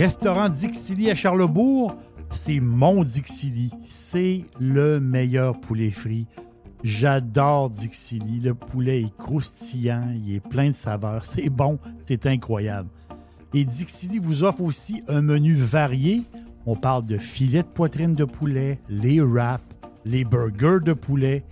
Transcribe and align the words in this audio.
Restaurant 0.00 0.48
Dixili 0.48 1.10
à 1.10 1.14
Charlebourg, 1.14 1.94
c'est 2.30 2.58
mon 2.58 3.04
Dixili. 3.04 3.70
C'est 3.82 4.46
le 4.58 4.98
meilleur 4.98 5.60
poulet 5.60 5.90
frit. 5.90 6.26
J'adore 6.82 7.68
Dixili. 7.68 8.40
Le 8.40 8.54
poulet 8.54 9.02
est 9.02 9.16
croustillant, 9.18 10.08
il 10.14 10.36
est 10.36 10.40
plein 10.40 10.68
de 10.70 10.74
saveurs. 10.74 11.26
C'est 11.26 11.50
bon, 11.50 11.78
c'est 12.00 12.24
incroyable. 12.24 12.88
Et 13.52 13.66
Dixili 13.66 14.18
vous 14.18 14.42
offre 14.42 14.62
aussi 14.62 15.02
un 15.06 15.20
menu 15.20 15.52
varié. 15.52 16.22
On 16.64 16.76
parle 16.76 17.04
de 17.04 17.18
filets 17.18 17.62
de 17.62 17.68
poitrine 17.68 18.14
de 18.14 18.24
poulet, 18.24 18.78
les 18.88 19.20
wraps, 19.20 19.62
les 20.06 20.24
burgers 20.24 20.82
de 20.82 20.94
poulet, 20.94 21.44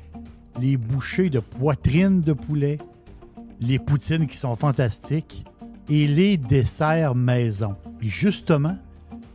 les 0.59 0.79
bouchées 0.79 1.29
de 1.29 1.41
poitrine 1.41 2.23
de 2.23 2.33
poulet, 2.33 2.79
les 3.61 3.79
poutines 3.79 4.27
qui 4.27 4.39
sont 4.39 4.57
fantastiques 4.57 5.45
et 5.89 6.07
les 6.07 6.37
desserts 6.37 7.15
maison. 7.15 7.77
Et 8.03 8.09
justement, 8.09 8.77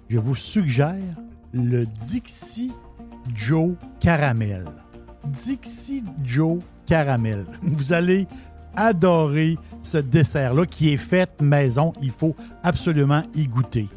je 0.10 0.20
vous 0.20 0.36
suggère 0.36 1.16
le 1.54 1.86
Dixie 1.86 2.72
Joe 3.34 3.76
Caramel. 4.00 4.66
Dixie 5.26 6.04
Joe 6.24 6.60
Caramel. 6.86 7.46
Vous 7.62 7.94
allez 7.94 8.28
adorer 8.76 9.58
ce 9.82 9.98
dessert-là 9.98 10.66
qui 10.66 10.94
est 10.94 10.98
fait 10.98 11.30
maison. 11.42 11.94
Il 12.02 12.12
faut 12.12 12.36
absolument 12.64 13.24
y 13.36 13.48
goûter. 13.48 13.88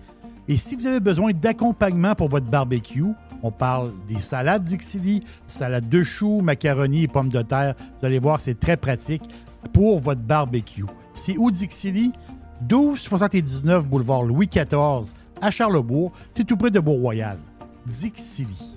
Et 0.49 0.57
si 0.57 0.77
vous 0.77 0.87
avez 0.87 1.01
besoin 1.01 1.33
d'accompagnement 1.33 2.15
pour 2.15 2.29
votre 2.29 2.47
barbecue, 2.47 3.13
on 3.43 3.51
parle 3.51 3.93
des 4.09 4.21
salades 4.21 4.63
Dixili, 4.63 5.25
salade 5.47 5.89
de 5.89 6.03
choux, 6.03 6.41
macaroni 6.41 7.03
et 7.03 7.09
pommes 7.09 7.31
de 7.31 7.43
terre. 7.43 7.75
Vous 8.01 8.07
allez 8.07 8.21
voir, 8.21 8.41
c'est 8.41 8.59
très 8.59 8.77
pratique 8.77 9.25
pour 9.73 9.99
votre 9.99 10.21
barbecue. 10.21 10.85
C'est 11.15 11.37
où 11.37 11.51
Dixili? 11.51 12.13
1279 12.63 13.87
boulevard 13.87 14.23
Louis 14.23 14.49
XIV 14.49 15.13
à 15.41 15.51
Charlebourg. 15.51 16.13
C'est 16.35 16.45
tout 16.45 16.57
près 16.57 16.71
de. 16.71 16.83
Dixili. 17.87 18.77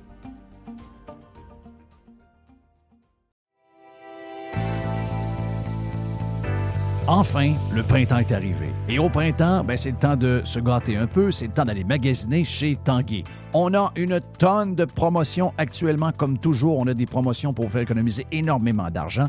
Enfin, 7.11 7.55
le 7.73 7.81
printemps 7.81 8.19
est 8.19 8.31
arrivé. 8.31 8.69
Et 8.87 8.99
au 8.99 9.09
printemps, 9.09 9.63
ben, 9.63 9.75
c'est 9.75 9.89
le 9.89 9.97
temps 9.97 10.15
de 10.15 10.41
se 10.43 10.59
gâter 10.59 10.95
un 10.95 11.07
peu, 11.07 11.31
c'est 11.31 11.47
le 11.47 11.53
temps 11.53 11.65
d'aller 11.65 11.83
magasiner 11.83 12.43
chez 12.43 12.77
Tanguy. 12.83 13.23
On 13.55 13.73
a 13.73 13.91
une 13.95 14.19
tonne 14.37 14.75
de 14.75 14.85
promotions 14.85 15.51
actuellement, 15.57 16.11
comme 16.11 16.37
toujours. 16.37 16.77
On 16.77 16.85
a 16.85 16.93
des 16.93 17.07
promotions 17.07 17.51
pour 17.51 17.71
faire 17.71 17.81
économiser 17.81 18.27
énormément 18.31 18.91
d'argent. 18.91 19.27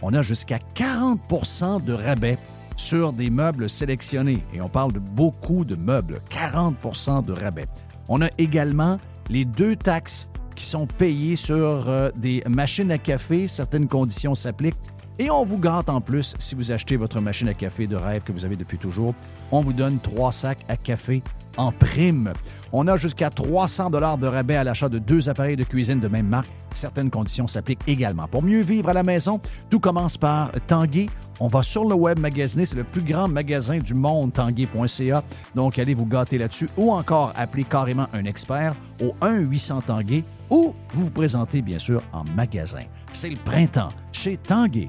On 0.00 0.14
a 0.14 0.22
jusqu'à 0.22 0.58
40% 0.74 1.84
de 1.84 1.92
rabais 1.92 2.38
sur 2.78 3.12
des 3.12 3.28
meubles 3.28 3.68
sélectionnés. 3.68 4.42
Et 4.54 4.62
on 4.62 4.68
parle 4.68 4.92
de 4.92 4.98
beaucoup 4.98 5.64
de 5.64 5.76
meubles, 5.76 6.20
40% 6.30 7.24
de 7.24 7.32
rabais. 7.32 7.66
On 8.08 8.22
a 8.22 8.28
également 8.38 8.96
les 9.28 9.44
deux 9.44 9.76
taxes 9.76 10.28
qui 10.54 10.64
sont 10.64 10.86
payées 10.86 11.36
sur 11.36 11.88
euh, 11.88 12.10
des 12.16 12.42
machines 12.48 12.90
à 12.90 12.98
café. 12.98 13.46
Certaines 13.46 13.86
conditions 13.86 14.34
s'appliquent. 14.34 14.76
Et 15.20 15.30
on 15.30 15.44
vous 15.44 15.58
gâte 15.58 15.90
en 15.90 16.00
plus 16.00 16.34
si 16.38 16.54
vous 16.54 16.70
achetez 16.70 16.96
votre 16.96 17.20
machine 17.20 17.48
à 17.48 17.54
café 17.54 17.88
de 17.88 17.96
rêve 17.96 18.22
que 18.22 18.30
vous 18.30 18.44
avez 18.44 18.56
depuis 18.56 18.78
toujours. 18.78 19.14
On 19.50 19.60
vous 19.60 19.72
donne 19.72 19.98
trois 19.98 20.30
sacs 20.30 20.64
à 20.68 20.76
café 20.76 21.22
en 21.56 21.72
prime. 21.72 22.32
On 22.72 22.86
a 22.86 22.96
jusqu'à 22.96 23.30
300 23.30 23.90
dollars 23.90 24.18
de 24.18 24.26
rabais 24.26 24.56
à 24.56 24.64
l'achat 24.64 24.88
de 24.88 24.98
deux 24.98 25.28
appareils 25.28 25.56
de 25.56 25.64
cuisine 25.64 26.00
de 26.00 26.08
même 26.08 26.26
marque. 26.26 26.50
Certaines 26.72 27.10
conditions 27.10 27.48
s'appliquent 27.48 27.86
également. 27.86 28.28
Pour 28.28 28.42
mieux 28.42 28.60
vivre 28.60 28.90
à 28.90 28.92
la 28.92 29.02
maison, 29.02 29.40
tout 29.70 29.80
commence 29.80 30.16
par 30.16 30.50
Tanguy. 30.66 31.08
On 31.40 31.46
va 31.46 31.62
sur 31.62 31.88
le 31.88 31.94
web 31.94 32.18
magasiner. 32.18 32.66
C'est 32.66 32.76
le 32.76 32.84
plus 32.84 33.02
grand 33.02 33.28
magasin 33.28 33.78
du 33.78 33.94
monde, 33.94 34.32
tanguy.ca. 34.32 35.22
Donc, 35.54 35.78
allez 35.78 35.94
vous 35.94 36.06
gâter 36.06 36.36
là-dessus 36.36 36.68
ou 36.76 36.92
encore 36.92 37.32
appeler 37.36 37.64
carrément 37.64 38.06
un 38.12 38.24
expert 38.24 38.74
au 39.02 39.14
1-800 39.24 39.84
Tanguy 39.84 40.24
ou 40.50 40.74
vous 40.94 41.04
vous 41.04 41.10
présentez, 41.10 41.62
bien 41.62 41.78
sûr, 41.78 42.02
en 42.12 42.24
magasin. 42.34 42.80
C'est 43.12 43.30
le 43.30 43.36
printemps 43.36 43.88
chez 44.12 44.36
Tanguy. 44.36 44.88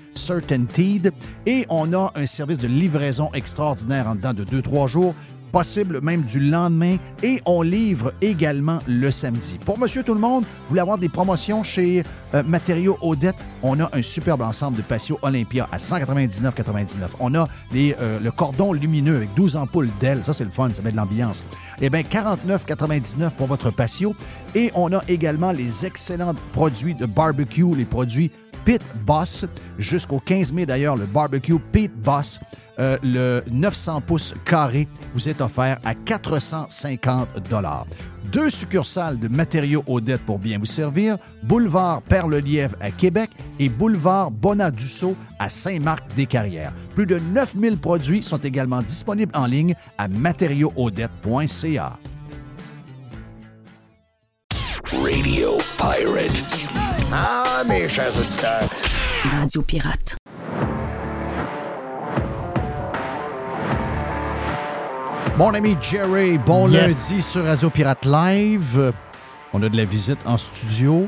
Certainteed. 0.13 1.11
Et 1.45 1.65
on 1.69 1.93
a 1.93 2.11
un 2.15 2.25
service 2.25 2.59
de 2.59 2.67
livraison 2.67 3.29
extraordinaire 3.33 4.07
en 4.07 4.15
dedans 4.15 4.33
de 4.33 4.43
2-3 4.43 4.87
jours 4.87 5.15
possible 5.51 5.99
même 6.01 6.23
du 6.23 6.39
lendemain 6.39 6.97
et 7.23 7.41
on 7.45 7.61
livre 7.61 8.13
également 8.21 8.79
le 8.87 9.11
samedi. 9.11 9.59
Pour 9.63 9.77
Monsieur 9.77 10.03
Tout 10.03 10.13
le 10.13 10.19
Monde, 10.19 10.43
vous 10.43 10.69
voulez 10.69 10.81
avoir 10.81 10.97
des 10.97 11.09
promotions 11.09 11.63
chez 11.63 12.03
euh, 12.33 12.43
Matériaux 12.43 12.97
Odette, 13.01 13.35
on 13.61 13.79
a 13.79 13.89
un 13.93 14.01
superbe 14.01 14.41
ensemble 14.41 14.77
de 14.77 14.81
patio 14.81 15.19
Olympia 15.21 15.67
à 15.71 15.77
199,99. 15.77 16.93
On 17.19 17.35
a 17.35 17.47
euh, 17.75 18.19
le 18.19 18.31
cordon 18.31 18.73
lumineux 18.73 19.17
avec 19.17 19.33
12 19.35 19.57
ampoules 19.57 19.89
d'ailes, 19.99 20.23
ça 20.23 20.33
c'est 20.33 20.45
le 20.45 20.49
fun, 20.49 20.69
ça 20.73 20.81
met 20.81 20.91
de 20.91 20.97
l'ambiance. 20.97 21.43
Eh 21.81 21.89
bien 21.89 22.01
49,99 22.01 23.31
pour 23.31 23.47
votre 23.47 23.71
patio 23.71 24.15
et 24.55 24.71
on 24.75 24.91
a 24.93 25.03
également 25.07 25.51
les 25.51 25.85
excellents 25.85 26.35
produits 26.53 26.95
de 26.95 27.05
barbecue, 27.05 27.75
les 27.75 27.85
produits 27.85 28.31
Pit 28.65 28.81
Boss 29.05 29.45
jusqu'au 29.77 30.19
15 30.19 30.53
mai 30.53 30.65
d'ailleurs, 30.65 30.95
le 30.95 31.05
barbecue 31.05 31.59
Pit 31.71 31.91
Boss. 31.93 32.39
Euh, 32.79 32.97
le 33.03 33.43
900 33.51 34.01
pouces 34.01 34.33
carré 34.45 34.87
vous 35.13 35.29
est 35.29 35.41
offert 35.41 35.77
à 35.83 35.93
450 35.93 37.27
Deux 38.31 38.49
succursales 38.49 39.19
de 39.19 39.27
matériaux 39.27 39.83
Odette 39.87 40.21
pour 40.21 40.39
bien 40.39 40.57
vous 40.57 40.65
servir, 40.65 41.17
boulevard 41.43 42.01
Perle-Lièvre 42.03 42.75
à 42.79 42.89
Québec 42.89 43.29
et 43.59 43.69
boulevard 43.69 44.31
Bonadusseau 44.31 45.15
à 45.37 45.49
Saint-Marc-des-Carrières. 45.49 46.71
Plus 46.95 47.05
de 47.05 47.19
9000 47.19 47.77
produits 47.77 48.23
sont 48.23 48.37
également 48.37 48.81
disponibles 48.81 49.35
en 49.35 49.45
ligne 49.45 49.75
à 49.97 50.07
matériauxaudette.ca. 50.07 51.99
Radio 54.91 55.57
Pirate. 55.77 56.60
Ah, 57.11 57.63
mes 57.67 57.87
chers 57.89 58.17
auditeurs. 58.17 58.69
Radio 59.25 59.61
Pirate. 59.61 60.15
Mon 65.37 65.53
ami 65.53 65.75
Jerry, 65.81 66.37
bon 66.37 66.69
Yes. 66.69 66.81
lundi 67.09 67.21
sur 67.21 67.45
Radio 67.45 67.69
Pirate 67.69 68.05
Live. 68.05 68.93
On 69.53 69.63
a 69.63 69.69
de 69.69 69.77
la 69.77 69.85
visite 69.85 70.19
en 70.25 70.37
studio. 70.37 71.07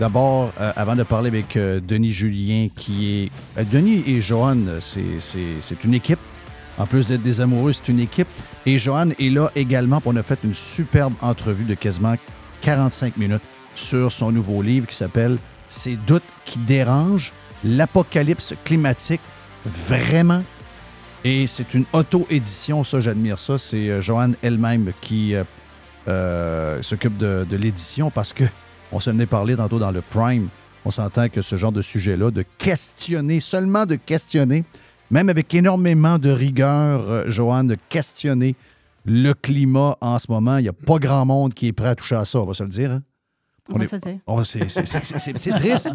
D'abord, 0.00 0.52
euh, 0.60 0.72
avant 0.76 0.96
de 0.96 1.02
parler 1.02 1.28
avec 1.28 1.56
euh, 1.56 1.80
Denis 1.80 2.10
Julien, 2.10 2.68
qui 2.74 3.24
est. 3.56 3.60
euh, 3.60 3.64
Denis 3.70 4.02
et 4.06 4.20
Johan, 4.20 4.56
c'est- 4.80 5.20
c'est 5.20 5.60
c'est 5.60 5.84
une 5.84 5.94
équipe. 5.94 6.18
En 6.78 6.86
plus 6.86 7.06
d'être 7.06 7.22
des 7.22 7.40
amoureux, 7.40 7.72
c'est 7.72 7.88
une 7.88 8.00
équipe. 8.00 8.26
Et 8.66 8.78
Johan 8.78 9.10
est 9.20 9.30
là 9.30 9.50
également. 9.54 10.02
On 10.04 10.16
a 10.16 10.22
fait 10.24 10.38
une 10.42 10.54
superbe 10.54 11.12
entrevue 11.22 11.64
de 11.64 11.74
quasiment 11.74 12.14
45 12.62 13.16
minutes 13.16 13.42
sur 13.74 14.12
son 14.12 14.32
nouveau 14.32 14.62
livre 14.62 14.86
qui 14.86 14.96
s'appelle 14.96 15.38
Ces 15.68 15.96
doutes 15.96 16.22
qui 16.44 16.58
dérangent, 16.58 17.32
l'apocalypse 17.64 18.54
climatique. 18.64 19.20
Vraiment 19.88 20.42
et 21.24 21.46
c'est 21.46 21.72
une 21.72 21.86
auto-édition, 21.94 22.84
ça, 22.84 23.00
j'admire 23.00 23.38
ça. 23.38 23.56
C'est 23.56 23.88
euh, 23.88 24.02
Joanne 24.02 24.36
elle-même 24.42 24.92
qui 25.00 25.34
euh, 25.34 25.42
euh, 26.06 26.82
s'occupe 26.82 27.16
de, 27.16 27.46
l'édition 27.56 28.10
parce 28.10 28.34
que 28.34 28.44
on 28.92 29.00
s'en 29.00 29.18
est 29.18 29.26
parlé 29.26 29.56
tantôt 29.56 29.78
dans 29.78 29.90
le 29.90 30.02
Prime. 30.02 30.48
On 30.84 30.90
s'entend 30.90 31.30
que 31.30 31.40
ce 31.40 31.56
genre 31.56 31.72
de 31.72 31.80
sujet-là, 31.80 32.30
de 32.30 32.44
questionner, 32.58 33.40
seulement 33.40 33.86
de 33.86 33.94
questionner, 33.94 34.64
même 35.10 35.30
avec 35.30 35.54
énormément 35.54 36.18
de 36.18 36.30
rigueur, 36.30 37.28
Joanne, 37.30 37.68
de 37.68 37.78
questionner 37.88 38.54
le 39.06 39.32
climat 39.32 39.96
en 40.02 40.18
ce 40.18 40.30
moment, 40.30 40.58
il 40.58 40.62
n'y 40.62 40.68
a 40.68 40.74
pas 40.74 40.98
grand 40.98 41.24
monde 41.24 41.54
qui 41.54 41.68
est 41.68 41.72
prêt 41.72 41.88
à 41.88 41.94
toucher 41.94 42.16
à 42.16 42.26
ça, 42.26 42.40
on 42.40 42.44
va 42.44 42.52
se 42.52 42.62
le 42.62 42.68
dire. 42.68 42.90
hein? 42.90 43.02
On 43.70 43.80
est-. 43.80 44.20
Oh, 44.26 44.44
c'est 44.44 44.60
triste. 44.60 45.88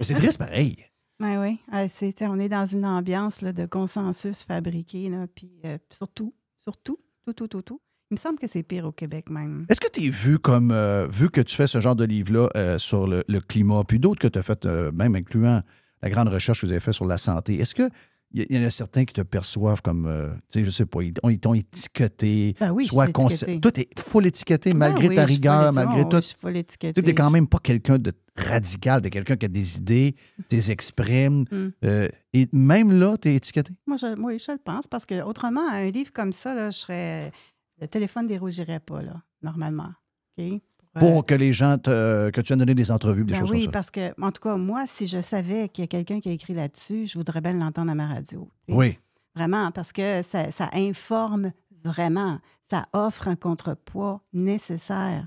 C'est 0.00 0.14
triste 0.14 0.38
pareil. 0.38 0.76
Oui, 1.20 1.36
oui. 1.38 1.58
Euh, 1.74 1.86
c'est- 1.92 2.14
on 2.22 2.38
est 2.38 2.48
dans 2.48 2.66
une 2.66 2.84
ambiance 2.84 3.40
là, 3.40 3.52
de 3.52 3.64
consensus 3.66 4.44
fabriqué, 4.44 5.08
là, 5.08 5.26
puis 5.34 5.50
euh, 5.64 5.78
surtout, 5.90 6.34
surtout, 6.62 6.98
tout, 7.24 7.32
tout, 7.32 7.48
tout, 7.48 7.62
tout. 7.62 7.80
Il 8.10 8.14
me 8.14 8.18
semble 8.18 8.38
que 8.38 8.46
c'est 8.46 8.62
pire 8.62 8.84
au 8.84 8.92
Québec 8.92 9.30
même. 9.30 9.66
Est-ce 9.68 9.80
que 9.80 9.88
tu 9.90 10.04
es 10.04 10.10
vu 10.10 10.38
comme, 10.38 10.70
euh, 10.70 11.06
vu 11.10 11.30
que 11.30 11.40
tu 11.40 11.56
fais 11.56 11.66
ce 11.66 11.80
genre 11.80 11.96
de 11.96 12.04
livre-là 12.04 12.48
euh, 12.54 12.78
sur 12.78 13.06
le, 13.08 13.24
le 13.28 13.40
climat, 13.40 13.82
puis 13.88 13.98
d'autres 13.98 14.20
que 14.20 14.28
tu 14.28 14.38
as 14.38 14.42
fait, 14.42 14.64
même 14.66 15.16
incluant 15.16 15.62
la 16.02 16.10
grande 16.10 16.28
recherche 16.28 16.60
que 16.60 16.66
vous 16.66 16.72
avez 16.72 16.80
faite 16.80 16.94
sur 16.94 17.06
la 17.06 17.18
santé, 17.18 17.56
est-ce 17.58 17.74
que 17.74 17.88
il 18.32 18.52
y, 18.52 18.58
en 18.58 18.64
a 18.66 18.70
certains 18.70 19.04
qui 19.04 19.14
te 19.14 19.20
perçoivent 19.22 19.80
comme, 19.82 20.06
euh, 20.06 20.28
tu 20.50 20.58
sais, 20.60 20.64
je 20.64 20.70
sais 20.70 20.84
pas, 20.84 21.00
ils, 21.02 21.14
ils 21.30 21.38
t'ont 21.38 21.54
étiqueté, 21.54 22.54
Ben 22.60 22.72
oui, 22.72 22.86
soit 22.86 23.08
étiquetée. 23.08 23.60
Tout 23.60 23.80
est 23.80 23.98
full 23.98 24.26
étiqueté, 24.26 24.72
malgré 24.74 25.06
Ah 25.06 25.08
oui, 25.10 25.14
ta 25.16 25.24
rigueur, 25.24 25.72
malgré 25.72 26.02
tout. 26.02 26.16
Oh, 26.16 26.20
je 26.20 26.26
suis 26.26 26.36
full 26.36 26.56
étiquetée. 26.56 27.00
Tu 27.00 27.06
n'es 27.06 27.14
quand 27.14 27.30
même 27.30 27.46
pas 27.48 27.58
quelqu'un 27.60 27.98
de 27.98 28.12
radical, 28.36 29.00
de 29.00 29.08
quelqu'un 29.08 29.36
qui 29.36 29.46
a 29.46 29.48
des 29.48 29.78
idées, 29.78 30.14
tu 30.48 30.56
les 30.56 30.70
exprimes, 30.70 31.44
Mm. 31.50 31.68
euh, 31.84 32.08
et 32.34 32.48
même 32.52 32.92
là, 32.98 33.16
tu 33.16 33.28
es 33.28 33.36
étiqueté? 33.36 33.72
Moi, 33.86 33.96
je, 33.96 34.20
oui, 34.20 34.38
je 34.38 34.52
le 34.52 34.58
pense, 34.58 34.86
parce 34.86 35.06
que 35.06 35.22
autrement, 35.22 35.66
un 35.70 35.86
livre 35.90 36.12
comme 36.12 36.32
ça, 36.32 36.54
là, 36.54 36.70
je 36.70 36.78
serais. 36.78 37.32
Le 37.80 37.86
téléphone 37.88 38.26
dérougirait 38.26 38.80
pas, 38.80 39.02
là, 39.02 39.22
normalement. 39.42 39.90
OK? 40.38 40.60
Pour 40.98 41.26
que 41.26 41.34
les 41.34 41.52
gens, 41.52 41.78
te- 41.78 42.30
que 42.30 42.40
tu 42.40 42.52
aies 42.52 42.56
donné 42.56 42.74
des 42.74 42.90
entrevues, 42.90 43.24
des 43.24 43.32
ben 43.34 43.40
choses 43.40 43.50
oui, 43.50 43.58
comme 43.64 43.66
ça. 43.66 43.70
parce 43.72 43.90
que, 43.90 44.20
en 44.20 44.30
tout 44.32 44.40
cas, 44.42 44.56
moi, 44.56 44.86
si 44.86 45.06
je 45.06 45.20
savais 45.20 45.68
qu'il 45.68 45.82
y 45.82 45.84
a 45.84 45.88
quelqu'un 45.88 46.20
qui 46.20 46.28
a 46.28 46.32
écrit 46.32 46.54
là-dessus, 46.54 47.06
je 47.06 47.18
voudrais 47.18 47.40
bien 47.40 47.52
l'entendre 47.52 47.90
à 47.90 47.94
ma 47.94 48.06
radio. 48.06 48.48
Oui. 48.68 48.98
Vraiment, 49.34 49.70
parce 49.70 49.92
que 49.92 50.22
ça, 50.22 50.50
ça 50.50 50.70
informe 50.72 51.52
vraiment. 51.84 52.38
Ça 52.70 52.86
offre 52.92 53.28
un 53.28 53.36
contrepoids 53.36 54.22
nécessaire. 54.32 55.26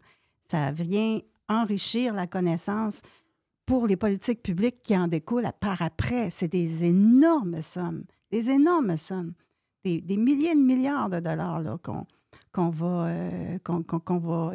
Ça 0.50 0.72
vient 0.72 1.20
enrichir 1.48 2.14
la 2.14 2.26
connaissance 2.28 3.02
pour 3.66 3.86
les 3.88 3.96
politiques 3.96 4.42
publiques 4.42 4.82
qui 4.84 4.98
en 4.98 5.08
découlent 5.08 5.46
à- 5.46 5.54
par 5.54 5.82
après. 5.82 6.32
C'est 6.32 6.48
des 6.48 6.84
énormes 6.86 7.62
sommes, 7.62 8.04
des 8.32 8.50
énormes 8.50 8.98
sommes, 8.98 9.34
des, 9.86 10.02
des 10.02 10.18
milliers 10.18 10.56
de 10.56 10.60
milliards 10.60 11.10
de 11.10 11.20
dollars 11.20 11.62
qu'on 11.84 12.06
qu'on 12.52 12.70
va, 12.70 13.06
euh, 13.08 13.58
qu'on 13.64 14.18
va 14.18 14.54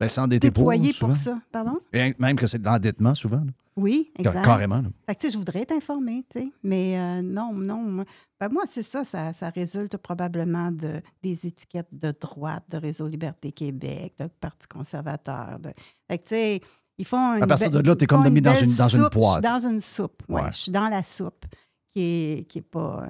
Ben, 0.00 0.08
s'endetter 0.08 0.50
pour, 0.50 0.72
pour 1.00 1.16
ça. 1.16 1.40
Pardon? 1.50 1.78
Et 1.92 2.14
même 2.18 2.36
que 2.36 2.46
c'est 2.46 2.58
de 2.60 2.64
l'endettement, 2.64 3.14
souvent. 3.14 3.38
là. 3.38 3.52
Oui, 3.76 4.10
exact. 4.18 4.44
Carrément. 4.44 4.76
là. 4.82 4.88
Fait 5.06 5.14
que, 5.14 5.20
tu 5.20 5.26
sais, 5.28 5.32
je 5.32 5.38
voudrais 5.38 5.60
être 5.62 5.72
informée, 5.72 6.24
tu 6.30 6.40
sais. 6.40 6.48
Mais 6.64 6.98
euh, 6.98 7.22
non, 7.22 7.52
non. 7.52 7.82
moi- 7.82 8.04
Ben, 8.40 8.48
moi, 8.48 8.64
c'est 8.68 8.82
ça, 8.82 9.04
ça. 9.04 9.32
ça 9.32 9.50
résulte 9.50 9.96
probablement 9.98 10.72
de, 10.72 11.00
des 11.22 11.46
étiquettes 11.46 11.88
de 11.92 12.12
droite, 12.20 12.64
de 12.70 12.76
Réseau 12.76 13.06
Liberté 13.06 13.52
Québec, 13.52 14.14
de 14.18 14.26
Parti 14.40 14.66
conservateur. 14.66 15.58
De... 15.60 15.70
Fait 16.10 16.18
que, 16.18 16.24
tu 16.24 16.34
sais, 16.34 16.60
ils 16.98 17.06
font 17.06 17.34
une 17.36 17.42
À 17.42 17.46
partir 17.46 17.70
de 17.70 17.78
là, 17.78 17.94
t'es 17.94 18.04
ils 18.04 18.08
comme 18.08 18.28
mis 18.30 18.40
dans 18.40 18.54
une- 18.56 18.74
dans 18.74 18.88
une 18.88 19.02
soupe. 19.04 19.14
Je 19.16 19.32
suis 19.32 19.40
dans 19.42 19.66
une 19.68 19.80
soupe, 19.80 20.22
ouais. 20.28 20.42
Ouais. 20.42 20.48
Je 20.52 20.58
suis 20.58 20.72
dans 20.72 20.88
la 20.88 21.02
soupe 21.04 21.44
qui 21.90 22.00
est, 22.02 22.48
qui 22.48 22.58
est 22.58 22.62
pas... 22.62 23.06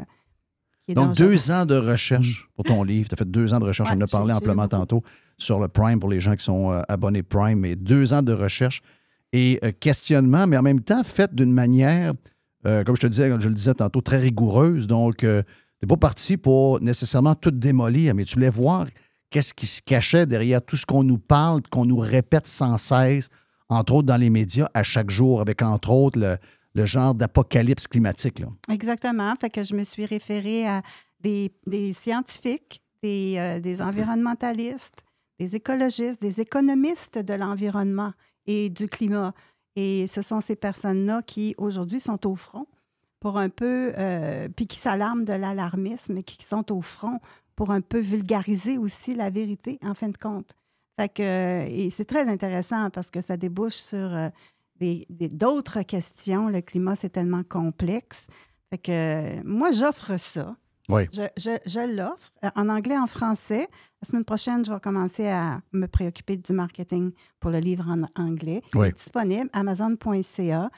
qui 0.89 0.93
est 0.93 0.95
Donc, 0.95 1.15
deux 1.17 1.51
ans 1.51 1.67
de 1.67 1.77
recherche 1.77 2.49
pour 2.57 2.65
ton 2.65 2.83
livre. 2.83 3.09
Tu 3.09 3.15
as 3.15 3.17
fait 3.17 3.31
deux 3.31 3.53
ans 3.53 3.61
de 3.61 3.67
recherche. 3.67 3.91
Ouais, 3.91 3.97
On 3.97 4.01
en 4.01 4.05
a 4.05 4.07
parlé 4.07 4.33
amplement 4.33 4.67
tantôt 4.69 5.03
sur 5.37 5.61
le 5.61 5.69
Prime 5.69 6.01
pour 6.01 6.09
les 6.09 6.21
gens 6.21 6.35
qui 6.35 6.45
sont 6.45 6.73
euh, 6.73 6.83
abonnés 6.89 7.23
Prime. 7.23 7.61
Mais 7.61 7.77
deux 7.77 8.15
ans 8.15 8.23
de 8.23 8.33
recherche 8.33 8.81
et 9.33 9.59
euh, 9.63 9.73
questionnement, 9.79 10.47
mais 10.47 10.57
en 10.57 10.63
même 10.63 10.81
temps 10.81 11.05
fait 11.05 11.35
d'une 11.35 11.53
manière, 11.53 12.15
euh, 12.67 12.85
comme 12.85 12.97
je 12.97 13.03
te 13.03 13.07
disais, 13.07 13.31
je 13.39 13.49
le 13.49 13.55
disais 13.55 13.75
tantôt, 13.75 14.01
très 14.01 14.19
rigoureuse. 14.19 14.87
Donc, 14.87 15.19
tu 15.19 15.27
n'es 15.27 15.87
pas 15.87 15.97
parti 15.97 16.39
pour 16.39 16.81
nécessairement 16.81 17.35
tout 17.35 17.51
démolir, 17.51 18.15
mais 18.15 18.25
tu 18.25 18.35
voulais 18.35 18.51
voir 18.51 18.87
qu'est-ce 19.29 19.53
qui 19.53 19.67
se 19.67 19.83
cachait 19.83 20.25
derrière 20.25 20.63
tout 20.63 20.77
ce 20.77 20.87
qu'on 20.87 21.03
nous 21.03 21.19
parle, 21.19 21.61
qu'on 21.71 21.85
nous 21.85 21.99
répète 21.99 22.47
sans 22.47 22.79
cesse, 22.79 23.29
entre 23.69 23.93
autres 23.93 24.07
dans 24.07 24.17
les 24.17 24.31
médias, 24.31 24.69
à 24.73 24.83
chaque 24.83 25.11
jour, 25.11 25.43
avec 25.43 25.61
entre 25.61 25.91
autres 25.91 26.19
le, 26.19 26.39
le 26.75 26.87
genre 26.87 27.15
d'apocalypse 27.15 27.87
climatique. 27.87 28.39
Là. 28.41 28.49
Exactement. 28.71 29.35
Fait 29.41 29.51
que 29.51 29.65
je 29.65 29.75
me 29.75 29.85
suis 29.85 30.07
référée 30.07 30.67
à 30.67 30.83
des, 31.21 31.53
scientifiques, 31.93 32.83
des, 33.03 33.37
euh, 33.39 33.61
des 33.61 33.83
environnementalistes, 33.83 35.03
des 35.39 35.57
écologistes, 35.57 36.21
des 36.21 36.41
économistes 36.41 37.19
de 37.19 37.35
l'environnement 37.35 38.13
et 38.47 38.71
du 38.71 38.89
climat. 38.89 39.35
Et 39.77 40.07
ce 40.07 40.23
sont 40.23 40.41
ces 40.41 40.57
personnes-là 40.57 41.23
qui, 41.23 41.55
aujourd'hui, 41.59 42.01
sont 42.01 42.27
au 42.27 42.35
front 42.35 42.67
pour 43.21 43.39
un 43.39 43.49
peu, 43.49 43.93
euh, 43.99 44.49
puis 44.49 44.67
qui 44.67 44.79
s'alarment 44.79 45.25
de 45.25 45.33
l'alarmisme 45.33 46.19
et 46.19 46.23
qui 46.23 46.45
sont 46.45 46.73
au 46.73 46.83
front 46.83 47.21
pour 47.57 47.71
un 47.71 47.81
peu 47.81 47.99
vulgariser 47.99 48.79
aussi 48.79 49.15
la 49.15 49.31
vérité, 49.31 49.79
en 49.83 49.95
fin 49.95 50.09
de 50.09 50.17
compte. 50.17 50.53
Fait 50.99 51.09
que, 51.09 51.69
et 51.69 51.91
c'est 51.91 52.05
très 52.05 52.29
intéressant 52.29 52.91
parce 52.91 53.11
que 53.11 53.21
ça 53.21 53.37
débouche 53.37 53.75
sur 53.75 54.15
euh, 54.15 54.29
d'autres 54.81 55.83
questions. 55.83 56.49
Le 56.49 56.61
climat, 56.61 56.97
c'est 56.97 57.11
tellement 57.11 57.43
complexe. 57.43 58.27
Fait 58.71 58.79
que 58.79 59.43
moi, 59.45 59.73
j'offre 59.73 60.17
ça. 60.19 60.57
Oui. 60.91 61.03
Je, 61.13 61.23
je- 61.37 61.59
je 61.67 61.81
l'offre 61.97 62.31
euh, 62.45 62.51
en 62.57 62.69
anglais, 62.71 62.97
en 62.97 63.07
français. 63.07 63.69
La 64.03 64.09
semaine 64.09 64.25
prochaine, 64.25 64.65
je 64.65 64.73
vais 64.73 64.81
commencer 64.81 65.27
à 65.29 65.61
me 65.73 65.87
préoccuper 65.87 66.37
du 66.39 66.53
marketing 66.55 67.13
pour 67.41 67.51
le 67.51 67.59
livre 67.59 67.87
en 67.89 68.05
anglais. 68.21 68.63
Oui. 68.75 68.87
Il 68.87 68.91
est 68.91 68.97
disponible, 68.97 69.51
amazon.ca. 69.53 70.71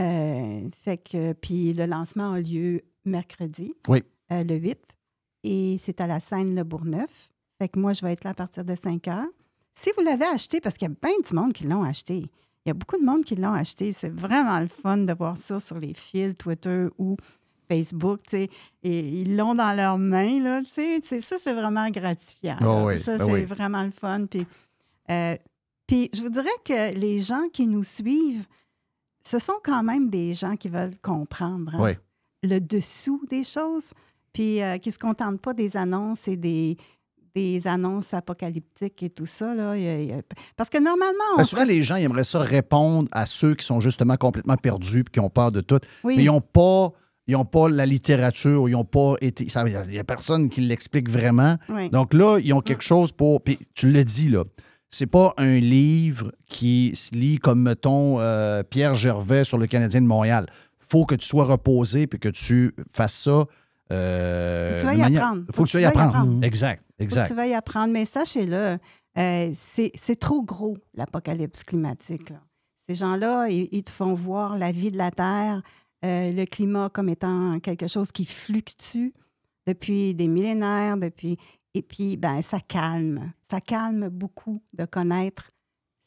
Euh, 0.00 0.68
fait 0.84 0.98
que, 0.98 1.32
puis 1.32 1.72
le 1.72 1.86
lancement 1.86 2.32
a 2.32 2.40
lieu 2.40 2.82
mercredi, 3.04 3.74
Oui. 3.88 4.02
euh, 4.32 4.44
le 4.44 4.54
8. 4.56 4.78
Et 5.44 5.76
c'est 5.80 6.00
à 6.00 6.06
la 6.06 6.20
scène 6.20 6.54
Le 6.54 6.62
Bourgneuf. 6.62 7.30
Fait 7.60 7.68
que 7.68 7.78
moi, 7.78 7.92
je 7.94 8.02
vais 8.04 8.12
être 8.12 8.24
là 8.24 8.30
à 8.30 8.34
partir 8.34 8.64
de 8.64 8.74
5 8.76 9.08
heures. 9.08 9.26
Si 9.74 9.90
vous 9.96 10.02
l'avez 10.04 10.26
acheté, 10.26 10.60
parce 10.60 10.76
qu'il 10.76 10.88
y 10.88 10.92
a 10.92 10.94
bien 11.00 11.16
du 11.26 11.34
monde 11.34 11.52
qui 11.52 11.64
l'ont 11.64 11.84
acheté, 11.84 12.30
il 12.68 12.70
y 12.70 12.72
a 12.72 12.74
beaucoup 12.74 12.98
de 12.98 13.04
monde 13.04 13.24
qui 13.24 13.34
l'ont 13.34 13.54
acheté. 13.54 13.92
C'est 13.92 14.10
vraiment 14.12 14.60
le 14.60 14.68
fun 14.68 14.98
de 14.98 15.12
voir 15.14 15.38
ça 15.38 15.58
sur 15.58 15.78
les 15.80 15.94
fils 15.94 16.36
Twitter 16.36 16.86
ou 16.98 17.16
Facebook, 17.66 18.20
tu 18.24 18.30
sais. 18.30 18.50
Et 18.82 18.98
ils 19.00 19.36
l'ont 19.36 19.54
dans 19.54 19.74
leurs 19.74 19.96
mains, 19.98 20.38
là, 20.42 20.60
tu 20.62 20.70
sais. 20.70 21.00
C'est- 21.02 21.20
Ça, 21.22 21.36
c'est 21.40 21.52
vraiment 21.54 21.88
gratifiant. 21.90 22.58
Oh 22.62 22.84
oui, 22.86 22.98
ça, 23.00 23.16
ben 23.16 23.26
c'est 23.26 23.32
oui. 23.32 23.44
vraiment 23.44 23.82
le 23.82 23.90
fun. 23.90 24.26
Puis, 24.26 24.46
euh, 25.10 25.36
puis 25.86 26.10
je 26.14 26.20
vous 26.22 26.28
dirais 26.30 26.48
que 26.64 26.94
les 26.94 27.18
gens 27.18 27.48
qui 27.52 27.66
nous 27.66 27.82
suivent, 27.82 28.46
ce 29.24 29.38
sont 29.38 29.58
quand 29.64 29.82
même 29.82 30.10
des 30.10 30.34
gens 30.34 30.56
qui 30.56 30.68
veulent 30.68 30.98
comprendre 31.02 31.74
hein, 31.74 31.78
Oui. 31.82 31.90
le 32.42 32.58
dessous 32.60 33.22
des 33.30 33.44
choses, 33.44 33.92
puis 34.32 34.62
euh, 34.62 34.76
qui 34.78 34.90
ne 34.90 34.94
se 34.94 34.98
contentent 34.98 35.40
pas 35.40 35.54
des 35.54 35.76
annonces 35.76 36.28
et 36.28 36.36
des, 36.36 36.76
des 37.38 37.66
annonces 37.68 38.14
apocalyptiques 38.14 39.02
et 39.02 39.10
tout 39.10 39.26
ça. 39.26 39.54
Là. 39.54 39.76
Il 39.76 39.82
il 40.10 40.22
Parce 40.56 40.68
que 40.70 40.78
normalement, 40.78 41.24
on 41.34 41.38
Ben, 41.38 41.44
souvent, 41.44 41.62
serait- 41.62 41.72
les 41.74 41.82
gens 41.82 41.96
ils 41.96 42.04
aimeraient 42.04 42.24
ça 42.24 42.38
répondre 42.40 43.08
à 43.12 43.26
ceux 43.26 43.54
qui 43.54 43.64
sont 43.66 43.80
justement 43.80 44.16
complètement 44.16 44.56
perdus 44.56 45.00
et 45.00 45.04
qui 45.04 45.20
ont 45.20 45.30
peur 45.30 45.52
de 45.52 45.60
tout. 45.60 45.80
Oui. 46.04 46.14
Mais 46.16 46.24
ils 46.24 46.26
n'ont 46.26 46.40
pas, 46.40 46.92
ils 47.26 47.36
ont 47.36 47.44
pas 47.44 47.68
la 47.68 47.86
littérature, 47.86 48.68
ils 48.68 48.72
n'ont 48.72 48.84
pas 48.84 49.14
été. 49.20 49.46
Il 49.46 49.90
n'y 49.90 49.98
a 49.98 50.04
personne 50.04 50.48
qui 50.48 50.60
l'explique 50.60 51.10
vraiment. 51.10 51.56
Oui. 51.68 51.88
Donc 51.90 52.14
là, 52.14 52.38
ils 52.38 52.52
ont 52.52 52.60
quelque 52.60 52.82
chose 52.84 53.12
pour. 53.12 53.42
Puis 53.42 53.58
tu 53.74 53.88
l'as 53.90 54.04
dit, 54.04 54.28
là. 54.28 54.44
C'est 54.90 55.06
pas 55.06 55.34
un 55.36 55.58
livre 55.58 56.32
qui 56.46 56.92
se 56.94 57.14
lit 57.14 57.36
comme, 57.36 57.60
mettons, 57.60 58.20
euh, 58.20 58.62
Pierre 58.62 58.94
Gervais 58.94 59.44
sur 59.44 59.58
le 59.58 59.66
Canadien 59.66 60.00
de 60.00 60.06
Montréal. 60.06 60.46
faut 60.78 61.04
que 61.04 61.14
tu 61.14 61.26
sois 61.26 61.44
reposé 61.44 62.06
puis 62.06 62.18
que 62.18 62.30
tu 62.30 62.74
fasses 62.90 63.12
ça. 63.12 63.44
Euh, 63.92 64.72
Faut 64.72 64.78
tu 64.78 64.84
vas 64.86 64.94
y 64.94 64.98
manière- 64.98 65.22
apprendre. 65.24 65.44
faut 65.52 65.64
que 65.64 65.68
tu 65.68 65.76
vas 65.76 65.80
y 65.80 65.84
apprendre. 65.84 66.08
apprendre. 66.16 66.44
Exact, 66.44 66.82
Faut 66.82 66.94
que 66.98 67.02
exact. 67.04 67.28
tu 67.28 67.34
vas 67.34 67.46
y 67.46 67.54
apprendre. 67.54 67.92
Mais 67.92 68.04
sachez-le, 68.04 68.78
euh, 69.18 69.52
c'est 69.54 70.18
trop 70.20 70.42
gros, 70.42 70.76
l'apocalypse 70.94 71.64
climatique. 71.64 72.30
là. 72.30 72.40
Ces 72.88 72.94
gens-là, 72.94 73.48
ils, 73.48 73.68
ils 73.72 73.82
te 73.82 73.90
font 73.90 74.14
voir 74.14 74.56
la 74.58 74.72
vie 74.72 74.90
de 74.90 74.96
la 74.98 75.10
Terre, 75.10 75.62
euh, 76.04 76.32
le 76.32 76.44
climat 76.46 76.88
comme 76.90 77.08
étant 77.08 77.58
quelque 77.60 77.86
chose 77.86 78.12
qui 78.12 78.24
fluctue 78.24 79.12
depuis 79.66 80.14
des 80.14 80.28
millénaires, 80.28 80.96
depuis... 80.96 81.36
Et 81.74 81.82
puis, 81.82 82.16
ben, 82.16 82.40
ça 82.40 82.58
calme. 82.60 83.30
Ça 83.48 83.60
calme 83.60 84.08
beaucoup 84.08 84.62
de 84.72 84.86
connaître 84.86 85.50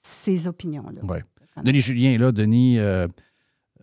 ces 0.04 0.48
opinions-là. 0.48 1.06
Ouais. 1.06 1.24
Denis 1.64 1.82
Julien, 1.82 2.18
là, 2.18 2.32
Denis, 2.32 2.80
euh, 2.80 3.08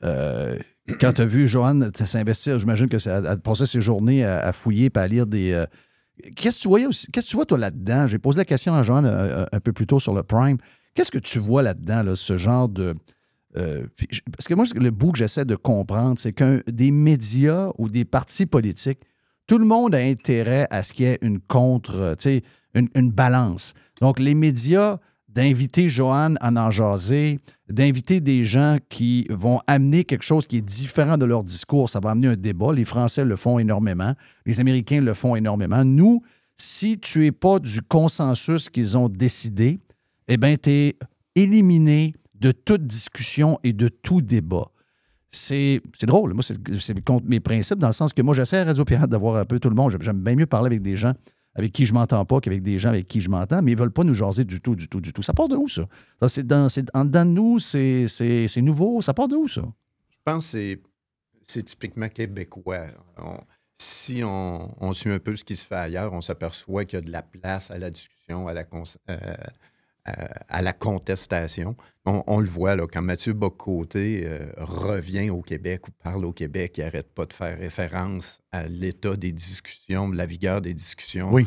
euh, 0.03 0.59
quand 1.01 1.13
tu 1.15 1.23
as 1.23 1.27
vu 1.27 1.49
Joanne 1.49 1.91
s'investir, 1.95 2.59
j'imagine 2.59 2.89
que 2.89 2.99
ça 2.99 3.37
passé 3.39 3.67
ses 3.67 3.81
journées 3.81 4.25
à, 4.25 4.53
fouiller 4.53 4.91
et 4.95 4.99
à 4.99 5.07
lire 5.07 5.27
des. 5.27 5.53
euh, 5.53 5.67
Qu'est-ce 6.35 6.57
que 6.59 6.63
tu 6.63 6.69
voyais? 6.69 6.87
Qu'est-ce 7.13 7.27
que 7.27 7.31
tu 7.31 7.37
vois, 7.37 7.47
toi, 7.47 7.59
là-dedans? 7.59 8.07
J'ai 8.07 8.19
posé 8.19 8.39
la 8.39 8.45
question 8.45 8.75
à 8.75 8.83
Joanne 8.83 9.07
euh, 9.07 9.45
un 9.53 9.61
peu 9.61 9.73
plus 9.73 9.87
tôt 9.87 10.01
sur 10.01 10.15
le 10.15 10.23
Prime. 10.23 10.57
Qu'est-ce 10.95 11.13
que 11.13 11.19
tu 11.19 11.39
vois 11.39 11.63
là-dedans, 11.63 12.03
là, 12.03 12.17
ce 12.17 12.39
genre 12.39 12.69
de. 12.69 12.95
euh, 13.57 13.87
parce 14.37 14.49
que 14.49 14.55
moi, 14.55 14.65
le 14.75 14.91
bout 14.91 15.13
que 15.13 15.19
j'essaie 15.19 15.45
de 15.45 15.55
comprendre, 15.55 16.19
c'est 16.19 16.33
qu'un 16.33 16.61
des 16.67 16.91
médias 16.91 17.71
ou 17.79 17.89
des 17.89 18.05
partis 18.05 18.47
politiques, 18.47 19.01
tout 19.47 19.59
le 19.59 19.65
monde 19.65 19.95
a 19.95 19.99
intérêt 19.99 20.67
à 20.71 20.83
ce 20.83 20.93
qu'il 20.93 21.07
y 21.07 21.09
ait 21.09 21.19
une 21.23 21.39
contre, 21.41 22.17
euh, 22.27 22.41
une, 22.75 22.89
une 22.95 23.11
balance. 23.11 23.75
Donc, 24.01 24.19
les 24.19 24.35
médias 24.35 24.99
d'inviter 25.29 25.89
Joanne 25.89 26.39
à 26.41 26.51
en 26.51 26.71
jaser, 26.71 27.39
d'inviter 27.69 28.21
des 28.21 28.45
gens 28.45 28.79
qui 28.89 29.27
vont 29.31 29.61
amener 29.67 30.05
quelque 30.05 30.25
chose 30.25 30.47
qui 30.47 30.57
est 30.57 30.63
différent 30.63 31.19
de 31.19 31.27
leur 31.27 31.45
discours. 31.45 31.91
Ça 31.91 32.01
va 32.01 32.11
amener 32.11 32.29
un 32.29 32.37
débat. 32.37 32.73
Les 32.73 32.85
Français 32.85 33.25
le 33.25 33.37
font 33.37 33.59
énormément. 33.59 34.15
Les 34.47 34.61
Américains 34.61 35.01
le 35.01 35.15
font 35.15 35.37
énormément. 35.37 35.85
Nous, 35.85 36.23
si 36.57 36.99
tu 36.99 37.21
n'es 37.21 37.33
pas 37.33 37.59
du 37.59 37.83
consensus 37.83 38.69
qu'ils 38.69 38.97
ont 38.97 39.09
décidé, 39.09 39.79
eh 40.29 40.37
bien, 40.37 40.57
tu 40.57 40.71
es 40.71 40.99
éliminé 41.35 42.15
de 42.35 42.51
toute 42.51 42.85
discussion 42.85 43.59
et 43.63 43.73
de 43.73 43.89
tout 43.89 44.23
débat. 44.23 44.71
C'est 45.31 45.83
drôle. 46.03 46.33
Moi, 46.33 46.43
c'est 46.43 47.05
contre 47.05 47.27
mes 47.27 47.41
principes, 47.41 47.79
dans 47.79 47.89
le 47.89 47.93
sens 47.93 48.13
que 48.13 48.23
moi, 48.23 48.35
j'essaie 48.35 48.59
à 48.59 48.65
Radio 48.65 48.85
Pirate 48.85 49.11
d'avoir 49.11 49.37
un 49.37 49.45
peu 49.45 49.61
tout 49.61 49.69
le 49.69 49.75
monde. 49.75 49.97
J'aime 50.01 50.23
bien 50.23 50.35
mieux 50.35 50.47
parler 50.47 50.69
avec 50.69 50.83
des 50.83 50.97
gens 50.97 51.13
avec 51.59 51.73
qui 51.73 51.85
je 51.87 51.93
m'entends 51.93 52.25
pas 52.25 52.41
qu'avec 52.41 52.63
des 52.63 52.79
gens 52.79 52.91
avec 52.91 53.09
qui 53.09 53.21
je 53.21 53.29
m'entends, 53.29 53.63
mais 53.63 53.73
ils 53.73 53.77
veulent 53.77 53.91
pas 53.91 54.05
nous 54.05 54.15
jaser 54.15 54.45
du 54.45 54.61
tout, 54.61 54.77
du 54.77 54.89
tout, 54.89 55.01
du 55.01 55.13
tout. 55.13 55.23
Ça 55.23 55.33
part 55.33 55.49
de 55.49 55.57
où, 55.57 55.67
ça? 55.67 55.89
c'est 56.29 56.47
dans, 56.47 56.69
en 56.95 57.05
de 57.05 57.25
nous, 57.25 57.59
c'est 57.59 58.07
nouveau. 58.59 59.03
Ça 59.03 59.13
part 59.13 59.27
de 59.27 59.35
où, 59.35 59.49
ça? 59.49 59.63
Je 60.09 60.17
pense 60.25 60.53
que 60.53 60.79
c'est 61.43 61.63
typiquement 61.65 62.09
québécois. 62.09 62.87
si 63.75 64.23
on, 64.25 64.93
suit 64.93 65.11
un 65.11 65.19
peu 65.19 65.35
ce 65.35 65.43
qui 65.43 65.57
se 65.57 65.67
fait 65.67 65.75
ailleurs, 65.75 66.13
on 66.13 66.21
s'aperçoit 66.21 66.85
qu'il 66.85 67.01
y 67.01 67.03
a 67.03 67.05
de 67.05 67.11
la 67.11 67.23
place 67.23 67.73
à 67.73 67.79
la 67.79 67.91
discussion, 67.91 68.47
à 68.47 68.55
la, 68.55 68.65
euh, 69.11 69.17
à 70.05 70.63
la 70.63 70.73
contestation. 70.73 71.77
On, 72.07 72.41
le 72.41 72.49
voit 72.49 72.75
là, 72.75 72.87
quand 72.87 73.03
Mathieu 73.03 73.35
Bocoté 73.35 74.23
euh, 74.25 74.47
revient 74.57 75.29
au 75.29 75.43
Québec 75.43 75.89
ou 75.89 75.91
parle 76.03 76.25
au 76.25 76.33
Québec, 76.33 76.79
il 76.79 76.85
n'arrête 76.85 77.13
pas 77.13 77.27
de 77.27 77.35
faire 77.35 77.59
référence 77.59 78.41
à 78.51 78.67
l'état 78.67 79.15
des 79.15 79.33
discussions, 79.33 80.11
la 80.11 80.25
vigueur 80.25 80.63
des 80.63 80.73
discussions. 80.73 81.31
Oui 81.31 81.47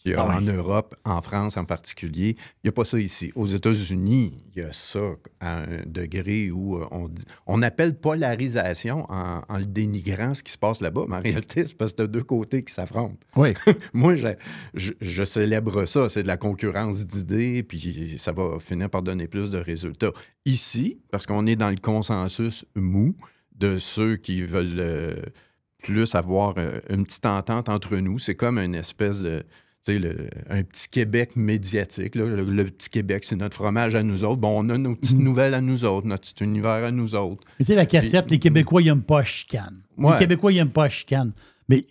qu'il 0.00 0.12
y 0.12 0.14
a 0.14 0.22
ah 0.22 0.38
en 0.38 0.40
Europe, 0.40 0.96
en 1.04 1.20
France 1.22 1.56
en 1.56 1.64
particulier. 1.64 2.36
Il 2.38 2.60
n'y 2.64 2.68
a 2.70 2.72
pas 2.72 2.84
ça 2.84 2.98
ici. 2.98 3.32
Aux 3.34 3.46
États-Unis, 3.46 4.32
il 4.54 4.62
y 4.62 4.64
a 4.64 4.72
ça 4.72 5.14
à 5.40 5.58
un 5.58 5.82
degré 5.86 6.50
où 6.50 6.76
euh, 6.76 6.86
on, 6.90 7.10
on 7.46 7.62
appelle 7.62 7.94
polarisation 7.94 9.06
en, 9.10 9.42
le 9.58 9.66
dénigrant 9.66 10.34
ce 10.34 10.42
qui 10.42 10.52
se 10.52 10.58
passe 10.58 10.80
là-bas, 10.80 11.04
mais 11.08 11.16
en 11.16 11.20
réalité, 11.20 11.66
c'est 11.66 11.76
parce 11.76 11.92
que 11.92 12.02
tu 12.02 12.08
deux 12.08 12.22
côtés 12.22 12.64
qui 12.64 12.72
s'affrontent. 12.72 13.18
Oui. 13.36 13.54
Moi, 13.92 14.14
je, 14.14 14.92
je, 15.00 15.24
célèbre 15.24 15.84
ça. 15.84 16.08
C'est 16.08 16.22
de 16.22 16.28
la 16.28 16.36
concurrence 16.36 17.06
d'idées, 17.06 17.62
puis 17.62 18.18
ça 18.18 18.32
va 18.32 18.58
finir 18.58 18.88
par 18.88 19.02
donner 19.02 19.28
plus 19.28 19.50
de 19.50 19.58
résultats. 19.58 20.12
Ici, 20.46 20.98
parce 21.10 21.26
qu'on 21.26 21.46
est 21.46 21.56
dans 21.56 21.70
le 21.70 21.76
consensus 21.76 22.64
mou 22.74 23.14
de 23.54 23.76
ceux 23.76 24.16
qui 24.16 24.42
veulent 24.42 24.80
euh, 24.80 25.16
plus 25.82 26.14
avoir 26.14 26.54
euh, 26.58 26.80
une 26.88 27.04
petite 27.04 27.26
entente 27.26 27.68
entre 27.68 27.96
nous, 27.96 28.18
c'est 28.18 28.34
comme 28.34 28.58
une 28.58 28.74
espèce 28.74 29.20
de 29.20 29.44
le, 29.88 30.28
un 30.48 30.62
petit 30.62 30.88
Québec 30.88 31.36
médiatique. 31.36 32.14
le, 32.14 32.64
petit 32.64 32.88
Québec, 32.90 33.24
c'est 33.24 33.36
notre 33.36 33.56
fromage 33.56 33.94
à 33.94 34.02
nous 34.02 34.24
autres. 34.24 34.36
Bon, 34.36 34.64
on 34.64 34.68
a 34.68 34.78
nos 34.78 34.94
petites 34.94 35.16
mm. 35.16 35.22
nouvelles 35.22 35.54
à 35.54 35.60
nous 35.60 35.84
autres, 35.84 36.06
notre 36.06 36.32
petit 36.32 36.44
univers 36.44 36.84
à 36.84 36.90
nous 36.90 37.14
autres. 37.14 37.42
tu 37.58 37.64
sais, 37.64 37.74
la 37.74 37.86
cassette, 37.86 38.30
les 38.30 38.38
Québécois, 38.38 38.82
ils 38.82 38.86
n'aiment 38.86 39.02
pas 39.02 39.24
chicane. 39.24 39.80
Les 39.98 40.16
Québécois, 40.18 40.52
ils 40.52 40.56
n'aiment 40.56 40.70
pas 40.70 40.88
chicane. 40.88 41.32
Mais 41.68 41.86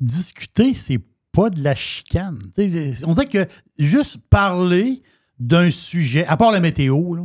discuter, 0.00 0.74
c'est 0.74 1.00
pas 1.32 1.50
de 1.50 1.62
la 1.62 1.74
chicane. 1.74 2.38
on 3.06 3.14
dirait 3.14 3.26
que 3.26 3.46
juste 3.78 4.18
parler 4.28 5.02
d'un 5.38 5.70
sujet, 5.70 6.26
à 6.26 6.36
part 6.36 6.52
la 6.52 6.60
météo, 6.60 7.16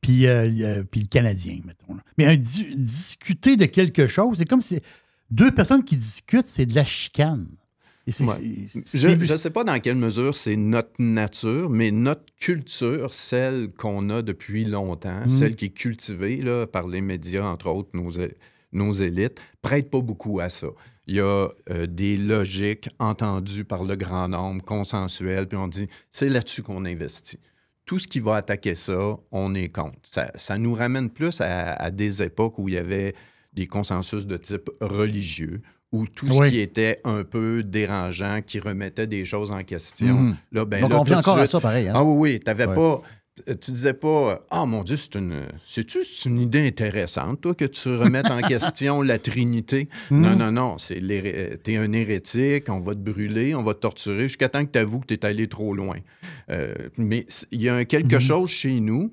puis, 0.00 0.26
euh, 0.26 0.82
puis 0.90 1.02
le 1.02 1.06
Canadien, 1.06 1.60
mettons. 1.64 2.00
Mais 2.16 2.38
discuter 2.38 3.56
de 3.56 3.66
quelque 3.66 4.06
chose, 4.06 4.38
c'est 4.38 4.46
comme 4.46 4.62
si 4.62 4.80
deux 5.30 5.50
personnes 5.50 5.84
qui 5.84 5.96
discutent, 5.96 6.48
c'est 6.48 6.66
de 6.66 6.74
la 6.74 6.84
chicane. 6.84 7.46
Je 8.10 9.32
ne 9.32 9.36
sais 9.36 9.50
pas 9.50 9.64
dans 9.64 9.78
quelle 9.80 9.96
mesure 9.96 10.36
c'est 10.36 10.56
notre 10.56 10.92
nature, 10.98 11.70
mais 11.70 11.90
notre 11.90 12.24
culture, 12.38 13.14
celle 13.14 13.72
qu'on 13.72 14.10
a 14.10 14.22
depuis 14.22 14.64
longtemps, 14.64 15.24
mm. 15.26 15.28
celle 15.28 15.56
qui 15.56 15.66
est 15.66 15.70
cultivée 15.70 16.36
là, 16.38 16.66
par 16.66 16.88
les 16.88 17.00
médias, 17.00 17.44
entre 17.44 17.68
autres, 17.68 17.90
nos, 17.94 18.12
nos 18.72 18.92
élites, 18.92 19.40
prête 19.62 19.90
pas 19.90 20.00
beaucoup 20.00 20.40
à 20.40 20.48
ça. 20.48 20.68
Il 21.06 21.16
y 21.16 21.20
a 21.20 21.48
euh, 21.70 21.86
des 21.86 22.16
logiques 22.16 22.88
entendues 22.98 23.64
par 23.64 23.84
le 23.84 23.96
grand 23.96 24.28
nombre, 24.28 24.62
consensuelles, 24.64 25.48
puis 25.48 25.58
on 25.58 25.68
dit 25.68 25.88
c'est 26.10 26.28
là-dessus 26.28 26.62
qu'on 26.62 26.84
investit. 26.84 27.40
Tout 27.84 27.98
ce 27.98 28.06
qui 28.06 28.20
va 28.20 28.36
attaquer 28.36 28.76
ça, 28.76 29.16
on 29.32 29.54
est 29.54 29.68
contre. 29.68 29.98
Ça, 30.36 30.58
nous 30.58 30.74
ramène 30.74 31.10
plus 31.10 31.40
à 31.40 31.90
des 31.90 32.22
époques 32.22 32.58
où 32.60 32.68
il 32.68 32.74
y 32.74 32.78
avait 32.78 33.14
des 33.52 33.66
consensus 33.66 34.26
de 34.26 34.36
type 34.36 34.70
religieux, 34.80 35.60
ou 35.92 36.06
tout 36.06 36.28
ce 36.28 36.48
qui 36.48 36.60
était 36.60 37.00
un 37.04 37.24
peu 37.24 37.62
dérangeant, 37.62 38.40
qui 38.42 38.60
remettait 38.60 39.06
des 39.06 39.24
choses 39.24 39.50
en 39.50 39.64
question. 39.64 40.14
Mhm. 40.14 40.36
Là, 40.52 40.64
ben, 40.64 40.82
Donc, 40.82 40.94
on 40.94 41.02
vient 41.02 41.18
encore 41.18 41.38
à 41.38 41.46
ça 41.46 41.60
pareil. 41.60 41.88
Hein? 41.88 41.94
Ah 41.96 42.04
oui, 42.04 42.32
oui. 42.32 42.40
T'avais 42.40 42.66
pas. 42.66 43.02
Tu 43.46 43.70
disais 43.70 43.94
pas, 43.94 44.44
ah 44.50 44.66
mon 44.66 44.82
Dieu, 44.84 44.98
c'est 44.98 45.14
une, 45.14 45.46
c'est-tu 45.64 46.00
une 46.26 46.40
idée 46.40 46.66
intéressante, 46.66 47.40
toi, 47.40 47.54
que 47.54 47.64
tu 47.64 47.88
remettes 47.88 48.30
en 48.30 48.40
question 48.48 49.00
la 49.00 49.18
Trinité? 49.18 49.88
Mhm. 50.10 50.20
Non, 50.20 50.36
non, 50.36 50.52
non, 50.52 50.78
c'est 50.78 51.00
t'es 51.62 51.76
un 51.76 51.90
hérétique, 51.92 52.68
on 52.68 52.80
va 52.80 52.94
te 52.94 53.00
brûler, 53.00 53.54
on 53.54 53.62
va 53.62 53.72
te 53.72 53.80
torturer 53.80 54.24
jusqu'à 54.24 54.50
temps 54.50 54.62
que 54.64 54.72
tu 54.72 54.78
avoues 54.78 55.00
que 55.00 55.06
tu 55.06 55.14
es 55.14 55.24
allé 55.24 55.46
trop 55.46 55.74
loin. 55.74 55.96
Euh, 56.50 56.74
mais 56.98 57.24
il 57.50 57.62
y 57.62 57.70
a 57.70 57.84
quelque 57.86 58.16
mhm. 58.16 58.20
chose 58.20 58.50
chez 58.50 58.78
nous 58.80 59.10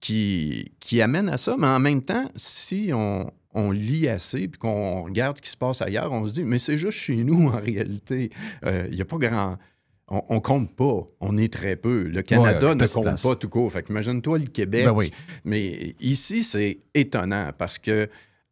qui, 0.00 0.72
qui 0.78 1.00
amène 1.00 1.30
à 1.30 1.38
ça, 1.38 1.56
mais 1.58 1.68
en 1.68 1.78
même 1.78 2.02
temps, 2.02 2.30
si 2.36 2.90
on, 2.92 3.30
on 3.54 3.70
lit 3.70 4.08
assez, 4.08 4.48
puis 4.48 4.58
qu'on 4.58 5.02
regarde 5.04 5.36
ce 5.38 5.42
qui 5.42 5.50
se 5.50 5.56
passe 5.56 5.82
ailleurs, 5.82 6.12
on 6.12 6.26
se 6.26 6.32
dit, 6.32 6.44
mais 6.44 6.58
c'est 6.58 6.78
juste 6.78 6.98
chez 6.98 7.24
nous 7.24 7.48
en 7.52 7.60
réalité. 7.60 8.30
Il 8.62 8.68
euh, 8.68 8.88
n'y 8.88 9.00
a 9.00 9.04
pas 9.04 9.18
grand. 9.18 9.58
On, 10.08 10.34
ne 10.34 10.40
compte 10.40 10.74
pas. 10.74 11.08
On 11.20 11.38
est 11.38 11.50
très 11.50 11.76
peu. 11.76 12.02
Le 12.02 12.20
Canada 12.20 12.74
ne 12.74 12.86
compte 12.86 13.22
pas 13.22 13.36
tout 13.36 13.48
court. 13.48 13.72
Fait 13.72 13.88
imagine-toi 13.88 14.40
le 14.40 14.46
Québec. 14.46 14.84
Ben 14.84 15.08
mais 15.44 15.94
ici, 16.00 16.42
c'est 16.42 16.80
étonnant 16.92 17.50
parce 17.56 17.78
que 17.78 18.08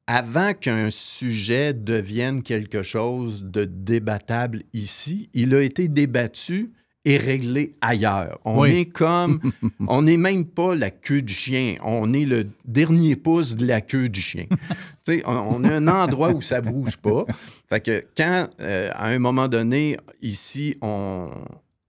avant 0.07 0.55
qu'un 0.55 0.91
sujet 0.91 1.75
devienne 1.75 2.43
quelque 2.43 2.83
chose 2.83 3.45
de 3.45 3.65
débattable 3.65 4.63
ici, 4.73 5.29
il 5.35 5.55
a 5.55 5.61
été 5.61 5.89
débattu 5.89 6.73
est 7.05 7.17
réglé 7.17 7.73
ailleurs. 7.81 8.39
On 8.45 8.65
est 8.65 8.85
comme, 8.87 9.41
on 9.89 10.03
n'est 10.03 10.17
même 10.17 10.45
pas 10.45 10.75
la 10.75 10.91
queue 10.91 11.23
du 11.23 11.33
chien, 11.33 11.77
on 11.83 12.13
est 12.13 12.25
le 12.25 12.47
dernier 12.65 13.17
pouce 13.17 13.57
de 13.57 13.67
la 13.67 13.81
queue 13.81 14.09
du 14.09 14.21
chien. 14.21 14.47
on, 15.25 15.33
on 15.33 15.65
a 15.65 15.75
un 15.75 15.89
endroit 15.89 16.33
où 16.33 16.43
ça 16.43 16.61
bouge 16.61 16.97
pas. 16.97 17.25
Fait 17.69 17.81
que 17.81 18.03
quand, 18.17 18.49
euh, 18.61 18.91
à 18.95 19.07
un 19.07 19.19
moment 19.19 19.49
donné, 19.49 19.97
ici, 20.21 20.77
on, 20.83 21.31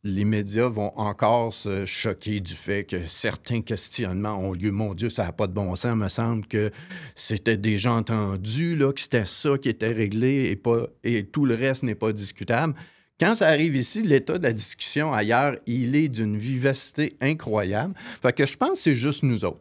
les 0.03 0.25
médias 0.25 0.67
vont 0.67 0.91
encore 0.97 1.53
se 1.53 1.85
choquer 1.85 2.39
du 2.39 2.53
fait 2.53 2.85
que 2.85 3.03
certains 3.03 3.61
questionnements 3.61 4.37
ont 4.39 4.53
lieu. 4.53 4.71
Mon 4.71 4.93
Dieu, 4.93 5.09
ça 5.09 5.25
n'a 5.25 5.31
pas 5.31 5.47
de 5.47 5.53
bon 5.53 5.75
sens. 5.75 5.91
Il 5.93 5.95
me 5.95 6.07
semble 6.07 6.47
que 6.47 6.71
c'était 7.15 7.57
déjà 7.57 7.93
entendu, 7.93 8.75
là, 8.75 8.91
que 8.93 8.99
c'était 8.99 9.25
ça 9.25 9.57
qui 9.57 9.69
était 9.69 9.91
réglé 9.91 10.49
et, 10.49 10.55
pas, 10.55 10.87
et 11.03 11.25
tout 11.25 11.45
le 11.45 11.53
reste 11.53 11.83
n'est 11.83 11.95
pas 11.95 12.13
discutable. 12.13 12.73
Quand 13.21 13.35
ça 13.35 13.49
arrive 13.49 13.75
ici, 13.75 14.01
l'état 14.01 14.39
de 14.39 14.43
la 14.43 14.51
discussion 14.51 15.13
ailleurs, 15.13 15.55
il 15.67 15.95
est 15.95 16.09
d'une 16.09 16.37
vivacité 16.37 17.17
incroyable. 17.21 17.93
Fait 18.19 18.33
que 18.33 18.47
je 18.47 18.57
pense 18.57 18.71
que 18.71 18.77
c'est 18.77 18.95
juste 18.95 19.21
nous 19.21 19.45
autres. 19.45 19.59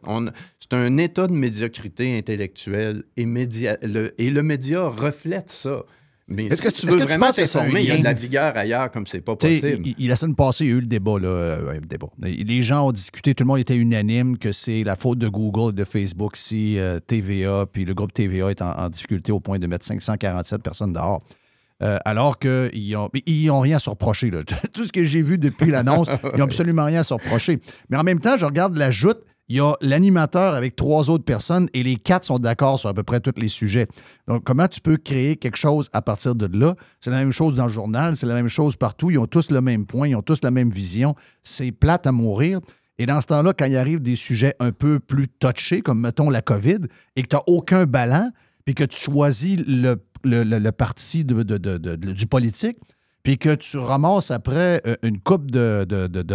C'est 0.59 0.73
un 0.73 0.97
état 0.97 1.27
de 1.27 1.33
médiocrité 1.33 2.17
intellectuelle 2.17 3.03
et, 3.17 3.25
le, 3.25 4.19
et 4.19 4.31
le 4.31 4.41
média 4.41 4.87
reflète 4.87 5.49
ça. 5.49 5.83
Mais 6.27 6.45
est-ce 6.45 6.63
que 6.63 6.69
tu 6.69 6.87
veux 6.87 7.01
vraiment 7.01 7.29
t'informer, 7.31 7.81
il 7.81 7.87
y 7.87 7.91
a 7.91 7.97
de 7.97 8.03
la 8.03 8.13
vigueur 8.13 8.57
ailleurs 8.57 8.89
comme 8.89 9.05
c'est 9.05 9.21
pas 9.21 9.35
possible. 9.35 9.93
Il, 9.95 10.07
la 10.07 10.15
semaine 10.15 10.35
passée, 10.35 10.65
il 10.65 10.69
y 10.69 10.73
a 10.73 10.77
eu 10.77 10.81
le 10.81 10.87
débat, 10.87 11.19
là, 11.19 11.27
euh, 11.27 11.79
débat. 11.81 12.07
Les 12.19 12.63
gens 12.63 12.87
ont 12.87 12.91
discuté, 12.91 13.35
tout 13.35 13.43
le 13.43 13.47
monde 13.47 13.59
était 13.59 13.75
unanime 13.75 14.39
que 14.39 14.51
c'est 14.51 14.83
la 14.83 14.95
faute 14.95 15.19
de 15.19 15.27
Google, 15.27 15.75
de 15.75 15.83
Facebook, 15.83 16.35
si 16.35 16.79
euh, 16.79 16.99
TVA, 16.99 17.67
puis 17.71 17.85
le 17.85 17.93
groupe 17.93 18.13
TVA 18.13 18.49
est 18.49 18.61
en, 18.63 18.89
difficulté 18.89 19.31
au 19.31 19.39
point 19.39 19.59
de 19.59 19.67
mettre 19.67 19.85
547 19.85 20.63
personnes 20.63 20.93
dehors. 20.93 21.21
Euh, 21.81 21.97
alors 22.05 22.37
qu'ils 22.37 22.91
n'ont 22.91 23.09
ils 23.25 23.49
ont 23.49 23.59
rien 23.59 23.77
à 23.77 23.79
se 23.79 23.89
reprocher. 23.89 24.29
Tout 24.73 24.85
ce 24.85 24.91
que 24.91 25.03
j'ai 25.03 25.21
vu 25.21 25.37
depuis 25.37 25.71
l'annonce, 25.71 26.07
ils 26.33 26.37
n'ont 26.37 26.45
absolument 26.45 26.85
rien 26.85 26.99
à 26.99 27.03
se 27.03 27.13
reprocher. 27.13 27.59
Mais 27.89 27.97
en 27.97 28.03
même 28.03 28.19
temps, 28.19 28.37
je 28.37 28.45
regarde 28.45 28.77
la 28.77 28.91
joute. 28.91 29.19
Il 29.49 29.57
y 29.57 29.59
a 29.59 29.73
l'animateur 29.81 30.53
avec 30.53 30.77
trois 30.77 31.09
autres 31.09 31.25
personnes 31.25 31.67
et 31.73 31.83
les 31.83 31.97
quatre 31.97 32.23
sont 32.23 32.39
d'accord 32.39 32.79
sur 32.79 32.87
à 32.87 32.93
peu 32.93 33.03
près 33.03 33.19
tous 33.19 33.33
les 33.35 33.49
sujets. 33.49 33.87
Donc, 34.27 34.45
comment 34.45 34.67
tu 34.67 34.79
peux 34.79 34.95
créer 34.95 35.35
quelque 35.35 35.57
chose 35.57 35.89
à 35.91 36.01
partir 36.01 36.35
de 36.35 36.47
là? 36.57 36.75
C'est 37.01 37.11
la 37.11 37.17
même 37.17 37.33
chose 37.33 37.53
dans 37.53 37.65
le 37.65 37.73
journal, 37.73 38.15
c'est 38.15 38.27
la 38.27 38.35
même 38.35 38.47
chose 38.47 38.77
partout. 38.77 39.11
Ils 39.11 39.17
ont 39.17 39.25
tous 39.25 39.51
le 39.51 39.59
même 39.59 39.85
point, 39.85 40.07
ils 40.07 40.15
ont 40.15 40.21
tous 40.21 40.41
la 40.41 40.51
même 40.51 40.69
vision. 40.69 41.15
C'est 41.43 41.73
plate 41.73 42.07
à 42.07 42.13
mourir. 42.13 42.61
Et 42.97 43.05
dans 43.05 43.19
ce 43.19 43.27
temps-là, 43.27 43.53
quand 43.57 43.65
il 43.65 43.75
arrive 43.75 43.99
des 43.99 44.15
sujets 44.15 44.55
un 44.59 44.71
peu 44.71 44.99
plus 44.99 45.27
touchés, 45.27 45.81
comme 45.81 45.99
mettons 45.99 46.29
la 46.29 46.41
COVID, 46.41 46.81
et 47.17 47.23
que 47.23 47.27
tu 47.27 47.35
n'as 47.35 47.41
aucun 47.47 47.85
ballon, 47.85 48.31
puis 48.63 48.75
que 48.75 48.83
tu 48.83 48.97
choisis 48.97 49.57
le 49.67 49.97
le, 50.23 50.69
parti 50.71 51.25
du 51.25 52.27
politique, 52.27 52.77
puis 53.23 53.37
que 53.37 53.53
tu 53.55 53.77
ramasses 53.77 54.31
après 54.31 54.81
euh, 54.87 54.95
une 55.03 55.19
coupe 55.19 55.51
de, 55.51 55.85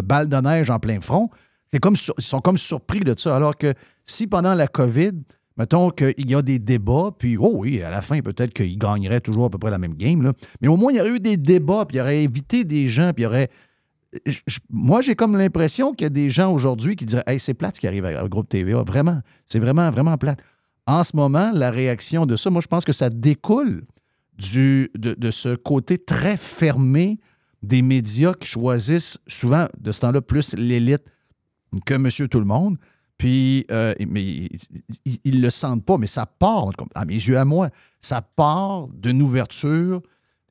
balles 0.02 0.28
de 0.28 0.36
neige 0.36 0.70
en 0.70 0.78
plein 0.78 1.00
front, 1.00 1.30
c'est 1.72 1.80
comme, 1.80 1.96
ils 2.18 2.24
sont 2.24 2.40
comme 2.40 2.58
surpris 2.58 3.00
de 3.00 3.14
ça. 3.18 3.34
Alors 3.36 3.56
que 3.56 3.74
si 4.04 4.26
pendant 4.26 4.54
la 4.54 4.68
COVID, 4.68 5.12
mettons 5.56 5.90
qu'il 5.90 6.30
y 6.30 6.34
a 6.34 6.42
des 6.42 6.58
débats, 6.58 7.10
puis 7.18 7.36
oh 7.36 7.50
oui, 7.54 7.82
à 7.82 7.90
la 7.90 8.02
fin, 8.02 8.20
peut-être 8.20 8.52
qu'ils 8.52 8.78
gagneraient 8.78 9.20
toujours 9.20 9.46
à 9.46 9.50
peu 9.50 9.58
près 9.58 9.70
la 9.70 9.78
même 9.78 9.94
game, 9.94 10.22
là, 10.22 10.32
mais 10.60 10.68
au 10.68 10.76
moins, 10.76 10.92
il 10.92 10.98
y 10.98 11.00
aurait 11.00 11.10
eu 11.10 11.20
des 11.20 11.36
débats, 11.36 11.84
puis 11.86 11.96
il 11.96 12.00
aurait 12.00 12.22
évité 12.22 12.64
des 12.64 12.86
gens, 12.88 13.12
puis 13.12 13.24
il 13.24 13.26
aurait 13.26 13.50
je- 14.24 14.38
je- 14.46 14.60
moi, 14.70 15.00
j'ai 15.00 15.14
comme 15.14 15.36
l'impression 15.36 15.92
qu'il 15.92 16.04
y 16.04 16.06
a 16.06 16.10
des 16.10 16.30
gens 16.30 16.52
aujourd'hui 16.52 16.96
qui 16.96 17.04
diraient 17.04 17.24
Hey, 17.26 17.40
c'est 17.40 17.54
plate 17.54 17.76
ce 17.76 17.80
qui 17.80 17.86
arrive 17.86 18.04
à 18.04 18.26
Groupe 18.28 18.48
TVA. 18.48 18.82
Vraiment. 18.82 19.20
C'est 19.46 19.58
vraiment, 19.58 19.90
vraiment 19.90 20.16
plate. 20.16 20.38
En 20.86 21.02
ce 21.02 21.16
moment, 21.16 21.50
la 21.52 21.70
réaction 21.70 22.26
de 22.26 22.36
ça, 22.36 22.50
moi, 22.50 22.60
je 22.60 22.68
pense 22.68 22.84
que 22.84 22.92
ça 22.92 23.10
découle 23.10 23.82
de, 24.38 25.30
ce 25.30 25.56
côté 25.56 25.98
très 25.98 26.36
fermé 26.36 27.18
des 27.62 27.82
médias 27.82 28.34
qui 28.34 28.46
choisissent 28.46 29.18
souvent, 29.26 29.66
de 29.78 29.90
ce 29.92 30.00
temps-là, 30.00 30.20
plus 30.20 30.54
l'élite 30.54 31.04
que 31.84 31.94
Monsieur 31.94 32.28
Tout-le-Monde. 32.28 32.76
Puis, 33.18 33.64
euh, 33.70 33.94
ils 33.98 34.50
ne 35.24 35.40
le 35.40 35.50
sentent 35.50 35.84
pas, 35.84 35.96
mais 35.96 36.06
ça 36.06 36.26
part, 36.26 36.70
tout 36.76 36.84
à 36.94 37.04
mes 37.04 37.14
yeux 37.14 37.38
à 37.38 37.44
moi, 37.44 37.70
ça 38.00 38.20
part 38.20 38.88
d'une 38.88 39.22
ouverture 39.22 40.02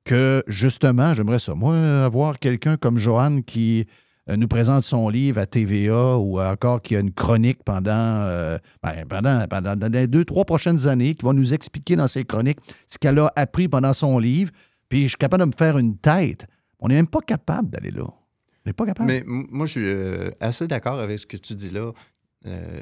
que, 0.03 0.43
justement, 0.47 1.13
j'aimerais 1.13 1.39
ça, 1.39 1.53
moi, 1.53 1.75
avoir 2.03 2.39
quelqu'un 2.39 2.75
comme 2.75 2.97
Joanne 2.97 3.43
qui 3.43 3.85
nous 4.27 4.47
présente 4.47 4.81
son 4.81 5.07
livre 5.09 5.39
à 5.39 5.45
TVA 5.45 6.17
ou 6.17 6.41
encore 6.41 6.81
qui 6.81 6.95
a 6.95 6.99
une 6.99 7.11
chronique 7.11 7.63
pendant, 7.63 7.91
euh, 7.91 8.57
ben, 8.81 9.05
pendant, 9.07 9.47
pendant 9.47 9.75
les 9.87 10.07
deux, 10.07 10.25
trois 10.25 10.45
prochaines 10.45 10.87
années, 10.87 11.13
qui 11.13 11.23
va 11.25 11.33
nous 11.33 11.53
expliquer 11.53 11.95
dans 11.95 12.07
ses 12.07 12.23
chroniques 12.23 12.59
ce 12.87 12.97
qu'elle 12.97 13.19
a 13.19 13.31
appris 13.35 13.67
pendant 13.67 13.93
son 13.93 14.17
livre. 14.17 14.51
Puis, 14.89 15.03
je 15.03 15.07
suis 15.09 15.17
capable 15.17 15.43
de 15.43 15.49
me 15.49 15.55
faire 15.55 15.77
une 15.77 15.97
tête. 15.97 16.47
On 16.79 16.87
n'est 16.87 16.95
même 16.95 17.07
pas 17.07 17.21
capable 17.21 17.69
d'aller 17.69 17.91
là. 17.91 18.05
On 18.05 18.69
n'est 18.69 18.73
pas 18.73 18.85
capable. 18.85 19.07
Mais 19.07 19.23
moi, 19.25 19.67
je 19.67 19.71
suis 19.71 19.85
euh, 19.85 20.31
assez 20.39 20.67
d'accord 20.67 20.99
avec 20.99 21.19
ce 21.19 21.27
que 21.27 21.37
tu 21.37 21.53
dis 21.53 21.69
là. 21.69 21.91
Euh, 22.47 22.79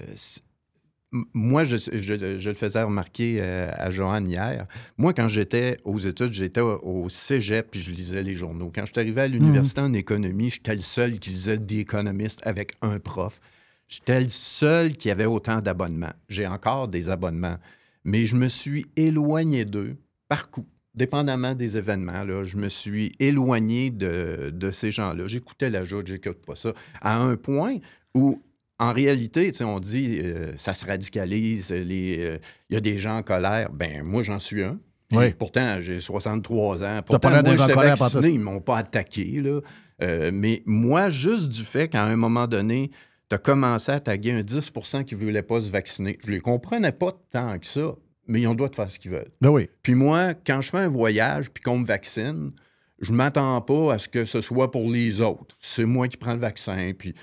moi, 1.33 1.63
je, 1.63 1.77
je- 1.77 2.37
je 2.39 2.49
le 2.49 2.55
faisais 2.55 2.81
remarquer 2.81 3.37
euh, 3.39 3.69
à 3.75 3.89
Joanne 3.91 4.27
hier. 4.27 4.65
Moi, 4.97 5.13
quand 5.13 5.27
j'étais 5.27 5.77
aux 5.83 5.99
études, 5.99 6.33
j'étais 6.33 6.61
au, 6.61 7.07
cégep 7.09 7.69
puis 7.71 7.79
je 7.79 7.91
lisais 7.91 8.23
les 8.23 8.35
journaux. 8.35 8.71
Quand 8.73 8.85
je 8.85 8.91
suis 8.91 8.99
arrivé 8.99 9.21
à 9.21 9.27
l'université 9.27 9.81
en 9.81 9.93
économie, 9.93 10.49
j'étais 10.49 10.75
le 10.75 10.81
seul 10.81 11.19
qui 11.19 11.29
lisait 11.31 11.57
The 11.59 11.73
Economist 11.73 12.41
avec 12.45 12.73
un 12.81 12.99
prof. 12.99 13.39
J'étais 13.87 14.21
le 14.21 14.29
seul 14.29 14.95
qui 14.97 15.11
avait 15.11 15.25
autant 15.25 15.59
d'abonnements. 15.59 16.13
J'ai 16.29 16.47
encore 16.47 16.87
des 16.87 17.09
abonnements. 17.09 17.57
Mais 18.05 18.25
je 18.25 18.35
me 18.35 18.47
suis 18.47 18.85
éloigné 18.95 19.65
d'eux 19.65 19.95
par 20.27 20.49
coup. 20.49 20.65
Dépendamment 20.95 21.55
des 21.55 21.77
événements, 21.77 22.23
là, 22.23 22.43
je 22.43 22.55
me 22.57 22.69
suis 22.69 23.13
éloigné 23.19 23.89
de, 23.89 24.51
de 24.53 24.71
ces 24.71 24.91
gens-là. 24.91 25.25
J'écoutais 25.27 25.69
la 25.71 25.83
joute, 25.83 26.05
j'écoute 26.07 26.45
pas 26.45 26.53
ça. 26.55 26.73
À 27.01 27.17
un 27.17 27.35
point 27.35 27.77
où, 28.13 28.41
en 28.79 28.93
réalité, 28.93 29.51
on 29.61 29.79
dit 29.79 30.19
euh, 30.21 30.53
ça 30.57 30.73
se 30.73 30.85
radicalise, 30.85 31.71
les, 31.71 32.17
euh, 32.19 32.37
il 32.69 32.73
y 32.73 32.77
a 32.77 32.81
des 32.81 32.97
gens 32.97 33.17
en 33.17 33.23
colère. 33.23 33.71
Ben 33.71 34.03
moi, 34.03 34.23
j'en 34.23 34.39
suis 34.39 34.63
un. 34.63 34.79
Oui. 35.11 35.33
Pourtant, 35.33 35.79
j'ai 35.79 35.99
63 35.99 36.83
ans. 36.83 37.01
Pourtant, 37.05 37.29
moi, 37.29 37.55
j'étais 37.55 37.73
vacciné, 37.73 38.29
ils 38.29 38.39
m'ont 38.39 38.61
pas 38.61 38.77
attaqué. 38.77 39.41
Là. 39.41 39.59
Euh, 40.01 40.31
mais 40.33 40.63
moi, 40.65 41.09
juste 41.09 41.49
du 41.49 41.61
fait 41.61 41.87
qu'à 41.87 42.03
un 42.03 42.15
moment 42.15 42.47
donné, 42.47 42.89
tu 43.29 43.35
as 43.35 43.37
commencé 43.37 43.91
à 43.91 43.99
taguer 43.99 44.31
un 44.31 44.41
10% 44.41 45.03
qui 45.03 45.15
ne 45.15 45.19
voulait 45.19 45.43
pas 45.43 45.61
se 45.61 45.69
vacciner. 45.69 46.17
Je 46.25 46.31
les 46.31 46.39
comprenais 46.39 46.91
pas 46.91 47.11
tant 47.31 47.59
que 47.59 47.67
ça, 47.67 47.93
mais 48.27 48.41
ils 48.41 48.47
ont 48.47 48.51
le 48.51 48.57
droit 48.57 48.69
de 48.69 48.75
faire 48.75 48.89
ce 48.89 48.97
qu'ils 48.97 49.11
veulent. 49.11 49.31
Ben 49.39 49.49
oui. 49.49 49.69
Puis 49.83 49.93
moi, 49.93 50.33
quand 50.33 50.61
je 50.61 50.71
fais 50.71 50.79
un 50.79 50.87
voyage 50.87 51.51
puis 51.51 51.63
qu'on 51.63 51.77
me 51.77 51.85
vaccine, 51.85 52.51
je 52.99 53.11
m'attends 53.11 53.61
pas 53.61 53.93
à 53.93 53.97
ce 53.99 54.07
que 54.07 54.25
ce 54.25 54.41
soit 54.41 54.71
pour 54.71 54.89
les 54.89 55.21
autres. 55.21 55.55
C'est 55.59 55.85
moi 55.85 56.07
qui 56.07 56.17
prends 56.17 56.33
le 56.33 56.39
vaccin. 56.39 56.93
Puis... 56.97 57.13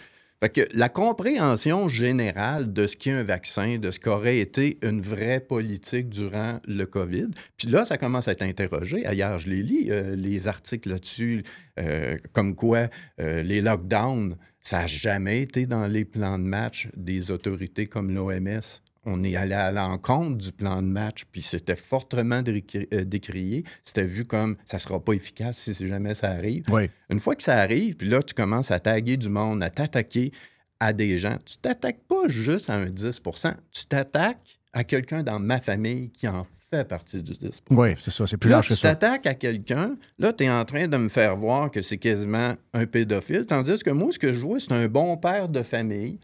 Fait 0.42 0.49
que 0.49 0.62
la 0.73 0.88
compréhension 0.88 1.87
générale 1.88 2.73
de 2.73 2.87
ce 2.87 2.97
qu'est 2.97 3.12
un 3.12 3.23
vaccin, 3.23 3.76
de 3.76 3.90
ce 3.90 4.00
qu'aurait 4.00 4.38
été 4.38 4.78
une 4.82 5.02
vraie 5.02 5.38
politique 5.38 6.09
durant 6.09 6.61
le 6.66 6.87
COVID, 6.87 7.28
puis 7.59 7.68
là, 7.68 7.85
ça 7.85 7.99
commence 7.99 8.26
à 8.26 8.32
être 8.32 8.42
interrogé. 8.42 9.04
Ailleurs, 9.04 9.38
je 9.38 9.50
les 9.50 9.62
lis, 9.62 9.90
euh, 9.90 10.16
les 10.16 10.49
articles 10.49 10.88
là-dessus, 10.88 11.42
euh, 11.78 12.16
comme 12.32 12.54
quoi 12.54 12.88
euh, 13.20 13.42
les 13.42 13.61
lockdowns, 13.61 14.37
ça 14.62 14.80
n'a 14.80 14.87
jamais 14.87 15.42
été 15.42 15.66
dans 15.66 15.87
les 15.87 16.06
plans 16.06 16.38
de 16.38 16.44
match 16.44 16.88
des 16.97 17.30
autorités 17.30 17.87
comme 17.87 18.11
l'OMS. 18.14 18.61
On 19.07 19.25
est 19.25 19.35
allé 19.35 19.54
à 19.54 19.73
l'encontre 19.73 20.37
du 20.37 20.52
plan 20.52 20.83
de 20.83 20.87
match, 20.87 21.25
puis 21.33 21.40
c'était 21.40 21.76
fortement 21.76 22.42
euh, 22.47 23.04
décrié. 23.04 23.64
C'était 23.83 24.05
vu 24.05 24.27
comme 24.27 24.57
ça 24.66 24.77
ne 24.77 24.81
sera 24.81 25.03
pas 25.03 25.14
efficace 25.14 25.57
si 25.57 25.87
jamais 25.87 26.14
ça 26.14 26.31
arrive. 26.31 26.64
Oui. 26.68 26.90
Une 27.09 27.18
fois 27.20 27.35
que 27.35 27.42
ça 27.42 27.57
arrive, 27.57 27.96
puis 27.96 28.09
là, 28.09 28.22
tu 28.22 28.35
commences 28.35 28.70
à 28.70 28.79
taguer 28.79 29.16
du 29.16 29.31
monde, 29.31 29.62
à 29.62 29.70
t'attaquer 29.70 30.33
à 30.81 30.92
des 30.92 31.18
gens, 31.18 31.38
tu 31.44 31.57
t'attaques 31.59 32.01
pas 32.09 32.27
juste 32.29 32.70
à 32.70 32.75
un 32.75 32.87
10% 32.87 33.55
tu 33.70 33.87
t'attaques 33.87 34.59
à 34.72 34.85
quelqu'un 34.85 35.22
dans 35.22 35.38
ma 35.38 35.61
famille 35.61 36.11
qui 36.11 36.27
en 36.29 36.46
fait 36.70 36.85
partie 36.88 37.22
du 37.22 37.33
10% 37.33 37.61
Oui, 37.70 37.94
c'est 37.98 38.11
ça. 38.11 38.27
C'est 38.27 38.37
plus 38.37 38.48
Là, 38.48 38.57
large 38.57 38.68
tu 38.68 38.75
que 38.75 38.79
ça. 38.79 38.94
t'attaques 38.94 39.27
à 39.27 39.35
quelqu'un, 39.35 39.96
là, 40.18 40.33
tu 40.33 40.44
es 40.44 40.51
en 40.51 40.64
train 40.64 40.88
de 40.88 40.96
me 40.96 41.09
faire 41.09 41.37
voir 41.37 41.70
que 41.70 41.83
c'est 41.83 41.98
quasiment 41.98 42.55
un 42.72 42.87
pédophile, 42.87 43.44
tandis 43.46 43.79
que 43.83 43.90
moi, 43.90 44.11
ce 44.12 44.18
que 44.18 44.33
je 44.33 44.40
vois, 44.40 44.61
c'est 44.61 44.72
un 44.72 44.88
bon 44.88 45.16
père 45.16 45.48
de 45.48 45.62
famille 45.62 46.18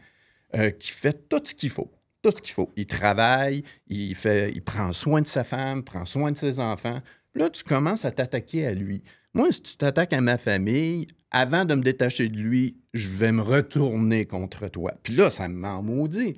euh, 0.55 0.69
qui 0.71 0.91
fait 0.91 1.27
tout 1.27 1.41
ce 1.43 1.53
qu'il 1.53 1.69
faut. 1.69 1.91
Ce 2.35 2.41
qu'il 2.41 2.53
faut. 2.53 2.71
Il 2.75 2.85
travaille, 2.85 3.63
il, 3.87 4.15
fait, 4.15 4.51
il 4.53 4.61
prend 4.61 4.91
soin 4.91 5.21
de 5.21 5.27
sa 5.27 5.43
femme, 5.43 5.83
prend 5.83 6.05
soin 6.05 6.31
de 6.31 6.37
ses 6.37 6.59
enfants. 6.59 6.99
Là, 7.35 7.49
tu 7.49 7.63
commences 7.63 8.05
à 8.05 8.11
t'attaquer 8.11 8.65
à 8.65 8.73
lui. 8.73 9.03
Moi, 9.33 9.51
si 9.51 9.61
tu 9.61 9.77
t'attaques 9.77 10.13
à 10.13 10.21
ma 10.21 10.37
famille, 10.37 11.07
avant 11.31 11.65
de 11.65 11.75
me 11.75 11.81
détacher 11.81 12.29
de 12.29 12.37
lui, 12.37 12.77
je 12.93 13.09
vais 13.09 13.31
me 13.31 13.41
retourner 13.41 14.25
contre 14.25 14.67
toi. 14.67 14.93
Puis 15.03 15.15
là, 15.15 15.29
ça 15.29 15.47
m'en 15.47 15.83
maudit. 15.83 16.35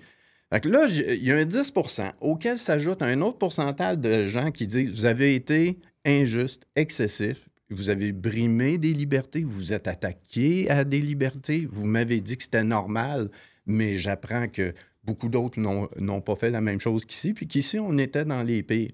Fait 0.51 0.61
que 0.61 0.69
là, 0.69 0.87
il 0.87 1.23
y 1.23 1.31
a 1.31 1.37
un 1.37 1.45
10% 1.45 2.11
auquel 2.21 2.57
s'ajoute 2.57 3.01
un 3.01 3.21
autre 3.21 3.37
pourcentage 3.37 3.99
de 3.99 4.25
gens 4.25 4.51
qui 4.51 4.67
disent 4.67 4.89
Vous 4.89 5.05
avez 5.05 5.35
été 5.35 5.79
injuste, 6.05 6.67
excessif, 6.75 7.47
vous 7.69 7.91
avez 7.91 8.11
brimé 8.11 8.77
des 8.79 8.93
libertés, 8.93 9.43
vous 9.43 9.51
vous 9.51 9.73
êtes 9.73 9.87
attaqué 9.87 10.69
à 10.69 10.83
des 10.83 11.01
libertés, 11.01 11.67
vous 11.71 11.85
m'avez 11.85 12.19
dit 12.19 12.35
que 12.35 12.43
c'était 12.43 12.63
normal, 12.63 13.29
mais 13.67 13.97
j'apprends 13.97 14.47
que 14.47 14.73
beaucoup 15.03 15.29
d'autres 15.29 15.59
n'ont 15.59 16.21
pas 16.21 16.35
fait 16.35 16.49
la 16.51 16.61
même 16.61 16.79
chose 16.79 17.05
qu'ici, 17.05 17.33
puis 17.33 17.47
qu'ici, 17.47 17.79
on 17.79 17.97
était 17.97 18.25
dans 18.25 18.43
les 18.43 18.63
pires. 18.63 18.91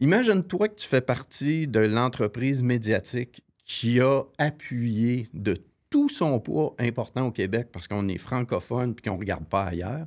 Imagine-toi 0.00 0.68
que 0.68 0.74
tu 0.74 0.86
fais 0.86 1.00
partie 1.00 1.66
de 1.66 1.80
l'entreprise 1.80 2.62
médiatique 2.62 3.42
qui 3.64 4.00
a 4.00 4.22
appuyé 4.38 5.28
de 5.32 5.56
tout 5.88 6.08
son 6.08 6.38
poids 6.38 6.74
important 6.78 7.26
au 7.28 7.30
Québec 7.30 7.68
parce 7.72 7.88
qu'on 7.88 8.06
est 8.08 8.18
francophone 8.18 8.94
puis 8.94 9.02
qu'on 9.08 9.14
ne 9.14 9.20
regarde 9.20 9.46
pas 9.46 9.64
ailleurs. 9.64 10.06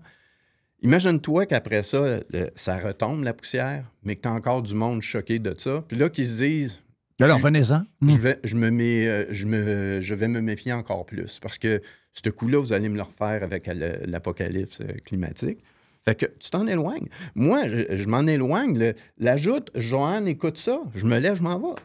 Imagine-toi 0.82 1.46
qu'après 1.48 1.84
ça, 1.84 2.20
le- 2.30 2.50
ça 2.56 2.78
retombe 2.80 3.24
la 3.24 3.34
poussière, 3.34 3.84
mais 4.04 4.16
que 4.16 4.22
tu 4.22 4.28
as 4.30 4.34
encore 4.34 4.62
du 4.62 4.76
monde 4.76 5.02
choqué 5.02 5.40
de 5.40 5.54
ça. 5.58 5.84
Puis 5.88 5.98
là, 5.98 6.10
qu'ils 6.10 6.28
se 6.28 6.44
disent 6.44 6.82
Alors, 7.20 7.40
venez-en. 7.40 7.84
je 8.02 8.18
vais, 8.18 8.40
je, 8.44 8.56
me 8.56 8.70
mets, 8.70 9.08
euh, 9.08 9.26
je, 9.32 9.46
me, 9.46 10.00
je 10.02 10.16
vais 10.16 10.28
me 10.30 10.40
méfier 10.40 10.72
encore 10.72 11.06
plus 11.06 11.40
parce 11.40 11.58
que 11.58 11.82
ce 12.24 12.30
coup-là, 12.30 12.60
vous 12.60 12.74
allez 12.74 12.90
me 12.90 12.96
le 12.96 13.02
refaire 13.04 13.44
avec 13.44 13.70
l'apocalypse 14.06 14.80
euh, 14.82 14.94
climatique. 15.06 15.60
Fait 16.06 16.16
que 16.16 16.26
tu 16.40 16.50
t'en 16.50 16.66
éloignes. 16.68 17.08
Moi, 17.36 17.68
je, 17.68 17.96
je 17.98 18.08
m'en 18.08 18.26
éloigne. 18.26 18.78
Le- 18.78 18.94
L'ajoute, 19.18 19.70
Joanne 19.76 20.28
écoute 20.28 20.58
ça. 20.58 20.80
Je 20.96 21.06
me 21.06 21.20
lève, 21.20 21.36
je 21.36 21.44
m'en 21.44 21.60
vais. 21.60 21.76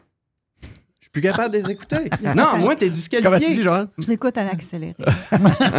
Je 0.63 0.67
suis 1.03 1.11
plus 1.11 1.23
capable 1.23 1.53
de 1.55 1.59
les 1.59 1.71
écouter. 1.71 1.97
non, 2.37 2.57
moi, 2.59 2.75
t'es 2.77 2.87
Comment 2.87 2.87
tu 2.87 2.91
dis, 2.91 2.91
disqualifié. 2.91 3.63
Joanne? 3.63 3.89
Je 3.99 4.07
l'écoute 4.09 4.37
à 4.39 4.45
l'accéléré. 4.45 4.95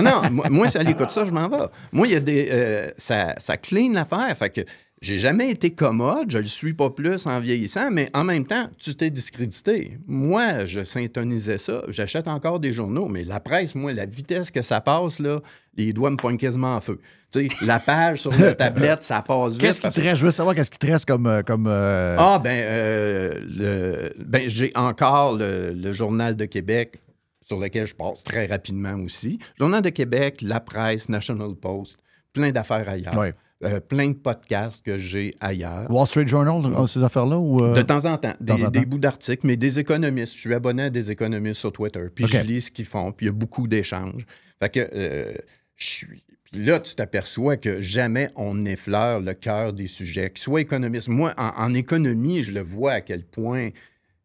Non, 0.04 0.30
moi, 0.32 0.50
moi, 0.50 0.70
si 0.70 0.78
elle 0.78 0.90
écoute 0.90 1.12
ça, 1.12 1.26
je 1.26 1.32
m'en 1.32 1.48
vais. 1.50 1.66
Moi, 1.92 2.08
il 2.08 2.14
y 2.14 2.16
a 2.16 2.20
des. 2.20 2.50
euh, 2.52 2.90
ça, 2.98 3.36
ça 3.38 3.58
clean 3.58 3.94
l'affaire. 3.94 4.36
Fait 4.38 4.50
que 4.50 4.62
j'ai 5.06 5.20
jamais 5.20 5.52
été 5.52 5.70
commode, 5.70 6.32
je 6.32 6.40
le 6.40 6.46
suis 6.46 6.74
pas 6.74 6.90
plus 6.90 7.28
en 7.28 7.40
vieillissant, 7.40 7.92
mais 7.92 8.10
en 8.16 8.24
même 8.24 8.44
temps, 8.44 8.70
tu 8.80 8.96
t'es 8.96 9.12
discrédité. 9.12 10.00
Moi, 10.08 10.66
je 10.66 10.84
syntonisais 10.84 11.60
ça. 11.60 11.84
J'achète 11.90 12.28
encore 12.28 12.60
des 12.60 12.74
journaux, 12.74 13.08
mais 13.08 13.24
la 13.24 13.40
presse, 13.40 13.76
moi, 13.76 13.94
la 13.94 14.08
vitesse 14.08 14.50
que 14.50 14.64
ça 14.64 14.82
passe, 14.82 15.20
là, 15.20 15.42
les 15.78 15.94
doigts 15.94 16.10
me 16.10 16.16
poignent 16.16 16.40
quasiment 16.40 16.76
en 16.76 16.82
feu. 16.82 17.00
Tu 17.32 17.48
sais, 17.50 17.66
la 17.66 17.80
page 17.80 18.22
sur 18.22 18.32
la 18.32 18.56
tablette, 18.56 19.04
ça 19.04 19.22
passe 19.22 19.54
vite. 19.54 19.62
Qu'est-ce 19.62 19.82
qui 19.82 19.92
te 19.92 20.02
reste? 20.02 20.22
Je 20.22 20.26
veux 20.26 20.32
savoir 20.32 20.56
qu'est-ce 20.56 20.72
qui 20.72 20.80
te 20.80 20.88
reste 20.88 21.06
comme. 21.06 21.28
euh, 21.28 21.44
comme 21.44 21.68
euh, 21.68 22.16
ah, 22.18 22.42
ben, 22.44 22.58
euh, 22.64 23.42
le, 23.48 24.14
ben 24.26 24.50
j'ai 24.50 24.72
encore 24.74 25.38
le, 25.38 25.72
le 25.74 25.94
Journal 25.94 26.36
de 26.36 26.46
Québec 26.46 26.96
sur 27.44 27.60
lequel 27.60 27.86
je 27.86 27.94
passe 27.94 28.24
très 28.24 28.48
rapidement 28.48 28.96
aussi. 29.04 29.38
Journal 29.60 29.84
de 29.84 29.90
Québec, 29.90 30.40
La 30.42 30.60
Presse, 30.60 31.10
National 31.10 31.54
Post, 31.54 31.98
plein 32.34 32.50
d'affaires 32.50 32.90
ailleurs. 32.90 33.16
Ouais. 33.16 33.36
Euh, 33.64 33.80
plein 33.80 34.10
de 34.10 34.16
podcasts 34.16 34.84
que 34.86 34.98
j'ai 34.98 35.34
ailleurs. 35.40 35.90
Wall 35.90 36.06
Street 36.06 36.28
Journal, 36.28 36.62
ces 36.90 37.02
affaires-là? 37.04 37.38
Ou, 37.38 37.64
euh, 37.64 37.74
De 37.74 37.82
temps 37.82 38.04
en 38.06 38.18
temps, 38.18 38.34
des, 38.42 38.54
temps 38.54 38.64
en 38.66 38.70
des 38.70 38.82
temps? 38.82 38.88
bouts 38.90 39.00
d'articles, 39.00 39.48
mais 39.48 39.56
des 39.56 39.80
économistes. 39.80 40.34
Je 40.36 40.40
suis 40.42 40.54
abonné 40.54 40.84
à 40.84 40.90
des 40.90 41.10
économistes 41.10 41.62
sur 41.62 41.72
Twitter, 41.72 42.02
puis 42.14 42.28
je 42.28 42.38
lis 42.40 42.62
ce 42.64 42.72
qu'ils 42.72 42.86
font, 42.86 43.14
puis 43.14 43.26
il 43.26 43.28
y 43.28 43.30
a 43.30 43.34
beaucoup 43.34 43.68
d'échanges. 43.68 44.26
Fait 44.60 44.70
que 44.70 44.90
euh, 44.94 45.34
je 45.78 45.86
suis. 45.86 46.24
Puis 46.52 46.66
là, 46.66 46.82
tu 46.82 46.96
t'aperçois 46.96 47.56
que 47.56 47.80
jamais 47.80 48.30
on 48.36 48.66
effleure 48.66 49.22
le 49.22 49.34
cœur 49.34 49.72
des 49.72 49.88
sujets, 49.88 50.30
qu'ils 50.32 50.44
soient 50.44 50.62
économistes. 50.62 51.08
Moi, 51.08 51.34
en, 51.38 51.52
en 51.56 51.74
économie, 51.74 52.44
je 52.44 52.52
le 52.52 52.62
vois 52.62 52.92
à 52.92 53.02
quel 53.02 53.24
point 53.24 53.70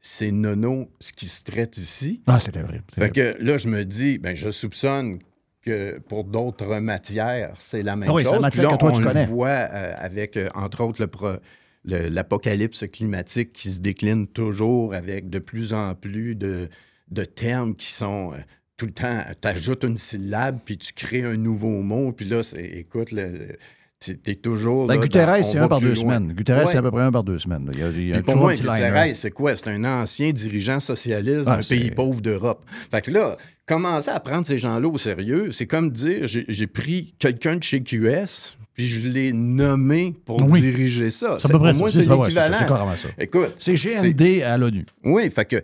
c'est 0.01 0.33
nono 0.33 0.90
ce 0.99 1.12
qui 1.12 1.27
se 1.27 1.45
traite 1.45 1.77
ici. 1.77 2.21
Ah, 2.27 2.40
c'est 2.40 2.53
Fait 2.55 2.62
vrai. 2.97 3.11
que 3.11 3.37
là, 3.40 3.59
je 3.59 3.69
me 3.69 3.85
dis, 3.85 4.19
ben, 4.19 4.35
je 4.35 4.51
soupçonne 4.51 5.19
que 5.64 5.99
pour 5.99 6.25
d'autres 6.25 6.79
matières, 6.81 7.55
c'est 7.59 7.83
la 7.83 7.96
même 7.96 8.09
Ah 8.11 8.14
oui, 8.14 8.25
chose. 8.25 8.40
là, 8.40 8.51
que 8.51 8.57
toi, 8.79 8.79
on 8.83 8.92
tu 8.92 9.03
le 9.03 9.07
connais. 9.09 9.25
voit 9.27 9.49
euh, 9.49 9.94
avec, 9.99 10.37
euh, 10.37 10.49
entre 10.55 10.83
autres, 10.83 11.01
le 11.01 11.07
pro- 11.09 11.37
le- 11.85 12.09
l'apocalypse 12.09 12.85
climatique 12.92 13.53
qui 13.53 13.70
se 13.70 13.81
décline 13.81 14.27
toujours 14.27 14.94
avec 14.94 15.29
de 15.31 15.38
plus 15.38 15.73
en 15.75 15.94
plus 15.94 16.35
de, 16.35 16.68
de 17.11 17.25
termes 17.25 17.75
qui 17.75 17.92
sont 17.92 18.33
euh, 18.33 18.37
tout 18.77 18.87
le 18.87 18.92
temps, 18.92 19.20
tu 19.40 19.49
ajoutes 19.49 19.85
une 19.85 19.99
syllabe, 19.99 20.59
puis 20.64 20.79
tu 20.79 20.92
crées 20.94 21.23
un 21.25 21.37
nouveau 21.37 21.83
mot, 21.83 22.12
puis 22.12 22.25
là, 22.27 22.42
c'est, 22.42 22.64
écoute, 22.64 23.12
le, 23.12 23.57
tu 24.03 24.18
es 24.27 24.35
toujours. 24.37 24.87
Ben, 24.87 24.96
Guterres, 24.99 25.44
c'est 25.44 25.59
un 25.59 25.68
par 25.68 25.81
deux 25.81 25.88
loin. 25.88 25.94
semaines. 25.96 26.33
Guterres, 26.33 26.66
c'est 26.66 26.79
à 26.79 26.83
peu 26.83 26.90
près 26.90 27.03
un 27.03 27.12
par 27.12 27.23
deux 27.23 27.38
semaines. 27.38 27.70
Il 27.75 27.79
y 27.79 27.83
a, 27.83 27.88
il 27.90 28.09
y 28.09 28.14
a 28.14 28.23
pour 28.23 28.37
moi. 28.37 28.55
Guterres, 28.55 29.14
c'est 29.14 29.31
quoi? 29.31 29.55
C'est 29.57 29.68
un 29.68 29.85
ancien 29.85 30.31
dirigeant 30.33 30.81
socialiste 30.81 31.42
Ah, 31.46 31.57
d'un 31.57 31.62
pays 31.62 31.90
pauvre 31.90 32.23
d'Europe. 32.23 32.64
Fait 32.90 33.03
que 33.03 33.11
là, 33.11 33.37
commencer 33.74 34.11
à 34.11 34.20
prendre 34.20 34.46
ces 34.46 34.59
gens-là 34.59 34.88
au 34.88 34.98
sérieux, 34.98 35.52
c'est 35.52 35.66
comme 35.66 35.90
dire 35.90 36.26
j'ai 36.26 36.66
pris 36.66 37.14
quelqu'un 37.18 37.56
de 37.56 37.62
chez 37.62 37.80
QS, 37.83 38.56
puis 38.74 38.87
je 38.87 39.09
l'ai 39.09 39.33
nommé 39.33 40.14
pour 40.24 40.42
Oui. 40.50 40.61
diriger 40.61 41.11
ça. 41.11 41.33
Pour 41.33 41.40
ça. 41.40 41.48
moi, 41.78 41.90
C'est 41.90 41.98
l'équivalent. 42.09 42.56
Écoute, 43.18 43.54
C'est 43.59 43.74
GMD 43.74 44.42
à 44.42 44.56
l'ONU. 44.59 44.85
oui, 45.04 45.30
fait 45.30 45.44
que 45.44 45.56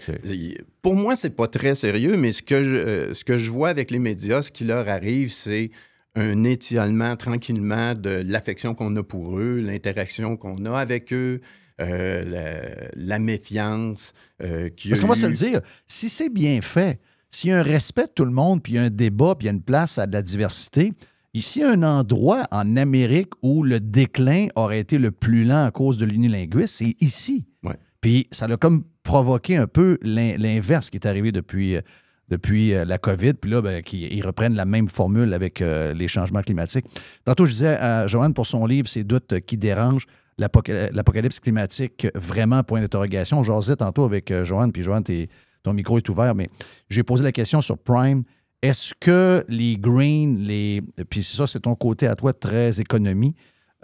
pour 0.83 0.95
moi, 0.95 1.17
c'est 1.17 1.31
pas 1.31 1.49
très 1.49 1.75
sérieux, 1.75 2.17
mais 2.17 2.33
ce 2.33 2.43
que 2.43 2.63
je, 2.63 2.75
euh, 2.75 3.15
ce 3.15 3.25
que 3.25 3.37
je 3.39 3.51
vois 3.51 3.69
avec 3.71 3.91
les 3.91 3.99
médias, 3.99 4.43
ce 4.43 4.53
qui 4.53 4.65
leur 4.65 4.89
arrive, 4.89 5.33
c'est 5.33 5.71
un 6.15 6.45
étialement 6.45 7.15
tranquillement 7.17 7.95
de 7.95 8.23
l'affection 8.27 8.75
qu'on 8.75 8.95
a 8.97 9.03
pour 9.03 9.39
eux, 9.39 9.61
l'interaction 9.61 10.37
qu'on 10.37 10.65
a 10.65 10.79
avec 10.79 11.13
eux, 11.13 11.41
euh, 11.81 12.25
la, 12.25 12.89
la 12.97 13.19
méfiance. 13.19 14.13
euh, 14.43 14.69
a 14.69 14.89
Parce 14.89 15.01
qu'on 15.01 15.09
va 15.09 15.15
se 15.15 15.27
le 15.27 15.33
dire, 15.35 15.61
si 15.87 16.09
c'est 16.09 16.31
bien 16.33 16.61
fait, 16.63 17.01
s'il 17.37 17.51
y 17.51 17.53
a 17.53 17.59
un 17.61 17.63
respect 17.63 18.05
de 18.07 18.13
tout 18.15 18.25
le 18.25 18.31
monde, 18.31 18.63
puis 18.63 18.73
il 18.75 18.77
y 18.77 18.79
a 18.79 18.83
un 18.83 18.91
débat, 18.91 19.35
puis 19.35 19.47
il 19.47 19.49
y 19.49 19.51
a 19.51 19.53
une 19.55 19.63
place 19.63 19.99
à 19.99 20.07
de 20.07 20.13
la 20.13 20.23
diversité, 20.23 20.93
ici, 21.35 21.59
il 21.61 21.63
y 21.63 21.65
a 21.65 21.71
un 21.71 21.83
endroit 21.83 22.45
en 22.51 22.77
Amérique 22.77 23.31
où 23.43 23.63
le 23.63 23.79
déclin 23.81 24.47
aurait 24.57 24.81
été 24.81 24.99
le 24.99 25.11
plus 25.11 25.45
lent 25.45 25.65
à 25.65 25.71
cause 25.71 25.99
de 25.99 26.07
l'unilinguisme, 26.07 26.67
c'est 26.67 26.95
ici. 27.01 27.45
Ouais. 27.63 27.77
Puis 28.01 28.27
ça 28.31 28.47
a 28.47 28.57
comme 28.57 28.85
provoqué 29.03 29.57
un 29.57 29.67
peu 29.67 29.99
l'in- 30.03 30.37
l'inverse 30.37 30.91
qui 30.91 30.97
est 30.97 31.07
arrivé 31.07 31.31
depuis, 31.33 31.77
euh, 31.77 31.81
depuis 32.29 32.75
euh, 32.75 32.85
la 32.85 32.99
COVID. 32.99 33.35
Puis 33.35 33.51
là, 33.51 33.61
ben, 33.63 33.83
ils 33.93 34.25
reprennent 34.27 34.55
la 34.55 34.65
même 34.65 34.89
formule 34.89 35.33
avec 35.35 35.61
euh, 35.63 35.93
les 35.93 36.09
changements 36.09 36.43
climatiques. 36.43 36.87
Tantôt, 37.25 37.45
je 37.47 37.53
disais 37.53 37.77
à 37.77 38.07
Joanne 38.07 38.35
pour 38.35 38.47
son 38.47 38.67
livre 38.67 38.89
Ces 38.89 39.05
doutes 39.05 39.41
qui 39.47 39.57
dérangent, 39.57 40.07
l'apoca- 40.39 40.91
l'apocalypse 40.93 41.39
climatique, 41.41 42.07
vraiment, 42.15 42.63
point 42.65 42.81
d'interrogation. 42.81 43.43
Je 43.43 43.53
jasais 43.53 43.77
tantôt 43.77 44.05
avec 44.05 44.33
Joanne, 44.43 44.73
puis 44.73 44.83
Joanne, 44.83 45.05
t'es- 45.05 45.29
ton 45.67 45.73
micro 45.75 45.99
est 45.99 46.09
ouvert, 46.09 46.35
mais 46.35 46.49
j'ai 46.89 47.03
posé 47.03 47.23
la 47.25 47.33
question 47.33 47.61
sur 47.61 47.77
Prime. 47.77 48.23
Est-ce 48.63 48.95
que 48.99 49.45
les 49.49 49.77
green, 49.77 50.39
les. 50.39 50.81
Puis 51.11 51.23
ça, 51.23 51.47
c'est 51.47 51.61
ton 51.61 51.75
côté 51.75 52.07
à 52.07 52.15
toi 52.15 52.33
très 52.33 52.81
économie. 52.81 53.35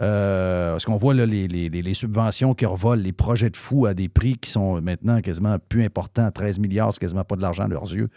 Euh, 0.01 0.71
parce 0.71 0.85
qu'on 0.85 0.95
voit 0.95 1.13
là, 1.13 1.25
les, 1.25 1.47
les- 1.47 1.69
les- 1.69 1.93
subventions 1.93 2.53
qui 2.55 2.65
revolent, 2.65 2.99
les 2.99 3.13
projets 3.13 3.49
de 3.49 3.55
fous 3.55 3.85
à 3.85 3.93
des 3.93 4.09
prix 4.09 4.37
qui 4.37 4.49
sont 4.49 4.81
maintenant 4.81 5.21
quasiment 5.21 5.57
plus 5.69 5.83
importants. 5.83 6.31
13 6.31 6.57
milliards, 6.59 6.91
c'est 6.93 6.99
quasiment 6.99 7.23
pas 7.23 7.35
de 7.35 7.41
l'argent 7.41 7.63
à 7.65 7.67
leurs 7.67 7.93
yeux. 7.93 8.09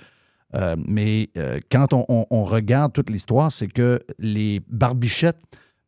Euh, 0.55 0.74
mais 0.88 1.29
euh, 1.37 1.59
quand 1.70 1.92
on 1.92 2.44
regarde 2.44 2.92
toute 2.92 3.11
l'histoire, 3.11 3.52
c'est 3.52 3.68
que 3.68 4.00
les 4.18 4.61
barbichettes, 4.70 5.38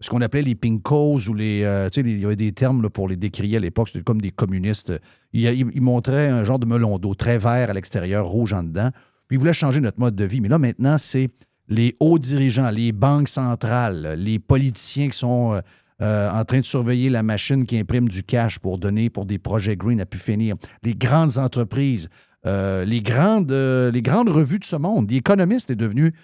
ce 0.00 0.10
qu'on 0.10 0.20
appelait 0.20 0.42
les 0.42 0.54
pinkos 0.54 1.28
ou 1.28 1.34
les. 1.34 1.62
euh, 1.64 1.88
tu 1.90 2.00
sais, 2.02 2.08
il 2.08 2.20
y 2.20 2.24
avait 2.24 2.36
des 2.36 2.52
termes 2.52 2.88
pour 2.88 3.08
les 3.08 3.16
décrier 3.16 3.56
à 3.56 3.60
l'époque, 3.60 3.88
c'était 3.88 4.04
comme 4.04 4.20
des 4.20 4.30
communistes. 4.30 4.92
Ils, 5.32 5.80
montraient 5.80 6.28
un 6.28 6.44
genre 6.44 6.58
de 6.58 6.66
melon 6.66 6.98
d'eau 6.98 7.14
très 7.14 7.38
vert 7.38 7.70
à 7.70 7.72
l'extérieur, 7.72 8.26
rouge 8.26 8.52
en 8.52 8.62
dedans. 8.62 8.90
Puis 9.26 9.36
ils 9.36 9.38
voulaient 9.38 9.52
changer 9.52 9.80
notre 9.80 9.98
mode 9.98 10.14
de 10.14 10.24
vie. 10.24 10.40
Mais 10.40 10.48
là, 10.48 10.58
maintenant, 10.58 10.96
c'est 10.98 11.30
les 11.68 11.96
hauts 12.00 12.18
dirigeants, 12.18 12.70
les 12.70 12.92
banques 12.92 13.28
centrales, 13.28 14.14
les 14.16 14.38
politiciens 14.38 15.08
qui 15.08 15.18
sont 15.18 15.54
euh, 15.54 15.60
euh, 16.00 16.30
en 16.30 16.44
train 16.44 16.60
de 16.60 16.64
surveiller 16.64 17.10
la 17.10 17.24
machine 17.24 17.66
qui 17.66 17.76
imprime 17.76 18.08
du 18.08 18.22
cash 18.22 18.60
pour 18.60 18.78
donner 18.78 19.10
pour 19.10 19.26
des 19.26 19.38
projets 19.38 19.76
green 19.76 20.00
à 20.00 20.06
pu 20.06 20.16
finir, 20.16 20.54
les 20.84 20.94
grandes 20.94 21.38
entreprises, 21.38 22.08
les, 22.44 23.02
grandes, 23.02 23.52
les 23.52 24.00
grandes 24.00 24.30
revues 24.30 24.60
de 24.60 24.64
ce 24.64 24.76
monde. 24.76 25.08
The 25.08 25.14
Economist 25.14 25.68
est 25.70 25.76
devenu 25.76 26.14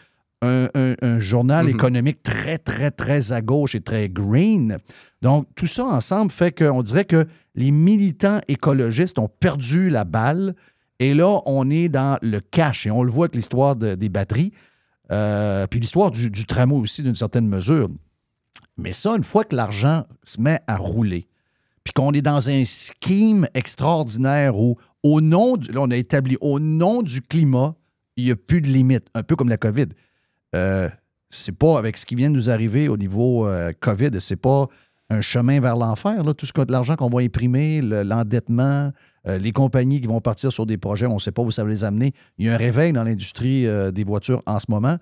un, 0.44 0.68
un- 0.74 0.94
un 1.02 1.18
journal 1.18 1.64
Mhm. 1.66 1.70
économique 1.74 2.22
très, 2.22 2.59
très, 2.59 2.90
très 2.90 3.33
à 3.33 3.40
gauche 3.40 3.74
et 3.74 3.80
très 3.80 4.09
green. 4.09 4.78
Donc, 5.22 5.46
tout 5.57 5.66
ça 5.66 5.85
ensemble 5.87 6.30
fait 6.30 6.52
qu'on 6.57 6.83
dirait 6.83 7.04
que 7.04 7.26
les 7.54 7.70
militants 7.70 8.40
écologistes 8.48 9.18
ont 9.18 9.28
perdu 9.28 9.90
la 9.90 10.04
balle. 10.04 10.54
Et 11.00 11.14
là, 11.14 11.40
on 11.46 11.70
est 11.70 11.88
dans 11.88 12.18
le 12.22 12.40
cash. 12.40 12.87
Et 12.87 12.90
on 12.90 13.02
le 13.02 13.11
voit 13.11 13.24
avec 13.26 13.35
l'histoire 13.37 13.74
de- 13.76 13.94
des 13.94 14.09
batteries. 14.09 14.52
Euh, 15.12 15.66
puis 15.66 15.80
l'histoire 15.80 16.11
du, 16.11 16.30
du 16.30 16.44
tramway 16.46 16.78
aussi, 16.78 17.02
d'une 17.02 17.14
certaine 17.14 17.46
mesure. 17.48 17.88
Mais 18.76 18.92
ça, 18.92 19.14
une 19.16 19.24
fois 19.24 19.44
que 19.44 19.54
l'argent 19.54 20.04
se 20.24 20.40
met 20.40 20.61
à 20.66 20.76
rouler, 20.76 21.26
puis 21.85 21.92
qu'on 21.94 22.12
est 22.12 22.22
dans 22.22 22.48
un 22.48 22.64
scheme 22.64 23.46
extraordinaire 23.54 24.59
où, 24.59 24.76
au 25.02 25.20
nom, 25.20 25.57
du, 25.57 25.70
là, 25.70 25.80
on 25.83 25.90
a 25.90 25.96
établi, 25.96 26.37
au 26.40 26.59
nom 26.59 27.02
du 27.02 27.20
climat, 27.20 27.74
il 28.16 28.24
n'y 28.24 28.30
a 28.30 28.37
plus 28.37 28.61
de 28.62 28.68
limite, 28.68 29.04
un 29.14 29.22
peu 29.22 29.37
comme 29.37 29.48
la 29.50 29.57
COVID. 29.59 29.87
Euh, 30.55 30.88
c'est 31.31 31.57
pas 31.57 31.79
avec 31.79 31.97
ce 31.97 32.07
qui 32.07 32.14
vient 32.14 32.31
de 32.31 32.37
nous 32.37 32.49
arriver 32.51 32.88
au 32.88 32.97
niveau 32.97 33.47
euh, 33.47 33.73
COVID, 33.81 34.11
c'est 34.21 34.37
pas 34.37 34.69
un 35.11 35.21
chemin 35.21 35.61
vers 35.61 35.77
l'enfer. 35.77 36.23
Tout 36.37 36.47
ce 36.47 36.53
que 36.53 36.62
l'argent 36.71 36.97
qu'on 36.97 37.11
va 37.11 37.21
imprimer, 37.21 37.83
le- 37.83 38.03
l'endettement, 38.03 38.93
euh, 39.27 39.38
les 39.38 39.53
compagnies 39.53 40.01
qui 40.01 40.07
vont 40.07 40.21
partir 40.21 40.53
sur 40.53 40.64
des 40.67 40.79
projets, 40.79 41.07
on 41.07 41.14
ne 41.14 41.19
sait 41.19 41.33
pas 41.33 41.43
où 41.43 41.51
ça 41.51 41.64
va 41.64 41.71
les 41.71 41.85
amener. 41.85 42.12
Il 42.38 42.47
y 42.47 42.49
a 42.49 42.55
un 42.55 42.57
réveil 42.57 42.93
dans 42.93 43.05
l'industrie 43.05 43.67
des 43.93 44.05
voitures 44.05 44.43
en 44.47 44.59
ce 44.59 44.67
moment. 44.69 44.97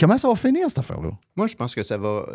Comment 0.00 0.18
ça 0.18 0.28
va 0.28 0.34
finir, 0.34 0.68
cette 0.68 0.78
affaire-là? 0.78 1.10
Moi, 1.36 1.46
je 1.46 1.54
pense 1.54 1.74
que 1.74 1.82
ça 1.82 1.96
va, 1.96 2.26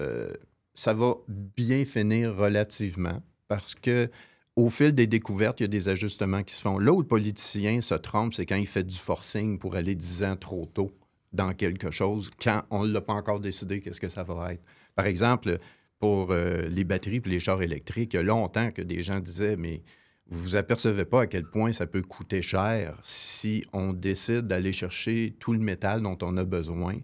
ça 0.73 0.93
va 0.93 1.15
bien 1.27 1.83
finir 1.85 2.35
relativement 2.35 3.21
parce 3.47 3.75
que 3.75 4.09
au 4.55 4.69
fil 4.69 4.93
des 4.93 5.05
découvertes, 5.05 5.59
il 5.59 5.63
y 5.63 5.65
a 5.65 5.67
des 5.69 5.89
ajustements 5.89 6.43
qui 6.43 6.55
se 6.55 6.61
font. 6.61 6.79
Là 6.79 6.91
où 6.91 7.01
le 7.01 7.07
politicien 7.07 7.81
se 7.81 7.93
trompe, 7.95 8.33
c'est 8.33 8.45
quand 8.45 8.55
il 8.55 8.65
fait 8.67 8.83
du 8.83 8.95
forcing 8.97 9.59
pour 9.59 9.75
aller 9.75 9.95
10 9.95 10.23
ans 10.23 10.35
trop 10.35 10.65
tôt 10.65 10.91
dans 11.33 11.53
quelque 11.53 11.91
chose, 11.91 12.29
quand 12.41 12.63
on 12.69 12.85
ne 12.85 12.91
l'a 12.91 13.01
pas 13.01 13.13
encore 13.13 13.39
décidé 13.39 13.81
qu'est-ce 13.81 14.01
que 14.01 14.07
ça 14.07 14.23
va 14.23 14.53
être. 14.53 14.63
Par 14.95 15.05
exemple, 15.05 15.59
pour 15.99 16.31
euh, 16.31 16.67
les 16.69 16.83
batteries 16.83 17.21
et 17.25 17.29
les 17.29 17.39
chars 17.39 17.61
électriques, 17.61 18.13
il 18.13 18.17
y 18.17 18.19
a 18.19 18.23
longtemps 18.23 18.71
que 18.71 18.81
des 18.81 19.01
gens 19.01 19.19
disaient, 19.19 19.57
mais 19.57 19.83
vous 20.29 20.43
vous 20.43 20.55
apercevez 20.55 21.05
pas 21.05 21.21
à 21.21 21.27
quel 21.27 21.43
point 21.43 21.71
ça 21.71 21.87
peut 21.87 22.01
coûter 22.01 22.41
cher 22.41 22.99
si 23.03 23.65
on 23.73 23.93
décide 23.93 24.47
d'aller 24.47 24.73
chercher 24.73 25.35
tout 25.39 25.53
le 25.53 25.59
métal 25.59 26.01
dont 26.01 26.17
on 26.21 26.35
a 26.37 26.43
besoin, 26.43 26.97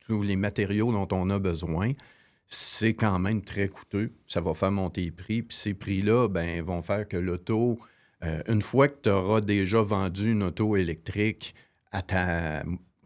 tous 0.00 0.22
les 0.22 0.36
matériaux 0.36 0.90
dont 0.90 1.08
on 1.12 1.30
a 1.30 1.38
besoin. 1.38 1.92
C'est 2.46 2.94
quand 2.94 3.18
même 3.18 3.42
très 3.42 3.68
coûteux. 3.68 4.12
Ça 4.26 4.40
va 4.40 4.52
faire 4.54 4.72
monter 4.72 5.04
les 5.04 5.10
prix. 5.10 5.42
Puis 5.42 5.56
ces 5.56 5.74
prix-là 5.74 6.28
ben, 6.28 6.62
vont 6.62 6.82
faire 6.82 7.08
que 7.08 7.16
l'auto, 7.16 7.78
euh, 8.24 8.42
une 8.46 8.62
fois 8.62 8.88
que 8.88 9.00
tu 9.02 9.08
auras 9.10 9.40
déjà 9.40 9.80
vendu 9.82 10.32
une 10.32 10.42
auto 10.42 10.76
électrique 10.76 11.54
à 11.92 12.02
ta 12.02 12.62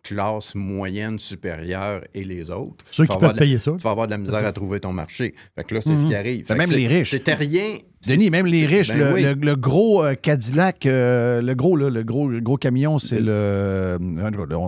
classe 0.06 0.54
moyenne 0.54 1.18
supérieure 1.18 2.02
et 2.14 2.24
les 2.24 2.50
autres, 2.50 2.84
Ceux 2.90 3.04
tu 3.04 3.08
qui 3.08 3.14
vas 3.14 3.18
peuvent 3.18 3.24
avoir 3.24 3.32
de- 3.34 3.38
payer 3.38 3.58
ça. 3.58 3.72
tu 3.72 3.82
vas 3.82 3.90
avoir 3.90 4.06
de 4.06 4.12
la 4.12 4.18
misère 4.18 4.44
à 4.46 4.52
trouver 4.52 4.78
ton 4.80 4.92
marché. 4.92 5.34
Fait 5.56 5.64
que 5.64 5.74
là, 5.74 5.80
c'est 5.80 5.96
ce 5.96 6.06
qui 6.06 6.14
arrive. 6.14 6.46
Ben, 6.46 6.56
Fait 6.56 6.64
que 6.64 6.68
même 6.70 6.78
les 6.78 6.86
riches. 6.88 7.10
C'était 7.10 7.34
rien. 7.34 7.78
Denis, 8.06 8.30
même 8.30 8.46
les 8.46 8.66
riches, 8.66 8.88
ben 8.88 8.98
le, 8.98 9.12
oui. 9.14 9.22
le- 9.24 9.34
le 9.34 9.56
gros 9.56 10.04
euh, 10.04 10.14
Cadillac, 10.14 10.86
euh, 10.86 11.42
le 11.42 11.54
gros, 11.54 11.76
là, 11.76 11.90
le 11.90 12.04
gros, 12.04 12.28
le 12.28 12.40
gros 12.40 12.56
camion, 12.56 12.98
c'est 13.00 13.18
le. 13.20 13.32
euh, 13.32 13.98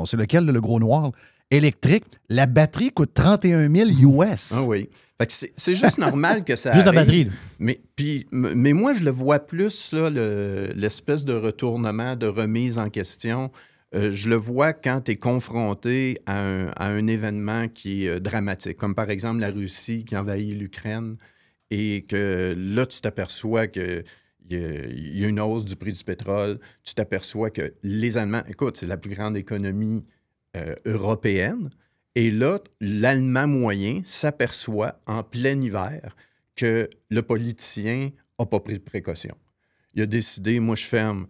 c'est 0.07 0.17
lequel, 0.17 0.45
le 0.47 0.61
gros 0.61 0.81
noir? 0.81 1.13
Électrique. 1.51 2.05
La 2.29 2.47
batterie 2.47 2.91
coûte 2.91 3.15
31 3.15 3.69
000 3.71 3.91
US. 4.23 4.53
Ah 4.55 4.63
oui. 4.65 4.89
Fait 5.21 5.27
que 5.27 5.33
c'est 5.33 5.53
c'est 5.57 5.75
juste 5.75 5.99
normal 6.09 6.45
que 6.45 6.57
ça 6.57 6.73
Juste 6.73 6.87
la 6.87 6.93
batterie. 6.93 7.29
Mais, 7.59 7.81
puis, 7.97 8.27
mais 8.33 8.73
moi, 8.73 8.93
je 8.93 9.03
le 9.03 9.11
vois 9.11 9.39
plus, 9.39 9.93
le- 9.93 10.73
l'espèce 10.77 11.25
de 11.25 11.33
retournement, 11.35 12.17
de 12.17 12.27
remise 12.27 12.79
en 12.79 12.91
question. 12.91 13.51
Euh, 13.95 14.11
je 14.11 14.29
le 14.29 14.37
vois 14.37 14.75
quand 14.75 15.03
tu 15.03 15.13
es 15.13 15.17
confronté 15.17 16.21
à 16.27 16.85
un, 16.85 17.07
événement 17.07 17.69
qui 17.69 18.05
est 18.05 18.09
euh, 18.09 18.21
dramatique, 18.21 18.77
comme 18.77 18.95
par 18.95 19.09
exemple 19.11 19.41
la 19.41 19.51
Russie 19.51 20.05
qui 20.05 20.15
envahit 20.17 20.55
l'Ukraine 20.55 21.17
et 21.71 22.05
que 22.07 22.55
là, 22.57 22.85
tu 22.87 23.01
t'aperçois 23.01 23.67
que 23.67 24.05
il 24.51 25.19
y, 25.19 25.25
a, 25.25 25.29
une 25.29 25.41
hausse 25.41 25.67
du 25.67 25.77
prix 25.77 25.93
du 25.93 26.03
pétrole. 26.03 26.59
Tu 26.83 26.95
t'aperçois 26.95 27.51
que 27.51 27.75
les 27.83 28.17
Allemands, 28.17 28.43
écoute, 28.49 28.79
c'est 28.79 28.87
la 28.87 28.97
plus 28.97 29.15
grande 29.15 29.37
économie 29.37 30.07
euh, 30.57 30.75
européenne. 30.87 31.69
Et 32.15 32.31
là, 32.31 32.59
l'Allemand 32.81 33.47
moyen 33.47 34.01
s'aperçoit 34.07 35.01
en 35.07 35.23
plein 35.23 35.61
hiver 35.61 36.17
que 36.57 36.89
le 37.11 37.21
politicien 37.21 38.11
n'a 38.39 38.47
pas 38.47 38.61
pris 38.61 38.79
de 38.79 38.83
précaution. 38.83 39.37
Il 39.93 40.01
a 40.03 40.07
décidé, 40.07 40.61
moi, 40.61 40.77
je 40.77 40.85
ferme 40.85 41.27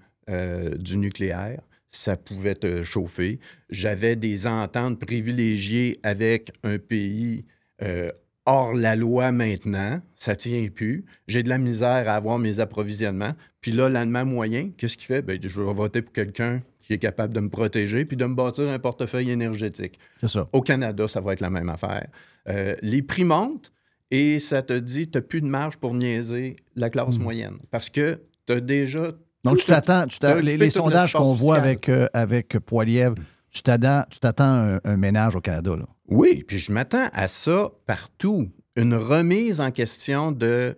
du 0.78 0.98
nucléaire. 0.98 1.62
Ça 1.88 2.16
pouvait 2.16 2.54
te 2.54 2.82
chauffer. 2.84 3.40
J'avais 3.70 4.16
des 4.16 4.46
ententes 4.46 4.98
privilégiées 5.00 5.98
avec 6.02 6.52
un 6.62 6.78
pays 6.78 7.44
euh, 7.82 8.10
hors 8.44 8.74
la 8.74 8.96
loi 8.96 9.32
maintenant. 9.32 10.00
Ça 10.14 10.36
tient 10.36 10.68
plus. 10.68 11.04
J'ai 11.26 11.42
de 11.42 11.48
la 11.48 11.58
misère 11.58 12.08
à 12.08 12.14
avoir 12.14 12.38
mes 12.38 12.60
approvisionnements. 12.60 13.32
Puis 13.60 13.72
là, 13.72 13.88
l'Allemand 13.88 14.24
moyen, 14.24 14.70
qu'est-ce 14.76 14.96
qu'il 14.96 15.06
fait? 15.06 15.22
Ben, 15.22 15.38
je 15.40 15.60
vais 15.60 15.72
voter 15.72 16.02
pour 16.02 16.12
quelqu'un 16.12 16.62
qui 16.80 16.94
est 16.94 16.98
capable 16.98 17.34
de 17.34 17.40
me 17.40 17.50
protéger 17.50 18.06
puis 18.06 18.16
de 18.16 18.24
me 18.24 18.34
bâtir 18.34 18.68
un 18.68 18.78
portefeuille 18.78 19.30
énergétique. 19.30 19.98
C'est 20.20 20.28
ça. 20.28 20.46
Au 20.52 20.62
Canada, 20.62 21.06
ça 21.06 21.20
va 21.20 21.34
être 21.34 21.42
la 21.42 21.50
même 21.50 21.68
affaire. 21.68 22.08
Euh, 22.48 22.74
les 22.80 23.02
prix 23.02 23.24
montent 23.24 23.72
et 24.10 24.38
ça 24.38 24.62
te 24.62 24.72
dit, 24.72 25.10
tu 25.10 25.18
n'as 25.18 25.22
plus 25.22 25.42
de 25.42 25.46
marge 25.46 25.76
pour 25.76 25.92
niaiser 25.92 26.56
la 26.76 26.88
classe 26.88 27.18
moyenne. 27.18 27.58
Parce 27.70 27.90
que 27.90 28.20
tu 28.46 28.54
as 28.54 28.60
déjà... 28.60 29.12
Donc, 29.44 29.58
tu 29.58 29.66
t'attends, 29.66 30.06
les, 30.42 30.70
sondages 30.70 31.12
qu'on 31.12 31.32
voit 31.32 31.56
avec, 31.56 31.88
euh, 31.88 32.08
avec 32.12 32.58
Poilièvre 32.58 33.14
tu 33.50 33.62
t'attends, 33.62 34.04
tu 34.10 34.18
t'attends 34.18 34.44
un, 34.44 34.80
un 34.84 34.96
ménage 34.96 35.36
au 35.36 35.40
Canada. 35.40 35.76
Là. 35.76 35.86
Oui, 36.08 36.44
puis 36.46 36.58
je 36.58 36.72
m'attends 36.72 37.08
à 37.12 37.28
ça 37.28 37.70
partout. 37.86 38.50
Une 38.76 38.94
remise 38.94 39.60
en 39.60 39.70
question 39.70 40.32
de. 40.32 40.76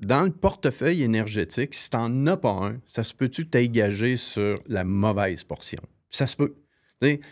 Dans 0.00 0.24
le 0.24 0.30
portefeuille 0.30 1.04
énergétique, 1.04 1.72
si 1.72 1.88
tu 1.88 1.96
n'en 1.96 2.26
as 2.26 2.36
pas 2.36 2.50
un, 2.50 2.80
ça 2.84 3.04
se 3.04 3.14
peut-tu 3.14 3.48
t'engager 3.48 4.16
sur 4.16 4.58
la 4.66 4.82
mauvaise 4.82 5.44
portion? 5.44 5.80
Ça 6.10 6.26
se 6.26 6.36
peut. 6.36 6.54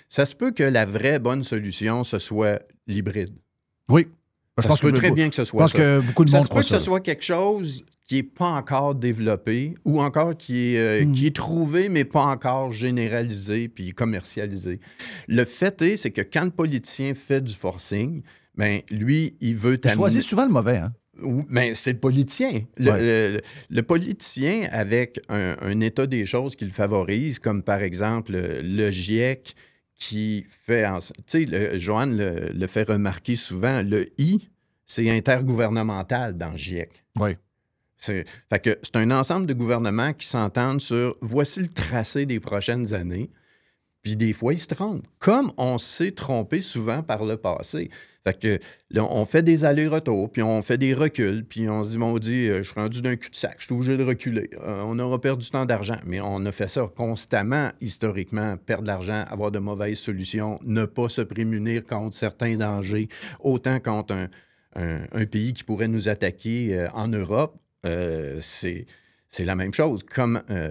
Ça 0.09 0.27
se 0.27 0.37
peut 0.37 0.53
que 0.53 0.63
la 0.63 0.85
vraie 0.85 1.19
bonne 1.19 1.43
solution, 1.43 2.05
ce 2.05 2.19
soit 2.19 2.63
l'hybride. 2.87 3.35
Oui. 3.89 4.07
Je 4.59 4.69
pense 4.69 4.79
se 4.79 4.83
peut 4.83 4.93
que, 4.93 4.97
très 4.97 5.09
je 5.09 5.15
bien 5.15 5.29
que 5.29 5.35
ce 5.35 5.45
soit 5.45 5.63
pense 5.63 5.73
ça. 5.73 5.79
que 5.79 6.01
beaucoup 6.01 6.25
de 6.25 6.31
ça 6.31 6.37
monde 6.37 6.47
se 6.47 6.53
peut 6.53 6.61
que 6.61 6.67
ce 6.67 6.79
soit 6.79 7.01
quelque 7.01 7.25
chose 7.25 7.85
qui 8.05 8.17
n'est 8.17 8.23
pas 8.25 8.49
encore 8.51 8.95
développé 8.95 9.75
ou 9.85 10.01
encore 10.03 10.37
qui 10.37 10.75
est, 10.75 10.79
euh, 10.79 11.05
Hmm. 11.05 11.13
qui 11.13 11.27
est 11.27 11.37
trouvé, 11.37 11.89
mais 11.89 12.05
pas 12.05 12.25
encore 12.25 12.71
généralisé 12.73 13.69
puis 13.69 13.93
commercialisé. 13.93 14.81
Le 15.29 15.45
fait 15.45 15.81
est, 15.83 15.97
c'est 15.97 16.11
que 16.11 16.21
quand 16.23 16.45
le 16.45 16.51
politicien 16.51 17.15
fait 17.15 17.41
du 17.41 17.55
forcing, 17.55 18.23
ben, 18.55 18.81
lui, 18.91 19.37
il 19.41 19.57
veut 19.57 19.75
Il 19.75 19.79
t'amener... 19.81 19.97
choisit 19.97 20.23
souvent 20.23 20.45
le 20.45 20.53
mauvais. 20.53 20.79
Hein? 20.79 20.93
Mais 21.49 21.75
c'est 21.75 21.93
le 21.93 22.01
politicien. 22.01 22.63
Le, 22.77 22.91
Ouais. 22.91 23.01
le- 23.35 23.41
le 23.71 23.83
politicien, 23.83 24.67
avec 24.73 25.21
un, 25.29 25.57
un 25.61 25.81
état 25.81 26.07
des 26.07 26.27
choses 26.27 26.57
qui 26.57 26.65
le 26.65 26.71
favorise, 26.73 27.39
comme 27.39 27.63
par 27.63 27.83
exemple 27.83 28.33
le, 28.33 28.61
le 28.63 28.91
GIEC 28.91 29.55
qui 29.95 30.45
fait. 30.67 30.85
en- 30.87 30.99
Tu 30.99 31.47
sais, 31.47 31.79
Joanne 31.79 32.17
le, 32.17 32.51
le 32.53 32.67
fait 32.67 32.83
remarquer 32.89 33.37
souvent, 33.37 33.83
le 33.83 34.09
I, 34.19 34.49
c'est 34.87 35.09
intergouvernemental 35.09 36.37
dans 36.37 36.51
le 36.51 36.57
GIEC. 36.57 37.05
Oui. 37.21 37.37
C'est 38.03 38.97
un 38.97 39.11
ensemble 39.13 39.47
de 39.47 39.55
gouvernements 39.55 40.13
qui 40.13 40.27
s'entendent 40.27 40.81
sur 40.81 41.17
voici 41.21 41.61
le 41.61 41.69
tracé 41.69 42.27
des 42.27 42.41
prochaines 42.41 42.95
années. 42.95 43.31
Puis 44.03 44.17
des 44.17 44.33
fois, 44.33 44.53
ils 44.53 44.59
se 44.59 44.67
trompent. 44.67 45.07
Comme 45.21 45.53
on 45.57 45.79
s'est 45.79 46.11
trompé 46.11 46.61
souvent 46.61 47.05
par 47.05 47.25
le 47.25 47.37
passé. 47.37 47.89
Fait 48.25 48.39
que 48.39 48.59
là, 48.91 49.05
on 49.11 49.25
fait 49.25 49.43
des 49.43 49.65
allers-retours, 49.65 50.31
puis 50.31 50.43
on 50.43 50.63
fait 50.63 50.79
des 50.79 50.95
reculs, 50.95 51.45
puis 51.45 51.69
on 51.69 51.83
se 51.83 51.91
dit, 51.91 51.99
mon 51.99 52.19
dit, 52.19 52.47
je 52.47 52.63
suis 52.63 52.75
rendu 52.75 53.03
d'un 53.03 53.17
cul-de-sac, 53.17 53.57
je 53.59 53.65
suis 53.67 53.75
obligé 53.75 53.97
de 53.97 54.05
reculer. 54.05 54.49
Euh, 54.61 54.83
on 54.87 54.99
aura 55.01 55.21
perdu 55.21 55.49
tant 55.51 55.65
d'argent. 55.67 55.99
Mais 56.05 56.21
on 56.21 56.45
a 56.47 56.53
fait 56.53 56.69
ça 56.69 56.89
constamment, 56.97 57.71
historiquement, 57.81 58.57
perdre 58.57 58.83
de 58.83 58.89
l'argent, 58.89 59.25
avoir 59.29 59.51
de 59.53 59.59
mauvaises 59.61 59.99
solutions, 59.99 60.59
ne 60.65 60.85
pas 60.85 61.09
se 61.09 61.21
prémunir 61.23 61.85
contre 61.85 62.17
certains 62.17 62.57
dangers, 62.57 63.09
autant 63.41 63.79
contre 63.81 64.15
un, 64.15 64.29
un- 64.77 65.05
un 65.13 65.27
pays 65.27 65.53
qui 65.53 65.63
pourrait 65.65 65.89
nous 65.89 66.09
attaquer 66.09 66.77
euh, 66.77 66.89
en 66.95 67.07
Europe. 67.09 67.57
Euh, 67.87 68.39
c'est 68.41 68.87
c'est 69.29 69.45
la 69.45 69.55
même 69.55 69.73
chose. 69.73 70.03
Comme, 70.03 70.43
euh, 70.51 70.71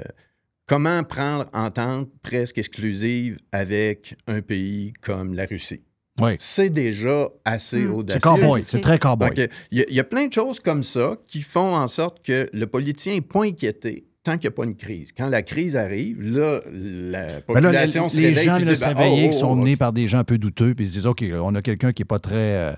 comment 0.67 1.03
prendre 1.03 1.47
entente 1.53 2.09
presque 2.21 2.57
exclusive 2.57 3.37
avec 3.51 4.15
un 4.27 4.41
pays 4.41 4.93
comme 5.01 5.33
la 5.33 5.45
Russie? 5.45 5.81
Oui. 6.19 6.33
C'est 6.37 6.69
déjà 6.69 7.29
assez 7.45 7.85
Hmm. 7.85 7.95
audacieux. 7.95 8.19
C'est 8.23 8.41
cowboy. 8.41 8.61
c'est- 8.61 8.81
très 8.81 8.99
cowboy. 8.99 9.29
Il 9.71 9.79
y, 9.79 9.81
a- 9.81 9.85
il 9.89 9.95
y 9.95 9.99
a 9.99 10.03
plein 10.03 10.27
de 10.27 10.33
choses 10.33 10.59
comme 10.59 10.83
ça 10.83 11.17
qui 11.25 11.41
font 11.41 11.73
en 11.73 11.87
sorte 11.87 12.23
que 12.23 12.49
le 12.53 12.67
politicien 12.67 13.13
n'est 13.13 13.21
pas 13.21 13.43
inquiété 13.45 14.05
tant 14.23 14.33
qu'il 14.33 14.41
n'y 14.49 14.53
a 14.53 14.55
pas 14.55 14.65
une 14.65 14.75
crise. 14.75 15.11
Quand 15.17 15.29
la 15.29 15.41
crise 15.41 15.75
arrive, 15.75 16.21
là, 16.21 16.59
la 16.67 16.71
Ben 16.71 17.33
là, 17.37 17.41
population 17.41 18.03
les, 18.03 18.09
se 18.09 18.19
les 18.19 18.27
réveille 18.27 18.45
gens 18.45 18.59
de 18.59 18.65
dit, 18.65 18.75
se 18.75 18.85
réveiller, 18.85 19.29
oh, 19.29 19.31
sont 19.31 19.51
oh, 19.51 19.55
menés 19.55 19.77
par 19.77 19.93
des 19.93 20.07
gens 20.07 20.19
un 20.19 20.23
peu 20.23 20.37
douteux, 20.37 20.75
puis 20.75 20.85
ils 20.85 20.89
se 20.89 20.93
disent 20.93 21.07
OK, 21.07 21.23
on 21.41 21.55
a 21.55 21.61
quelqu'un 21.63 21.91
qui 21.93 22.01
n'est 22.03 22.05
pas 22.07 22.19
très. 22.19 22.35
euh, 22.55 22.73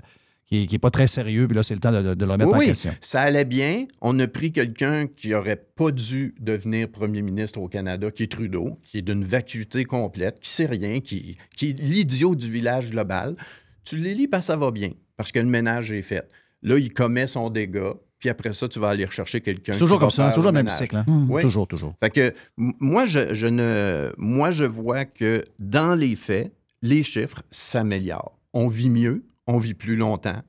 qui 0.53 0.63
est, 0.63 0.67
qui 0.67 0.75
est 0.75 0.79
pas 0.79 0.91
très 0.91 1.07
sérieux, 1.07 1.47
puis 1.47 1.55
là, 1.55 1.63
c'est 1.63 1.73
le 1.73 1.79
temps 1.79 1.91
de, 1.91 2.13
de 2.13 2.25
le 2.25 2.31
remettre 2.31 2.51
Oui, 2.51 2.65
en 2.65 2.67
question. 2.67 2.93
ça 3.01 3.21
allait 3.21 3.45
bien. 3.45 3.85
On 4.01 4.19
a 4.19 4.27
pris 4.27 4.51
quelqu'un 4.51 5.07
qui 5.07 5.29
n'aurait 5.29 5.55
pas 5.75 5.89
dû 5.89 6.35
devenir 6.39 6.89
premier 6.89 7.23
ministre 7.23 7.59
au 7.59 7.67
Canada, 7.67 8.11
qui 8.11 8.23
est 8.23 8.31
Trudeau, 8.31 8.79
qui 8.83 8.99
est 8.99 9.01
d'une 9.01 9.23
vacuité 9.23 9.83
complète, 9.83 10.39
qui 10.39 10.51
sait 10.51 10.67
rien, 10.67 10.99
qui, 10.99 11.37
qui 11.57 11.69
est 11.71 11.79
l'idiot 11.79 12.35
du 12.35 12.51
village 12.51 12.91
global. 12.91 13.35
Tu 13.83 14.27
parce 14.29 14.45
que 14.45 14.53
ça 14.53 14.57
va 14.57 14.69
bien, 14.69 14.91
parce 15.17 15.31
que 15.31 15.39
le 15.39 15.47
ménage 15.47 15.91
est 15.91 16.03
fait. 16.03 16.29
Là, 16.61 16.77
il 16.77 16.93
commet 16.93 17.25
son 17.25 17.49
dégât, 17.49 17.95
puis 18.19 18.29
après 18.29 18.53
ça, 18.53 18.67
tu 18.67 18.77
vas 18.79 18.89
aller 18.89 19.05
rechercher 19.05 19.41
quelqu'un. 19.41 19.73
C'est 19.73 19.79
toujours 19.79 19.99
comme 19.99 20.11
ça, 20.11 20.29
toujours 20.31 20.51
le 20.51 20.51
même 20.51 20.69
cycle. 20.69 20.97
Hein? 20.97 21.05
Oui. 21.29 21.41
Toujours, 21.41 21.67
toujours. 21.67 21.95
Fait 22.01 22.11
que 22.11 22.33
moi, 22.57 23.05
je, 23.05 23.33
je 23.33 23.47
ne, 23.47 24.11
moi, 24.19 24.51
je 24.51 24.65
vois 24.65 25.05
que 25.05 25.43
dans 25.57 25.95
les 25.95 26.15
faits, 26.15 26.53
les 26.83 27.01
chiffres 27.01 27.41
s'améliorent. 27.49 28.37
On 28.53 28.67
vit 28.67 28.91
mieux, 28.91 29.25
on 29.47 29.57
vit 29.57 29.73
plus 29.73 29.95
longtemps. 29.95 30.41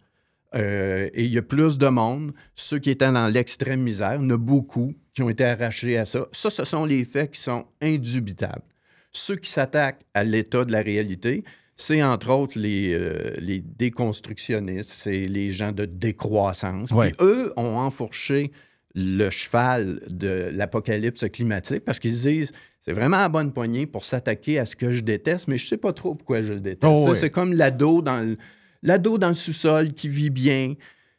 euh, 0.55 1.09
et 1.15 1.25
il 1.25 1.33
y 1.33 1.39
a 1.39 1.43
plus 1.43 1.79
de 1.79 1.89
monde. 1.89 2.33
Ceux 2.55 2.79
qui 2.79 2.91
étaient 2.91 3.11
dans 3.11 3.27
l'extrême 3.27 3.81
misère, 3.81 4.15
il 4.15 4.23
y 4.23 4.27
en 4.27 4.31
a 4.31 4.37
beaucoup 4.37 4.95
qui 5.13 5.23
ont 5.23 5.29
été 5.29 5.45
arrachés 5.45 5.99
à 5.99 6.05
ça. 6.05 6.27
Ça, 6.33 6.49
ce 6.49 6.65
sont 6.65 6.85
les 6.85 7.05
faits 7.05 7.33
qui 7.33 7.41
sont 7.41 7.67
indubitables. 7.83 8.63
Ceux 9.11 9.37
qui 9.37 9.51
s'attaquent 9.51 10.03
à 10.15 10.23
l'état 10.23 10.65
de 10.65 10.71
la 10.73 10.81
réalité, 10.81 11.43
c'est 11.77 12.03
entre 12.05 12.31
autres 12.31 12.57
les, 12.57 12.95
euh, 12.95 13.33
les 13.39 13.61
déconstructionnistes, 13.61 14.91
c'est 14.91 15.25
les 15.27 15.51
gens 15.51 15.73
de 15.73 15.87
décroissance. 15.87 16.93
Ouais. 16.93 17.11
Puis 17.11 17.27
eux 17.27 17.53
ont 17.57 17.77
enfourché 17.79 18.53
le 18.95 19.29
cheval 19.31 20.01
de 20.09 20.51
l'apocalypse 20.53 21.29
climatique 21.31 21.85
parce 21.85 21.99
qu'ils 21.99 22.15
se 22.15 22.29
disent 22.29 22.53
c'est 22.81 22.93
vraiment 22.93 23.17
à 23.25 23.29
bonne 23.29 23.53
poignée 23.53 23.87
pour 23.87 24.05
s'attaquer 24.05 24.61
à 24.61 24.67
ce 24.67 24.77
que 24.77 24.93
je 24.93 25.01
déteste, 25.01 25.49
mais 25.49 25.59
je 25.59 25.67
sais 25.67 25.79
pas 25.79 25.93
trop 25.93 26.15
pourquoi 26.15 26.43
je 26.43 26.53
le 26.53 26.61
déteste. 26.61 26.93
Oh. 26.95 27.13
C'est 27.15 27.31
comme 27.31 27.53
l'ado 27.55 28.03
dans 28.03 28.21
le, 28.21 28.37
l'ado 28.85 29.19
dans 29.19 29.29
le 29.31 29.35
sous-sol 29.35 29.93
qui 29.95 30.09
vit 30.09 30.31
bien. 30.31 30.75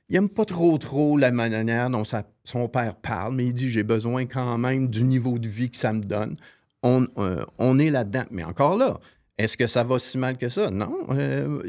Il 0.08 0.15
aime 0.15 0.30
pas 0.30 0.45
trop 0.45 0.78
trop 0.78 1.17
la 1.17 1.32
manière 1.32 1.89
dont 1.89 2.04
sa- 2.06 2.23
son 2.43 2.67
père 2.69 2.95
parle, 2.95 3.36
mais 3.36 3.47
il 3.47 3.54
dit 3.54 3.69
j'ai 3.69 3.84
besoin 3.84 4.25
quand 4.28 4.58
même 4.58 4.88
du 4.88 5.04
niveau 5.04 5.38
de 5.39 5.47
vie 5.47 5.69
que 5.69 5.78
ça 5.78 5.91
me 5.91 6.01
donne. 6.04 6.38
On, 6.84 7.08
euh, 7.17 7.43
on 7.58 7.78
est 7.80 7.89
là-dedans. 7.89 8.25
Mais 8.32 8.43
encore 8.43 8.78
là, 8.78 8.99
est-ce 9.38 9.58
que 9.58 9.65
ça 9.67 9.84
va 9.84 9.97
si 9.99 10.17
mal 10.17 10.38
que 10.38 10.47
ça? 10.47 10.69
Non. 10.69 10.95
Euh, 11.10 11.62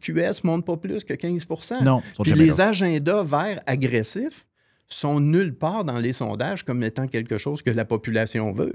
QS 0.00 0.44
monte 0.44 0.64
pas 0.64 0.76
plus 0.76 1.02
que 1.02 1.12
15% 1.14 1.82
Non, 1.82 2.00
Puis 2.22 2.32
les 2.34 2.46
là. 2.56 2.68
agendas 2.68 3.24
verts 3.24 3.60
agressifs 3.66 4.46
sont 4.86 5.18
nulle 5.18 5.52
part 5.52 5.84
dans 5.84 5.98
les 5.98 6.12
sondages 6.12 6.62
comme 6.64 6.84
étant 6.84 7.08
quelque 7.08 7.36
chose 7.36 7.62
que 7.62 7.70
la 7.70 7.84
population 7.84 8.52
veut. 8.52 8.72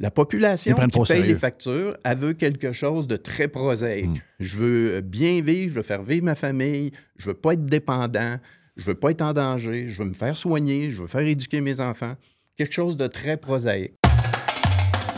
La 0.00 0.10
population 0.10 0.74
qui 0.74 0.86
paye 0.88 1.06
sérieux. 1.06 1.24
les 1.24 1.34
factures, 1.34 1.94
elle 2.04 2.16
veut 2.16 2.32
quelque 2.32 2.72
chose 2.72 3.06
de 3.06 3.16
très 3.16 3.48
prosaïque. 3.48 4.06
Mm. 4.06 4.20
Je 4.40 4.56
veux 4.56 4.94
euh, 4.94 5.00
bien 5.02 5.42
vivre, 5.42 5.68
je 5.68 5.74
veux 5.74 5.82
faire 5.82 6.02
vivre 6.02 6.24
ma 6.24 6.34
famille, 6.34 6.90
je 7.18 7.26
veux 7.26 7.34
pas 7.34 7.52
être 7.52 7.66
dépendant, 7.66 8.36
je 8.78 8.84
veux 8.84 8.94
pas 8.94 9.10
être 9.10 9.20
en 9.20 9.34
danger, 9.34 9.90
je 9.90 10.02
veux 10.02 10.08
me 10.08 10.14
faire 10.14 10.38
soigner, 10.38 10.88
je 10.90 11.02
veux 11.02 11.06
faire 11.06 11.20
éduquer 11.20 11.60
mes 11.60 11.80
enfants. 11.80 12.14
Quelque 12.56 12.72
chose 12.72 12.96
de 12.96 13.06
très 13.08 13.36
prosaïque. 13.36 13.92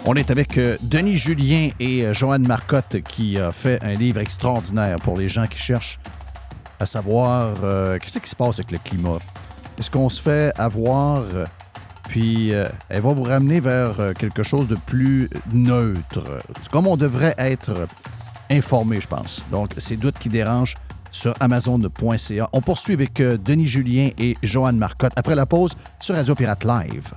On 0.04 0.16
est 0.16 0.32
avec 0.32 0.58
euh, 0.58 0.76
Denis 0.82 1.16
Julien 1.16 1.68
et 1.78 2.04
euh, 2.04 2.12
Joanne 2.12 2.44
Marcotte 2.44 3.00
qui 3.02 3.38
a 3.38 3.52
fait 3.52 3.80
un 3.84 3.92
livre 3.92 4.18
extraordinaire 4.18 4.96
pour 4.96 5.16
les 5.16 5.28
gens 5.28 5.46
qui 5.46 5.58
cherchent 5.58 6.00
à 6.80 6.86
savoir 6.86 7.54
euh, 7.62 7.98
qu'est-ce 8.00 8.18
qui 8.18 8.28
se 8.28 8.34
passe 8.34 8.58
avec 8.58 8.72
le 8.72 8.78
climat? 8.78 9.18
Est-ce 9.78 9.92
qu'on 9.92 10.08
se 10.08 10.20
fait 10.20 10.52
avoir? 10.58 11.22
Puis 12.08 12.52
euh, 12.52 12.66
elle 12.88 13.02
va 13.02 13.12
vous 13.12 13.22
ramener 13.22 13.60
vers 13.60 14.00
euh, 14.00 14.12
quelque 14.12 14.42
chose 14.42 14.68
de 14.68 14.76
plus 14.76 15.30
neutre. 15.52 16.38
C'est 16.60 16.70
comme 16.70 16.86
on 16.86 16.96
devrait 16.96 17.34
être 17.38 17.86
informé, 18.50 19.00
je 19.00 19.08
pense. 19.08 19.44
Donc, 19.50 19.70
ces 19.78 19.96
doutes 19.96 20.18
qui 20.18 20.28
dérangent 20.28 20.76
sur 21.10 21.34
amazon.ca. 21.40 22.48
On 22.52 22.60
poursuit 22.60 22.94
avec 22.94 23.20
euh, 23.20 23.36
Denis 23.36 23.66
Julien 23.66 24.10
et 24.18 24.36
Joanne 24.42 24.78
Marcotte 24.78 25.12
après 25.16 25.34
la 25.34 25.46
pause 25.46 25.72
sur 26.00 26.14
Radio 26.14 26.34
Pirate 26.34 26.64
Live. 26.64 27.12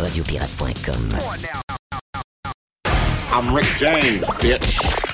Radiopirate.com. 0.00 1.18
I'm 3.32 3.52
Rick 3.52 3.66
James, 3.78 4.24
bitch. 4.40 5.13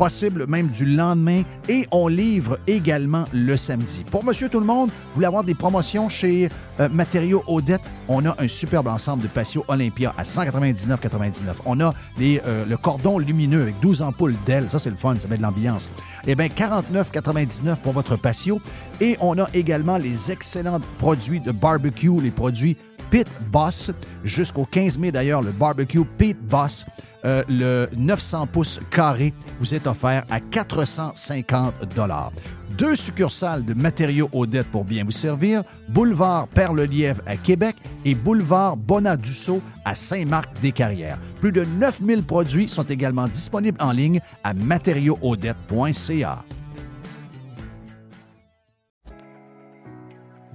possible 0.00 0.46
même 0.46 0.68
du 0.68 0.86
lendemain 0.86 1.42
et 1.68 1.86
on 1.90 2.08
livre 2.08 2.58
également 2.66 3.26
le 3.34 3.54
samedi. 3.58 4.02
Pour 4.10 4.24
Monsieur 4.24 4.48
Tout-le-Monde, 4.48 4.88
vous 4.88 5.14
voulez 5.16 5.26
avoir 5.26 5.44
des 5.44 5.52
promotions 5.52 6.08
chez 6.08 6.48
euh, 6.80 6.88
Matériaux 6.88 7.44
Odette, 7.46 7.82
on 8.08 8.24
a 8.24 8.34
un 8.42 8.48
superbe 8.48 8.88
ensemble 8.88 9.24
de 9.24 9.28
patio 9.28 9.62
Olympia 9.68 10.14
à 10.16 10.22
199,99. 10.22 11.56
On 11.66 11.80
a 11.80 11.92
les, 12.18 12.40
euh, 12.46 12.64
le 12.64 12.78
cordon 12.78 13.18
lumineux 13.18 13.60
avec 13.60 13.78
12 13.80 14.00
ampoules 14.00 14.36
d'ailes, 14.46 14.70
ça 14.70 14.78
c'est 14.78 14.88
le 14.88 14.96
fun, 14.96 15.16
ça 15.18 15.28
met 15.28 15.36
de 15.36 15.42
l'ambiance. 15.42 15.90
Eh 16.26 16.34
bien, 16.34 16.46
49,99 16.46 17.76
pour 17.82 17.92
votre 17.92 18.16
patio 18.16 18.58
et 19.02 19.18
on 19.20 19.38
a 19.38 19.50
également 19.52 19.98
les 19.98 20.32
excellents 20.32 20.80
produits 20.98 21.40
de 21.40 21.52
barbecue, 21.52 22.22
les 22.22 22.30
produits 22.30 22.78
Pit 23.10 23.28
Boss. 23.52 23.90
Jusqu'au 24.24 24.64
15 24.64 24.98
mai, 24.98 25.12
d'ailleurs, 25.12 25.42
le 25.42 25.50
barbecue 25.50 26.04
Pit 26.16 26.38
Boss, 26.40 26.86
euh, 27.24 27.42
le 27.48 27.88
900 27.96 28.46
pouces 28.46 28.80
carré, 28.90 29.32
vous 29.58 29.74
est 29.74 29.86
offert 29.86 30.24
à 30.30 30.40
450 30.40 31.74
Deux 32.78 32.96
succursales 32.96 33.64
de 33.64 33.74
matériaux 33.74 34.28
Odette 34.32 34.68
pour 34.68 34.84
bien 34.84 35.04
vous 35.04 35.10
servir, 35.10 35.62
boulevard 35.88 36.48
Perle-Lièvre 36.48 37.22
à 37.26 37.36
Québec 37.36 37.76
et 38.04 38.14
boulevard 38.14 38.76
Bonadusseau 38.76 39.60
à 39.84 39.94
Saint-Marc-des-Carrières. 39.94 41.18
Plus 41.40 41.52
de 41.52 41.64
9000 41.64 42.22
produits 42.22 42.68
sont 42.68 42.84
également 42.84 43.28
disponibles 43.28 43.78
en 43.80 43.92
ligne 43.92 44.20
à 44.44 44.54
matériauxaudette.ca. 44.54 46.44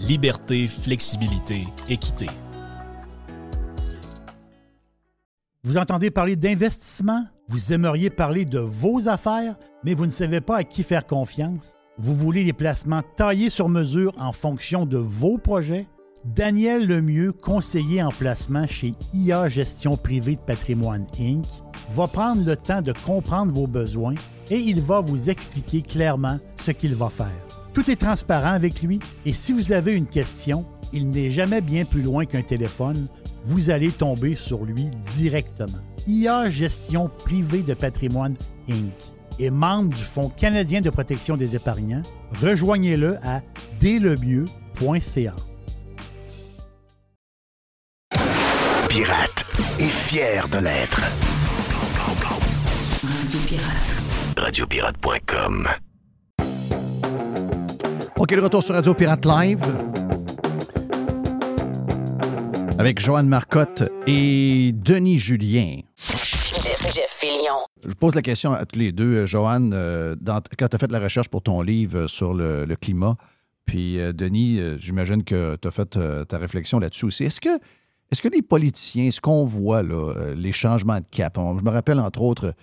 liberté, 0.00 0.66
flexibilité, 0.66 1.66
équité. 1.88 2.26
Vous 5.64 5.76
entendez 5.76 6.10
parler 6.10 6.36
d'investissement? 6.36 7.26
Vous 7.48 7.72
aimeriez 7.72 8.10
parler 8.10 8.44
de 8.44 8.58
vos 8.58 9.08
affaires, 9.08 9.56
mais 9.84 9.94
vous 9.94 10.04
ne 10.04 10.10
savez 10.10 10.40
pas 10.40 10.58
à 10.58 10.64
qui 10.64 10.82
faire 10.82 11.06
confiance? 11.06 11.74
Vous 11.98 12.14
voulez 12.14 12.44
les 12.44 12.52
placements 12.52 13.02
taillés 13.16 13.50
sur 13.50 13.68
mesure 13.68 14.14
en 14.18 14.32
fonction 14.32 14.86
de 14.86 14.98
vos 14.98 15.36
projets? 15.36 15.88
Daniel 16.24 16.86
Lemieux, 16.86 17.32
conseiller 17.32 18.02
en 18.02 18.10
placement 18.10 18.66
chez 18.66 18.92
IA 19.14 19.48
Gestion 19.48 19.96
Privée 19.96 20.36
de 20.36 20.40
Patrimoine 20.40 21.06
Inc., 21.18 21.44
va 21.90 22.06
prendre 22.06 22.44
le 22.44 22.56
temps 22.56 22.82
de 22.82 22.92
comprendre 23.04 23.52
vos 23.52 23.66
besoins 23.66 24.14
et 24.50 24.58
il 24.58 24.80
va 24.80 25.00
vous 25.00 25.30
expliquer 25.30 25.82
clairement 25.82 26.38
ce 26.60 26.70
qu'il 26.70 26.94
va 26.94 27.08
faire. 27.08 27.47
Tout 27.72 27.90
est 27.90 27.96
transparent 27.96 28.52
avec 28.52 28.82
lui 28.82 28.98
et 29.24 29.32
si 29.32 29.52
vous 29.52 29.72
avez 29.72 29.94
une 29.94 30.06
question, 30.06 30.64
il 30.92 31.10
n'est 31.10 31.30
jamais 31.30 31.60
bien 31.60 31.84
plus 31.84 32.02
loin 32.02 32.24
qu'un 32.24 32.42
téléphone. 32.42 33.08
Vous 33.44 33.70
allez 33.70 33.90
tomber 33.90 34.34
sur 34.34 34.64
lui 34.64 34.86
directement. 35.12 35.78
IA 36.06 36.48
Gestion 36.50 37.10
privée 37.24 37.62
de 37.62 37.74
patrimoine 37.74 38.36
Inc. 38.68 38.92
est 39.38 39.50
membre 39.50 39.94
du 39.94 40.02
Fonds 40.02 40.30
canadien 40.30 40.80
de 40.80 40.90
protection 40.90 41.36
des 41.36 41.54
épargnants. 41.56 42.02
Rejoignez-le 42.40 43.16
à 43.22 43.42
délemieux.ca. 43.80 45.36
Pirate 48.88 49.44
est 49.78 49.86
fier 49.86 50.48
de 50.48 50.58
l'être. 50.58 51.00
Radio 53.02 53.40
Pirate. 53.46 54.02
Radiopirate.com 54.36 55.68
OK, 58.18 58.32
le 58.32 58.42
retour 58.42 58.62
sur 58.62 58.74
Radio 58.74 58.94
Pirate 58.94 59.24
Live? 59.24 59.60
Avec 62.78 63.00
Joanne 63.00 63.28
Marcotte 63.28 63.84
et 64.06 64.72
Denis 64.74 65.18
Julien. 65.18 65.78
Jeff, 65.96 66.80
Jeff 66.92 67.08
Fillion. 67.08 67.58
Je 67.86 67.94
pose 67.94 68.14
la 68.14 68.22
question 68.22 68.52
à 68.52 68.64
tous 68.64 68.78
les 68.78 68.92
deux. 68.92 69.26
Joanne, 69.26 69.72
euh, 69.74 70.16
dans- 70.20 70.40
quand 70.58 70.68
tu 70.68 70.76
as 70.76 70.78
fait 70.78 70.90
la 70.90 70.98
recherche 71.00 71.28
pour 71.28 71.42
ton 71.42 71.60
livre 71.62 72.06
sur 72.06 72.34
le, 72.34 72.64
le 72.64 72.76
climat, 72.76 73.16
puis 73.64 73.98
euh, 74.00 74.12
Denis, 74.12 74.58
euh, 74.58 74.76
j'imagine 74.78 75.22
que 75.24 75.56
tu 75.60 75.68
as 75.68 75.70
fait 75.70 75.96
euh, 75.96 76.24
ta 76.24 76.38
réflexion 76.38 76.78
là-dessus 76.78 77.04
aussi. 77.06 77.24
Est-ce 77.24 77.40
que, 77.40 77.58
est-ce 78.10 78.22
que 78.22 78.28
les 78.28 78.42
politiciens, 78.42 79.10
ce 79.10 79.20
qu'on 79.20 79.44
voit, 79.44 79.82
là, 79.82 80.12
euh, 80.16 80.34
les 80.34 80.52
changements 80.52 80.98
de 81.00 81.06
cap, 81.10 81.36
on- 81.38 81.58
je 81.58 81.64
me 81.64 81.70
rappelle 81.70 82.00
entre 82.00 82.22
autres, 82.22 82.54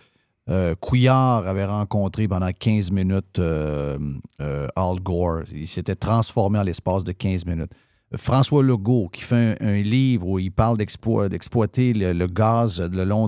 euh, 0.47 0.75
Couillard 0.75 1.47
avait 1.47 1.65
rencontré 1.65 2.27
pendant 2.27 2.51
15 2.51 2.91
minutes 2.91 3.39
euh, 3.39 3.97
euh, 4.41 4.67
Al 4.75 4.99
Gore. 5.01 5.43
Il 5.51 5.67
s'était 5.67 5.95
transformé 5.95 6.59
en 6.59 6.63
l'espace 6.63 7.03
de 7.03 7.11
15 7.11 7.45
minutes. 7.45 7.71
François 8.15 8.61
Legault, 8.61 9.09
qui 9.09 9.23
fait 9.23 9.57
un, 9.59 9.81
livre 9.81 10.27
où 10.27 10.39
il 10.39 10.51
parle 10.51 10.77
d'explo- 10.77 11.27
d'exploiter 11.27 11.93
le, 11.93 12.27
gaz 12.27 12.79
le 12.79 13.03
long, 13.03 13.27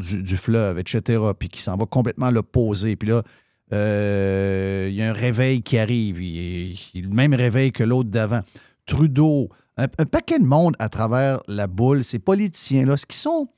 du, 0.00 0.36
fleuve, 0.36 0.80
etc., 0.80 1.22
puis 1.38 1.48
qui 1.48 1.62
s'en 1.62 1.76
va 1.76 1.86
complètement 1.86 2.26
à 2.26 2.30
l'opposé. 2.32 2.96
Puis 2.96 3.08
là, 3.08 3.22
il 3.70 4.94
y 4.94 5.02
a 5.02 5.08
un 5.08 5.12
réveil 5.12 5.62
qui 5.62 5.78
arrive. 5.78 6.20
Il, 6.20 6.76
le 6.96 7.14
même 7.14 7.32
réveil 7.32 7.70
que 7.70 7.84
l'autre 7.84 8.10
d'avant. 8.10 8.40
Trudeau, 8.84 9.48
un, 9.76 9.86
un 9.98 10.06
paquet 10.06 10.40
de 10.40 10.44
monde 10.44 10.74
à 10.80 10.88
travers 10.88 11.40
la 11.46 11.68
boule, 11.68 12.02
ces 12.02 12.18
politiciens-là, 12.18 12.96
ce 12.96 13.06
qui 13.06 13.16
sont 13.16 13.48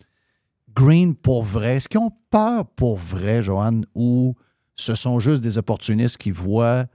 green 0.75 1.15
pour 1.15 1.43
vrai, 1.43 1.77
est-ce 1.77 1.89
qu'ils 1.89 2.01
ont 2.01 2.13
peur 2.31 2.67
pour 2.67 2.97
vrai, 2.97 3.43
Joanne, 3.43 3.85
ou 3.95 4.35
ce 4.77 4.95
sont 4.95 5.19
juste 5.19 5.43
des 5.43 5.59
opportunistes 5.59 6.17
qui 6.17 6.31
voient 6.31 6.87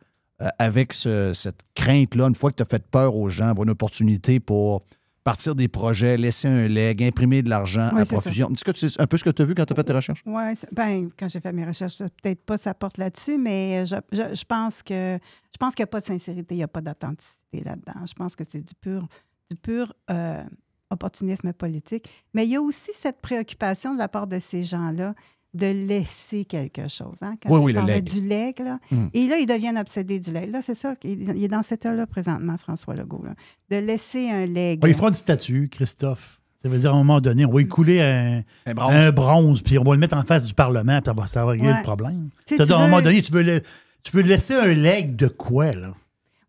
euh, 0.41 0.49
avec 0.59 0.91
ce- 0.91 1.31
cette 1.33 1.61
crainte-là, 1.75 2.25
une 2.27 2.35
fois 2.35 2.51
que 2.51 2.57
tu 2.57 2.61
as 2.63 2.65
fait 2.65 2.85
peur 2.85 3.15
aux 3.15 3.29
gens, 3.29 3.47
avoir 3.47 3.63
une 3.63 3.69
opportunité 3.71 4.41
pour 4.41 4.83
partir 5.23 5.55
des 5.55 5.67
projets, 5.69 6.17
laisser 6.17 6.47
un 6.49 6.67
leg, 6.67 7.01
imprimer 7.01 7.41
de 7.41 7.49
l'argent 7.49 7.89
Oui, 7.93 8.01
à 8.01 8.05
profusion? 8.05 8.51
Est-ce 8.51 8.63
que 8.65 8.71
tu 8.71 8.89
sais 8.89 9.01
un 9.01 9.07
peu 9.07 9.15
ce 9.17 9.23
que 9.23 9.29
tu 9.29 9.41
as 9.41 9.45
vu 9.45 9.55
quand 9.55 9.65
tu 9.65 9.71
as 9.71 9.75
fait 9.77 9.83
tes 9.85 9.93
recherches? 9.93 10.21
Oui, 10.25 10.43
ben, 10.73 11.09
quand 11.17 11.27
j'ai 11.29 11.39
fait 11.39 11.53
mes 11.53 11.65
recherches, 11.65 11.97
peut-être 11.97 12.43
pas 12.43 12.57
ça 12.57 12.73
porte 12.73 12.97
là-dessus, 12.97 13.37
mais 13.37 13.85
je, 13.85 13.95
je- 14.11 14.35
je 14.35 14.43
pense 14.45 14.83
que 14.83 15.17
je 15.53 15.57
pense 15.57 15.73
qu'il 15.73 15.83
n'y 15.83 15.87
a 15.87 15.91
pas 15.91 16.01
de 16.01 16.05
sincérité, 16.05 16.53
il 16.55 16.57
n'y 16.57 16.63
a 16.63 16.67
pas 16.67 16.81
d'authenticité 16.81 17.63
là-dedans. 17.63 18.05
Je 18.05 18.13
pense 18.13 18.35
que 18.35 18.43
c'est 18.43 18.61
du 18.61 18.75
pur, 18.75 19.07
du 19.49 19.55
pur 19.55 19.93
euh, 20.11 20.43
opportunisme 20.89 21.53
politique. 21.53 22.07
Mais 22.33 22.45
il 22.45 22.51
y 22.51 22.55
a 22.55 22.61
aussi 22.61 22.91
cette 22.95 23.21
préoccupation 23.21 23.93
de 23.93 23.99
la 23.99 24.07
part 24.07 24.27
de 24.27 24.39
ces 24.39 24.63
gens-là 24.63 25.13
de 25.53 25.67
laisser 25.67 26.43
quelque 26.43 26.89
chose. 26.89 27.17
Hein? 27.21 27.35
Quand 27.41 27.49
Oui, 27.49 27.59
tu 27.73 27.79
oui, 27.79 27.87
le 27.93 28.01
du 28.01 28.27
leg, 28.27 28.59
là. 28.59 28.77
Mm. 28.91 29.05
Et 29.13 29.27
là, 29.27 29.37
ils 29.37 29.45
deviennent 29.45 29.77
obsédés 29.77 30.19
du 30.19 30.31
leg. 30.33 30.51
Là, 30.51 30.61
c'est 30.61 30.75
ça. 30.75 30.95
Il 31.03 31.43
est 31.43 31.47
dans 31.47 31.63
cet 31.63 31.85
état-là 31.85 32.05
présentement, 32.07 32.57
François 32.57 32.93
Legault. 32.93 33.23
là. 33.23 33.33
De 33.69 33.77
laisser 33.77 34.29
un 34.29 34.45
leg. 34.47 34.79
On 34.83 34.87
lui 34.87 34.93
fera 34.93 35.07
une 35.07 35.13
statue, 35.13 35.69
Christophe. 35.69 36.41
Ça 36.61 36.67
veut 36.67 36.77
dire 36.79 36.91
à 36.91 36.95
un 36.95 36.97
moment 36.97 37.21
donné, 37.21 37.45
on 37.45 37.51
va 37.51 37.61
écouler 37.61 38.01
un, 38.01 38.41
Un 38.65 38.73
bronze. 38.73 38.93
un 38.93 39.11
bronze, 39.11 39.61
puis 39.61 39.77
on 39.79 39.83
va 39.83 39.93
le 39.93 39.99
mettre 39.99 40.17
en 40.17 40.23
face 40.23 40.43
du 40.43 40.53
Parlement, 40.53 40.99
puis 41.01 41.13
ça 41.27 41.45
va- 41.45 41.51
régler 41.51 41.69
Ouais. 41.69 41.77
le 41.77 41.83
problème. 41.83 42.29
C'est-à-dire, 42.45 42.77
à 42.77 42.81
un 42.83 42.87
moment 42.87 43.01
donné, 43.01 43.21
tu 43.21 43.31
veux, 43.31 43.43
le- 43.43 43.61
tu 44.03 44.11
veux 44.17 44.23
laisser 44.23 44.55
un 44.55 44.73
leg 44.73 45.15
de 45.15 45.27
quoi, 45.27 45.71
là? 45.71 45.93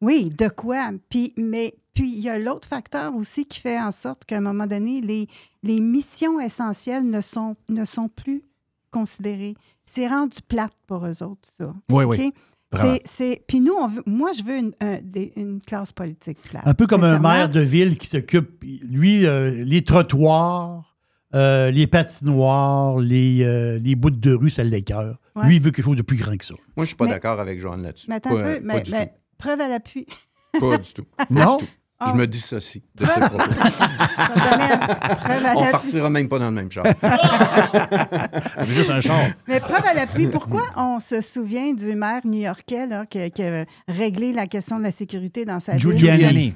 Oui, 0.00 0.30
de 0.30 0.48
quoi? 0.48 0.90
Puis, 1.10 1.32
mais 1.36 1.74
puis 1.96 2.12
il 2.12 2.20
y 2.20 2.28
a 2.28 2.38
l'autre 2.38 2.68
facteur 2.68 3.14
aussi 3.16 3.46
qui 3.46 3.58
fait 3.58 3.80
en 3.80 3.90
sorte 3.90 4.24
qu'à 4.26 4.36
un 4.36 4.40
moment 4.40 4.66
donné, 4.66 5.00
les, 5.00 5.26
les 5.62 5.80
missions 5.80 6.38
essentielles 6.38 7.08
ne 7.08 7.20
sont, 7.20 7.56
ne 7.68 7.84
sont 7.84 8.08
plus 8.08 8.42
considérées. 8.90 9.54
C'est 9.84 10.06
rendu 10.06 10.38
plate 10.46 10.72
pour 10.86 11.06
eux 11.06 11.22
autres, 11.22 11.48
ça. 11.58 11.74
Oui, 11.90 12.04
oui. 12.04 12.32
C'est- 12.76 13.00
c'est- 13.06 13.42
Puis 13.48 13.60
nous, 13.60 13.72
on 13.72 13.88
veut, 13.88 14.02
moi, 14.06 14.32
je 14.32 14.42
veux 14.42 14.58
une, 14.58 14.72
un- 14.80 15.00
des- 15.00 15.32
une 15.36 15.60
classe 15.60 15.92
politique 15.92 16.38
plate. 16.42 16.62
Un 16.66 16.74
peu 16.74 16.86
comme 16.86 17.04
un 17.04 17.18
maire 17.18 17.48
de 17.48 17.60
ville 17.60 17.96
qui 17.96 18.06
s'occupe, 18.06 18.62
lui, 18.90 19.24
euh, 19.24 19.64
les 19.64 19.82
trottoirs, 19.84 20.96
euh, 21.34 21.70
les 21.70 21.86
patinoires, 21.86 22.98
les, 22.98 23.42
euh, 23.44 23.78
les 23.78 23.94
bouts 23.94 24.10
de 24.10 24.32
rue, 24.34 24.50
ça 24.50 24.64
l'écœure. 24.64 25.18
Ouais. 25.36 25.46
Lui, 25.46 25.56
il 25.56 25.62
veut 25.62 25.70
quelque 25.70 25.84
chose 25.84 25.96
de 25.96 26.02
plus 26.02 26.16
grand 26.16 26.36
que 26.36 26.44
ça. 26.44 26.54
Moi, 26.76 26.84
je 26.84 26.88
suis 26.88 26.96
pas 26.96 27.04
Mais- 27.06 27.12
d'accord 27.12 27.40
avec 27.40 27.58
Joanne 27.60 27.82
là-dessus. 27.82 28.06
Mais 28.08 28.16
attends 28.16 28.30
Pas- 28.34 28.40
un 28.40 28.54
peu, 28.60 28.66
pas 28.66 28.82
mais, 28.90 29.14
preuve 29.38 29.60
à 29.60 29.68
l'appui. 29.68 30.06
tout. 30.52 30.60
Pas 30.60 30.78
du 30.78 30.92
tout. 30.92 31.04
Pas 31.16 31.26
Non? 31.30 31.56
du 31.58 31.64
tout. 31.66 31.70
Ah. 31.98 32.08
Je 32.10 32.16
me 32.16 32.26
dissocie 32.26 32.82
de 32.94 33.06
ces 33.06 33.20
propos. 33.20 33.38
On 35.56 35.70
partira 35.70 36.10
même 36.10 36.28
pas 36.28 36.38
dans 36.38 36.50
le 36.50 36.52
même 36.54 36.70
char. 36.70 36.84
Juste 38.68 38.90
un 38.90 39.00
char. 39.00 39.18
Mais 39.48 39.60
preuve 39.60 39.86
à 39.86 39.94
l'appui, 39.94 40.26
pourquoi 40.26 40.62
on 40.76 41.00
se 41.00 41.22
souvient 41.22 41.72
du 41.72 41.94
maire 41.94 42.20
new-yorkais 42.26 42.86
qui, 43.08 43.30
qui 43.30 43.42
a 43.42 43.64
réglé 43.88 44.32
la 44.34 44.46
question 44.46 44.78
de 44.78 44.82
la 44.84 44.92
sécurité 44.92 45.46
dans 45.46 45.60
sa 45.60 45.72
ville? 45.72 45.80
Giuliani. 45.80 46.18
Giuliani. 46.18 46.54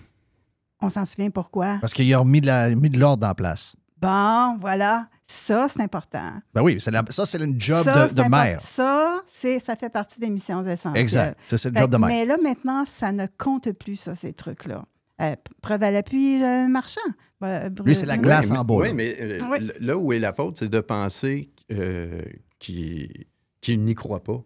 On 0.83 0.91
s'en 0.91 1.05
souvient 1.07 1.31
pourquoi? 1.31 1.79
Parce 1.81 1.93
qu'il 1.95 2.13
a 2.13 2.19
remis 2.19 2.41
de 2.41 2.47
la- 2.47 2.71
mis 2.71 2.91
de 2.91 2.99
l'ordre 2.99 3.27
en 3.27 3.35
place. 3.35 3.75
Bon, 4.01 4.57
voilà. 4.61 5.07
Ça, 5.27 5.69
c'est 5.73 5.81
important. 5.83 6.33
Ben 6.55 6.63
oui, 6.63 6.79
c'est 6.81 6.91
la- 6.91 7.05
ça, 7.11 7.25
c'est 7.25 7.39
une 7.39 7.61
job 7.61 7.85
Ça, 7.85 8.09
de, 8.09 8.23
maire. 8.25 8.61
Ça, 8.61 9.21
c'est, 9.27 9.59
ça 9.59 9.77
fait 9.77 9.91
partie 9.91 10.19
des 10.19 10.29
missions 10.29 10.63
essentielles. 10.65 11.03
Exact. 11.03 11.39
Ça, 11.49 11.57
c'est 11.57 11.69
le 11.69 11.75
Fait 11.77 11.81
job 11.83 11.91
de 11.93 11.97
maire. 11.99 12.09
Mais 12.09 12.27
là, 12.27 12.37
maintenant, 12.43 12.85
ça 12.85 13.13
ne 13.13 13.27
compte 13.39 13.71
plus, 13.73 13.97
ça, 13.97 14.15
ces 14.15 14.33
trucs-là. 14.33 14.85
Euh, 15.21 15.35
preuve 15.63 15.83
à 15.83 15.91
l'appui, 15.91 16.43
euh, 16.43 16.67
marchand. 16.67 17.01
Euh, 17.43 17.69
Lui, 17.85 17.95
c'est 17.95 18.07
la 18.07 18.17
glace 18.19 18.51
Oui, 18.51 18.57
en 18.57 18.61
mais- 18.61 18.65
bas. 18.65 18.75
Oui, 18.75 18.89
là. 18.89 18.95
mais 18.95 19.17
euh, 19.21 19.39
Oui. 19.51 19.71
là 19.81 19.97
où 19.97 20.13
est 20.13 20.19
la 20.19 20.33
faute, 20.33 20.59
c'est 20.59 20.69
de 20.69 20.81
penser 20.81 21.51
euh, 21.73 22.21
qu'ils 22.59 23.85
n'y 23.85 23.95
croient 23.95 24.23
pas. 24.23 24.43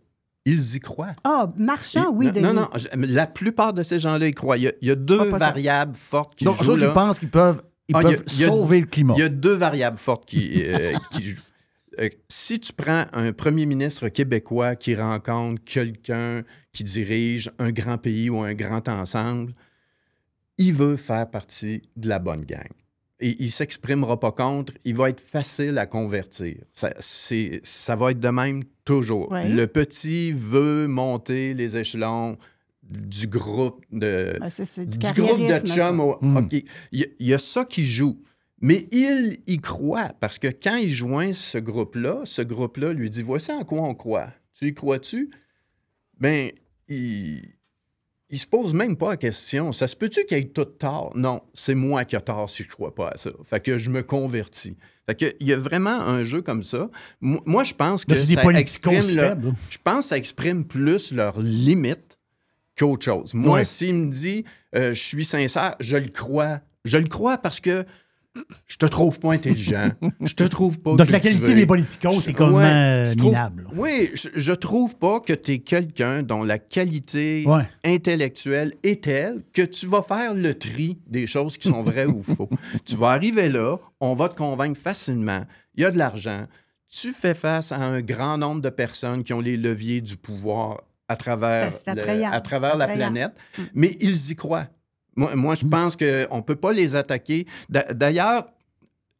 Ils 0.47 0.77
y 0.77 0.81
croient. 0.81 1.15
Ah, 1.25 1.49
marchand, 1.57 2.11
Ils- 2.13 2.17
oui, 2.17 2.27
non, 2.27 2.33
Denis. 2.33 2.45
non, 2.47 2.53
non, 2.55 2.69
la 2.97 3.27
plupart 3.27 3.73
de 3.73 3.83
ces 3.83 3.99
gens-là 3.99 4.27
y 4.29 4.33
croient. 4.35 4.57
Il 4.59 4.65
y 4.65 4.69
a, 4.69 4.73
il 4.83 4.89
y 4.89 4.91
a 4.91 4.95
deux 4.95 5.31
ça. 5.31 5.39
variables 5.39 5.95
fortes 5.95 6.35
qui 6.35 6.45
Donc, 6.45 6.63
jouent. 6.63 6.77
là. 6.77 6.87
ils 6.89 6.93
pensent 6.93 7.19
qu'ils 7.19 7.31
peuvent, 7.31 7.63
ils 7.89 7.97
Ah, 7.97 8.01
il 8.03 8.11
y 8.11 8.15
a- 8.15 8.17
peuvent 8.17 8.25
il 8.33 8.41
y 8.41 8.45
a- 8.45 8.49
sauver 8.49 8.81
le 8.81 8.87
climat. 8.87 9.15
Il 9.17 9.21
y 9.21 9.25
a 9.25 9.29
deux 9.31 9.55
variables 9.55 9.99
fortes 9.99 10.27
qui, 10.27 10.63
qui 11.13 11.23
jouent. 11.23 11.41
Euh, 12.01 12.09
si 12.29 12.59
tu 12.59 12.73
prends 12.73 13.05
un 13.13 13.33
premier 13.33 13.67
ministre 13.67 14.09
québécois 14.09 14.75
qui 14.75 14.97
rencontre 14.97 15.63
quelqu'un 15.65 16.43
qui 16.73 16.83
dirige 16.85 17.51
un 17.61 17.71
grand 17.71 17.99
pays 17.99 18.29
ou 18.31 18.41
un 18.41 18.53
grand 18.55 18.87
ensemble, 18.89 19.55
il 20.59 20.75
veut 20.75 20.97
faire 20.97 21.29
partie 21.31 21.83
de 21.97 22.09
la 22.09 22.19
bonne 22.19 22.45
gang. 22.45 22.69
Et 23.21 23.37
il 23.39 23.45
ne 23.47 23.51
s'exprimera 23.51 24.19
pas 24.19 24.33
contre, 24.33 24.73
il 24.85 24.97
va 24.97 25.09
être 25.09 25.21
facile 25.21 25.79
à 25.79 25.87
convertir. 25.87 26.57
Ça, 26.73 27.97
va 27.97 28.11
être 28.11 28.21
de 28.21 28.29
même 28.29 28.65
toujours. 28.85 29.31
Ouais. 29.31 29.49
Le 29.49 29.67
petit 29.67 30.33
veut 30.33 30.87
monter 30.89 31.55
les 31.55 31.77
échelons 31.77 32.37
du 32.83 33.27
groupe 33.29 33.85
de, 33.93 34.37
Ah, 34.41 34.49
du, 34.51 34.87
du 34.87 34.99
groupe 34.99 35.15
de 35.17 35.47
carriérisme, 35.49 35.67
ça. 35.67 35.75
chums. 35.75 36.01
au- 36.01 36.19
Mm. 36.21 36.37
OK. 36.39 36.53
Il 36.93 37.01
y, 37.01 37.05
a- 37.05 37.07
il 37.19 37.27
y 37.29 37.35
a 37.35 37.39
ça 37.39 37.65
qui 37.65 37.87
joue. 37.87 38.21
Mais 38.61 38.87
il 38.93 39.39
y 39.47 39.59
croit 39.59 40.13
parce 40.21 40.39
que 40.39 40.49
quand 40.49 40.77
il 40.77 40.89
joint 40.89 41.33
ce 41.33 41.59
groupe-là, 41.59 42.23
ce 42.25 42.43
groupe-là 42.43 42.93
lui 42.93 43.11
dit 43.11 43.23
Voici 43.23 43.53
en 43.53 43.65
quoi 43.65 43.81
on 43.83 43.95
croit. 43.95 44.33
Tu 44.55 44.69
y 44.69 44.75
crois-tu? 44.75 45.31
Ben, 46.19 46.51
il, 46.89 47.43
il 48.35 48.39
se 48.39 48.47
pose 48.49 48.75
même 48.75 48.97
pas 48.97 49.11
la 49.11 49.17
question. 49.17 49.71
Ça 49.71 49.87
se 49.87 49.95
peut-tu 49.95 50.25
qu'il 50.25 50.37
ait 50.39 50.45
tout 50.45 50.65
tort? 50.65 51.13
Non, 51.15 51.41
c'est 51.55 51.77
moi 51.77 52.05
qui 52.05 52.17
ai 52.17 52.21
tort 52.21 52.51
si 52.51 52.65
je 52.65 52.69
crois 52.69 52.93
pas 52.93 53.11
à 53.11 53.17
ça. 53.17 53.31
Fait 53.45 53.61
que 53.61 53.79
je 53.79 53.91
me 53.91 54.03
convertis. 54.03 54.77
Fait 55.07 55.15
que 55.15 55.37
il 55.39 55.47
y 55.47 55.53
a 55.53 55.57
vraiment 55.57 56.01
un 56.01 56.25
jeu 56.25 56.43
comme 56.43 56.63
ça. 56.65 56.91
Mo- 57.21 57.43
Moi, 57.47 57.63
je 57.63 57.75
pense 57.75 58.05
que 58.05 58.15
ça 58.15 58.43
exprime 58.59 59.15
leur- 59.15 59.37
je 59.71 59.79
pense 59.85 60.05
que 60.07 60.09
ça 60.09 60.17
exprime 60.19 60.65
plus 60.65 61.13
leurs 61.13 61.39
limites 61.41 62.19
qu'autre 62.77 63.05
chose. 63.05 63.35
Moi, 63.35 63.59
Ouais. 63.59 63.65
s'il 63.65 63.95
me 63.95 64.11
dit 64.11 64.45
euh, 64.75 64.93
je 64.95 65.01
suis 65.01 65.25
sincère, 65.25 65.77
je 65.79 65.97
le 65.97 66.09
crois. 66.09 66.61
Je 66.85 66.99
le 66.99 67.07
crois 67.09 67.39
parce 67.39 67.61
que 67.61 67.85
je 68.67 68.77
te 68.77 68.87
trouve 68.87 69.19
pas 69.21 69.33
intelligent. 69.33 69.91
je 70.21 70.35
te 70.35 70.45
trouve 70.45 70.79
pas. 70.81 70.95
Donc, 70.97 71.11
la 71.11 71.21
qualité 71.21 71.55
des 71.55 71.67
politicos, 71.67 72.21
c'est 72.21 72.33
comme 72.33 72.55
Ouais, 72.55 72.65
euh, 72.65 73.15
trouve- 73.15 73.31
minable. 73.33 73.69
Oui, 73.77 74.11
je, 74.15 74.29
je 74.35 74.53
trouve 74.53 74.97
pas 74.97 75.21
que 75.21 75.33
tu 75.33 75.53
es 75.53 75.59
quelqu'un 75.59 76.23
dont 76.23 76.43
la 76.43 76.59
qualité 76.59 77.45
Ouais. 77.47 77.63
intellectuelle 77.85 78.75
est 78.83 79.05
telle 79.05 79.43
que 79.53 79.63
tu 79.63 79.87
vas 79.87 80.03
faire 80.03 80.35
le 80.35 80.55
tri 80.55 80.99
des 81.07 81.27
choses 81.27 81.57
qui 81.59 81.69
sont 81.69 81.83
vraies 81.83 82.07
ou 82.07 82.23
faux. 82.23 82.49
Tu 82.85 82.97
vas 82.97 83.11
arriver 83.11 83.49
là, 83.49 83.77
on 84.01 84.15
va 84.15 84.29
te 84.29 84.37
convaincre 84.37 84.81
facilement. 84.81 85.45
Il 85.77 85.83
y 85.83 85.87
a 85.87 85.91
de 85.91 85.99
l'argent. 85.99 86.47
Tu 86.89 87.13
fais 87.13 87.35
face 87.35 87.73
à 87.73 87.77
un 87.79 88.01
grand 88.03 88.39
nombre 88.39 88.61
de 88.61 88.69
personnes 88.71 89.25
qui 89.25 89.33
ont 89.33 89.41
les 89.41 89.57
leviers 89.57 90.01
du 90.01 90.17
pouvoir 90.17 90.83
à 91.09 91.17
travers, 91.17 91.71
le- 91.87 92.25
à 92.33 92.41
travers 92.41 92.77
la 92.77 92.87
planète, 92.89 93.33
mais 93.75 93.97
ils 94.01 94.31
y 94.31 94.37
croient. 94.37 94.69
Moi, 95.17 95.35
moi 95.37 95.55
je 95.55 95.65
pense 95.67 95.97
qu'on 95.97 96.37
ne 96.37 96.43
peut 96.43 96.57
pas 96.57 96.73
les 96.73 96.97
attaquer. 96.97 97.47
D'a- 97.69 97.93
D'ailleurs, 97.95 98.47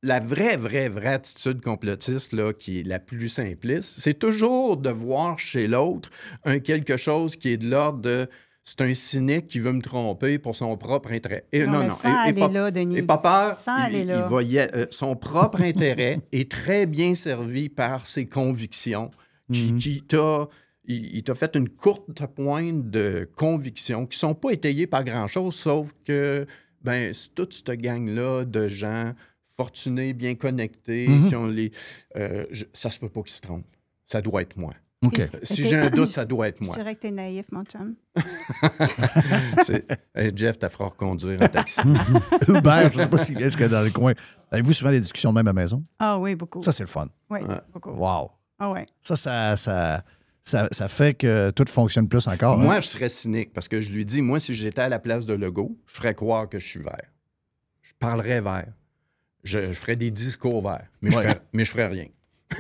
la 0.03 0.21
vraie, 0.21 0.57
vraie, 0.59 0.89
vraie 0.91 1.15
attitude 1.15 1.63
complotiste, 1.63 2.33
là, 2.35 2.53
qui 2.53 2.81
est 2.81 2.83
la 2.83 2.99
plus 2.99 3.29
simpliste, 3.31 4.01
c'est 4.01 4.19
toujours 4.19 4.77
de 4.77 4.91
voir 4.91 5.39
chez 5.39 5.67
l'autre 5.67 6.11
un 6.45 6.59
quelque 6.59 6.97
chose 6.99 7.37
qui 7.37 7.51
est 7.51 7.57
de 7.57 7.69
l'ordre 7.71 8.01
de 8.01 8.27
c'est 8.67 8.81
un 8.81 8.95
cynique 8.95 9.47
qui 9.47 9.59
veut 9.59 9.73
me 9.73 9.83
tromper 9.83 10.39
pour 10.39 10.57
son 10.57 10.75
propre 10.79 11.13
intérêt. 11.13 11.45
Et, 11.53 11.67
Non, 11.67 11.81
mais 11.81 11.89
sans 11.91 12.17
aller 12.23 12.33
pas, 12.41 12.49
là, 12.49 12.71
Denis. 12.71 12.97
et 12.99 13.03
pas 13.03 13.19
peur, 13.19 13.59
Sans 13.63 13.89
il- 13.89 13.99
il 14.01 14.07
là. 14.07 14.29
y 14.43 14.59
a- 14.59 14.71
euh, 14.75 14.87
son 14.91 15.17
propre 15.17 15.61
intérêt 15.61 16.21
est 16.33 16.51
très 16.51 16.87
bien 16.87 17.13
servi 17.15 17.69
par 17.69 18.07
ses 18.07 18.27
convictions 18.27 19.11
qui, 19.53 19.75
qui 19.75 20.03
t'a 20.03 20.49
il, 20.87 21.17
il 21.17 21.23
t'a 21.25 21.35
fait 21.35 21.57
une 21.57 21.69
courte 21.69 22.25
pointe 22.35 22.91
de 22.91 23.29
convictions 23.37 24.07
qui 24.07 24.19
sont 24.19 24.35
pas 24.35 24.51
étayées 24.51 24.87
par 24.87 25.05
grand-chose, 25.05 25.55
sauf 25.55 25.93
que 26.05 26.47
ben, 26.83 27.13
c'est 27.15 27.35
toute 27.35 27.55
cette 27.55 27.71
gang-là 27.81 28.45
de 28.45 28.69
gens 28.69 29.13
fortunés, 29.57 30.13
bien 30.13 30.35
connectés, 30.35 31.09
Mhm. 31.09 31.29
qui 31.29 31.37
ont 31.37 31.47
les... 31.47 31.71
euh, 32.17 32.45
je- 32.51 32.65
ça 32.73 32.91
se 32.91 32.99
peut 32.99 33.09
pas 33.09 33.23
qu'ils 33.23 33.33
se 33.33 33.41
trompent. 33.41 33.65
Ça 34.07 34.21
doit 34.21 34.43
être 34.43 34.57
moi. 34.57 34.75
OK. 35.05 35.21
Euh, 35.21 35.27
Si 35.43 35.63
j'ai 35.65 35.77
un 35.79 35.89
doute, 35.91 36.09
ça 36.11 36.25
doit 36.25 36.49
être 36.49 36.59
Je 36.61 36.67
moi. 36.67 36.75
dirais 36.77 36.95
que 36.95 37.01
t'es 37.01 37.11
naïf, 37.11 37.47
mon 37.53 37.63
chum. 37.65 37.95
Hey, 40.15 40.33
Jeff, 40.35 40.59
t'as 40.59 40.69
fera 40.69 40.87
reconduire 40.89 41.41
un 41.43 41.49
taxi. 41.49 41.81
Uber, 42.49 42.89
je 42.93 42.99
ne 42.99 43.03
sais 43.05 43.09
pas 43.09 43.19
si 43.19 43.35
bien 43.35 43.47
jusque 43.47 43.67
dans 43.69 43.83
le 43.83 43.91
coin. 43.91 44.13
Avez-vous 44.51 44.73
souvent 44.73 44.91
des 44.91 45.01
discussions 45.01 45.31
de 45.31 45.35
même 45.37 45.47
à 45.47 45.51
la 45.51 45.55
maison? 45.55 45.83
Ah 45.99 46.19
oui, 46.19 46.35
beaucoup. 46.35 46.63
Ça, 46.63 46.73
c'est 46.73 46.85
le 46.85 46.89
fun. 46.89 47.09
oui, 47.31 47.41
Ouais. 47.43 47.61
beaucoup. 47.73 47.91
Wow. 47.91 48.31
Ah 48.59 48.71
ouais. 48.71 48.87
Ça, 49.01 49.17
ça, 49.17 49.57
ça, 49.57 50.05
ça, 50.45 50.69
ça 50.71 50.89
fait 50.89 51.15
que 51.15 51.51
tout 51.51 51.65
fonctionne 51.69 52.07
plus 52.09 52.27
encore. 52.29 52.61
hein? 52.61 52.63
Moi, 52.63 52.81
je 52.81 52.87
serais 52.89 53.09
cynique 53.09 53.53
parce 53.55 53.67
que 53.67 53.81
je 53.81 53.91
lui 53.91 54.05
dis, 54.05 54.21
moi, 54.23 54.39
si 54.41 54.55
j'étais 54.55 54.83
à 54.83 54.89
la 54.91 54.99
place 54.99 55.25
de 55.27 55.33
Legault, 55.35 55.77
je 55.87 55.95
ferais 55.95 56.15
croire 56.15 56.49
que 56.49 56.59
je 56.59 56.67
suis 56.67 56.81
vert. 56.83 57.11
Je 57.83 57.93
parlerais 57.99 58.41
vert. 58.43 58.67
Je, 59.43 59.67
je 59.69 59.73
ferais 59.73 59.97
des 59.97 60.11
discours 60.11 60.63
verts, 60.63 60.87
mais, 61.03 61.11
je 61.11 61.17
ferais, 61.17 61.41
mais 61.53 61.65
je 61.65 61.71
ferais 61.71 61.87
rien. 61.89 62.07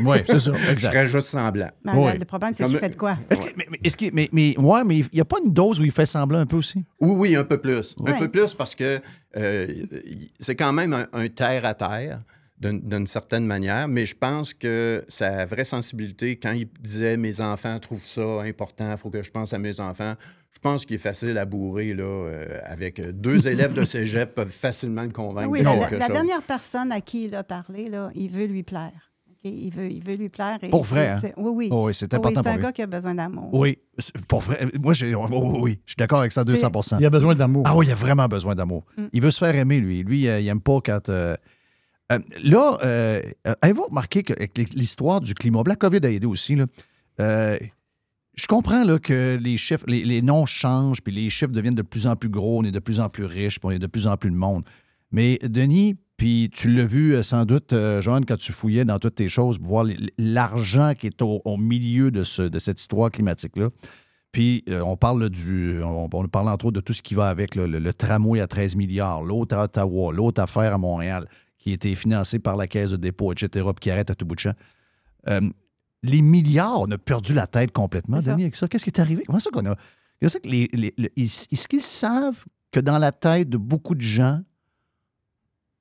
Oui, 0.00 0.18
c'est 0.26 0.38
ça, 0.38 0.52
Je 0.66 0.70
exact. 0.72 0.90
ferais 0.92 1.06
juste 1.06 1.28
semblant. 1.28 1.70
Mais 1.84 1.92
Oui. 1.94 2.18
Le 2.18 2.24
problème, 2.24 2.52
c'est 2.54 2.66
tu 2.66 2.78
fais 2.78 2.88
de 2.88 2.96
quoi? 2.96 3.18
Est-ce 3.30 3.42
que- 3.42 3.50
mais, 3.56 3.66
mais- 3.70 3.78
est-ce 3.84 3.96
que- 3.96 4.10
mais, 4.12 4.28
mais, 4.32 4.58
ouais, 4.58 4.82
mais 4.84 4.98
il 4.98 5.08
n'y 5.12 5.20
a 5.20 5.24
pas 5.24 5.36
une 5.44 5.52
dose 5.52 5.78
où 5.78 5.84
il 5.84 5.92
fait 5.92 6.06
semblant 6.06 6.38
un 6.40 6.46
peu 6.46 6.56
aussi? 6.56 6.84
Oui, 7.00 7.12
oui, 7.16 7.36
un 7.36 7.44
peu 7.44 7.58
plus. 7.60 7.94
Un 8.06 8.18
peu 8.18 8.28
plus 8.30 8.54
parce 8.54 8.74
que 8.74 9.00
euh, 9.36 9.66
c'est 10.40 10.56
quand 10.56 10.72
même 10.72 10.92
un, 10.94 11.06
un 11.12 11.28
terre 11.28 11.64
à 11.66 11.74
terre 11.74 12.22
d'une 12.60 13.06
certaine 13.06 13.44
manière, 13.46 13.88
mais 13.88 14.06
je 14.06 14.14
pense 14.14 14.54
que 14.54 15.04
sa 15.08 15.44
vraie 15.44 15.64
sensibilité, 15.64 16.36
quand 16.36 16.52
il 16.52 16.68
disait 16.80 17.16
mes 17.16 17.40
enfants 17.40 17.78
trouvent 17.78 18.04
ça 18.04 18.40
important, 18.42 18.90
il 18.92 18.96
faut 18.96 19.10
que 19.10 19.22
je 19.22 19.30
pense 19.30 19.52
à 19.52 19.58
mes 19.58 19.80
enfants, 19.80 20.14
je 20.52 20.58
pense 20.60 20.86
qu'il 20.86 20.94
est 20.96 21.00
facile 21.00 21.36
à 21.36 21.44
bourrer 21.44 21.92
là, 21.94 22.04
euh, 22.04 22.60
avec 22.64 23.00
euh, 23.00 23.10
deux 23.12 23.48
élèves 23.48 23.72
de 23.74 23.84
cégep 23.84 24.34
peuvent 24.34 24.50
facilement 24.50 25.02
le 25.02 25.10
convaincre 25.10 25.50
Oui, 25.50 25.60
de 25.60 25.64
la, 25.64 25.76
quelque 25.78 25.94
la 25.96 26.06
chose. 26.06 26.14
dernière 26.14 26.42
personne 26.42 26.92
à 26.92 27.00
qui 27.00 27.24
il 27.24 27.34
a 27.34 27.42
parlé, 27.42 27.88
là, 27.88 28.10
il 28.14 28.30
veut 28.30 28.46
lui 28.46 28.62
plaire. 28.62 29.10
Il, 29.46 29.70
veut, 29.74 29.90
il 29.90 30.02
veut 30.02 30.14
lui 30.14 30.30
plaire. 30.30 30.56
et 30.62 30.70
Pour 30.70 30.84
vrai, 30.84 31.18
c'est- 31.20 31.26
hein? 31.26 31.32
c'est- 31.36 31.42
Oui, 31.42 31.50
oui. 31.54 31.68
Oh, 31.70 31.84
oui, 31.88 31.92
c'est 31.92 32.10
Oui, 32.10 32.16
important 32.16 32.36
c'est 32.36 32.42
pour 32.44 32.52
un 32.52 32.56
lui. 32.56 32.62
gars 32.62 32.72
qui 32.72 32.80
a 32.80 32.86
besoin 32.86 33.14
d'amour. 33.14 33.50
Oui, 33.52 33.76
c'est- 33.98 34.16
pour 34.26 34.40
vrai. 34.40 34.66
Moi, 34.82 34.94
j'ai, 34.94 35.14
oh, 35.14 35.26
oh, 35.30 35.58
oui, 35.60 35.80
je 35.84 35.90
suis 35.90 35.96
d'accord 35.98 36.20
avec 36.20 36.32
ça 36.32 36.40
à 36.40 36.44
200 36.44 36.70
Il 36.98 37.04
a 37.04 37.10
besoin 37.10 37.34
d'amour. 37.34 37.64
Ah 37.66 37.76
oui, 37.76 37.84
il 37.86 37.92
a 37.92 37.94
vraiment 37.94 38.26
besoin 38.26 38.54
d'amour. 38.54 38.86
Mm. 38.96 39.02
Il 39.12 39.20
veut 39.20 39.30
se 39.30 39.44
faire 39.44 39.54
aimer, 39.54 39.80
lui. 39.80 40.02
Lui, 40.02 40.20
il 40.22 40.48
aime 40.48 40.62
pas 40.62 40.78
quand. 40.82 41.10
euh, 41.10 41.36
euh, 42.12 42.18
là, 42.42 42.78
euh, 42.84 43.22
euh, 43.46 43.54
avez-vous 43.62 43.84
remarqué 43.84 44.22
qu'avec 44.22 44.56
l'histoire 44.74 45.20
du 45.20 45.34
climat, 45.34 45.62
la 45.66 45.76
COVID 45.76 46.00
a 46.04 46.10
aidé 46.10 46.26
aussi, 46.26 46.56
je 47.18 48.46
comprends 48.48 48.98
que 48.98 49.38
les 49.40 49.56
chiffres, 49.56 49.84
les, 49.86 50.22
noms 50.22 50.44
changent, 50.44 51.00
puis 51.00 51.14
les 51.14 51.30
chiffres 51.30 51.52
deviennent 51.52 51.76
de 51.76 51.82
plus 51.82 52.06
en 52.08 52.16
plus 52.16 52.28
gros, 52.28 52.58
on 52.58 52.64
est 52.64 52.72
de 52.72 52.80
plus 52.80 52.98
en 52.98 53.08
plus 53.08 53.24
riches, 53.24 53.60
puis 53.60 53.68
on 53.68 53.70
est 53.70 53.78
de 53.78 53.86
plus 53.86 54.08
en 54.08 54.16
plus 54.16 54.30
de 54.30 54.36
monde. 54.36 54.64
Mais 55.12 55.38
Denis, 55.42 55.96
puis 56.16 56.50
tu 56.52 56.68
l'as 56.68 56.84
vu 56.84 57.22
sans 57.22 57.44
doute, 57.44 57.72
Joanne, 58.00 58.24
quand 58.24 58.36
tu 58.36 58.52
fouillais 58.52 58.84
dans 58.84 58.98
toutes 58.98 59.14
tes 59.14 59.28
choses, 59.28 59.60
voir 59.60 59.86
l'argent 60.18 60.94
qui 60.98 61.06
est 61.06 61.22
au, 61.22 61.56
milieu 61.56 62.10
de, 62.10 62.24
ce- 62.24 62.42
de 62.42 62.58
cette 62.58 62.80
histoire 62.80 63.10
climatique-là. 63.12 63.70
Puis 64.32 64.64
on 64.68 64.96
parle 64.96 65.30
du. 65.30 65.80
On, 65.84 66.08
parle 66.08 66.48
entre 66.48 66.66
autres 66.66 66.74
de 66.74 66.80
tout 66.80 66.92
ce 66.92 67.02
qui 67.02 67.14
va 67.14 67.28
avec 67.28 67.54
le, 67.54 67.66
le 67.66 67.94
tramway 67.94 68.40
à 68.40 68.48
13 68.48 68.74
milliards, 68.74 69.22
l'autre 69.22 69.54
à 69.54 69.62
Ottawa, 69.62 70.12
l'autre 70.12 70.42
affaire 70.42 70.74
à 70.74 70.78
Montréal, 70.78 71.28
qui 71.64 71.70
a 71.70 71.72
été 71.74 71.94
financée 71.94 72.38
par 72.38 72.56
la 72.56 72.66
Caisse 72.66 72.90
de 72.90 72.98
dépôt, 72.98 73.32
etc., 73.32 73.48
puis 73.64 73.80
qui 73.80 73.90
arrête 73.90 74.10
à 74.10 74.14
tout 74.14 74.26
bout 74.26 74.34
de 74.34 74.40
champ. 74.40 74.52
Euh, 75.28 75.40
les 76.02 76.20
milliards, 76.20 76.78
on 76.82 76.90
a 76.90 76.98
perdu 76.98 77.32
la 77.32 77.46
tête 77.46 77.72
complètement. 77.72 78.18
Denis, 78.18 78.42
avec 78.42 78.54
ça. 78.54 78.68
Qu'est-ce 78.68 78.84
qui 78.84 78.90
est 78.90 79.00
arrivé? 79.00 79.24
Comment 79.26 79.38
ça 79.38 79.50
qu'on 79.50 79.64
a? 79.64 79.74
Est-ce 80.20 81.66
qu'ils 81.66 81.80
savent 81.80 82.44
que 82.70 82.80
dans 82.80 82.98
la 82.98 83.12
tête 83.12 83.48
de 83.48 83.56
beaucoup 83.56 83.94
de 83.94 84.02
gens, 84.02 84.42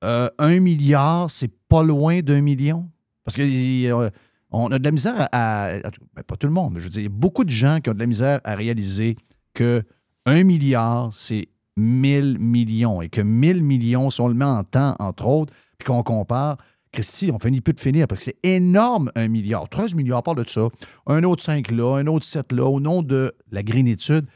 euh, 0.04 0.30
un 0.38 0.58
milliard, 0.58 1.30
c'est 1.30 1.52
pas 1.68 1.82
loin 1.82 2.20
d'un 2.20 2.40
million? 2.40 2.88
Parce 3.22 3.36
que 3.36 3.42
euh, 3.42 4.08
on 4.50 4.72
a 4.72 4.78
de 4.78 4.84
la 4.84 4.90
misère 4.90 5.28
à. 5.32 5.66
à- 5.66 5.80
ben, 6.14 6.22
pas 6.26 6.36
tout 6.36 6.46
le 6.46 6.54
monde, 6.54 6.72
mais 6.72 6.80
je 6.80 6.84
veux 6.84 6.90
dire, 6.90 7.00
il 7.00 7.04
y 7.04 7.08
a 7.08 7.10
beaucoup 7.10 7.44
de 7.44 7.50
gens 7.50 7.80
qui 7.82 7.90
ont 7.90 7.94
de 7.94 7.98
la 7.98 8.06
misère 8.06 8.40
à 8.44 8.54
réaliser 8.54 9.16
que 9.52 9.82
un 10.24 10.44
milliard, 10.44 11.12
c'est 11.12 11.48
1000 11.76 12.38
millions 12.38 13.02
et 13.02 13.10
que 13.10 13.20
1000 13.20 13.62
millions, 13.62 14.10
si 14.10 14.22
on 14.22 14.28
le 14.28 14.34
met 14.34 14.46
en 14.46 14.64
temps, 14.64 14.96
entre 14.98 15.26
autres, 15.26 15.52
puis 15.78 15.86
qu'on 15.86 16.02
compare, 16.02 16.58
Christy, 16.92 17.30
on 17.32 17.38
finit 17.38 17.60
plus 17.60 17.74
de 17.74 17.80
finir 17.80 18.06
parce 18.06 18.20
que 18.20 18.24
c'est 18.26 18.38
énorme, 18.48 19.10
un 19.16 19.28
milliard. 19.28 19.68
13 19.68 19.94
milliards, 19.94 20.22
parle 20.22 20.44
de 20.44 20.48
ça. 20.48 20.68
Un 21.06 21.24
autre 21.24 21.42
5 21.42 21.70
là, 21.72 21.96
un 21.96 22.06
autre 22.06 22.24
7 22.24 22.52
là, 22.52 22.64
au 22.64 22.80
nom 22.80 23.02
de 23.02 23.34
la 23.50 23.62
greenitude. 23.62 24.26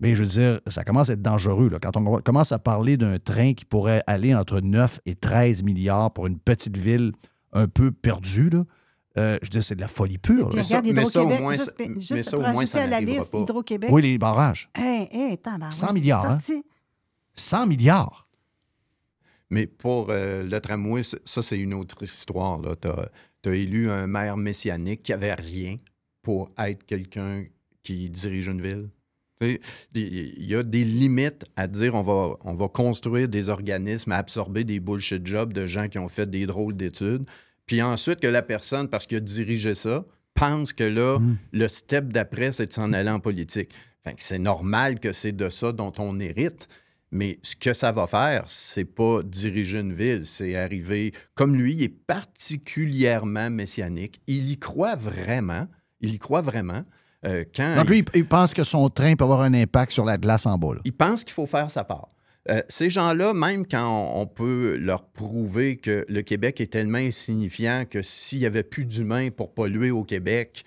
Mais 0.00 0.14
je 0.14 0.22
veux 0.22 0.28
dire, 0.28 0.60
ça 0.66 0.84
commence 0.84 1.10
à 1.10 1.14
être 1.14 1.22
dangereux. 1.22 1.68
Là. 1.70 1.78
Quand 1.80 1.96
on 1.96 2.20
commence 2.20 2.52
à 2.52 2.58
parler 2.58 2.96
d'un 2.96 3.18
train 3.18 3.54
qui 3.54 3.64
pourrait 3.64 4.02
aller 4.06 4.34
entre 4.34 4.60
9 4.60 5.00
et 5.06 5.14
13 5.14 5.62
milliards 5.62 6.12
pour 6.12 6.26
une 6.26 6.38
petite 6.38 6.76
ville 6.76 7.12
un 7.52 7.68
peu 7.68 7.90
perdue, 7.90 8.50
là, 8.50 8.64
euh, 9.16 9.38
je 9.42 9.46
veux 9.46 9.50
dire, 9.50 9.64
c'est 9.64 9.76
de 9.76 9.80
la 9.80 9.88
folie 9.88 10.18
pure. 10.18 10.48
Puis 10.48 10.60
regarde, 10.60 10.86
mais 10.86 11.04
ça, 11.04 11.22
au 11.22 11.30
Hydro-Québec, 11.30 11.40
moins, 11.40 11.52
juste, 11.52 11.74
mais 12.10 12.22
ça, 12.22 12.36
au 12.36 12.40
pour 12.40 12.50
moins, 12.50 12.66
ça 12.66 12.82
à 12.82 12.86
la 12.88 13.00
liste. 13.00 13.30
Hydro-Québec. 13.32 13.90
Oui, 13.92 14.02
les 14.02 14.18
barrages. 14.18 14.68
Hey, 14.74 15.08
hey, 15.12 15.38
tabarouette. 15.38 15.72
100 15.72 15.92
milliards, 15.92 16.26
hein? 16.26 16.30
Sorti. 16.32 16.64
100 17.34 17.66
milliards. 17.66 18.23
Mais 19.50 19.66
pour 19.66 20.08
euh, 20.10 20.42
le 20.42 20.60
tramway, 20.60 21.02
ça, 21.02 21.42
c'est 21.42 21.58
une 21.58 21.74
autre 21.74 22.02
histoire. 22.02 22.60
Tu 22.80 22.88
as, 23.48 23.54
élu 23.54 23.90
un 23.90 24.06
maire 24.06 24.36
messianique 24.36 25.02
qui 25.02 25.12
avait 25.12 25.34
rien 25.34 25.76
pour 26.22 26.50
être 26.58 26.84
quelqu'un 26.84 27.44
qui 27.82 28.08
dirige 28.08 28.48
une 28.48 28.62
ville. 28.62 28.88
Il 29.40 30.46
y 30.46 30.54
a 30.54 30.62
des 30.62 30.84
limites 30.84 31.44
à 31.56 31.66
dire 31.66 31.94
on 31.94 32.02
va, 32.02 32.36
on 32.44 32.54
va 32.54 32.68
construire 32.68 33.28
des 33.28 33.50
organismes 33.50 34.12
à 34.12 34.16
absorber 34.16 34.64
des 34.64 34.80
bullshit 34.80 35.26
jobs 35.26 35.52
de 35.52 35.66
gens 35.66 35.88
qui 35.88 35.98
ont 35.98 36.08
fait 36.08 36.30
des 36.30 36.46
drôles 36.46 36.76
d'études. 36.76 37.24
Puis 37.66 37.82
ensuite, 37.82 38.20
que 38.20 38.26
la 38.26 38.42
personne, 38.42 38.88
parce 38.88 39.06
qu'il 39.06 39.18
a 39.18 39.20
dirigé 39.20 39.74
ça, 39.74 40.04
pense 40.34 40.72
que 40.72 40.84
là, 40.84 41.18
le 41.52 41.68
step 41.68 42.12
d'après, 42.12 42.52
c'est 42.52 42.66
de 42.66 42.72
s'en 42.72 42.92
aller 42.92 43.10
en 43.10 43.20
politique. 43.20 43.70
C'est 44.18 44.38
normal 44.38 45.00
que 45.00 45.12
c'est 45.12 45.32
de 45.32 45.48
ça 45.48 45.72
dont 45.72 45.92
on 45.98 46.20
hérite. 46.20 46.68
Mais 47.14 47.38
ce 47.42 47.54
que 47.54 47.72
ça 47.72 47.92
va 47.92 48.08
faire, 48.08 48.42
c'est 48.48 48.84
pas 48.84 49.22
diriger 49.22 49.78
une 49.78 49.94
ville, 49.94 50.26
c'est 50.26 50.56
arriver. 50.56 51.12
Comme 51.36 51.54
lui, 51.54 51.72
il 51.74 51.82
est 51.84 51.88
particulièrement 51.88 53.50
messianique. 53.50 54.20
Il 54.26 54.50
y 54.50 54.58
croit 54.58 54.96
vraiment. 54.96 55.68
Il 56.00 56.12
y 56.12 56.18
croit 56.18 56.40
vraiment. 56.40 56.82
Euh, 57.24 57.44
quand 57.54 57.76
Donc 57.76 57.84
il- 57.88 57.98
lui, 58.00 58.04
il, 58.14 58.26
pense 58.26 58.52
que 58.52 58.64
son 58.64 58.90
train 58.90 59.14
peut 59.14 59.24
avoir 59.24 59.42
un 59.42 59.54
impact 59.54 59.92
sur 59.92 60.04
la 60.04 60.18
glace 60.18 60.44
en 60.44 60.58
bas. 60.58 60.74
là. 60.74 60.80
il 60.84 60.92
pense 60.92 61.24
qu'il 61.24 61.32
faut 61.32 61.46
faire 61.46 61.70
sa 61.70 61.84
part. 61.84 62.08
Euh, 62.50 62.60
ces 62.68 62.90
gens-là, 62.90 63.32
même 63.32 63.64
quand 63.66 63.86
on, 63.86 64.20
on 64.22 64.26
peut 64.26 64.76
leur 64.76 65.04
prouver 65.06 65.76
que 65.76 66.04
le 66.08 66.20
Québec 66.22 66.60
est 66.60 66.70
tellement 66.70 66.98
insignifiant 66.98 67.84
que 67.88 68.02
s'il 68.02 68.40
n'y 68.40 68.46
avait 68.46 68.64
plus 68.64 68.84
d'humains 68.84 69.30
pour 69.30 69.54
polluer 69.54 69.90
au 69.90 70.04
Québec, 70.04 70.64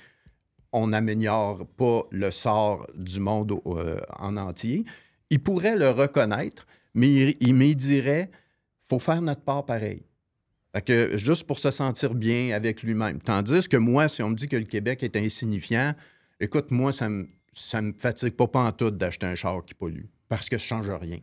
on 0.72 0.88
n'améliore 0.88 1.68
pas 1.78 2.04
le 2.10 2.32
sort 2.32 2.88
du 2.96 3.20
monde 3.20 3.54
euh, 3.68 4.00
en 4.18 4.38
entier, 4.38 4.86
ils 5.30 5.42
pourraient 5.42 5.76
le 5.76 5.90
reconnaître, 5.90 6.66
mais 6.94 7.12
il, 7.12 7.38
il 7.42 7.76
dirait 7.76 8.30
faut 8.88 9.00
faire 9.00 9.22
notre 9.22 9.42
part 9.42 9.66
pareil. 9.66 10.04
Fait 10.74 10.82
que 10.82 11.18
juste 11.18 11.46
pour 11.46 11.60
se 11.60 11.72
sentir 11.72 12.14
bien 12.14 12.56
avec 12.56 12.84
lui-même. 12.84 13.20
Tandis 13.20 13.68
que 13.68 13.78
moi, 13.78 14.08
si 14.08 14.22
on 14.22 14.30
me 14.30 14.36
dit 14.36 14.48
que 14.48 14.56
le 14.56 14.66
Québec 14.66 15.04
est 15.04 15.16
insignifiant, 15.16 15.94
écoute, 16.40 16.72
moi, 16.72 16.94
ça 16.94 17.10
me, 17.10 17.28
me 17.82 17.94
fatigue 17.98 18.34
pas 18.34 18.48
pantoute 18.48 18.98
d'acheter 18.98 19.26
un 19.26 19.36
char 19.36 19.64
qui 19.66 19.74
pollue 19.74 20.06
parce 20.30 20.50
que 20.50 20.58
ça 20.58 20.66
change 20.66 20.90
rien. 20.90 21.20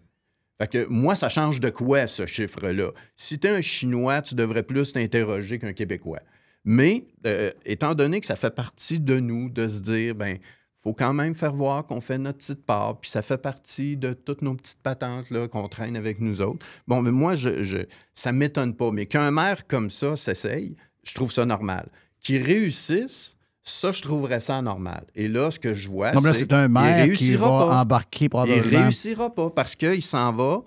Fait 0.59 0.69
que 0.71 0.87
moi, 0.87 1.15
ça 1.15 1.29
change 1.29 1.61
de 1.61 1.71
quoi, 1.71 2.07
ce 2.07 2.27
chiffre-là? 2.27 2.93
Si 3.17 3.39
tu 3.39 3.49
es 3.49 3.51
un 3.51 3.61
Chinois, 3.61 4.23
tu 4.23 4.35
devrais 4.35 4.63
plus 4.63 4.93
t'interroger 4.93 5.59
qu'un 5.59 5.73
Québécois. 5.73 6.21
Mais, 6.65 7.05
euh, 7.27 7.51
étant 7.67 7.95
donné 7.95 8.21
que 8.21 8.27
ça 8.27 8.37
fait 8.37 8.55
partie 8.55 9.01
de 9.01 9.19
nous 9.19 9.51
de 9.51 9.67
se 9.67 9.81
dire, 9.81 10.15
ben, 10.15 10.39
faut 10.85 10.93
quand 10.95 11.15
même 11.15 11.35
faire 11.35 11.53
voir 11.55 11.85
qu'on 11.87 12.01
fait 12.01 12.19
notre 12.19 12.39
petite 12.39 12.65
part, 12.65 13.01
puis 13.01 13.11
ça 13.11 13.23
fait 13.23 13.39
partie 13.39 13.97
de 13.97 14.13
toutes 14.13 14.43
nos 14.43 14.55
petites 14.55 14.81
patentes 14.83 15.31
là, 15.31 15.49
qu'on 15.49 15.67
traîne 15.67 15.97
avec 15.97 16.21
nous 16.21 16.41
autres. 16.43 16.65
Bon, 16.87 17.01
mais 17.03 17.11
moi, 17.11 17.35
je, 17.35 17.63
je, 17.63 17.79
ça 18.13 18.31
ne 18.33 18.39
m'étonne 18.39 18.75
pas. 18.77 18.91
Mais 18.93 19.07
qu'un 19.07 19.31
maire 19.31 19.67
comme 19.67 19.89
ça 19.91 20.15
s'essaye, 20.15 20.77
je 21.03 21.15
trouve 21.15 21.33
ça 21.33 21.45
normal. 21.47 21.89
Qu'il 22.21 22.43
réussisse, 22.43 23.37
ça, 23.63 23.93
je 23.93 24.03
trouverais 24.03 24.41
ça 24.41 24.61
normal. 24.61 25.05
Et 25.15 25.27
là, 25.27 25.51
ce 25.51 25.59
que 25.59 25.73
je 25.73 25.89
vois, 25.89 26.13
Non, 26.13 26.21
là, 26.21 26.33
c'est 26.35 26.41
c'est 26.41 26.53
un 26.53 26.67
il 26.67 26.73
maire 26.73 27.13
qui 27.17 27.35
va 27.35 27.47
pas. 27.49 27.81
embarquer 27.81 28.27
Il 28.27 28.29
probablement. 28.29 28.83
réussira 28.83 29.35
pas 29.35 29.49
parce 29.51 29.75
qu'il 29.75 30.03
s'en 30.03 30.33
va 30.33 30.63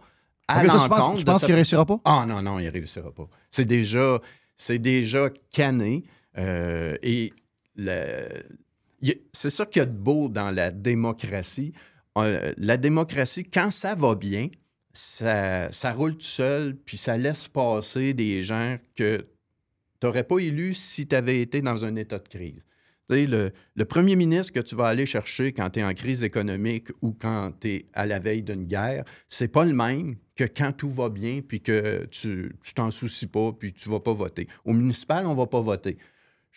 à 0.47 0.59
Ok, 0.61 0.65
toi, 0.65 0.73
tu 0.83 0.89
penses- 0.89 0.99
l'encontre 0.99 1.17
tu 1.19 1.25
penses 1.25 1.41
sa- 1.41 1.45
qu'il 1.47 1.55
réussira 1.55 1.85
pas? 1.85 1.99
Ah 2.05 2.25
non, 2.27 2.41
non, 2.41 2.57
il 2.57 2.69
réussira 2.69 3.11
pas. 3.11 3.27
C'est 3.51 3.65
déjà, 3.65 4.19
c'est 4.55 4.79
déjà 4.79 5.29
canné. 5.51 6.03
euh, 6.39 6.95
et 7.01 7.33
le- 7.75 8.27
il 8.49 8.55
c'est 9.31 9.49
ça 9.49 9.65
qu'il 9.65 9.79
y 9.79 9.83
a 9.83 9.85
de 9.85 9.97
beau 9.97 10.27
dans 10.29 10.51
la 10.51 10.71
démocratie. 10.71 11.73
Euh, 12.17 12.53
la 12.57 12.77
démocratie, 12.77 13.43
quand 13.43 13.71
ça 13.71 13.95
va 13.95 14.15
bien, 14.15 14.49
ça, 14.93 15.69
roule 15.93 16.17
tout 16.17 16.25
seul, 16.25 16.75
puis 16.75 16.97
ça 16.97 17.17
laisse 17.17 17.47
passer 17.47 18.13
des 18.13 18.41
gens 18.41 18.77
que 18.95 19.27
tu 19.99 20.07
n'aurais 20.07 20.23
pas 20.23 20.39
élus 20.39 20.73
si 20.73 21.07
tu 21.07 21.15
avais 21.15 21.41
été 21.41 21.61
dans 21.61 21.85
un 21.85 21.95
état 21.95 22.19
de 22.19 22.27
crise. 22.27 22.63
Le, 23.09 23.51
le 23.75 23.85
premier 23.85 24.17
ministre 24.17 24.51
que 24.51 24.59
tu 24.59 24.75
vas 24.75 24.87
aller 24.87 25.05
chercher 25.05 25.53
quand 25.53 25.69
tu 25.69 25.79
es 25.79 25.83
en 25.83 25.93
crise 25.93 26.23
économique 26.23 26.89
ou 27.01 27.13
quand 27.13 27.53
tu 27.61 27.69
es 27.69 27.85
à 27.93 28.05
la 28.05 28.19
veille 28.19 28.43
d'une 28.43 28.65
guerre, 28.65 29.05
c'est 29.29 29.47
pas 29.47 29.63
le 29.63 29.73
même 29.73 30.17
que 30.35 30.43
quand 30.43 30.73
tout 30.73 30.89
va 30.89 31.07
bien 31.09 31.41
puis 31.41 31.61
que 31.61 32.05
tu 32.11 32.53
tu 32.61 32.73
t'en 32.73 32.91
soucies 32.91 33.27
pas 33.27 33.53
puis 33.53 33.71
tu 33.71 33.87
vas 33.87 34.01
pas 34.01 34.13
voter. 34.13 34.47
Au 34.65 34.73
municipal, 34.73 35.25
on 35.25 35.35
va 35.35 35.47
pas 35.47 35.61
voter. 35.61 35.97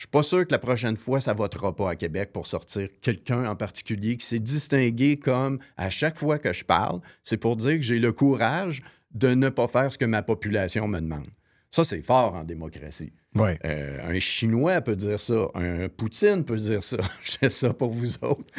Je 0.01 0.05
suis 0.05 0.11
pas 0.11 0.23
sûr 0.23 0.47
que 0.47 0.53
la 0.53 0.59
prochaine 0.59 0.97
fois, 0.97 1.21
ça 1.21 1.35
votera 1.35 1.77
pas 1.77 1.91
à 1.91 1.95
Québec 1.95 2.31
pour 2.33 2.47
sortir 2.47 2.89
quelqu'un 3.03 3.45
en 3.45 3.55
particulier 3.55 4.17
qui 4.17 4.25
s'est 4.25 4.39
distingué 4.39 5.19
comme 5.19 5.59
à 5.77 5.91
chaque 5.91 6.17
fois 6.17 6.39
que 6.39 6.55
je 6.55 6.65
parle, 6.65 7.03
c'est 7.23 7.37
pour 7.37 7.55
dire 7.55 7.75
que 7.75 7.83
j'ai 7.83 7.99
le 7.99 8.11
courage 8.11 8.83
de 9.13 9.35
ne 9.35 9.51
pas 9.51 9.69
faire 9.69 9.93
ce 9.93 9.99
que 9.99 10.07
ma 10.07 10.23
population 10.23 10.89
me 10.89 11.01
demande. 11.01 11.29
Ça, 11.71 11.85
c'est 11.85 12.01
fort 12.01 12.35
en 12.35 12.45
démocratie. 12.45 13.13
Ouais. 13.35 13.59
Euh, 13.67 14.09
un 14.09 14.19
Chinois 14.19 14.81
peut 14.81 14.97
dire 14.97 15.21
ça, 15.21 15.49
un 15.55 15.91
Poutine 15.91 16.47
peut 16.47 16.57
dire 16.57 16.83
ça. 16.83 16.97
Je 17.23 17.33
fais 17.33 17.51
ça 17.51 17.75
pour 17.75 17.91
vous 17.91 18.15
autres. 18.25 18.55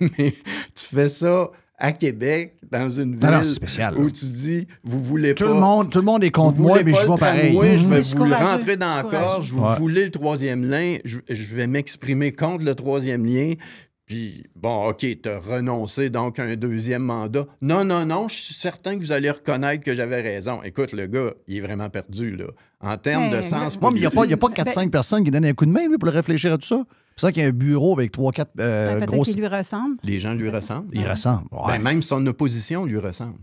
Mais 0.00 0.32
tu 0.74 0.86
fais 0.86 1.08
ça 1.08 1.50
à 1.78 1.92
Québec, 1.92 2.54
dans 2.72 2.88
une 2.88 3.12
ville 3.16 3.20
Non, 3.28 3.32
non, 3.38 3.44
spécial, 3.44 3.98
où 3.98 4.10
tu 4.10 4.24
dis, 4.24 4.66
vous 4.82 5.02
voulez 5.02 5.34
Tout 5.34 5.44
pas... 5.44 5.52
le 5.54 5.60
monde, 5.60 5.90
tout 5.90 5.98
le 5.98 6.04
monde 6.04 6.24
est 6.24 6.30
contre 6.30 6.58
moi, 6.58 6.78
mais 6.82 6.94
je 6.94 7.00
le 7.00 7.06
vois 7.06 7.16
pareil. 7.18 7.52
Je 7.54 7.84
Mhm. 7.84 7.90
vais 7.90 7.96
Je 7.98 8.02
suis 8.02 8.16
vous 8.16 8.24
le 8.24 8.34
rentrer 8.34 8.76
dans 8.76 8.86
Je 8.92 8.96
la 8.96 9.02
suis 9.02 9.10
gorge. 9.10 9.52
Vous 9.52 9.62
Ouais. 9.62 9.76
voulez 9.78 10.04
le 10.06 10.10
troisième 10.10 10.64
lien. 10.64 10.96
Je, 11.04 11.18
je 11.28 11.54
vais 11.54 11.66
m'exprimer 11.66 12.32
contre 12.32 12.64
le 12.64 12.74
troisième 12.74 13.26
lien. 13.26 13.52
Puis, 14.06 14.44
bon, 14.54 14.88
OK, 14.88 14.98
tu 15.00 15.28
as 15.28 15.40
renoncé 15.40 16.10
donc 16.10 16.38
à 16.38 16.44
un 16.44 16.54
deuxième 16.54 17.02
mandat. 17.02 17.44
Non, 17.60 17.84
non, 17.84 18.06
non, 18.06 18.28
je 18.28 18.34
suis 18.36 18.54
certain 18.54 18.96
que 18.96 19.00
vous 19.00 19.10
allez 19.10 19.30
reconnaître 19.30 19.82
que 19.82 19.96
j'avais 19.96 20.22
raison. 20.22 20.62
Écoute, 20.62 20.92
le 20.92 21.08
gars, 21.08 21.32
il 21.48 21.56
est 21.56 21.60
vraiment 21.60 21.90
perdu, 21.90 22.36
là. 22.36 22.44
En 22.80 22.96
termes 22.98 23.30
de 23.30 23.42
sens 23.42 23.74
Ouais, 23.76 23.90
mais 23.90 23.98
il 23.98 24.00
n'y 24.00 24.06
a 24.06 24.10
pas, 24.10 24.24
il 24.24 24.30
y 24.30 24.34
a 24.34 24.36
pas 24.36 24.48
4-5 24.48 24.90
personnes 24.90 25.24
qui 25.24 25.32
donnent 25.32 25.44
un 25.46 25.54
coup 25.54 25.66
de 25.66 25.72
main 25.72 25.88
lui, 25.88 25.98
pour 25.98 26.06
le 26.06 26.12
réfléchir 26.12 26.52
à 26.52 26.58
tout 26.58 26.66
ça. 26.66 26.84
C'est 27.16 27.22
ça 27.22 27.32
qu'il 27.32 27.42
y 27.42 27.46
a 27.46 27.48
un 27.48 27.52
bureau 27.52 27.94
avec 27.94 28.12
3-4 28.16 28.46
euh, 28.60 29.00
Ben, 29.00 29.06
grosses. 29.06 29.36
lui 29.36 29.46
ressemble. 29.48 29.96
Les 30.04 30.20
gens 30.20 30.34
lui 30.34 30.50
ressemblent. 30.50 30.90
Il 30.92 31.08
ressemble. 31.08 31.48
Ouais. 31.50 31.72
Ben, 31.78 31.82
même 31.82 32.02
son 32.02 32.24
opposition 32.28 32.84
lui 32.84 32.98
ressemble. 32.98 33.40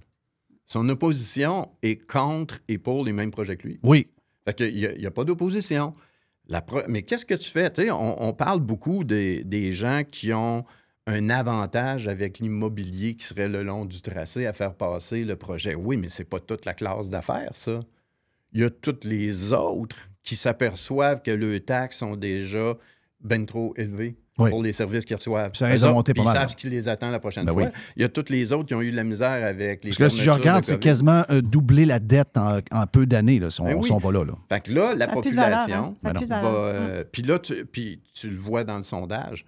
Son 0.66 0.88
opposition 0.88 1.68
est 1.82 2.05
contre 2.09 2.59
et 2.70 2.78
pour 2.78 3.03
les 3.03 3.11
mêmes 3.11 3.32
projets 3.32 3.57
que 3.57 3.68
lui. 3.68 3.80
Oui. 3.84 4.07
Fait 4.45 4.53
qu'il 4.53 4.76
n'y 4.76 4.86
a, 5.05 5.07
a 5.07 5.11
pas 5.11 5.26
d'opposition. 5.26 5.91
Mais 6.88 7.04
qu'est-ce 7.04 7.26
que 7.26 7.34
tu 7.34 7.50
fais? 7.50 7.72
On, 7.91 8.34
parle 8.34 8.60
beaucoup 8.60 9.04
des, 9.04 9.72
gens 9.74 10.04
qui 10.10 10.34
ont 10.34 10.66
un 11.06 11.30
avantage 11.30 12.08
avec 12.08 12.39
l'immobilier 12.39 13.16
qui 13.16 13.26
serait 13.26 13.50
le 13.50 13.64
long 13.64 13.86
du 13.86 14.02
tracé 14.02 14.46
à 14.46 14.54
faire 14.54 14.74
passer 14.76 15.26
le 15.26 15.36
projet. 15.36 15.76
Oui, 15.76 15.98
mais 15.98 16.10
c'est 16.10 16.24
pas 16.24 16.39
toute 16.39 16.66
la 16.66 16.74
classe 16.74 17.10
d'affaires, 17.10 17.56
ça. 17.56 17.82
Il 18.54 18.62
y 18.62 18.64
a 18.64 18.70
toutes 18.70 19.04
les 19.04 19.52
autres 19.52 20.10
qui 20.24 20.36
s'aperçoivent 20.36 21.22
que 21.22 21.32
leurs 21.32 21.64
taxes 21.66 21.98
sont 21.98 22.16
déjà 22.16 22.78
ben 23.20 23.46
trop 23.46 23.74
élevées 23.78 24.16
Oui. 24.39 24.49
pour 24.49 24.63
les 24.63 24.73
services 24.73 25.05
qu'ils 25.05 25.15
reçoivent. 25.15 25.53
Ça 25.53 25.67
autres, 25.71 25.91
monter 25.93 26.13
pas 26.15 26.23
mal. 26.23 26.34
Ils 26.36 26.39
savent 26.39 26.49
ce 26.51 26.55
qui 26.55 26.69
les 26.69 26.88
attend 26.89 27.11
la 27.11 27.19
prochaine 27.19 27.45
Ben 27.45 27.53
fois. 27.53 27.63
oui. 27.65 27.69
Il 27.95 28.01
y 28.01 28.05
a 28.05 28.09
toutes 28.09 28.31
les 28.31 28.51
autres 28.51 28.65
qui 28.67 28.73
ont 28.73 28.81
eu 28.81 28.89
de 28.89 28.95
la 28.95 29.03
misère 29.03 29.45
avec 29.45 29.84
les 29.84 29.91
Parce 29.91 29.97
que 29.97 30.09
si 30.09 30.23
je 30.23 30.29
regarde, 30.31 30.63
c'est 30.63 30.79
quasiment 30.79 31.23
euh, 31.29 31.41
doubler 31.41 31.86
la 31.86 31.99
dette 31.99 32.36
en, 32.36 32.57
en 32.71 32.88
peu 32.88 33.05
d'années. 33.05 33.38
Là, 33.39 33.51
si 33.51 33.61
on 33.61 33.65
Ben 33.65 33.75
ne 33.75 33.81
oui. 33.81 33.88
sont 33.88 33.99
pas 33.99 34.11
là. 34.11 34.23
là. 34.25 34.34
Fait 34.49 34.61
que 34.61 34.71
là, 34.71 34.95
la 34.95 35.05
Ça 35.05 35.11
a 35.11 35.21
plus 35.21 35.31
de 35.31 35.36
valeur, 35.36 35.59
population 35.59 35.84
hein? 35.86 35.95
Ça 36.01 36.09
a 36.09 36.13
Ben 36.13 36.19
plus 36.19 36.25
de 36.25 36.31
va. 36.34 36.41
valeur. 36.41 36.53
euh, 36.65 37.03
Puis 37.11 37.21
là, 37.21 37.38
tu, 37.38 37.65
puis 37.65 38.01
tu 38.15 38.31
le 38.31 38.38
vois 38.38 38.63
dans 38.63 38.77
le 38.77 38.84
sondage. 38.84 39.45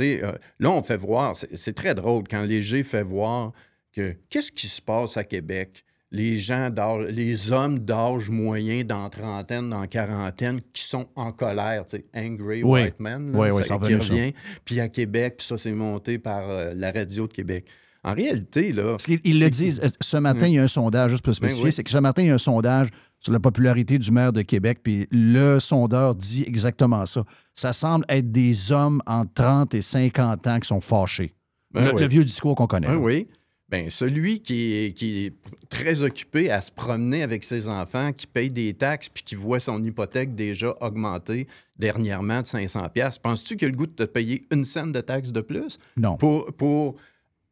Euh, 0.00 0.32
là, 0.58 0.70
on 0.72 0.82
fait 0.82 0.96
voir, 0.96 1.36
c'est 1.36 1.56
c'est 1.56 1.72
très 1.74 1.94
drôle 1.94 2.24
quand 2.28 2.42
Léger 2.42 2.82
fait 2.82 3.02
voir 3.04 3.52
que 3.92 4.16
qu'est-ce 4.30 4.50
qui 4.50 4.66
se 4.66 4.82
passe 4.82 5.16
à 5.16 5.22
Québec? 5.22 5.84
Les 6.14 6.36
gens 6.38 6.70
d'âge, 6.70 7.06
les 7.10 7.50
hommes 7.52 7.78
d'âge 7.80 8.30
moyen 8.30 8.84
dans 8.84 9.08
trentaine, 9.08 9.70
dans 9.70 9.84
quarantaine, 9.86 10.60
qui 10.72 10.84
sont 10.84 11.06
en 11.16 11.32
colère, 11.32 11.84
tu 11.86 11.96
sais, 11.96 12.04
angry 12.14 12.62
Oui. 12.62 12.82
white 12.82 13.00
man, 13.00 13.32
là, 13.32 13.38
Oui, 13.38 13.48
oui, 13.52 13.64
ça- 13.64 13.78
ça 13.80 13.86
qui 13.86 13.94
revient. 13.94 14.32
Puis 14.64 14.78
à 14.80 14.88
Québec, 14.88 15.34
puis 15.38 15.46
ça 15.46 15.56
c'est 15.56 15.72
monté 15.72 16.18
par 16.18 16.48
euh, 16.48 16.72
la 16.76 16.92
radio 16.92 17.26
de 17.26 17.32
Québec. 17.32 17.66
En 18.04 18.12
réalité, 18.14 18.72
là. 18.72 18.90
Parce 18.92 19.06
qu'ils 19.06 19.20
ils 19.24 19.40
le 19.40 19.48
disent. 19.50 19.80
euh, 19.82 19.88
Ce 20.00 20.16
matin, 20.18 20.46
il 20.46 20.52
y 20.54 20.58
a 20.58 20.62
un 20.62 20.68
sondage, 20.68 21.10
juste 21.12 21.24
pour 21.24 21.34
spécifier, 21.34 21.62
Ben 21.64 21.68
oui. 21.68 21.72
c'est 21.72 21.82
que 21.82 21.90
ce 21.90 21.96
matin, 21.98 22.22
il 22.22 22.28
y 22.28 22.30
a 22.30 22.34
un 22.34 22.38
sondage 22.38 22.90
sur 23.18 23.32
la 23.32 23.40
popularité 23.40 23.98
du 23.98 24.10
maire 24.12 24.32
de 24.32 24.42
Québec, 24.42 24.80
puis 24.82 25.08
le 25.10 25.58
sondeur 25.58 26.14
dit 26.14 26.44
exactement 26.46 27.06
ça. 27.06 27.24
Ça 27.54 27.72
semble 27.72 28.04
être 28.10 28.30
des 28.30 28.70
hommes 28.72 29.00
entre 29.06 29.32
30 29.32 29.74
et 29.74 29.80
50 29.82 30.46
ans 30.46 30.60
qui 30.60 30.68
sont 30.68 30.80
fâchés. 30.82 31.32
Ben 31.72 31.86
le, 31.86 31.94
oui. 31.94 32.02
le 32.02 32.06
vieux 32.08 32.24
discours 32.24 32.54
qu'on 32.54 32.66
connaît. 32.66 32.88
Oui, 32.88 32.92
là. 32.94 33.00
oui. 33.00 33.28
Ben, 33.70 33.88
celui 33.88 34.40
qui 34.40 34.72
est, 34.74 34.92
qui 34.96 35.24
est 35.26 35.32
très 35.70 36.02
occupé 36.02 36.50
à 36.50 36.60
se 36.60 36.70
promener 36.70 37.22
avec 37.22 37.42
ses 37.44 37.68
enfants, 37.68 38.12
qui 38.12 38.26
paye 38.26 38.50
des 38.50 38.74
taxes, 38.74 39.08
puis 39.08 39.24
qui 39.24 39.34
voit 39.34 39.58
son 39.58 39.82
hypothèque 39.82 40.34
déjà 40.34 40.74
augmenter 40.80 41.48
dernièrement 41.78 42.42
de 42.42 42.46
500 42.46 42.88
pièces, 42.90 43.18
penses-tu 43.18 43.56
qu'il 43.56 43.68
a 43.68 43.70
le 43.70 43.76
goût 43.76 43.86
de 43.86 43.92
te 43.92 44.02
payer 44.04 44.44
une 44.52 44.64
scène 44.64 44.92
de 44.92 45.00
taxes 45.00 45.32
de 45.32 45.40
plus? 45.40 45.78
Non. 45.96 46.16
Pour, 46.18 46.52
pour, 46.54 46.96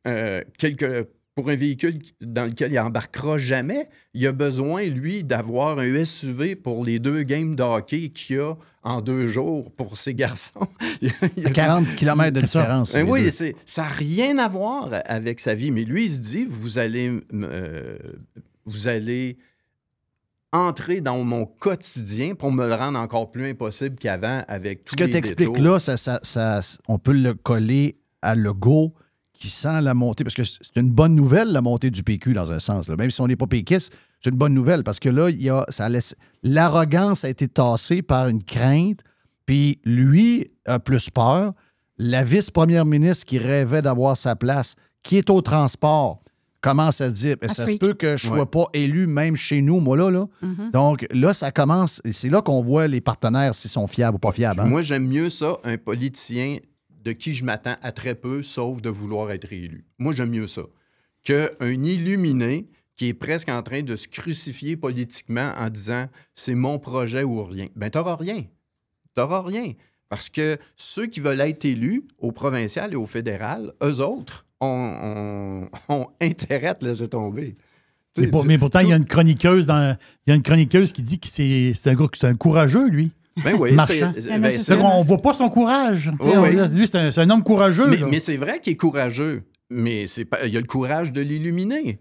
euh, 0.06 0.42
quelque- 0.58 1.08
pour 1.34 1.48
un 1.48 1.56
véhicule 1.56 1.98
dans 2.20 2.44
lequel 2.44 2.72
il 2.72 2.78
embarquera 2.78 3.38
jamais, 3.38 3.88
il 4.12 4.26
a 4.26 4.32
besoin, 4.32 4.84
lui, 4.84 5.24
d'avoir 5.24 5.78
un 5.78 6.04
SUV 6.04 6.56
pour 6.56 6.84
les 6.84 6.98
deux 6.98 7.22
games 7.22 7.54
de 7.56 7.62
hockey 7.62 8.10
qu'il 8.10 8.38
a 8.40 8.54
en 8.82 9.00
deux 9.00 9.26
jours 9.28 9.72
pour 9.72 9.96
ses 9.96 10.14
garçons. 10.14 10.66
Il 11.00 11.08
a- 11.08 11.12
il 11.36 11.46
a- 11.46 11.48
À 11.48 11.52
40 11.52 11.86
km 11.96 12.32
de 12.32 12.40
différence. 12.42 12.92
ben 12.92 13.08
oui, 13.08 13.30
ça 13.30 13.82
n'a 13.82 13.88
rien 13.88 14.36
à 14.38 14.48
voir 14.48 14.90
avec 15.06 15.40
sa 15.40 15.54
vie. 15.54 15.70
Mais 15.70 15.84
lui, 15.84 16.04
il 16.06 16.12
se 16.12 16.20
dit, 16.20 16.44
vous 16.48 16.78
allez, 16.78 17.10
euh, 17.32 17.96
vous 18.66 18.88
allez 18.88 19.38
entrer 20.52 21.00
dans 21.00 21.24
mon 21.24 21.46
quotidien 21.46 22.34
pour 22.34 22.52
me 22.52 22.68
le 22.68 22.74
rendre 22.74 22.98
encore 22.98 23.30
plus 23.30 23.48
impossible 23.48 23.96
qu'avant 23.96 24.42
avec 24.48 24.80
Ce 24.84 24.90
tous 24.90 24.96
que 24.96 25.04
les 25.04 25.10
tu 25.12 25.16
expliques 25.16 25.38
détours. 25.50 25.62
là, 25.64 25.78
ça, 25.78 25.96
ça- 25.96 26.20
ça- 26.22 26.60
on 26.88 26.98
peut 26.98 27.14
le 27.14 27.32
coller 27.32 27.96
à 28.20 28.34
Legault 28.34 28.92
qui 29.42 29.48
sent 29.48 29.80
la 29.80 29.92
montée, 29.92 30.22
parce 30.22 30.36
que 30.36 30.44
c'est 30.44 30.76
une 30.76 30.92
bonne 30.92 31.16
nouvelle, 31.16 31.48
la 31.50 31.60
montée 31.60 31.90
du 31.90 32.04
PQ, 32.04 32.32
dans 32.32 32.52
un 32.52 32.60
sens. 32.60 32.88
là. 32.88 32.94
Même 32.94 33.10
si 33.10 33.20
on 33.20 33.26
n'est 33.26 33.34
pas 33.34 33.48
péquiste, 33.48 33.92
c'est 34.20 34.30
une 34.30 34.36
bonne 34.36 34.54
nouvelle, 34.54 34.84
parce 34.84 35.00
que 35.00 35.08
là, 35.08 35.30
il 35.30 35.42
y 35.42 35.50
a, 35.50 35.64
ça 35.68 35.88
laisse, 35.88 36.14
l'arrogance 36.44 37.24
a 37.24 37.28
été 37.28 37.48
tassée 37.48 38.02
par 38.02 38.28
une 38.28 38.44
crainte, 38.44 39.00
puis 39.44 39.80
lui 39.84 40.52
a 40.64 40.78
plus 40.78 41.10
peur. 41.10 41.54
La 41.98 42.22
vice-première 42.22 42.84
ministre 42.84 43.24
qui 43.26 43.38
rêvait 43.38 43.82
d'avoir 43.82 44.16
sa 44.16 44.36
place, 44.36 44.76
qui 45.02 45.16
est 45.18 45.28
au 45.28 45.40
transport, 45.40 46.22
commence 46.60 47.00
à 47.00 47.08
se 47.10 47.14
dire, 47.14 47.36
ça 47.48 47.66
se 47.66 47.76
peut 47.76 47.94
que 47.94 48.16
je 48.16 48.28
ne 48.28 48.36
sois 48.36 48.48
pas 48.48 48.66
élu 48.72 49.08
même 49.08 49.34
chez 49.34 49.60
nous, 49.60 49.80
moi 49.80 49.96
là. 49.96 50.08
là. 50.10 50.26
Mhm. 50.42 50.70
Donc 50.72 51.04
là, 51.10 51.34
ça 51.34 51.50
commence, 51.50 52.00
et 52.04 52.12
c'est 52.12 52.28
là 52.28 52.40
qu'on 52.42 52.60
voit 52.60 52.86
les 52.86 53.00
partenaires 53.00 53.56
s'ils 53.56 53.72
sont 53.72 53.88
fiables 53.88 54.14
ou 54.14 54.20
pas 54.20 54.30
fiables. 54.30 54.60
hein. 54.60 54.66
Moi, 54.66 54.82
j'aime 54.82 55.08
mieux 55.08 55.30
ça, 55.30 55.56
un 55.64 55.76
politicien 55.76 56.58
de 57.04 57.12
qui 57.12 57.32
je 57.34 57.44
m'attends 57.44 57.76
à 57.82 57.92
très 57.92 58.14
peu, 58.14 58.42
sauf 58.42 58.80
de 58.80 58.90
vouloir 58.90 59.30
être 59.30 59.52
élu. 59.52 59.84
Moi, 59.98 60.14
j'aime 60.14 60.30
mieux 60.30 60.46
ça 60.46 60.62
qu'un 61.24 61.48
illuminé 61.60 62.68
qui 62.96 63.08
est 63.08 63.14
presque 63.14 63.48
en 63.48 63.62
train 63.62 63.82
de 63.82 63.96
se 63.96 64.08
crucifier 64.08 64.76
politiquement 64.76 65.52
en 65.58 65.70
disant 65.70 66.06
c'est 66.34 66.54
mon 66.54 66.78
projet 66.78 67.22
ou 67.22 67.42
rien. 67.44 67.68
Ben, 67.76 67.90
t'auras 67.90 68.16
rien. 68.16 68.44
T'auras 69.14 69.42
rien. 69.42 69.72
Parce 70.08 70.28
que 70.28 70.58
ceux 70.76 71.06
qui 71.06 71.20
veulent 71.20 71.40
être 71.40 71.64
élus 71.64 72.04
au 72.18 72.32
provincial 72.32 72.92
et 72.92 72.96
au 72.96 73.06
fédéral, 73.06 73.72
eux 73.82 74.00
autres 74.00 74.44
ont, 74.60 74.68
ont- 74.68 75.94
ont 75.94 76.08
intérêt 76.20 76.68
à 76.68 76.74
te 76.74 76.84
laisser 76.84 77.08
tomber. 77.08 77.54
Mais, 78.18 78.26
pour- 78.26 78.44
pourtant, 78.58 78.80
il 78.80 78.88
y 78.88 78.92
a 78.92 78.96
une 78.96 79.06
chroniqueuse 79.06 79.64
dans, 79.64 79.96
il 80.26 80.30
y 80.30 80.32
a 80.32 80.36
une 80.36 80.42
chroniqueuse 80.42 80.92
qui 80.92 81.02
dit 81.02 81.18
que 81.18 81.28
c'est 81.28 81.72
c'est 81.74 81.88
un 81.88 81.94
gars, 81.94 82.08
c'est 82.12 82.26
un 82.26 82.34
courageux, 82.34 82.88
lui. 82.88 83.10
Ben 83.44 83.54
oui, 83.58 83.72
marchand. 83.72 84.12
ben, 84.14 84.50
qu'on 84.78 85.02
voit 85.02 85.22
pas 85.22 85.32
son 85.32 85.48
courage. 85.48 86.10
Oui, 86.20 86.32
on- 86.34 86.42
oui. 86.42 86.50
Lui, 86.74 86.86
c'est 86.86 87.18
un, 87.18 87.30
homme 87.30 87.42
courageux. 87.42 87.86
Mais, 88.08 88.20
c'est 88.20 88.36
vrai 88.36 88.58
qu'il 88.58 88.74
est 88.74 88.76
courageux. 88.76 89.44
Mais 89.70 90.06
c'est 90.06 90.26
pas, 90.26 90.44
il 90.46 90.56
a 90.56 90.60
le 90.60 90.66
courage 90.66 91.12
de 91.12 91.22
l'illuminer. 91.22 91.98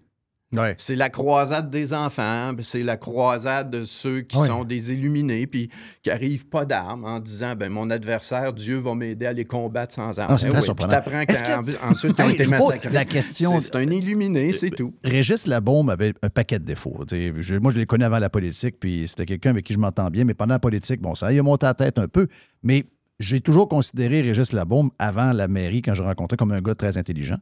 Ouais. 0.53 0.75
C'est 0.77 0.95
la 0.97 1.09
croisade 1.09 1.69
des 1.69 1.93
enfants, 1.93 2.51
c'est 2.61 2.83
la 2.83 2.97
croisade 2.97 3.69
de 3.71 3.83
ceux 3.85 4.19
qui 4.21 4.37
Ouais. 4.37 4.47
sont 4.47 4.65
des 4.65 4.91
illuminés, 4.91 5.47
puis 5.47 5.69
qui 6.03 6.09
arrivent 6.11 6.47
pas 6.47 6.65
d'armes 6.65 7.05
en 7.05 7.19
disant 7.21 7.55
ben 7.55 7.71
mon 7.71 7.89
adversaire, 7.89 8.51
Dieu 8.51 8.77
va 8.77 8.93
m'aider 8.93 9.25
à 9.27 9.33
les 9.33 9.45
combattre 9.45 9.93
sans 9.95 10.19
armes. 10.19 10.33
Ah, 10.33 10.37
c'est 10.37 10.49
très 10.49 10.59
oui, 10.59 10.63
surprenant. 10.65 11.01
Puis 11.01 11.25
t'apprends 11.25 11.87
qu'ensuite 11.87 12.15
ils 12.17 12.21
ont 12.23 12.27
Hey, 12.27 12.33
été 12.33 12.47
massacrés. 12.47 12.89
la 12.89 13.05
question- 13.05 13.59
C'est 13.61 13.75
un 13.77 13.89
illuminé, 13.89 14.51
c'est 14.51 14.71
tout. 14.71 14.93
Régis 15.05 15.47
Labaume 15.47 15.89
avait 15.89 16.13
un 16.21 16.29
paquet 16.29 16.59
de 16.59 16.65
défauts. 16.65 16.97
Je- 17.09 17.57
moi, 17.59 17.71
je 17.71 17.79
l'ai 17.79 17.85
connu 17.85 18.03
avant 18.03 18.19
la 18.19 18.29
politique, 18.29 18.79
puis 18.79 19.07
c'était 19.07 19.25
quelqu'un 19.25 19.51
avec 19.51 19.65
qui 19.65 19.73
je 19.73 19.79
m'entends 19.79 20.09
bien, 20.09 20.25
mais 20.25 20.33
pendant 20.33 20.55
la 20.55 20.59
politique, 20.59 20.99
bon, 20.99 21.15
ça 21.15 21.31
y 21.31 21.39
a 21.39 21.43
monté 21.43 21.65
à 21.65 21.69
la 21.69 21.73
tête 21.75 21.97
un 21.97 22.07
peu. 22.09 22.27
Mais 22.63 22.83
j'ai 23.19 23.39
toujours 23.39 23.69
considéré 23.69 24.21
Régis 24.21 24.51
Labaume, 24.51 24.89
avant 24.99 25.31
la 25.31 25.47
mairie, 25.47 25.81
quand 25.81 25.93
je 25.93 26.01
le 26.01 26.07
rencontrais, 26.09 26.35
comme 26.35 26.51
un 26.51 26.59
gars 26.61 26.75
très 26.75 26.97
intelligent. 26.97 27.37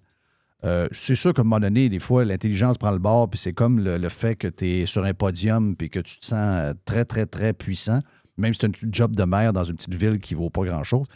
Euh, 0.66 0.88
c'est 0.92 1.16
sûr 1.16 1.34
qu'à 1.34 1.42
un 1.42 1.46
moment 1.46 1.60
donné, 1.60 1.88
des 1.88 2.00
fois, 2.00 2.26
l'intelligence 2.26 2.78
prend 2.78 2.92
le 2.92 3.00
bord, 3.00 3.30
puis 3.30 3.40
c'est 3.40 3.54
comme 3.54 3.80
le, 3.80 4.10
fait 4.10 4.36
que 4.36 4.48
tu 4.48 4.82
es 4.82 4.86
sur 4.86 5.06
un 5.06 5.14
podium, 5.14 5.76
puis 5.76 5.90
que 5.90 6.00
tu 6.00 6.20
te 6.20 6.26
sens 6.26 6.40
euh, 6.40 6.74
très, 6.86 7.06
très, 7.06 7.26
très 7.26 7.54
puissant, 7.54 8.02
même 8.38 8.54
si 8.54 8.60
c'est 8.62 8.68
un 8.68 8.90
job 8.92 9.16
de 9.16 9.24
maire 9.24 9.54
dans 9.54 9.64
une 9.64 9.76
petite 9.76 9.96
ville 9.96 10.20
qui 10.20 10.34
vaut 10.34 10.50
pas 10.50 10.64
grand-chose. 10.66 11.08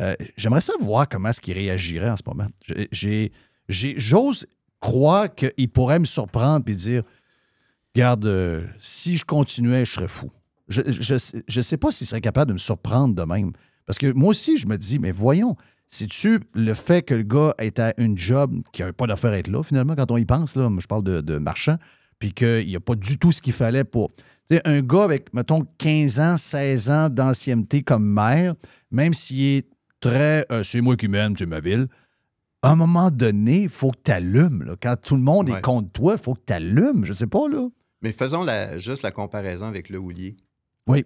Euh, 0.00 0.14
J'aimerais 0.36 0.60
ça 0.60 0.72
voir 0.80 1.08
comment 1.08 1.28
est-ce 1.28 1.40
qu'il 1.40 1.54
réagirait 1.54 2.10
en 2.10 2.16
ce 2.16 2.22
moment. 2.26 2.48
J'ose 3.68 4.46
croire 4.80 5.34
qu'il 5.34 5.68
pourrait 5.68 5.98
me 5.98 6.04
surprendre 6.04 6.64
et 6.68 6.74
dire 6.74 7.02
Regarde, 7.94 8.26
euh, 8.26 8.64
si 8.78 9.16
je 9.16 9.24
continuais, 9.24 9.84
je 9.84 9.92
serais 9.94 10.06
fou. 10.08 10.30
Je 10.68 10.82
ne 10.82 11.62
sais 11.62 11.76
pas 11.76 11.90
s'il 11.90 12.06
serait 12.06 12.20
capable 12.20 12.50
de 12.50 12.52
me 12.52 12.58
surprendre 12.58 13.14
de 13.14 13.22
même. 13.22 13.52
Parce 13.86 13.98
que 13.98 14.12
moi 14.12 14.30
aussi, 14.30 14.56
je 14.56 14.68
me 14.68 14.76
dis, 14.76 15.00
mais 15.00 15.10
voyons, 15.10 15.56
c'est-tu 15.88 16.40
le 16.54 16.74
fait 16.74 17.02
que 17.02 17.14
le 17.14 17.22
gars 17.22 17.54
est 17.58 17.78
à 17.78 17.94
une 17.98 18.16
job 18.16 18.54
qui 18.72 18.82
n'a 18.82 18.92
pas 18.92 19.06
d'affaire 19.06 19.32
à 19.32 19.38
être 19.38 19.48
là, 19.48 19.62
finalement, 19.62 19.94
quand 19.96 20.10
on 20.10 20.16
y 20.18 20.24
pense, 20.24 20.54
là, 20.54 20.68
moi, 20.68 20.80
je 20.80 20.86
parle 20.86 21.02
de, 21.02 21.20
de 21.20 21.38
marchand, 21.38 21.76
puis 22.18 22.32
qu'il 22.32 22.66
n'y 22.66 22.76
a 22.76 22.80
pas 22.80 22.94
du 22.94 23.18
tout 23.18 23.32
ce 23.32 23.40
qu'il 23.42 23.52
fallait 23.54 23.84
pour. 23.84 24.08
Tu 24.50 24.56
sais, 24.56 24.62
un 24.66 24.80
gars 24.82 25.04
avec, 25.04 25.32
mettons, 25.34 25.66
15 25.78 26.20
ans, 26.20 26.36
16 26.36 26.90
ans 26.90 27.08
d'ancienneté 27.08 27.82
comme 27.82 28.04
maire, 28.06 28.54
même 28.90 29.14
s'il 29.14 29.40
est 29.58 29.66
très. 30.00 30.46
euh, 30.52 30.62
c'est 30.62 30.80
moi 30.80 30.96
qui 30.96 31.08
mène, 31.08 31.34
c'est 31.36 31.46
ma 31.46 31.60
ville. 31.60 31.86
À 32.62 32.72
un 32.72 32.76
moment 32.76 33.10
donné, 33.10 33.62
il 33.62 33.68
faut 33.68 33.90
que 33.92 33.98
tu 34.04 34.10
allumes. 34.10 34.74
Quand 34.82 34.96
tout 35.00 35.14
le 35.16 35.22
monde 35.22 35.48
est 35.48 35.52
contre 35.62 35.92
toi, 35.92 36.14
il 36.18 36.22
faut 36.22 36.34
que 36.34 36.40
tu 36.46 36.52
allumes. 36.52 37.04
Je 37.04 37.12
sais 37.12 37.26
pas, 37.28 37.48
là. 37.48 37.68
Mais 38.02 38.12
faisons 38.12 38.42
la- 38.42 38.78
juste 38.78 39.02
la 39.02 39.10
comparaison 39.12 39.66
avec 39.66 39.88
le 39.90 39.98
houlier. 39.98 40.36
Oui. 40.86 41.04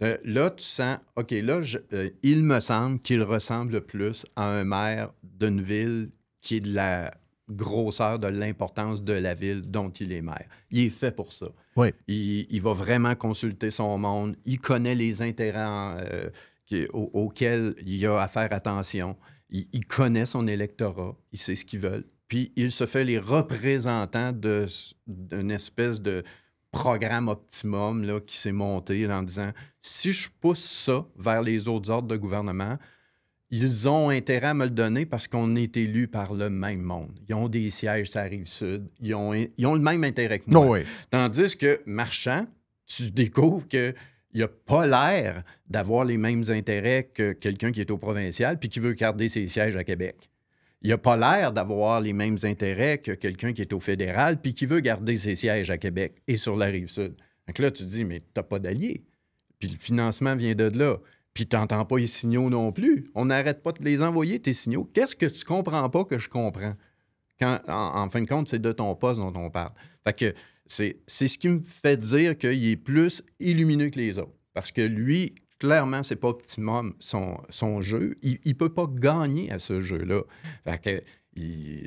Là, 0.00 0.50
tu 0.50 0.64
sens, 0.64 0.98
OK, 1.16 1.30
là, 1.32 1.60
je- 1.62 1.78
euh, 1.92 2.10
il 2.22 2.44
me 2.44 2.60
semble 2.60 3.00
qu'il 3.00 3.22
ressemble 3.22 3.72
le 3.72 3.80
plus 3.80 4.24
à 4.36 4.44
un 4.48 4.64
maire 4.64 5.12
d'une 5.22 5.60
ville 5.62 6.10
qui 6.40 6.56
est 6.56 6.60
de 6.60 6.72
la 6.72 7.10
grosseur, 7.50 8.18
de 8.18 8.28
l'importance 8.28 9.02
de 9.02 9.14
la 9.14 9.34
ville 9.34 9.62
dont 9.62 9.88
il 9.90 10.12
est 10.12 10.20
maire. 10.20 10.46
Il 10.70 10.80
est 10.80 10.90
fait 10.90 11.10
pour 11.10 11.32
ça. 11.32 11.46
Oui. 11.76 11.88
Il, 12.06 12.46
il 12.50 12.60
va 12.60 12.74
vraiment 12.74 13.14
consulter 13.14 13.70
son 13.70 13.96
monde. 13.98 14.36
Il 14.44 14.58
connaît 14.60 14.94
les 14.94 15.22
intérêts 15.22 15.64
en, 15.64 15.96
euh, 15.98 16.28
qui- 16.66 16.86
auxquels 16.92 17.74
il 17.86 18.04
a 18.06 18.20
à 18.20 18.28
faire 18.28 18.52
attention. 18.52 19.16
Il, 19.50 19.66
il 19.72 19.86
connaît 19.86 20.26
son 20.26 20.46
électorat. 20.46 21.16
Il 21.32 21.38
sait 21.38 21.54
ce 21.54 21.64
qu'ils 21.64 21.80
veulent. 21.80 22.04
Puis 22.28 22.52
il 22.56 22.70
se 22.70 22.84
fait 22.84 23.04
les 23.04 23.18
représentants 23.18 24.32
d'une 24.32 25.50
espèce 25.50 26.02
de 26.02 26.22
programme 26.70 27.28
optimum 27.28 28.04
là, 28.04 28.20
qui 28.20 28.36
s'est 28.36 28.52
monté 28.52 29.06
là, 29.06 29.18
en 29.18 29.22
disant 29.22 29.52
si 29.80 30.12
je 30.12 30.28
pousse 30.40 30.64
ça 30.64 31.06
vers 31.16 31.42
les 31.42 31.68
autres 31.68 31.90
ordres 31.90 32.08
de 32.08 32.16
gouvernement, 32.16 32.76
ils 33.50 33.88
ont 33.88 34.10
intérêt 34.10 34.48
à 34.48 34.54
me 34.54 34.64
le 34.64 34.70
donner 34.70 35.06
parce 35.06 35.26
qu'on 35.26 35.56
est 35.56 35.76
élu 35.76 36.06
par 36.06 36.34
le 36.34 36.50
même 36.50 36.82
monde. 36.82 37.18
Ils 37.28 37.34
ont 37.34 37.48
des 37.48 37.70
sièges, 37.70 38.10
ça 38.10 38.20
arrive 38.20 38.46
sud. 38.46 38.88
Ils 39.00 39.14
ont, 39.14 39.32
ils 39.32 39.66
ont 39.66 39.74
le 39.74 39.80
même 39.80 40.04
intérêt 40.04 40.38
que 40.38 40.50
moi. 40.50 40.64
Non, 40.64 40.70
oui. 40.72 40.80
Tandis 41.10 41.56
que 41.56 41.80
marchand, 41.86 42.46
tu 42.86 43.10
découvres 43.10 43.66
qu'il 43.66 43.94
n'a 44.34 44.48
pas 44.48 44.86
l'air 44.86 45.44
d'avoir 45.68 46.04
les 46.04 46.18
mêmes 46.18 46.44
intérêts 46.50 47.04
que 47.04 47.32
quelqu'un 47.32 47.72
qui 47.72 47.80
est 47.80 47.90
au 47.90 47.96
provincial 47.96 48.58
puis 48.58 48.68
qui 48.68 48.80
veut 48.80 48.92
garder 48.92 49.28
ses 49.28 49.48
sièges 49.48 49.76
à 49.76 49.84
Québec. 49.84 50.27
Il 50.82 50.90
n'a 50.90 50.98
pas 50.98 51.16
l'air 51.16 51.52
d'avoir 51.52 52.00
les 52.00 52.12
mêmes 52.12 52.36
intérêts 52.44 52.98
que 52.98 53.12
quelqu'un 53.12 53.52
qui 53.52 53.62
est 53.62 53.72
au 53.72 53.80
fédéral 53.80 54.40
puis 54.40 54.54
qui 54.54 54.66
veut 54.66 54.80
garder 54.80 55.16
ses 55.16 55.34
sièges 55.34 55.70
à 55.70 55.78
Québec 55.78 56.22
et 56.28 56.36
sur 56.36 56.56
la 56.56 56.66
rive 56.66 56.88
sud. 56.88 57.16
Donc 57.46 57.58
là, 57.58 57.70
tu 57.70 57.84
te 57.84 57.88
dis, 57.88 58.04
mais 58.04 58.20
tu 58.20 58.26
n'as 58.36 58.42
pas 58.42 58.58
d'alliés. 58.58 59.04
Puis 59.58 59.68
le 59.68 59.76
financement 59.78 60.36
vient 60.36 60.54
de 60.54 60.64
là. 60.64 60.98
Puis 61.34 61.46
tu 61.46 61.56
n'entends 61.56 61.84
pas 61.84 61.98
les 61.98 62.06
signaux 62.06 62.48
non 62.50 62.72
plus. 62.72 63.10
On 63.14 63.26
n'arrête 63.26 63.62
pas 63.62 63.72
de 63.72 63.84
les 63.84 64.02
envoyer, 64.02 64.40
tes 64.40 64.52
signaux. 64.52 64.88
Qu'est-ce 64.92 65.16
que 65.16 65.26
tu 65.26 65.44
comprends 65.44 65.88
pas 65.88 66.04
que 66.04 66.18
je 66.18 66.28
comprends? 66.28 66.74
Quand, 67.40 67.60
en, 67.68 68.10
fin 68.10 68.20
de 68.20 68.28
compte, 68.28 68.48
c'est 68.48 68.58
de 68.60 68.72
ton 68.72 68.94
poste 68.94 69.20
dont 69.20 69.32
on 69.36 69.50
parle. 69.50 69.70
Fait 70.04 70.12
que 70.12 70.34
c'est 70.66 70.98
c'est 71.06 71.28
ce 71.28 71.38
qui 71.38 71.48
me 71.48 71.60
fait 71.60 71.96
dire 71.96 72.36
qu'il 72.36 72.66
est 72.66 72.76
plus 72.76 73.22
illumineux 73.38 73.90
que 73.90 73.98
les 73.98 74.18
autres. 74.18 74.34
Parce 74.52 74.72
que 74.72 74.80
lui, 74.80 75.34
clairement, 75.58 76.02
c'est 76.02 76.16
pas 76.16 76.28
optimum 76.28 76.94
son, 76.98 77.38
son 77.50 77.80
jeu. 77.80 78.16
Il 78.22 78.38
ne 78.44 78.52
peut 78.52 78.72
pas 78.72 78.86
gagner 78.88 79.50
à 79.50 79.58
ce 79.58 79.80
jeu-là. 79.80 80.22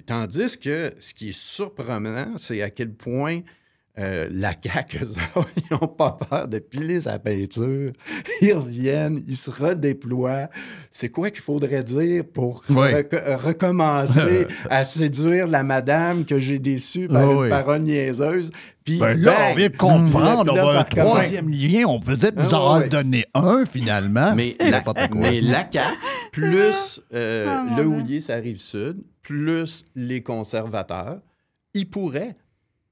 Tandis 0.05 0.57
que 0.57 0.93
ce 0.99 1.13
qui 1.13 1.30
est 1.30 1.38
surprenant, 1.38 2.38
c'est 2.38 2.61
à 2.61 2.69
quel 2.69 2.93
point 2.93 3.41
euh, 4.00 4.28
la 4.32 4.54
CAQ, 4.54 5.00
autres, 5.36 5.50
ils 5.58 5.74
n'ont 5.74 5.88
pas 5.88 6.18
peur 6.30 6.48
de 6.48 6.60
piler 6.60 7.02
sa 7.02 7.20
peinture. 7.20 7.92
Ils 8.42 8.54
reviennent, 8.54 9.22
ils 9.28 9.36
se 9.36 9.52
redéploient. 9.52 10.50
C'est 10.92 11.10
quoi 11.10 11.30
qu'il 11.30 11.42
faudrait 11.42 11.84
dire 11.84 12.24
pour 12.34 12.64
Oui. 12.70 12.88
recommencer 13.44 14.48
à 14.70 14.86
séduire 14.86 15.48
la 15.48 15.64
madame 15.64 16.26
que 16.26 16.39
j'ai 16.39 16.60
déçue 16.60 17.08
par 17.08 17.28
Oui, 17.28 17.34
une 17.34 17.42
oui. 17.42 17.50
parole 17.50 17.82
niaiseuse? 17.82 18.50
Puis, 18.84 18.98
Ben 18.98 19.14
là, 19.14 19.34
on 19.52 19.56
vient 19.56 19.70
de 19.70 19.78
comprendre. 19.78 20.52
On 20.52 20.56
va 20.56 20.80
un 20.80 20.84
troisième 20.84 21.50
lien. 21.50 21.84
On 21.88 22.00
peut 22.00 22.18
peut-être 22.18 22.36
nous 22.38 22.50
Ah, 22.56 22.82
en 22.84 22.88
donner 22.88 23.26
un, 23.34 23.64
finalement. 23.66 24.34
Mais 24.36 24.56
la, 24.60 24.72
n'importe 24.72 25.08
quoi. 25.10 25.22
mais 25.22 25.39
la 25.42 25.70
CAQ, 25.72 25.98
plus 26.32 27.02
euh, 27.14 27.46
Ah, 27.48 27.76
le 27.78 27.86
houlier, 27.86 28.22
ça 28.22 28.36
rive 28.36 28.58
sud, 28.60 28.98
plus 29.22 29.86
les 29.96 30.24
conservateurs, 30.24 31.20
ils 31.74 31.89
pourraient 31.89 32.36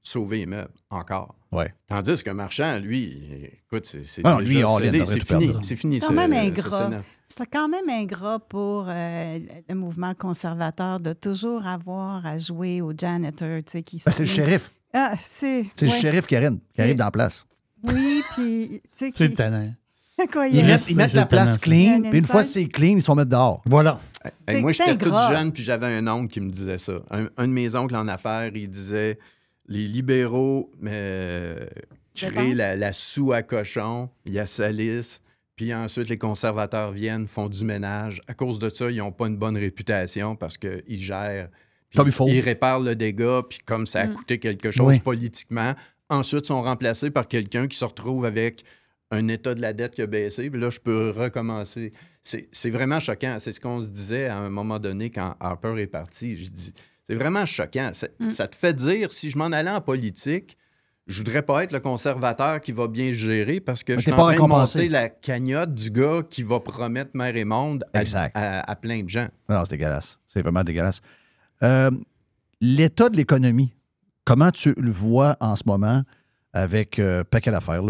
sauver 0.02 0.38
les 0.38 0.46
meubles 0.46 0.72
encore. 0.90 1.34
Ouais. 1.52 1.74
Tandis 1.88 2.22
que 2.22 2.30
Marchand, 2.30 2.78
lui, 2.78 3.50
écoute, 3.64 3.84
c'est 3.86 4.04
c'est 4.04 4.22
Ah 4.24 4.32
non, 4.34 4.38
lui, 4.38 4.62
c'est 5.06 5.24
fini, 5.26 5.52
c'est 5.62 5.76
fini. 5.76 6.00
C'est 6.00 6.06
ce- 6.06 6.10
quand 6.12 6.14
même 6.14 6.32
ingrat. 6.32 6.90
C'est 7.28 7.46
quand 7.50 7.68
même 7.68 7.88
ingrat 7.88 8.40
pour 8.40 8.86
euh, 8.88 9.38
le 9.68 9.74
mouvement 9.74 10.14
conservateur 10.14 10.98
de 11.00 11.12
toujours 11.12 11.66
avoir 11.66 12.24
à 12.26 12.38
jouer 12.38 12.80
au 12.80 12.92
janitor, 12.96 13.60
tu 13.64 13.70
sais, 13.72 13.82
qui 13.82 14.00
Ben, 14.04 14.12
c'est 14.12 14.22
le 14.24 14.28
shérif. 14.28 14.72
Ah, 14.92 15.14
c'est... 15.20 15.66
C'est 15.76 15.86
le 15.86 15.92
shérif 15.92 16.26
qui 16.26 16.34
arrive, 16.34 16.58
qui 16.74 16.80
arrive 16.80 16.96
dans 16.96 17.04
la 17.04 17.10
place. 17.12 17.46
Oui, 17.84 18.22
puis, 18.34 18.80
tu 18.82 18.90
sais, 18.92 19.12
C'est 19.14 19.28
qui... 19.28 19.34
tannant. 19.34 19.72
Quoi, 20.32 20.48
il 20.48 20.56
Ils 20.56 20.66
mettent, 20.66 20.90
ils 20.90 20.96
mettent 20.96 21.12
la 21.14 21.24
place 21.26 21.56
clean, 21.58 22.02
puis 22.10 22.18
une 22.18 22.26
fois 22.26 22.42
c'est 22.44 22.66
clean, 22.66 22.96
ils 22.96 23.00
se 23.00 23.06
font 23.06 23.14
mettre 23.14 23.30
dehors. 23.30 23.62
Voilà. 23.64 23.98
Hey, 24.46 24.60
moi, 24.60 24.72
j'étais 24.72 24.96
tout 24.98 25.08
ingrat. 25.08 25.32
jeune, 25.34 25.52
puis 25.52 25.62
j'avais 25.64 25.86
un 25.86 26.06
oncle 26.08 26.30
qui 26.32 26.40
me 26.40 26.50
disait 26.50 26.76
ça. 26.78 26.94
Un, 27.10 27.28
un 27.38 27.46
de 27.48 27.52
mes 27.52 27.74
oncles 27.74 27.96
en 27.96 28.06
affaires, 28.08 28.50
il 28.54 28.68
disait 28.68 29.18
les 29.70 29.86
libéraux 29.86 30.70
euh, 30.84 31.64
créent 32.14 32.52
la, 32.54 32.76
la 32.76 32.92
soue 32.92 33.32
à 33.32 33.42
cochon, 33.42 34.10
ils 34.26 34.38
assalissent, 34.38 35.22
puis 35.56 35.72
ensuite 35.74 36.08
les 36.10 36.18
conservateurs 36.18 36.92
viennent, 36.92 37.26
font 37.26 37.48
du 37.48 37.64
ménage. 37.64 38.20
À 38.26 38.34
cause 38.34 38.58
de 38.58 38.68
ça, 38.68 38.90
ils 38.90 38.98
n'ont 38.98 39.12
pas 39.12 39.26
une 39.28 39.36
bonne 39.38 39.56
réputation 39.56 40.36
parce 40.36 40.58
qu'ils 40.58 40.82
gèrent. 41.02 41.48
puis 41.88 41.96
Comme 41.96 42.08
il 42.08 42.12
faut. 42.12 42.28
Ils 42.28 42.40
réparent 42.40 42.80
le 42.80 42.94
dégât, 42.96 43.42
puis 43.48 43.58
comme 43.64 43.86
ça 43.86 44.00
a 44.02 44.06
Mm. 44.08 44.14
coûté 44.14 44.38
quelque 44.38 44.70
chose 44.70 44.86
Oui. 44.88 45.00
politiquement, 45.00 45.74
ensuite 46.08 46.46
sont 46.46 46.62
remplacés 46.62 47.10
par 47.10 47.26
quelqu'un 47.28 47.66
qui 47.68 47.78
se 47.78 47.84
retrouve 47.84 48.24
avec 48.26 48.64
un 49.12 49.26
état 49.28 49.54
de 49.54 49.60
la 49.60 49.72
dette 49.72 49.94
qui 49.94 50.02
a 50.02 50.06
baissé, 50.06 50.50
puis 50.50 50.60
là, 50.60 50.70
je 50.70 50.78
peux 50.78 51.10
recommencer. 51.10 51.92
C'est 52.22 52.48
c'est 52.52 52.70
vraiment 52.70 53.00
choquant. 53.00 53.36
C'est 53.40 53.52
ce 53.52 53.60
qu'on 53.60 53.80
se 53.82 53.88
disait 53.88 54.26
à 54.26 54.36
un 54.38 54.50
moment 54.50 54.78
donné 54.78 55.10
quand 55.10 55.36
Harper 55.40 55.74
est 55.80 55.86
parti. 55.86 56.42
Je 56.42 56.50
dis, 56.50 56.72
c'est 57.10 57.16
vraiment 57.16 57.44
choquant. 57.44 57.90
Ça, 57.92 58.06
Mm. 58.20 58.30
ça 58.30 58.46
te 58.46 58.54
fait 58.56 58.72
dire, 58.74 59.12
si 59.12 59.30
je 59.30 59.36
m'en 59.36 59.46
allais 59.46 59.70
en 59.70 59.80
politique, 59.80 60.56
je 61.06 61.18
voudrais 61.18 61.42
pas 61.42 61.64
être 61.64 61.72
le 61.72 61.80
conservateur 61.80 62.60
qui 62.60 62.70
va 62.70 62.86
bien 62.86 63.12
gérer 63.12 63.58
parce 63.60 63.82
que 63.82 63.92
Mais 63.94 63.98
je 63.98 64.04
t'es 64.04 64.10
suis 64.12 64.16
pas 64.16 64.22
en 64.28 64.32
train 64.34 64.44
de 64.44 64.48
monter 64.48 64.88
la 64.88 65.08
cagnotte 65.08 65.74
du 65.74 65.90
gars 65.90 66.22
qui 66.28 66.44
va 66.44 66.60
promettre 66.60 67.10
mer 67.14 67.34
et 67.36 67.44
monde 67.44 67.84
à, 67.92 68.00
Exact. 68.02 68.36
à- 68.36 68.60
à 68.70 68.76
plein 68.76 69.02
de 69.02 69.08
gens. 69.08 69.26
Non, 69.48 69.64
c'est 69.64 69.76
dégueulasse. 69.76 70.18
C'est 70.26 70.40
vraiment 70.42 70.62
dégueulasse. 70.62 71.00
Euh, 71.62 71.90
L'état 72.60 73.08
de 73.08 73.16
l'économie, 73.16 73.72
comment 74.24 74.50
tu 74.50 74.74
le 74.76 74.90
vois 74.90 75.36
en 75.40 75.56
ce 75.56 75.62
moment 75.66 76.02
avec 76.52 76.98
euh, 76.98 77.24
paquet 77.24 77.50
d'affaires, 77.50 77.80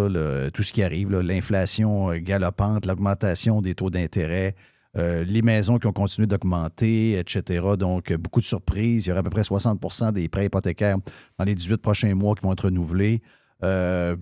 tout 0.55 0.63
ce 0.63 0.73
qui 0.73 0.83
arrive, 0.83 1.11
l'inflation 1.11 2.13
euh, 2.13 2.19
galopante, 2.19 2.87
l'augmentation 2.87 3.61
des 3.63 3.75
taux 3.75 3.91
d'intérêt, 3.91 4.55
euh, 4.97 5.25
les 5.25 5.43
maisons 5.43 5.79
qui 5.79 5.87
ont 5.87 5.93
continué 5.93 6.27
d'augmenter, 6.27 7.19
etc. 7.19 7.65
Donc, 7.79 8.11
euh, 8.11 8.19
beaucoup 8.19 8.41
de 8.41 8.45
surprises. 8.45 9.07
Il 9.07 9.11
y 9.11 9.13
aura 9.13 9.21
à 9.21 9.23
peu 9.23 9.31
près 9.31 9.43
60% 9.43 10.13
des 10.13 10.29
prêts 10.29 10.47
hypothécaires 10.47 10.97
dans 11.39 11.45
les 11.45 11.55
18 11.55 11.77
prochains 11.77 12.15
mois 12.15 12.35
qui 12.35 12.43
vont 12.43 12.53
être 12.53 12.65
renouvelés. 12.65 13.23
Euh, 13.63 14.17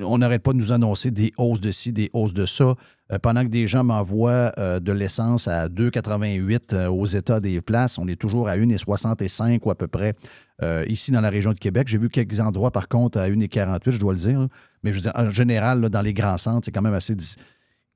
on 0.00 0.18
n'arrête 0.18 0.42
pas 0.42 0.52
de 0.52 0.58
nous 0.58 0.72
annoncer 0.72 1.10
des 1.10 1.32
hausses 1.36 1.60
de 1.60 1.72
ci, 1.72 1.92
des 1.92 2.08
hausses 2.12 2.32
de 2.32 2.46
ça. 2.46 2.74
Pendant 3.22 3.42
que 3.42 3.48
des 3.48 3.66
gens 3.66 3.84
m'envoient 3.84 4.52
de 4.56 4.92
l'essence 4.92 5.48
à 5.48 5.68
2,88 5.68 6.74
euh, 6.74 6.88
aux 6.88 7.06
États 7.06 7.40
des 7.40 7.60
places, 7.62 7.98
on 7.98 8.06
est 8.06 8.20
toujours 8.20 8.48
à 8.48 8.56
1,65 8.56 9.60
ou 9.64 9.70
à 9.70 9.74
peu 9.74 9.88
près 9.88 10.14
ici 10.86 11.10
dans 11.10 11.20
la 11.20 11.30
région 11.30 11.52
de 11.52 11.58
Québec. 11.58 11.88
J'ai 11.88 11.98
vu 11.98 12.08
quelques 12.08 12.38
endroits, 12.38 12.70
par 12.70 12.88
contre, 12.88 13.18
à 13.18 13.28
1,48, 13.28 13.90
je 13.90 13.98
dois 13.98 14.12
le 14.12 14.18
dire. 14.18 14.46
Mais 14.82 14.92
je 14.92 14.96
veux 14.96 15.02
dire, 15.02 15.12
en 15.14 15.30
général, 15.30 15.88
dans 15.88 16.02
les 16.02 16.12
grands 16.12 16.38
centres, 16.38 16.66
c'est 16.66 16.72
quand 16.72 16.82
même 16.82 16.94
assez... 16.94 17.16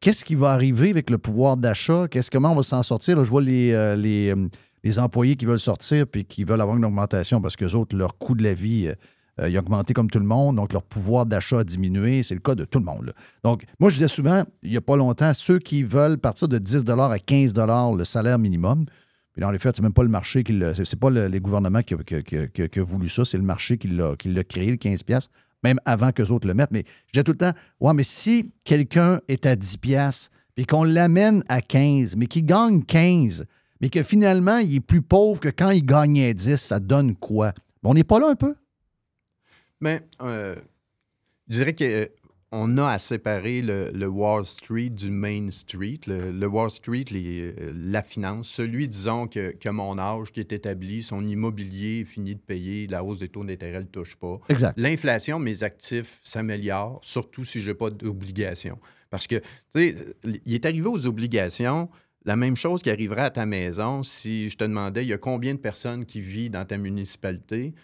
Qu'est-ce 0.03 0.25
qui 0.25 0.35
va 0.35 0.51
arriver 0.51 0.91
avec 0.91 1.11
le 1.11 1.17
pouvoir 1.17 1.57
d'achat? 1.57 2.09
Qu'est-ce, 2.11 2.29
comment 2.31 2.53
on 2.53 2.57
va 2.57 2.63
s'en 2.65 2.83
sortir? 2.83 3.25
Je 3.25 3.31
vois 3.31 3.41
les, 3.41 3.71
euh, 3.71 3.97
euh, 3.97 4.49
les 4.83 4.99
employés 4.99 5.37
qui 5.37 5.45
veulent 5.47 5.61
sortir 5.61 6.07
puis 6.09 6.25
qui 6.25 6.43
veulent 6.43 6.61
avoir 6.61 6.77
une 6.77 6.85
augmentation 6.85 7.41
parce 7.41 7.55
que 7.55 7.65
autres, 7.77 7.97
leur 7.97 8.19
coût 8.19 8.35
de 8.35 8.43
la 8.43 8.53
vie... 8.53 8.89
euh, 8.89 8.95
a 9.41 9.49
augmenté 9.59 9.95
comme 9.95 10.11
tout 10.11 10.19
le 10.19 10.27
monde, 10.27 10.57
donc 10.57 10.73
leur 10.75 10.83
pouvoir 10.83 11.25
d'achat 11.25 11.61
a 11.61 11.65
diminué. 11.65 12.23
C'est 12.23 12.35
le 12.35 12.41
cas 12.41 12.55
de 12.55 12.65
tout 12.67 12.79
le 12.79 12.85
monde. 12.85 13.15
Donc, 13.45 13.65
moi, 13.81 13.89
je 13.89 13.95
disais 13.95 14.09
souvent, 14.09 14.45
il 14.63 14.71
n'y 14.71 14.77
a 14.77 14.83
pas 14.83 14.95
longtemps, 14.97 15.33
ceux 15.35 15.59
qui 15.59 15.85
veulent 15.85 16.19
partir 16.19 16.49
de 16.49 16.59
10 16.59 16.85
à 16.89 17.19
15 17.19 17.55
le 17.97 18.05
salaire 18.05 18.39
minimum, 18.39 18.85
puis 19.33 19.41
dans 19.41 19.51
les 19.51 19.59
faits, 19.59 19.77
c'est 19.77 19.83
même 19.83 19.95
pas 19.95 20.03
le 20.03 20.11
marché 20.11 20.45
qui 20.45 20.53
l'a. 20.53 20.75
C'est 20.75 20.99
pas 21.01 21.09
le- 21.09 21.29
les 21.29 21.41
gouvernements 21.41 21.83
qui 21.83 21.95
qui 22.05 22.23
qui 22.69 22.79
a- 22.81 22.83
voulu 22.83 23.09
ça, 23.09 23.25
c'est 23.25 23.39
le 23.39 23.43
marché 23.45 23.79
qui 23.79 23.89
l'a 23.89 24.15
qui 24.17 24.35
créé, 24.45 24.71
le 24.71 24.77
15 24.77 25.03
piastres, 25.03 25.31
même 25.63 25.79
avant 25.85 26.13
que 26.13 26.23
autres 26.23 26.47
le 26.47 26.55
mettent. 26.55 26.71
Mais 26.71 26.85
je 27.07 27.13
disais 27.13 27.25
tout 27.25 27.33
le 27.33 27.39
temps, 27.39 27.53
ouais, 27.81 27.95
mais 27.95 28.03
si 28.03 28.53
quelqu'un 28.65 29.21
est 29.29 29.47
à 29.47 29.57
10 29.57 29.79
piastres, 29.79 30.31
puis 30.55 30.67
qu'on 30.67 30.85
l'amène 30.85 31.43
à 31.49 31.61
15, 31.61 32.17
mais 32.17 32.27
qu'il 32.27 32.45
gagne 32.45 32.83
15, 32.83 33.47
mais 33.81 33.89
que 33.89 34.03
finalement, 34.03 34.59
il 34.59 34.77
est 34.77 34.81
plus 34.81 35.03
pauvre 35.03 35.41
que 35.41 35.49
quand 35.49 35.71
il 35.71 35.85
gagnait 35.85 36.35
10, 36.35 36.57
ça 36.57 36.79
donne 36.79 37.17
quoi? 37.17 37.53
On 37.83 37.95
n'est 37.95 38.05
pas 38.05 38.21
là 38.21 38.29
un 38.29 38.37
peu? 38.37 38.55
Mais 39.81 40.03
euh, 40.21 40.55
je 41.49 41.57
dirais 41.57 41.75
qu'on 42.53 42.77
a 42.77 42.91
à 42.93 42.99
séparer 42.99 43.63
le, 43.63 43.91
le 43.95 44.07
Wall 44.07 44.45
Street 44.45 44.91
du 44.91 45.11
Main 45.11 45.51
Street. 45.51 46.01
Le, 46.07 46.31
le 46.31 46.47
Wall 46.47 46.71
Street, 46.71 47.07
les- 47.11 47.55
euh, 47.59 47.73
la 47.75 48.03
finance, 48.03 48.49
celui, 48.49 48.89
disons, 48.89 49.27
que, 49.27 49.53
que 49.53 49.69
mon 49.71 49.99
âge 49.99 50.33
qui 50.33 50.41
est 50.41 50.53
établi, 50.53 51.03
son 51.03 51.27
immobilier 51.27 52.01
est 52.01 52.05
fini 52.05 52.35
de 52.35 52.41
payer, 52.41 52.87
la 52.89 53.03
hausse 53.03 53.21
des 53.21 53.29
taux 53.29 53.45
d'intérêt 53.45 53.79
ne 53.79 53.85
le 53.85 53.87
touche 53.87 54.17
pas. 54.17 54.39
Exact. 54.51 54.75
L'inflation, 54.79 55.39
mes 55.39 55.63
actifs 55.63 56.21
s'améliorent, 56.23 57.01
surtout 57.03 57.45
si 57.45 57.61
je 57.61 57.71
n'ai 57.71 57.75
pas 57.75 57.89
d'obligations. 57.91 58.79
Parce 59.09 59.27
que, 59.27 59.37
tu 59.37 59.45
sais, 59.75 59.97
il 60.45 60.55
est 60.55 60.67
arrivé 60.67 60.87
aux 60.87 61.07
obligations 61.07 61.89
la 62.25 62.37
même 62.37 62.57
chose 62.57 62.83
qui 62.83 62.91
arriverait 62.91 63.23
à 63.23 63.31
ta 63.31 63.47
maison 63.47 64.03
si 64.03 64.49
je 64.49 64.57
te 64.57 64.65
demandais, 64.65 65.05
il 65.05 65.09
y 65.09 65.13
a 65.13 65.19
combien 65.19 65.55
de 65.55 65.59
personnes 65.59 66.05
qui 66.05 66.21
vivent 66.21 66.51
dans 66.51 66.65
ta 66.65 66.77
municipalité? 66.79 67.75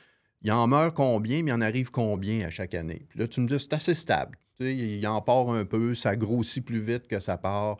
Il 0.42 0.52
en 0.52 0.66
meurt 0.68 0.94
combien, 0.94 1.42
mais 1.42 1.50
il 1.50 1.54
en 1.54 1.60
arrive 1.60 1.90
combien 1.90 2.46
à 2.46 2.50
chaque 2.50 2.74
année? 2.74 3.06
Puis 3.08 3.18
là, 3.18 3.26
tu 3.26 3.40
me 3.40 3.48
dis, 3.48 3.56
c'est 3.58 3.72
assez 3.72 3.94
stable. 3.94 4.38
Il 4.60 5.06
en 5.06 5.20
part 5.22 5.50
un 5.50 5.64
peu, 5.64 5.94
ça 5.94 6.16
grossit 6.16 6.64
plus 6.64 6.80
vite 6.80 7.06
que 7.06 7.20
ça 7.20 7.36
part. 7.38 7.76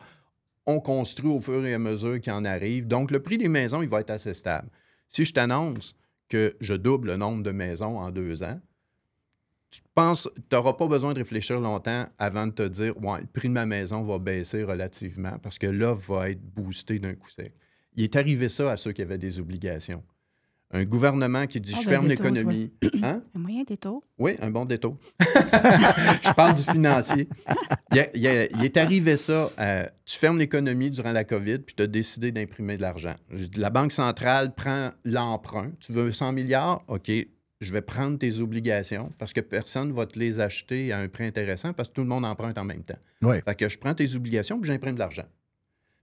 On 0.65 0.79
construit 0.79 1.29
au 1.29 1.41
fur 1.41 1.65
et 1.65 1.73
à 1.73 1.79
mesure 1.79 2.19
qu'il 2.21 2.31
en 2.31 2.45
arrive. 2.45 2.87
Donc, 2.87 3.11
le 3.11 3.21
prix 3.21 3.37
des 3.37 3.49
maisons, 3.49 3.81
il 3.81 3.89
va 3.89 4.01
être 4.01 4.11
assez 4.11 4.33
stable. 4.33 4.69
Si 5.07 5.25
je 5.25 5.33
t'annonce 5.33 5.95
que 6.29 6.55
je 6.61 6.73
double 6.75 7.09
le 7.09 7.17
nombre 7.17 7.43
de 7.43 7.51
maisons 7.51 7.97
en 7.97 8.11
deux 8.11 8.43
ans, 8.43 8.59
tu 9.71 9.81
penses, 9.93 10.29
tu 10.35 10.55
n'auras 10.55 10.73
pas 10.73 10.87
besoin 10.87 11.13
de 11.13 11.19
réfléchir 11.19 11.59
longtemps 11.59 12.05
avant 12.17 12.47
de 12.47 12.51
te 12.51 12.67
dire, 12.67 12.97
ouais, 13.03 13.21
le 13.21 13.27
prix 13.27 13.49
de 13.49 13.53
ma 13.53 13.65
maison 13.65 14.03
va 14.03 14.17
baisser 14.17 14.63
relativement 14.63 15.37
parce 15.39 15.59
que 15.59 15.67
l'offre 15.67 16.13
va 16.13 16.29
être 16.29 16.41
boostée 16.41 16.99
d'un 16.99 17.13
coup 17.13 17.29
sec. 17.29 17.53
Il 17.95 18.03
est 18.03 18.15
arrivé 18.15 18.49
ça 18.49 18.71
à 18.71 18.77
ceux 18.77 18.93
qui 18.93 19.01
avaient 19.01 19.17
des 19.17 19.39
obligations. 19.39 20.03
Un 20.71 20.83
gouvernement 20.83 21.47
qui 21.47 21.59
dit, 21.59 21.71
Ah, 21.75 21.79
je 21.81 21.85
ben, 21.85 21.91
ferme 21.93 22.07
l'économie. 22.07 22.71
Hein? 23.01 23.23
Un 23.35 23.39
moyen 23.39 23.63
des 23.63 23.77
taux. 23.77 24.03
Oui, 24.19 24.35
un 24.41 24.51
bon 24.51 24.65
détour. 24.65 24.97
je 25.19 26.33
parle 26.35 26.53
du 26.55 26.61
financier. 26.61 27.27
Il, 27.91 27.97
y 27.97 27.99
a- 28.01 28.09
il 28.15 28.21
y 28.21 28.27
a- 28.27 28.45
il 28.45 28.63
est 28.65 28.77
arrivé 28.77 29.17
ça. 29.17 29.49
euh, 29.59 29.85
tu 30.05 30.17
fermes 30.19 30.37
l'économie 30.37 30.91
durant 30.91 31.11
la 31.11 31.23
COVID, 31.23 31.59
puis 31.59 31.75
tu 31.75 31.83
as 31.83 31.87
décidé 31.87 32.31
d'imprimer 32.31 32.77
de 32.77 32.81
l'argent. 32.81 33.15
La 33.55 33.69
Banque 33.69 33.91
centrale 33.91 34.53
prend 34.53 34.89
l'emprunt. 35.05 35.71
Tu 35.79 35.91
veux 35.91 36.11
100 36.11 36.33
milliards? 36.33 36.83
OK, 36.87 37.09
je 37.61 37.73
vais 37.73 37.81
prendre 37.81 38.17
tes 38.19 38.39
obligations 38.39 39.09
parce 39.17 39.33
que 39.33 39.41
personne 39.41 39.87
ne 39.89 39.93
va 39.93 40.05
te 40.05 40.19
les 40.19 40.39
acheter 40.39 40.91
à 40.93 40.99
un 40.99 41.07
prix 41.07 41.25
intéressant 41.25 41.73
parce 41.73 41.89
que 41.89 41.93
tout 41.95 42.01
le 42.01 42.07
monde 42.07 42.25
emprunte 42.25 42.57
en 42.57 42.63
même 42.65 42.83
temps. 42.83 42.99
Oui. 43.21 43.37
Fait 43.43 43.55
que 43.55 43.67
je 43.69 43.77
prends 43.77 43.93
tes 43.93 44.13
obligations 44.15 44.59
puis 44.59 44.67
j'imprime 44.69 44.93
de 44.95 44.99
l'argent. 44.99 45.25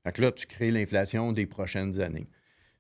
Fait 0.04 0.12
que 0.12 0.22
là, 0.22 0.32
tu 0.32 0.46
crées 0.46 0.70
l'inflation 0.70 1.32
des 1.32 1.46
prochaines 1.46 2.00
années. 2.00 2.26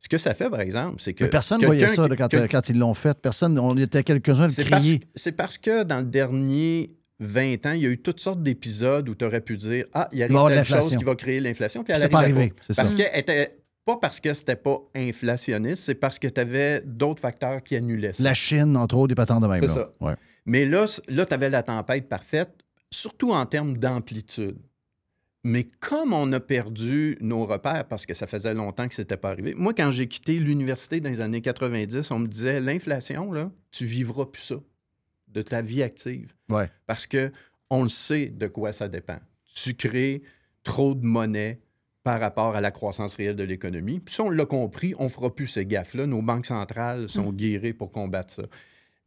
Ce 0.00 0.08
que 0.08 0.18
ça 0.18 0.34
fait, 0.34 0.48
par 0.50 0.60
exemple, 0.60 0.96
c'est 1.00 1.14
que. 1.14 1.24
Mais 1.24 1.30
personne 1.30 1.60
ne 1.60 1.66
voyait 1.66 1.86
ça 1.88 2.06
là, 2.06 2.14
quand, 2.16 2.28
que- 2.28 2.46
quand 2.46 2.68
ils 2.68 2.78
l'ont 2.78 2.94
fait. 2.94 3.18
Personne, 3.20 3.58
on 3.58 3.76
était 3.76 4.04
quelques-uns 4.04 4.40
à 4.44 4.46
le 4.46 4.48
c'est 4.52 4.68
parce, 4.68 4.82
crier. 4.82 5.00
c'est 5.14 5.32
parce 5.32 5.58
que 5.58 5.82
dans 5.82 5.98
le 5.98 6.04
dernier 6.04 6.96
20 7.18 7.66
ans, 7.66 7.72
il 7.72 7.80
y 7.82 7.86
a 7.86 7.88
eu 7.90 7.98
toutes 7.98 8.20
sortes 8.20 8.42
d'épisodes 8.42 9.08
où 9.08 9.14
tu 9.14 9.24
aurais 9.24 9.40
pu 9.40 9.56
dire 9.56 9.84
Ah, 9.94 10.08
il 10.12 10.18
y 10.18 10.22
a 10.22 10.28
de 10.28 10.48
telle 10.48 10.64
chose 10.64 10.96
qui 10.96 11.04
va 11.04 11.14
créer 11.16 11.40
l'inflation. 11.40 11.82
Puis 11.82 11.92
elle 11.94 12.00
C'est 12.00 12.08
pas 12.08 12.20
arrivé, 12.20 12.52
c'est 12.60 12.76
Parce 12.76 12.94
ça. 12.94 12.96
que 13.04 13.18
était, 13.18 13.56
pas 13.84 13.96
parce 13.96 14.20
que 14.20 14.34
c'était 14.34 14.56
pas 14.56 14.78
inflationniste, 14.94 15.82
c'est 15.84 15.94
parce 15.94 16.18
que 16.18 16.28
tu 16.28 16.40
avais 16.40 16.82
d'autres 16.84 17.20
facteurs 17.20 17.62
qui 17.62 17.76
annulaient 17.76 18.12
ça. 18.12 18.22
La 18.22 18.34
Chine, 18.34 18.76
entre 18.76 18.96
autres, 18.96 19.08
des 19.08 19.14
patents 19.14 19.40
de 19.40 19.46
même. 19.46 19.62
C'est 19.62 19.74
ça. 19.74 19.90
Ouais. 20.00 20.14
Mais 20.44 20.64
là, 20.66 20.84
là 21.08 21.24
tu 21.24 21.34
avais 21.34 21.48
la 21.50 21.62
tempête 21.62 22.08
parfaite, 22.08 22.50
surtout 22.90 23.32
en 23.32 23.46
termes 23.46 23.76
d'amplitude. 23.78 24.56
Mais 25.46 25.62
comme 25.78 26.12
on 26.12 26.32
a 26.32 26.40
perdu 26.40 27.16
nos 27.20 27.46
repères 27.46 27.86
parce 27.86 28.04
que 28.04 28.14
ça 28.14 28.26
faisait 28.26 28.52
longtemps 28.52 28.88
que 28.88 28.94
ce 28.94 29.02
n'était 29.02 29.16
pas 29.16 29.30
arrivé, 29.30 29.54
moi, 29.54 29.72
quand 29.74 29.92
j'ai 29.92 30.08
quitté 30.08 30.40
l'université 30.40 31.00
dans 31.00 31.08
les 31.08 31.20
années 31.20 31.40
90, 31.40 32.10
on 32.10 32.18
me 32.18 32.26
disait 32.26 32.60
l'inflation, 32.60 33.30
là, 33.30 33.52
tu 33.70 33.84
vivras 33.84 34.26
plus 34.26 34.42
ça 34.42 34.56
de 35.28 35.42
ta 35.42 35.62
vie 35.62 35.84
active. 35.84 36.34
Ouais. 36.48 36.68
Parce 36.88 37.06
que 37.06 37.30
on 37.70 37.84
le 37.84 37.88
sait 37.88 38.26
de 38.26 38.48
quoi 38.48 38.72
ça 38.72 38.88
dépend. 38.88 39.20
Tu 39.54 39.74
crées 39.74 40.22
trop 40.64 40.96
de 40.96 41.06
monnaie 41.06 41.60
par 42.02 42.18
rapport 42.18 42.56
à 42.56 42.60
la 42.60 42.72
croissance 42.72 43.14
réelle 43.14 43.36
de 43.36 43.44
l'économie. 43.44 44.00
Puis 44.00 44.16
si 44.16 44.20
on 44.22 44.30
l'a 44.30 44.46
compris, 44.46 44.94
on 44.98 45.04
ne 45.04 45.08
fera 45.08 45.32
plus 45.32 45.46
ces 45.46 45.64
gaffes-là. 45.64 46.06
Nos 46.06 46.22
banques 46.22 46.46
centrales 46.46 47.08
sont 47.08 47.32
guérées 47.32 47.72
pour 47.72 47.92
combattre 47.92 48.34
ça. 48.34 48.42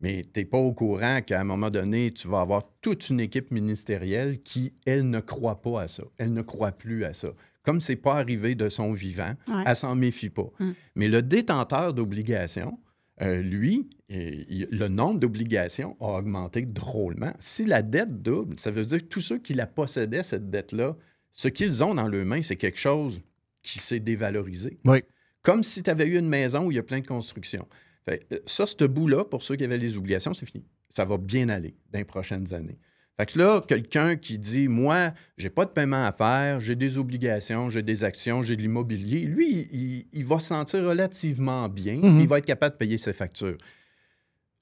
Mais 0.01 0.23
tu 0.23 0.39
n'es 0.39 0.45
pas 0.45 0.57
au 0.57 0.73
courant 0.73 1.19
qu'à 1.21 1.41
un 1.41 1.43
moment 1.43 1.69
donné, 1.69 2.11
tu 2.11 2.27
vas 2.27 2.41
avoir 2.41 2.63
toute 2.81 3.09
une 3.09 3.19
équipe 3.19 3.51
ministérielle 3.51 4.41
qui, 4.41 4.73
elle, 4.85 5.09
ne 5.09 5.19
croit 5.19 5.61
pas 5.61 5.81
à 5.81 5.87
ça. 5.87 6.03
Elle 6.17 6.33
ne 6.33 6.41
croit 6.41 6.71
plus 6.71 7.03
à 7.03 7.13
ça. 7.13 7.29
Comme 7.63 7.81
c'est 7.81 7.97
pas 7.97 8.15
arrivé 8.15 8.55
de 8.55 8.69
son 8.69 8.93
vivant, 8.93 9.33
Ouais. 9.47 9.63
elle 9.65 9.75
s'en 9.75 9.95
méfie 9.95 10.29
pas. 10.29 10.49
Mm. 10.59 10.71
Mais 10.95 11.07
le 11.09 11.21
détenteur 11.21 11.93
d'obligations, 11.93 12.79
euh, 13.21 13.41
lui, 13.41 13.89
il- 14.07 14.69
le 14.71 14.87
nombre 14.87 15.19
d'obligations 15.19 15.97
a 15.99 16.17
augmenté 16.19 16.61
drôlement. 16.61 17.33
Si 17.39 17.65
la 17.65 17.81
dette 17.81 18.21
double, 18.21 18.57
ça 18.59 18.71
veut 18.71 18.85
dire 18.85 18.99
que 18.99 19.03
tous 19.09 19.19
ceux 19.21 19.37
qui 19.39 19.53
la 19.53 19.67
possédaient, 19.67 20.23
cette 20.23 20.49
dette-là, 20.49 20.95
ce 21.31 21.49
qu'ils 21.49 21.83
ont 21.83 21.93
dans 21.93 22.07
leurs 22.07 22.25
mains, 22.25 22.41
c'est 22.41 22.55
quelque 22.55 22.79
chose 22.79 23.21
qui 23.61 23.77
s'est 23.79 23.99
dévalorisé. 23.99 24.79
Oui. 24.85 25.03
Comme 25.41 25.63
si 25.63 25.83
tu 25.83 25.89
avais 25.89 26.07
eu 26.07 26.17
une 26.17 26.29
maison 26.29 26.65
où 26.67 26.71
il 26.71 26.75
y 26.75 26.79
a 26.79 26.83
plein 26.83 27.01
de 27.01 27.07
constructions. 27.07 27.67
Fait, 28.09 28.25
euh, 28.33 28.39
ça, 28.45 28.65
ce 28.65 28.85
bout-là, 28.85 29.23
pour 29.25 29.43
ceux 29.43 29.55
qui 29.55 29.63
avaient 29.63 29.77
les 29.77 29.95
obligations, 29.97 30.33
c'est 30.33 30.45
fini. 30.47 30.65
Ça 30.89 31.05
va 31.05 31.17
bien 31.17 31.49
aller 31.49 31.75
dans 31.91 31.99
les 31.99 32.05
prochaines 32.05 32.51
années. 32.53 32.79
Fait 33.17 33.25
que 33.25 33.37
là, 33.37 33.61
quelqu'un 33.67 34.15
qui 34.15 34.39
dit 34.39 34.67
Moi, 34.67 35.11
j'ai 35.37 35.49
pas 35.49 35.65
de 35.65 35.71
paiement 35.71 36.05
à 36.05 36.11
faire, 36.13 36.59
j'ai 36.61 36.75
des 36.75 36.97
obligations, 36.97 37.69
j'ai 37.69 37.83
des 37.83 38.03
actions, 38.03 38.41
j'ai 38.43 38.55
de 38.55 38.61
l'immobilier, 38.61 39.25
lui, 39.25 39.67
il, 39.71 40.07
il 40.13 40.25
va 40.25 40.39
se 40.39 40.47
sentir 40.47 40.83
relativement 40.85 41.67
bien, 41.69 41.97
Mhm. 42.01 42.21
il 42.21 42.27
va 42.27 42.37
être 42.39 42.45
capable 42.45 42.73
de 42.75 42.77
payer 42.77 42.97
ses 42.97 43.13
factures. 43.13 43.57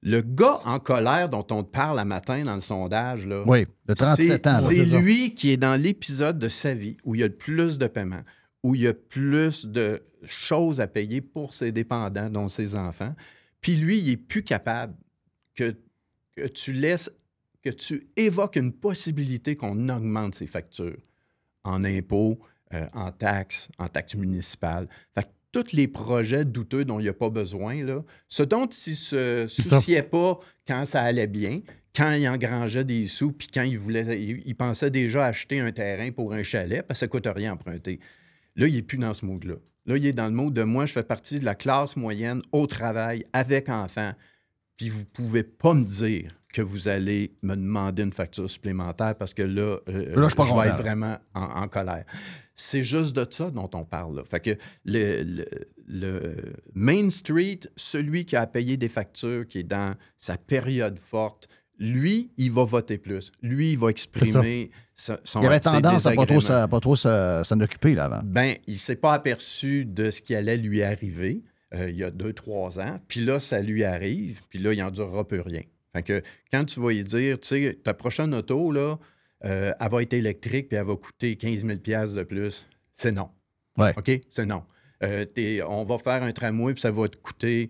Le 0.04 0.22
gars 0.22 0.60
en 0.66 0.80
colère 0.80 1.30
dont 1.30 1.46
on 1.52 1.64
te 1.64 1.70
parle 1.72 2.00
à 2.00 2.06
matin 2.06 2.44
dans 2.46 2.56
le 2.56 2.62
sondage, 2.62 3.26
là, 3.26 3.44
Oui, 3.48 3.66
de 3.88 3.94
37 3.94 4.48
c'est- 4.60 4.94
ans. 4.96 5.00
lui 5.02 5.34
qui 5.34 5.52
est 5.52 5.58
dans 5.58 5.80
l'épisode 5.80 6.38
de 6.40 6.50
sa 6.50 6.74
vie 6.74 6.98
où 7.04 7.16
il 7.16 7.22
y 7.22 7.24
a 7.24 7.28
le 7.28 7.36
plus 7.36 7.78
de 7.78 7.88
paiements, 7.88 8.24
où 8.64 8.76
il 8.76 8.82
y 8.82 8.88
a 8.88 8.94
plus 8.94 9.66
de 9.66 10.02
choses 10.26 10.82
à 10.82 10.88
payer 10.88 11.22
pour 11.22 11.54
ses 11.54 11.72
dépendants, 11.72 12.30
dont 12.30 12.48
ses 12.50 12.76
enfants. 12.76 13.16
Puis 13.62 13.76
lui, 13.76 13.98
il 14.00 14.10
est 14.10 14.18
plus 14.18 14.44
capable 14.44 14.96
que, 15.56 15.76
que 16.36 16.48
tu 16.48 16.74
laisses, 16.74 17.12
que 17.62 17.70
tu 17.70 18.08
évoques 18.16 18.56
une 18.56 18.72
possibilité 18.72 19.56
qu'on 19.56 19.90
augmente 19.90 20.36
ses 20.36 20.48
factures 20.48 20.98
en 21.64 21.84
impôts, 21.84 22.40
euh, 22.74 22.88
en 22.94 23.12
taxes, 23.12 23.70
en 23.78 23.88
taxes 23.88 24.16
municipales. 24.16 24.88
Fait 25.16 25.24
que 25.24 25.30
tous 25.52 25.72
les 25.74 25.88
projets 25.88 26.46
douteux 26.46 26.86
dont 26.86 27.00
il 27.00 27.04
n'y 27.04 27.10
a 27.10 27.14
pas 27.14 27.30
besoin, 27.30 27.84
là, 27.84 28.04
ce 28.28 28.44
dont 28.44 28.68
il 28.68 28.96
se 28.96 29.48
ça. 29.48 29.64
souciait 29.64 30.04
pas 30.04 30.40
quand 30.68 30.86
ça 30.86 31.02
allait 31.02 31.28
bien, 31.28 31.62
quand 31.96 32.12
il 32.12 32.28
engrangeait 32.28 32.84
des 32.84 33.08
sous, 33.08 33.32
puis 33.32 33.48
quand 33.52 33.64
il 33.64 33.80
voulait, 33.80 34.22
il, 34.22 34.44
il 34.46 34.56
pensait 34.56 34.92
déjà 34.92 35.26
acheter 35.26 35.60
un 35.60 35.72
terrain 35.72 36.12
pour 36.12 36.34
un 36.34 36.44
chalet, 36.44 36.84
parce 36.86 37.00
que 37.00 37.02
ça 37.02 37.06
ne 37.08 37.12
coûte 37.12 37.28
rien 37.28 37.54
emprunter. 37.54 38.00
Là, 38.56 38.68
il 38.68 38.76
n'est 38.76 38.82
plus 38.82 38.98
dans 38.98 39.14
ce 39.14 39.26
mood-là. 39.26 39.56
Là, 39.88 39.98
il 39.98 40.06
est 40.06 40.14
dans 40.14 40.26
le 40.28 40.32
mode 40.34 40.54
de 40.54 40.64
moi, 40.64 40.86
je 40.86 40.94
fais 40.94 41.04
partie 41.04 41.40
de 41.40 41.46
la 41.46 41.56
classe 41.56 41.96
moyenne 41.96 42.42
au 42.52 42.68
travail, 42.68 43.26
avec 43.34 43.70
enfants, 43.70 44.14
puis 44.78 44.90
vous 44.90 45.00
ne 45.00 45.06
pouvez 45.06 45.44
pas 45.44 45.74
me 45.74 45.84
dire 45.86 46.34
que 46.54 46.62
vous 46.62 46.88
allez 46.88 47.36
me 47.42 47.56
demander 47.56 48.04
une 48.04 48.14
facture 48.14 48.50
supplémentaire 48.50 49.16
parce 49.16 49.34
que 49.34 49.44
là, 49.44 49.78
euh, 49.90 50.16
Là, 50.16 50.28
je 50.30 50.36
vais 50.36 50.68
être 50.70 50.78
vraiment 50.82 51.18
en, 51.34 51.42
en 51.64 51.68
colère. 51.68 52.06
C'est 52.56 52.84
juste 52.84 53.16
de 53.16 53.26
ça 53.30 53.52
dont 53.52 53.70
on 53.74 53.86
parle. 53.86 54.16
Là. 54.18 54.24
Fait 54.24 54.40
que 54.40 54.58
le, 54.86 55.24
le- 55.24 55.46
le 55.90 56.36
Main 56.74 57.10
Street, 57.10 57.60
celui 57.76 58.26
qui 58.26 58.36
a 58.36 58.46
payé 58.48 58.76
des 58.78 58.90
factures, 58.90 59.48
qui 59.48 59.60
est 59.60 59.64
dans 59.64 59.96
sa 60.18 60.38
période 60.38 60.98
forte, 61.00 61.48
lui, 61.80 62.32
il 62.38 62.52
va 62.52 62.64
voter 62.64 62.98
plus. 62.98 63.32
Lui, 63.42 63.72
il 63.74 63.78
va 63.78 63.90
exprimer 63.90 64.72
son 64.96 65.42
Il 65.42 65.46
avait 65.46 65.60
tendance 65.60 66.06
à 66.06 66.14
pas 66.14 66.26
trop, 66.26 66.42
s'en- 66.42 66.68
pas 66.68 66.80
trop 66.80 66.96
s'en 66.96 67.60
occuper 67.62 67.94
là, 67.94 68.06
avant. 68.06 68.20
Ben, 68.26 68.56
il 68.68 68.78
s'est 68.80 68.96
pas 68.96 69.14
aperçu 69.14 69.86
de 69.86 70.10
ce 70.10 70.22
qui 70.22 70.36
allait 70.36 70.58
lui 70.58 70.82
arriver 70.84 71.44
euh, 71.74 71.90
il 71.90 71.98
y 71.98 72.04
a 72.04 72.12
deux, 72.12 72.34
trois 72.34 72.80
ans. 72.80 73.00
Puis 73.08 73.20
là, 73.20 73.40
ça 73.40 73.60
lui 73.60 73.84
arrive. 73.84 74.42
Puis 74.50 74.60
là, 74.60 74.74
il 74.74 74.80
n'en 74.80 74.92
durera 74.92 75.28
plus 75.28 75.42
rien. 75.42 75.62
Fait 75.94 76.04
que 76.04 76.22
quand 76.52 76.64
tu 76.66 76.80
vas 76.80 76.92
lui 76.92 77.04
dire, 77.04 77.40
tu 77.40 77.48
sais, 77.48 77.80
ta 77.84 77.94
prochaine 77.94 78.34
auto, 78.34 78.72
là, 78.72 78.98
euh, 79.46 79.74
elle 79.80 79.90
va 79.92 80.02
être 80.02 80.14
électrique 80.14 80.70
puis 80.70 80.78
elle 80.78 80.86
va 80.86 80.96
coûter 80.96 81.36
15 81.36 81.66
000 81.66 81.74
de 81.78 82.24
plus, 82.24 82.66
c'est 82.96 83.12
non. 83.12 83.30
Ouais. 83.78 83.94
OK? 83.98 84.22
C'est 84.30 84.46
non. 84.46 84.64
Euh, 85.04 85.26
on 85.68 85.84
va 85.86 86.00
faire 86.00 86.24
un 86.24 86.32
tramway 86.32 86.74
puis 86.74 86.82
ça 86.82 86.92
va 86.92 87.08
te 87.08 87.18
coûter 87.18 87.70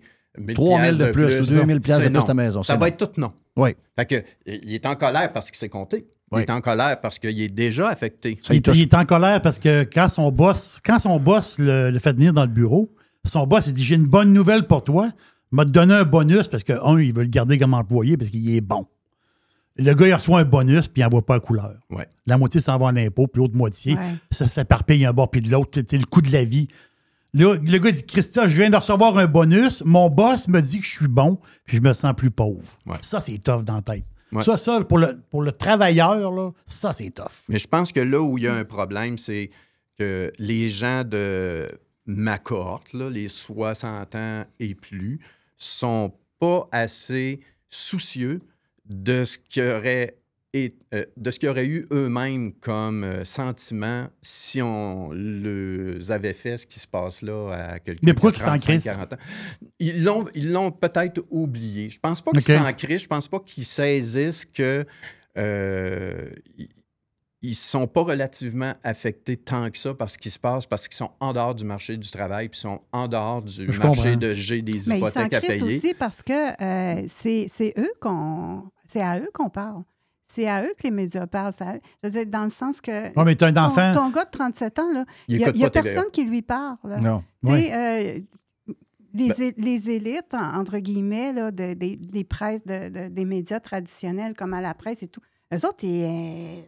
3 0.54 0.80
000 0.92 0.96
de 0.96 1.12
plus 1.12 1.40
ou 1.40 1.44
2 1.44 1.52
000 1.52 1.66
de 1.66 1.80
C'est 1.86 2.00
plus 2.00 2.10
non. 2.10 2.22
ta 2.22 2.34
maison. 2.34 2.62
Ça 2.62 2.74
va 2.74 2.80
non. 2.80 2.86
être 2.86 2.96
tout 3.12 3.20
non. 3.20 3.32
Oui. 3.56 3.70
Fait 3.96 4.06
que, 4.06 4.22
il 4.46 4.74
est 4.74 4.86
en 4.86 4.94
colère 4.94 5.32
parce 5.32 5.50
qu'il 5.50 5.58
s'est 5.58 5.68
compté. 5.68 6.06
Il 6.32 6.40
est 6.40 6.50
en 6.50 6.60
colère 6.60 7.00
parce 7.00 7.18
qu'il 7.18 7.40
est 7.40 7.48
déjà 7.48 7.88
affecté. 7.88 8.38
Ça 8.42 8.52
Il, 8.54 8.82
est 8.82 8.94
en 8.94 9.04
colère 9.06 9.40
parce 9.40 9.58
que 9.58 9.84
quand 9.84 10.08
son 10.10 10.30
boss, 10.30 10.78
quand 10.84 10.98
son 10.98 11.18
boss 11.18 11.58
le, 11.58 11.90
le 11.90 11.98
fait 11.98 12.12
venir 12.12 12.32
dans 12.34 12.42
le 12.42 12.48
bureau, 12.48 12.94
son 13.24 13.46
boss 13.46 13.66
il 13.66 13.72
dit 13.72 13.82
J'ai 13.82 13.94
une 13.94 14.06
bonne 14.06 14.32
nouvelle 14.32 14.66
pour 14.66 14.84
toi. 14.84 15.08
Il 15.52 15.56
m'a 15.56 15.64
donné 15.64 15.94
un 15.94 16.04
bonus 16.04 16.46
parce 16.46 16.64
que, 16.64 16.74
un, 16.84 17.00
il 17.00 17.14
veut 17.14 17.22
le 17.22 17.28
garder 17.28 17.56
comme 17.56 17.72
employé 17.72 18.18
parce 18.18 18.28
qu'il 18.30 18.54
est 18.54 18.60
bon. 18.60 18.86
Le 19.76 19.94
gars, 19.94 20.08
il 20.08 20.14
reçoit 20.14 20.40
un 20.40 20.44
bonus 20.44 20.88
puis 20.88 21.00
il 21.00 21.04
n'envoie 21.04 21.24
pas 21.24 21.34
la 21.34 21.40
couleur. 21.40 21.74
Ouais. 21.88 22.06
La 22.26 22.36
moitié 22.36 22.60
s'en 22.60 22.76
va 22.78 22.86
en 22.86 22.96
impôt, 22.96 23.26
puis 23.28 23.40
l'autre 23.40 23.56
moitié, 23.56 23.94
Ouais. 23.94 24.00
ça 24.30 24.48
s'éparpille 24.48 25.06
un 25.06 25.12
bord 25.12 25.30
puis 25.30 25.40
de 25.40 25.50
l'autre. 25.50 25.80
Le 25.80 26.04
coût 26.04 26.20
de 26.20 26.32
la 26.32 26.44
vie. 26.44 26.68
Le 27.34 27.78
gars 27.78 27.92
dit 27.92 28.06
Christian, 28.06 28.46
je 28.46 28.56
viens 28.56 28.70
de 28.70 28.76
recevoir 28.76 29.16
un 29.18 29.26
bonus. 29.26 29.82
Mon 29.84 30.08
boss 30.08 30.48
me 30.48 30.60
dit 30.60 30.78
que 30.78 30.84
je 30.84 30.90
suis 30.90 31.08
bon, 31.08 31.38
puis 31.64 31.76
je 31.76 31.82
me 31.82 31.92
sens 31.92 32.14
plus 32.16 32.30
pauvre. 32.30 32.78
Ouais. 32.86 32.96
Ça, 33.02 33.20
c'est 33.20 33.38
tough 33.38 33.64
dans 33.64 33.76
la 33.76 33.82
tête. 33.82 34.04
Ouais. 34.32 34.42
Ça, 34.42 34.56
ça, 34.56 34.80
pour 34.82 34.98
le, 34.98 35.20
pour 35.30 35.42
le 35.42 35.52
travailleur, 35.52 36.30
là, 36.30 36.50
ça, 36.66 36.92
c'est 36.92 37.10
tough. 37.10 37.44
Mais 37.48 37.58
je 37.58 37.66
pense 37.66 37.92
que 37.92 38.00
là 38.00 38.20
où 38.20 38.38
il 38.38 38.44
y 38.44 38.46
a 38.46 38.54
un 38.54 38.64
problème, 38.64 39.18
c'est 39.18 39.50
que 39.98 40.32
les 40.38 40.68
gens 40.68 41.04
de 41.04 41.68
ma 42.06 42.38
cohorte, 42.38 42.92
là, 42.92 43.10
les 43.10 43.28
60 43.28 44.14
ans 44.14 44.44
et 44.58 44.74
plus, 44.74 45.20
sont 45.56 46.12
pas 46.38 46.68
assez 46.72 47.40
soucieux 47.68 48.40
de 48.86 49.24
ce 49.24 49.38
qu'il 49.38 49.64
y 49.64 49.68
aurait, 49.68 50.17
et- 50.54 50.74
euh, 50.94 51.04
de 51.16 51.30
ce 51.30 51.38
qu'il 51.38 51.46
y 51.48 51.50
aurait 51.50 51.66
eu 51.66 51.86
eux-mêmes 51.92 52.52
comme 52.54 53.04
euh, 53.04 53.24
sentiment 53.24 54.06
si 54.22 54.62
on 54.62 55.10
les 55.12 56.10
avait 56.10 56.32
fait 56.32 56.56
ce 56.56 56.66
qui 56.66 56.80
se 56.80 56.86
passe 56.86 57.20
là 57.22 57.50
à 57.72 57.78
quelqu'un 57.80 58.00
Mais 58.02 58.14
pourquoi 58.14 58.32
qui 58.32 58.38
qu'ils 58.38 58.48
a 58.48 58.52
s'en 58.52 58.58
35, 58.58 58.72
crissent? 58.72 58.84
40 58.84 59.12
ans? 59.12 59.16
Ils 59.78 60.02
l'ont, 60.04 60.24
ils 60.34 60.50
l'ont 60.50 60.70
peut-être 60.70 61.22
oublié. 61.30 61.90
Je 61.90 62.00
pense 62.00 62.20
pas 62.22 62.30
qu'ils 62.32 62.40
OK. 62.56 62.62
s'en 62.62 62.72
crient. 62.72 62.98
Je 62.98 63.06
pense 63.08 63.28
pas 63.28 63.40
qu'ils 63.40 63.66
saisissent 63.66 64.46
que 64.46 64.84
euh, 65.36 66.30
ils- 66.56 66.68
ils 67.42 67.54
sont 67.54 67.86
pas 67.86 68.02
relativement 68.02 68.72
affectés 68.82 69.36
tant 69.36 69.70
que 69.70 69.78
ça 69.78 69.94
par 69.94 70.10
ce 70.10 70.18
qui 70.18 70.28
se 70.30 70.40
passe, 70.40 70.66
parce 70.66 70.88
qu'ils 70.88 70.96
sont 70.96 71.12
en 71.20 71.32
dehors 71.32 71.54
du 71.54 71.64
marché 71.64 71.96
du 71.96 72.10
travail, 72.10 72.48
puis 72.48 72.58
sont 72.58 72.80
en 72.90 73.06
dehors 73.06 73.42
du 73.42 73.52
Je 73.52 73.78
marché 73.80 73.80
comprends. 73.86 74.16
de 74.16 74.32
j'ai 74.32 74.60
des 74.60 74.72
Mais 74.72 74.78
ils 74.78 74.96
hypothèques 74.96 75.34
à 75.34 75.40
crissent 75.40 75.62
payer. 75.62 75.76
aussi 75.78 75.94
parce 75.94 76.22
que 76.22 76.32
euh, 76.62 77.04
c'est 77.08 77.46
c'est 77.48 77.74
eux 77.78 77.92
qu'on. 78.00 78.64
C'est 78.88 79.02
à 79.02 79.20
eux 79.20 79.30
qu'on 79.32 79.50
parle. 79.50 79.82
C'est 80.30 80.46
à 80.46 80.62
eux 80.62 80.72
que 80.76 80.82
les 80.84 80.90
médias 80.90 81.26
parlent. 81.26 81.52
c'est 81.56 81.64
à 81.64 81.76
eux. 81.76 81.80
Je 82.02 82.08
veux 82.08 82.12
dire, 82.12 82.26
dans 82.26 82.44
le 82.44 82.50
sens 82.50 82.80
que. 82.80 82.90
Ouais, 83.18 83.24
mais 83.24 83.34
t'as 83.34 83.46
un 83.48 83.52
ton, 83.52 83.60
enfant. 83.62 83.92
ton 83.92 84.10
gars 84.10 84.24
de 84.26 84.30
37 84.30 84.78
ans, 84.78 84.92
là, 84.92 85.04
Il 85.26 85.38
n'y 85.38 85.64
a, 85.64 85.70
personne 85.70 86.10
qui 86.12 86.24
lui 86.24 86.42
parle. 86.42 86.76
là. 86.84 87.00
Non. 87.00 87.24
Tu 87.46 87.52
euh, 87.52 88.18
les, 89.14 89.28
Ben 89.28 89.52
les 89.56 89.90
élites, 89.90 90.34
en- 90.34 90.58
entre 90.60 90.78
guillemets, 90.78 91.32
là, 91.32 91.50
de- 91.50 91.72
des- 91.72 91.96
des 91.96 92.24
presses, 92.24 92.62
de- 92.66 92.90
de- 92.90 93.08
des 93.08 93.24
médias 93.24 93.58
traditionnels 93.58 94.34
comme 94.34 94.52
à 94.52 94.60
la 94.60 94.74
presse 94.74 95.02
et 95.02 95.08
tout, 95.08 95.22
eux 95.52 95.66
autres, 95.66 95.82
ils 95.84 96.04
euh, 96.04 96.62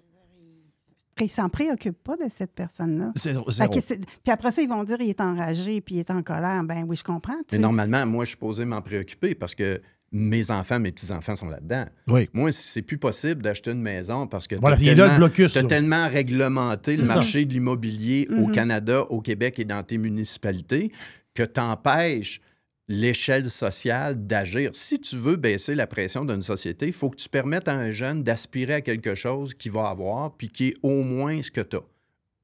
ils 1.22 1.28
s'en 1.30 1.50
préoccupent 1.50 2.02
pas 2.02 2.16
de 2.16 2.30
cette 2.30 2.52
personne-là. 2.54 3.12
Puis 3.14 4.32
après 4.32 4.50
ça, 4.50 4.62
ils 4.62 4.68
vont 4.70 4.84
dire 4.84 4.96
il 5.00 5.10
est 5.10 5.20
enragé 5.20 5.82
puis 5.82 5.96
il 5.96 5.98
est 5.98 6.10
en 6.10 6.22
colère. 6.22 6.62
Ben 6.64 6.84
oui, 6.88 6.96
je 6.96 7.04
comprends. 7.04 7.34
tu 7.34 7.44
Mais 7.52 7.56
sais. 7.56 7.58
normalement, 7.58 8.06
moi, 8.06 8.24
je 8.24 8.30
suis 8.30 8.38
posé 8.38 8.64
m'en 8.64 8.80
préoccuper 8.80 9.34
parce 9.34 9.54
que 9.54 9.82
mes 10.12 10.50
enfants, 10.50 10.80
mes 10.80 10.90
petits-enfants 10.90 11.36
sont 11.36 11.48
là-dedans. 11.48 11.84
Oui. 12.08 12.28
Moi, 12.32 12.50
c'est 12.52 12.82
plus 12.82 12.98
possible 12.98 13.42
d'acheter 13.42 13.70
une 13.70 13.80
maison 13.82 14.26
parce 14.26 14.48
que 14.48 14.56
Voilà, 14.56 14.76
là, 14.76 14.82
le 14.82 14.96
tellement- 14.96 15.16
blocus, 15.16 15.52
t'as 15.52 15.62
là. 15.62 15.68
tellement 15.68 16.08
réglementé 16.08 16.96
le 16.96 17.06
ça. 17.06 17.14
marché 17.14 17.44
de 17.44 17.52
l'immobilier 17.52 18.26
au 18.30 18.48
Mhm. 18.48 18.52
Canada, 18.52 19.02
au 19.02 19.20
Québec 19.20 19.58
et 19.60 19.64
dans 19.64 19.82
tes 19.84 19.98
municipalités 19.98 20.90
que 21.34 21.44
t'empêches 21.44 22.40
l'échelle 22.88 23.48
sociale 23.48 24.26
d'agir. 24.26 24.70
Si 24.74 24.98
tu 25.00 25.16
veux 25.16 25.36
baisser 25.36 25.76
la 25.76 25.86
pression 25.86 26.24
d'une 26.24 26.42
société, 26.42 26.88
il 26.88 26.92
faut 26.92 27.08
que 27.08 27.16
tu 27.16 27.28
permettes 27.28 27.68
à 27.68 27.74
un 27.74 27.92
jeune 27.92 28.24
d'aspirer 28.24 28.74
à 28.74 28.80
quelque 28.80 29.14
chose 29.14 29.54
qu'il 29.54 29.70
va 29.70 29.88
avoir 29.90 30.36
puis 30.36 30.48
qui 30.48 30.68
est 30.68 30.76
au 30.82 31.04
moins 31.04 31.40
ce 31.40 31.52
que 31.52 31.60
tu 31.60 31.76
as, 31.76 31.82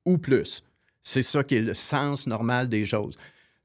ou 0.04 0.18
plus. 0.18 0.62
C'est 1.02 1.24
ça 1.24 1.42
qui 1.42 1.56
est 1.56 1.62
le 1.62 1.74
sens 1.74 2.28
normal 2.28 2.68
des 2.68 2.84
choses. 2.84 3.16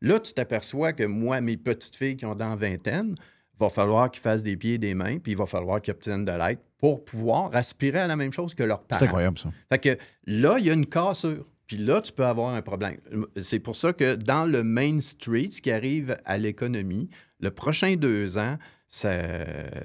Là, 0.02 0.20
tu 0.20 0.34
t'aperçois 0.34 0.94
que 0.94 1.04
moi, 1.04 1.40
mes 1.40 1.56
petites 1.58 1.96
filles 1.96 2.18
qui 2.18 2.26
ont 2.26 2.34
dans 2.34 2.56
vingtaine, 2.56 3.14
va 3.62 3.70
falloir 3.70 4.12
qu'ils 4.12 4.22
fassent 4.22 4.44
des 4.44 4.58
pieds 4.58 4.74
et 4.74 4.78
des 4.78 4.94
mains, 4.94 5.20
puis 5.20 5.32
il 5.34 5.38
va 5.38 5.46
falloir 5.46 5.82
qu'ils 5.82 5.94
obtiennent 5.94 6.26
de 6.26 6.32
l'aide 6.32 6.60
pour 6.78 7.04
pouvoir 7.04 7.56
aspirer 7.56 8.00
à 8.00 8.08
la 8.08 8.16
même 8.16 8.34
chose 8.34 8.54
que 8.54 8.64
leurs 8.64 8.82
parents. 8.82 9.00
C'est 9.00 9.06
incroyable, 9.06 9.38
ça. 9.38 9.50
Fait 9.70 9.80
que 9.80 9.98
là, 10.26 10.58
il 10.58 10.66
y 10.66 10.70
a 10.70 10.74
une 10.74 10.88
cassure. 10.88 11.46
Puis 11.68 11.78
là, 11.78 12.02
tu 12.02 12.12
peux 12.12 12.26
avoir 12.26 12.54
un 12.54 12.62
problème. 12.62 12.98
C'est 13.38 13.60
pour 13.60 13.78
ça 13.78 13.94
que 13.94 14.16
dans 14.16 14.46
le 14.46 14.62
Main 14.62 15.00
Street, 15.00 15.50
ce 15.52 15.62
qui 15.62 15.72
arrive 15.72 16.18
à 16.26 16.38
l'économie, 16.38 17.10
le 17.40 17.50
prochain 17.52 17.96
deux 17.96 18.38
ans, 18.38 18.58
ça, 18.90 19.22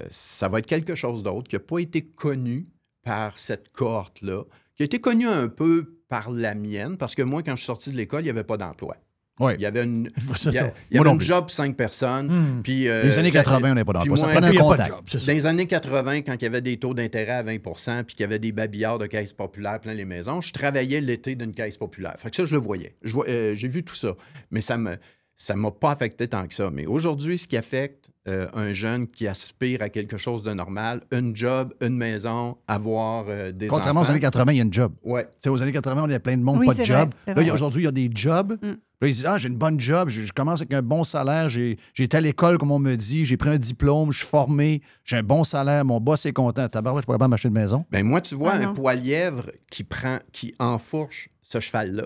ça 0.09 0.49
va 0.49 0.59
être 0.59 0.65
quelque 0.65 0.95
chose 0.95 1.23
d'autre 1.23 1.47
qui 1.47 1.55
n'a 1.55 1.61
pas 1.61 1.79
été 1.79 2.01
connu 2.01 2.67
par 3.03 3.39
cette 3.39 3.69
cohorte-là, 3.69 4.43
qui 4.75 4.83
a 4.83 4.85
été 4.85 4.99
connu 4.99 5.27
un 5.27 5.47
peu 5.47 6.01
par 6.09 6.29
la 6.29 6.55
mienne, 6.55 6.97
parce 6.97 7.15
que 7.15 7.21
moi, 7.21 7.41
quand 7.41 7.51
je 7.51 7.61
suis 7.61 7.67
sorti 7.67 7.91
de 7.91 7.95
l'école, 7.95 8.21
il 8.21 8.25
n'y 8.25 8.31
avait 8.31 8.43
pas 8.43 8.57
d'emploi. 8.57 8.97
Oui. 9.39 9.53
Il 9.57 9.61
y 9.61 9.65
avait 9.65 9.83
une, 9.83 10.09
il 10.45 10.53
y 10.53 10.57
a- 10.57 10.71
il 10.91 10.97
y 10.97 10.99
avait 10.99 11.09
une 11.09 11.21
job 11.21 11.45
pour 11.45 11.51
cinq 11.51 11.75
personnes. 11.75 12.27
Hmm. 12.27 12.61
Puis, 12.63 12.87
euh, 12.87 13.03
Les 13.03 13.19
années 13.19 13.31
ça- 13.31 13.43
80, 13.43 13.71
on 13.71 13.75
n'avait 13.75 13.85
pas 13.85 14.01
puis 14.01 14.17
Ça 14.17 14.27
prenait 14.27 14.47
un 14.47 14.61
contact. 14.61 14.89
job, 14.89 15.03
c'est 15.07 15.19
ça. 15.19 15.27
dans 15.31 15.37
les 15.37 15.45
années 15.45 15.67
80, 15.67 16.21
quand 16.21 16.35
il 16.35 16.43
y 16.43 16.47
avait 16.47 16.61
des 16.61 16.77
taux 16.77 16.93
d'intérêt 16.93 17.33
à 17.33 17.43
20% 17.43 18.03
puis 18.03 18.15
qu'il 18.15 18.23
y 18.23 18.25
avait 18.25 18.39
des 18.39 18.51
babillards 18.51 18.99
de 18.99 19.05
caisse 19.05 19.33
populaire 19.33 19.79
plein 19.79 19.93
les 19.93 20.05
maisons, 20.05 20.41
je 20.41 20.51
travaillais 20.53 21.01
l'été 21.01 21.35
d'une 21.35 21.53
caisse 21.53 21.77
populaire. 21.77 22.15
Fait 22.17 22.29
que 22.29 22.35
ça, 22.35 22.45
je 22.45 22.53
le 22.53 22.61
voyais. 22.61 22.95
Euh, 23.27 23.53
J'ai 23.55 23.67
vu 23.67 23.83
tout 23.83 23.95
ça. 23.95 24.15
Mais 24.51 24.61
ça 24.61 24.77
me 24.77 24.97
ça 25.39 25.55
m'a 25.55 25.69
pas 25.69 25.91
affecté 25.91 26.27
tant 26.27 26.47
que 26.47 26.53
ça. 26.55 26.71
Mais 26.73 26.87
aujourd'hui, 26.87 27.37
ce 27.37 27.47
qui 27.47 27.57
affecte 27.57 28.09
euh, 28.27 28.47
un 28.53 28.73
jeune 28.73 29.07
qui 29.07 29.27
aspire 29.27 29.83
à 29.83 29.89
quelque 29.89 30.17
chose 30.17 30.41
de 30.41 30.51
normal, 30.51 31.01
une 31.11 31.35
job, 31.35 31.73
une 31.79 31.95
maison, 31.95 32.57
avoir 32.67 33.25
euh, 33.29 33.51
des 33.51 33.67
Contrairement 33.67 34.01
aux 34.01 34.09
années 34.09 34.19
80, 34.19 34.51
il 34.53 34.57
y 34.57 34.59
a 34.61 34.63
une 34.63 34.73
job. 34.73 34.93
Ouais. 35.03 35.25
Tu 35.25 35.29
sais, 35.43 35.49
aux 35.49 35.61
années 35.61 35.71
80, 35.71 36.01
on 36.01 36.05
avait 36.05 36.17
plein 36.19 36.35
de 36.37 36.41
monde, 36.41 36.57
Oui, 36.59 36.65
pas 36.65 36.73
de 36.73 36.83
job. 36.83 37.11
Là, 37.27 37.53
aujourd'hui, 37.53 37.83
il 37.83 37.85
y 37.85 37.87
a 37.87 37.91
des 37.91 38.09
jobs. 38.13 38.57
Mm. 38.61 38.73
Là, 39.01 39.07
ils 39.07 39.13
disent 39.13 39.25
Ah, 39.25 39.37
j'ai 39.37 39.47
une 39.49 39.57
bonne 39.57 39.79
job, 39.79 40.09
je, 40.09 40.23
je 40.23 40.33
commence 40.33 40.61
avec 40.61 40.73
un 40.73 40.81
bon 40.81 41.03
salaire, 41.03 41.49
j'ai 41.49 41.77
j'ai 41.93 42.03
été 42.05 42.17
à 42.17 42.21
l'école, 42.21 42.57
comme 42.57 42.71
on 42.71 42.79
me 42.79 42.95
dit, 42.95 43.25
j'ai 43.25 43.37
pris 43.37 43.49
un 43.49 43.57
diplôme, 43.57 44.11
je 44.11 44.19
suis 44.19 44.27
formé, 44.27 44.81
j'ai 45.03 45.17
un 45.17 45.23
bon 45.23 45.43
salaire, 45.43 45.85
mon 45.85 45.99
boss 45.99 46.25
est 46.25 46.33
content. 46.33 46.67
Tabarouette, 46.67 47.03
je 47.03 47.05
pourrais 47.05 47.17
pas 47.17 47.27
m'acheter 47.27 47.49
de 47.49 47.53
maison. 47.53 47.85
Ben 47.91 48.03
moi, 48.05 48.21
tu 48.21 48.35
vois, 48.35 48.53
Ah 48.53 48.69
un 48.69 48.73
poilièvre 48.73 49.51
qui 49.71 49.83
prend, 49.83 50.17
qui 50.31 50.55
enfourche 50.59 51.29
ce 51.41 51.59
cheval-là, 51.59 52.05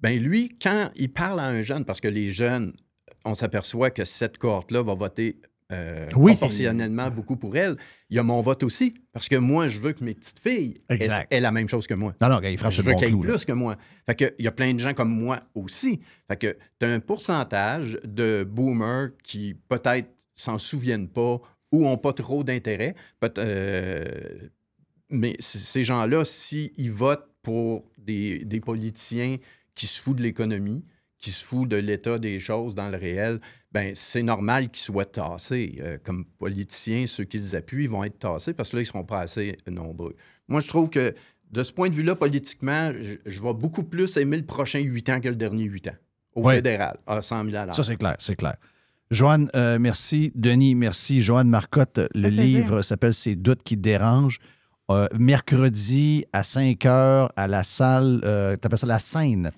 ben 0.00 0.18
lui, 0.20 0.56
quand 0.60 0.90
il 0.96 1.12
parle 1.12 1.40
à 1.40 1.46
un 1.46 1.62
jeune, 1.62 1.84
parce 1.84 2.00
que 2.00 2.08
les 2.08 2.30
jeunes, 2.30 2.72
on 3.24 3.34
s'aperçoit 3.34 3.90
que 3.90 4.04
cette 4.04 4.38
cohorte-là 4.38 4.82
va 4.82 4.94
voter 4.94 5.40
euh, 5.70 6.08
Oui, 6.16 6.32
proportionnellement 6.32 7.10
beaucoup 7.10 7.36
pour 7.36 7.56
elle. 7.56 7.76
Il 8.10 8.16
y 8.16 8.18
a 8.18 8.22
mon 8.22 8.40
vote 8.40 8.62
aussi, 8.62 8.94
parce 9.12 9.28
que 9.28 9.36
moi, 9.36 9.68
je 9.68 9.78
veux 9.78 9.92
que 9.92 10.02
mes 10.04 10.14
petites 10.14 10.40
filles 10.40 10.74
aient, 10.88 11.08
aient 11.30 11.40
la 11.40 11.52
même 11.52 11.68
chose 11.68 11.86
que 11.86 11.94
moi. 11.94 12.14
Non, 12.20 12.28
non, 12.28 12.40
il 12.42 12.58
frappe 12.58 12.72
Je 12.72 12.82
veux 12.82 12.92
bon 12.92 12.98
clou. 12.98 13.22
là. 13.22 13.32
plus 13.34 13.44
que 13.44 13.52
moi. 13.52 13.76
Fait 14.06 14.14
que 14.14 14.34
il 14.38 14.44
y 14.44 14.48
a 14.48 14.52
plein 14.52 14.74
de 14.74 14.78
gens 14.80 14.94
comme 14.94 15.10
moi 15.10 15.40
aussi. 15.54 16.00
Fait 16.28 16.36
que 16.36 16.58
tu 16.80 16.86
as 16.86 16.90
un 16.90 17.00
pourcentage 17.00 17.98
de 18.04 18.44
boomers 18.48 19.10
qui 19.22 19.54
peut-être 19.68 20.10
s'en 20.34 20.58
souviennent 20.58 21.08
pas 21.08 21.40
ou 21.70 21.86
ont 21.86 21.96
pas 21.98 22.12
trop 22.12 22.44
d'intérêt. 22.44 22.94
Euh, 23.38 24.04
mais 25.10 25.36
ces 25.40 25.84
gens-là, 25.84 26.24
s'ils 26.24 26.90
votent 26.90 27.28
pour 27.42 27.84
des, 27.98 28.44
des 28.44 28.60
politiciens 28.60 29.36
qui 29.74 29.86
se 29.86 30.00
foutent 30.00 30.16
de 30.18 30.22
l'économie, 30.22 30.84
qui 31.22 31.30
se 31.30 31.42
foutent 31.42 31.68
de 31.68 31.76
l'état 31.76 32.18
des 32.18 32.38
choses 32.38 32.74
dans 32.74 32.90
le 32.90 32.98
réel, 32.98 33.40
ben 33.70 33.92
c'est 33.94 34.22
normal 34.22 34.68
qu'ils 34.68 34.82
soient 34.82 35.06
tassés. 35.06 35.78
Euh, 35.80 35.96
comme 36.04 36.26
politiciens, 36.38 37.06
ceux 37.06 37.24
qui 37.24 37.38
les 37.38 37.54
appuient 37.54 37.86
vont 37.86 38.04
être 38.04 38.18
tassés 38.18 38.52
parce 38.52 38.68
que 38.68 38.76
là, 38.76 38.82
ils 38.82 38.84
ne 38.84 38.88
seront 38.88 39.04
pas 39.04 39.20
assez 39.20 39.56
nombreux. 39.66 40.14
Moi, 40.48 40.60
je 40.60 40.68
trouve 40.68 40.90
que 40.90 41.14
de 41.50 41.62
ce 41.62 41.72
point 41.72 41.88
de 41.88 41.94
vue-là, 41.94 42.16
politiquement, 42.16 42.92
je, 43.00 43.14
je 43.24 43.40
vais 43.40 43.54
beaucoup 43.54 43.84
plus 43.84 44.16
aimer 44.16 44.36
le 44.36 44.44
prochain 44.44 44.80
huit 44.80 45.08
ans 45.08 45.20
que 45.20 45.28
le 45.28 45.36
dernier 45.36 45.64
huit 45.64 45.88
ans. 45.88 45.96
Au 46.34 46.48
fédéral, 46.48 46.98
à 47.06 47.20
100 47.20 47.44
000 47.44 47.56
à 47.56 47.66
l'heure. 47.66 47.76
Ça, 47.76 47.82
c'est 47.82 47.96
clair, 47.96 48.16
c'est 48.18 48.36
clair. 48.36 48.56
Joanne, 49.10 49.50
euh, 49.54 49.78
merci. 49.78 50.32
Denis, 50.34 50.74
merci. 50.74 51.20
Joanne 51.20 51.48
Marcotte, 51.48 52.00
le 52.14 52.28
livre 52.28 52.80
s'appelle 52.80 53.12
Ces 53.12 53.36
doutes 53.36 53.62
qui 53.62 53.76
dérangent. 53.76 54.38
Euh, 54.92 55.06
mercredi 55.18 56.24
à 56.32 56.42
5 56.42 56.86
heures 56.86 57.30
à 57.36 57.46
la 57.46 57.62
salle, 57.62 58.20
euh, 58.24 58.56
t'appelles 58.56 58.78
ça 58.78 58.86
la. 58.86 58.98
Scène. 58.98 59.50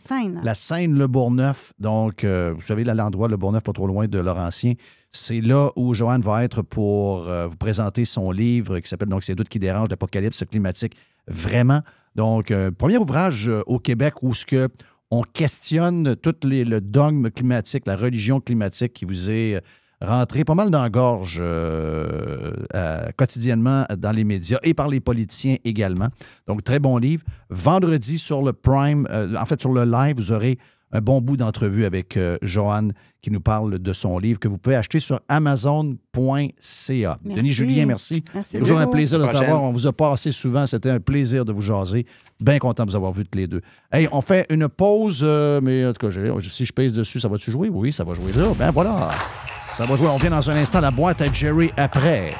La 0.42 0.54
scène 0.54 0.98
Le 0.98 1.06
Bourgneuf. 1.06 1.72
Donc, 1.78 2.24
euh, 2.24 2.52
vous 2.54 2.62
savez, 2.62 2.84
là, 2.84 2.94
l'endroit, 2.94 3.28
Le 3.28 3.36
Bourgneuf, 3.36 3.62
pas 3.62 3.72
trop 3.72 3.86
loin 3.86 4.06
de 4.08 4.18
Laurentien. 4.18 4.74
C'est 5.12 5.40
là 5.40 5.70
où 5.76 5.94
Joanne 5.94 6.22
va 6.22 6.42
être 6.44 6.62
pour 6.62 7.20
vous 7.48 7.56
présenter 7.56 8.04
son 8.04 8.32
livre 8.32 8.80
qui 8.80 8.88
s'appelle 8.88 9.08
donc 9.08 9.22
Ces 9.22 9.34
doutes 9.36 9.48
qui 9.48 9.60
dérangent, 9.60 9.88
l'apocalypse 9.90 10.42
climatique. 10.50 10.96
Vraiment. 11.28 11.82
Donc, 12.16 12.52
premier 12.78 12.98
ouvrage 12.98 13.48
au 13.66 13.78
Québec 13.78 14.14
où 14.22 14.34
ce 14.34 14.44
que 14.44 14.68
on 15.12 15.22
questionne 15.22 16.16
tout 16.16 16.34
les- 16.42 16.64
le 16.64 16.80
dogme 16.80 17.30
climatique, 17.30 17.84
la 17.86 17.94
religion 17.96 18.40
climatique 18.40 18.92
qui 18.94 19.04
vous 19.04 19.30
est 19.30 19.62
rentré 20.04 20.44
pas 20.44 20.54
mal 20.54 20.70
dans 20.70 20.82
la 20.82 20.90
gorge 20.90 21.38
euh, 21.40 22.52
euh, 22.74 23.06
quotidiennement 23.16 23.84
dans 23.96 24.12
les 24.12 24.24
médias 24.24 24.58
et 24.62 24.74
par 24.74 24.88
les 24.88 25.00
politiciens 25.00 25.56
également. 25.64 26.08
Donc, 26.46 26.64
très 26.64 26.78
bon 26.78 26.96
livre. 26.98 27.24
Vendredi, 27.50 28.18
sur 28.18 28.42
le 28.42 28.52
Prime, 28.52 29.06
euh, 29.10 29.34
en 29.36 29.46
fait, 29.46 29.60
sur 29.60 29.72
le 29.72 29.84
live, 29.84 30.16
vous 30.16 30.32
aurez 30.32 30.58
un 30.94 31.00
bon 31.00 31.20
bout 31.20 31.36
d'entrevue 31.36 31.84
avec 31.84 32.16
euh, 32.16 32.38
Joanne 32.40 32.92
qui 33.20 33.30
nous 33.30 33.40
parle 33.40 33.78
de 33.78 33.92
son 33.92 34.18
livre 34.18 34.38
que 34.38 34.48
vous 34.48 34.58
pouvez 34.58 34.76
acheter 34.76 35.00
sur 35.00 35.20
amazon.ca. 35.28 37.18
Denis 37.24 37.52
Julien, 37.52 37.86
merci. 37.86 38.22
Merci 38.32 38.58
Toujours 38.58 38.78
un 38.78 38.86
plaisir 38.86 39.18
de 39.18 39.24
t'avoir. 39.24 39.62
On 39.62 39.72
vous 39.72 39.86
a 39.86 39.92
pas 39.92 40.12
assez 40.12 40.30
souvent. 40.30 40.66
C'était 40.66 40.90
un 40.90 41.00
plaisir 41.00 41.44
de 41.44 41.52
vous 41.52 41.62
jaser. 41.62 42.06
Bien 42.40 42.58
content 42.58 42.84
de 42.84 42.90
vous 42.90 42.96
avoir 42.96 43.12
vus 43.12 43.24
tous 43.24 43.38
les 43.38 43.46
deux. 43.46 43.60
Hey, 43.90 44.08
on 44.12 44.20
fait 44.20 44.46
une 44.50 44.68
pause, 44.68 45.20
euh, 45.22 45.60
mais 45.60 45.84
en 45.84 45.92
tout 45.92 46.06
cas, 46.06 46.14
si 46.48 46.64
je 46.64 46.72
pèse 46.72 46.92
dessus, 46.92 47.18
ça 47.18 47.28
va-tu 47.28 47.50
jouer? 47.50 47.68
Oui, 47.68 47.92
ça 47.92 48.04
va 48.04 48.14
jouer 48.14 48.32
là. 48.32 48.52
Ben 48.56 48.70
voilà. 48.70 49.10
Ça 49.74 49.86
va 49.86 49.96
jouer. 49.96 50.06
On 50.06 50.18
vient 50.18 50.30
dans 50.30 50.48
un 50.48 50.56
instant 50.56 50.80
la 50.80 50.92
boîte 50.92 51.20
à 51.20 51.32
Jerry 51.32 51.72
après. 51.76 52.32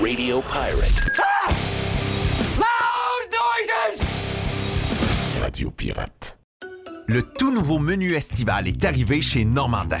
Radio 0.00 0.40
Pirate. 0.40 1.10
Radio 5.42 5.70
Pirate. 5.70 6.38
Le 7.06 7.22
tout 7.22 7.52
nouveau 7.52 7.78
menu 7.78 8.14
estival 8.14 8.66
est 8.66 8.82
arrivé 8.82 9.20
chez 9.20 9.44
Normandin. 9.44 10.00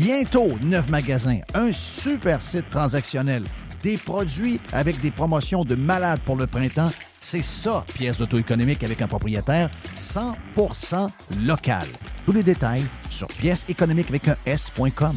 Bientôt, 0.00 0.50
neuf 0.62 0.88
magasins, 0.88 1.40
un 1.54 1.72
super 1.72 2.40
site 2.40 2.70
transactionnel, 2.70 3.42
des 3.82 3.96
produits 3.96 4.60
avec 4.72 5.00
des 5.00 5.10
promotions 5.10 5.64
de 5.64 5.74
malades 5.74 6.20
pour 6.20 6.36
le 6.36 6.46
printemps. 6.46 6.92
C'est 7.18 7.42
ça, 7.42 7.84
pièce 7.94 8.18
d'auto 8.18 8.38
économique 8.38 8.84
avec 8.84 9.02
un 9.02 9.08
propriétaire 9.08 9.68
100% 9.96 11.08
local. 11.44 11.88
Tous 12.24 12.30
les 12.30 12.44
détails 12.44 12.84
sur 13.10 13.26
pièce 13.26 13.66
économique 13.68 14.08
avec 14.10 14.28
un 14.28 14.36
S.com. 14.46 15.16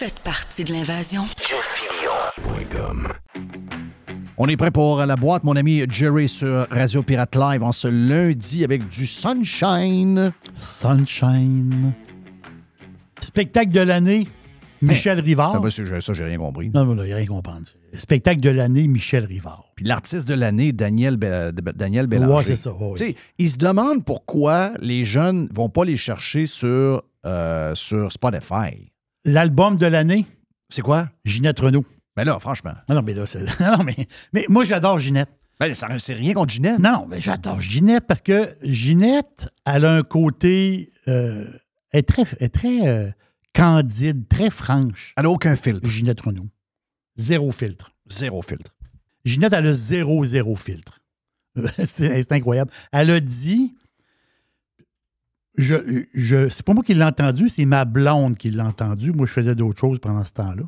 Faites 0.00 0.22
partie 0.24 0.64
de 0.64 0.72
l'invasion. 0.72 1.20
On 4.38 4.48
est 4.48 4.56
prêt 4.56 4.70
pour 4.70 4.96
la 5.04 5.14
boîte, 5.14 5.44
mon 5.44 5.54
ami 5.56 5.84
Jerry 5.90 6.26
sur 6.26 6.66
Radio 6.70 7.02
Pirate 7.02 7.36
Live 7.36 7.62
en 7.62 7.70
ce 7.72 7.86
lundi 7.86 8.64
avec 8.64 8.88
du 8.88 9.04
sunshine. 9.04 10.32
Sunshine. 10.54 11.92
Spectacle 13.20 13.72
de 13.72 13.80
l'année, 13.80 14.26
Michel 14.80 15.20
Rivard. 15.20 15.56
Ah 15.56 15.60
ben, 15.60 15.68
c'est- 15.68 16.00
ça, 16.00 16.14
j'ai 16.14 16.24
rien 16.24 16.38
compris. 16.38 16.70
Non, 16.70 16.86
non, 16.86 16.94
non, 16.94 17.02
il 17.02 17.08
n'y 17.08 17.12
a 17.12 17.16
rien 17.16 17.26
comprendre. 17.26 17.66
Spectacle 17.92 18.40
de 18.40 18.48
l'année, 18.48 18.88
Michel 18.88 19.26
Rivard. 19.26 19.66
Puis 19.76 19.84
l'artiste 19.84 20.26
de 20.26 20.32
l'année, 20.32 20.72
Daniel, 20.72 21.18
Be- 21.18 21.52
Daniel 21.76 22.06
Bélanger. 22.06 22.32
Ouais, 22.32 22.44
c'est 22.44 22.56
ça, 22.56 22.72
ouais, 22.72 22.86
ouais. 22.86 22.94
Tu 22.96 23.04
sais, 23.08 23.16
il 23.36 23.50
se 23.50 23.58
demande 23.58 24.02
pourquoi 24.02 24.72
les 24.80 25.04
jeunes 25.04 25.46
vont 25.52 25.68
pas 25.68 25.84
les 25.84 25.98
chercher 25.98 26.46
sur, 26.46 27.02
euh, 27.26 27.74
sur 27.74 28.10
Spotify. 28.10 28.89
L'album 29.24 29.76
de 29.76 29.86
l'année, 29.86 30.26
C'est 30.68 30.82
quoi? 30.82 31.08
Ginette 31.24 31.60
Renault. 31.60 31.84
Ben 32.16 32.24
là, 32.24 32.38
franchement. 32.38 32.72
Non, 32.88 32.96
non, 32.96 33.02
mais 33.02 33.14
là, 33.14 33.26
c'est. 33.26 33.44
Non, 33.60 33.84
mais, 33.84 33.96
mais 34.32 34.46
moi, 34.48 34.64
j'adore 34.64 34.98
Ginette. 34.98 35.28
Ben, 35.58 35.74
ça- 35.74 35.88
c'est 35.98 36.14
rien 36.14 36.32
contre 36.34 36.52
Ginette. 36.52 36.78
Non, 36.78 36.92
non, 36.92 37.06
mais 37.06 37.20
j'adore 37.20 37.60
Ginette 37.60 38.06
parce 38.06 38.20
que 38.22 38.56
Ginette, 38.62 39.48
elle 39.66 39.84
a 39.84 39.92
un 39.96 40.02
côté. 40.02 40.92
euh, 41.08 41.46
elle 41.92 42.00
est 42.00 42.02
très, 42.08 42.22
elle 42.38 42.46
est 42.46 42.48
très 42.48 42.88
euh, 42.88 43.10
candide, 43.54 44.26
très 44.28 44.48
franche. 44.50 45.12
Elle 45.16 45.24
n'a 45.24 45.30
aucun 45.30 45.56
filtre. 45.56 45.88
Ginette 45.88 46.20
Renault. 46.22 46.48
Zéro 47.16 47.52
filtre. 47.52 47.92
Zéro 48.08 48.40
filtre. 48.42 48.74
Ginette, 49.24 49.52
elle 49.52 49.66
a 49.66 49.74
zéro, 49.74 50.24
zéro 50.24 50.56
filtre. 50.56 51.00
c'est 51.76 51.84
c'est 52.22 52.32
incroyable. 52.32 52.70
Elle 52.92 53.10
a 53.10 53.20
dit. 53.20 53.74
Je, 55.56 56.04
je, 56.14 56.48
c'est 56.48 56.64
pas 56.64 56.74
moi 56.74 56.84
qui 56.84 56.94
l'ai 56.94 57.04
entendu, 57.04 57.48
c'est 57.48 57.64
ma 57.64 57.84
blonde 57.84 58.36
qui 58.38 58.50
l'a 58.50 58.66
entendu. 58.66 59.12
Moi, 59.12 59.26
je 59.26 59.32
faisais 59.32 59.54
d'autres 59.54 59.78
choses 59.80 59.98
pendant 59.98 60.24
ce 60.24 60.32
temps-là. 60.32 60.62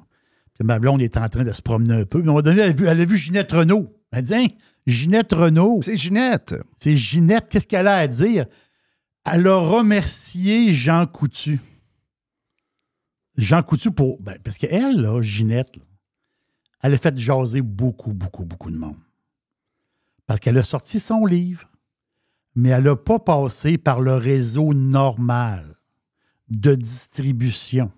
Puis 0.54 0.64
ma 0.66 0.78
blonde 0.78 1.00
était 1.00 1.18
en 1.18 1.28
train 1.28 1.44
de 1.44 1.52
se 1.52 1.62
promener 1.62 1.94
un 1.94 2.04
peu. 2.04 2.20
Puis 2.20 2.28
à 2.28 2.30
un 2.30 2.34
moment 2.34 2.42
donné, 2.42 2.60
elle 2.60 2.70
a 2.70 2.72
vu, 2.72 2.86
elle 2.86 3.00
a 3.00 3.04
vu 3.04 3.16
Ginette 3.16 3.52
Renault. 3.52 3.96
Elle 4.10 4.24
dit 4.24 4.34
Hein, 4.34 4.46
Ginette 4.86 5.32
Renault. 5.32 5.80
C'est 5.82 5.96
Ginette. 5.96 6.54
C'est 6.76 6.96
Ginette. 6.96 7.48
Qu'est-ce 7.48 7.66
qu'elle 7.66 7.86
a 7.86 7.96
à 7.96 8.06
dire? 8.06 8.46
Elle 9.24 9.46
a 9.46 9.56
remercié 9.56 10.72
Jean 10.72 11.06
Coutu. 11.06 11.60
Jean 13.36 13.62
Coutu 13.62 13.90
pour. 13.92 14.20
ben, 14.20 14.36
parce 14.42 14.58
qu'elle, 14.58 15.00
là, 15.00 15.22
Ginette, 15.22 15.76
là, 15.76 15.82
elle 16.82 16.94
a 16.94 16.98
fait 16.98 17.16
jaser 17.16 17.62
beaucoup, 17.62 18.12
beaucoup, 18.12 18.44
beaucoup 18.44 18.70
de 18.70 18.76
monde. 18.76 18.96
Parce 20.26 20.40
qu'elle 20.40 20.58
a 20.58 20.62
sorti 20.62 20.98
son 21.00 21.24
livre, 21.24 21.70
mais 22.54 22.70
elle 22.70 22.84
n'a 22.84 22.96
pas 22.96 23.18
passé 23.18 23.78
par 23.78 24.00
le 24.00 24.14
réseau 24.14 24.74
normal 24.74 25.78
de 26.48 26.74
distribution. 26.74 27.90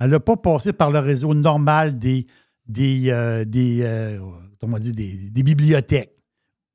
Elle 0.00 0.10
n'a 0.10 0.20
pas 0.20 0.36
passé 0.36 0.72
par 0.72 0.90
le 0.90 1.00
réseau 1.00 1.34
normal 1.34 1.98
euh, 2.04 2.22
euh, 2.76 3.44
des 3.44 5.42
bibliothèques 5.42 6.16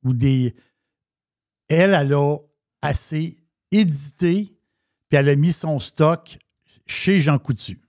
ou 0.03 0.13
des. 0.13 0.53
Elle, 1.69 1.93
elle 1.93 2.13
a 2.13 2.37
assez 2.81 3.39
édité, 3.71 4.55
puis 5.09 5.17
elle 5.17 5.29
a 5.29 5.35
mis 5.35 5.53
son 5.53 5.79
stock 5.79 6.37
chez 6.85 7.21
Jean 7.21 7.39
Coutu 7.39 7.79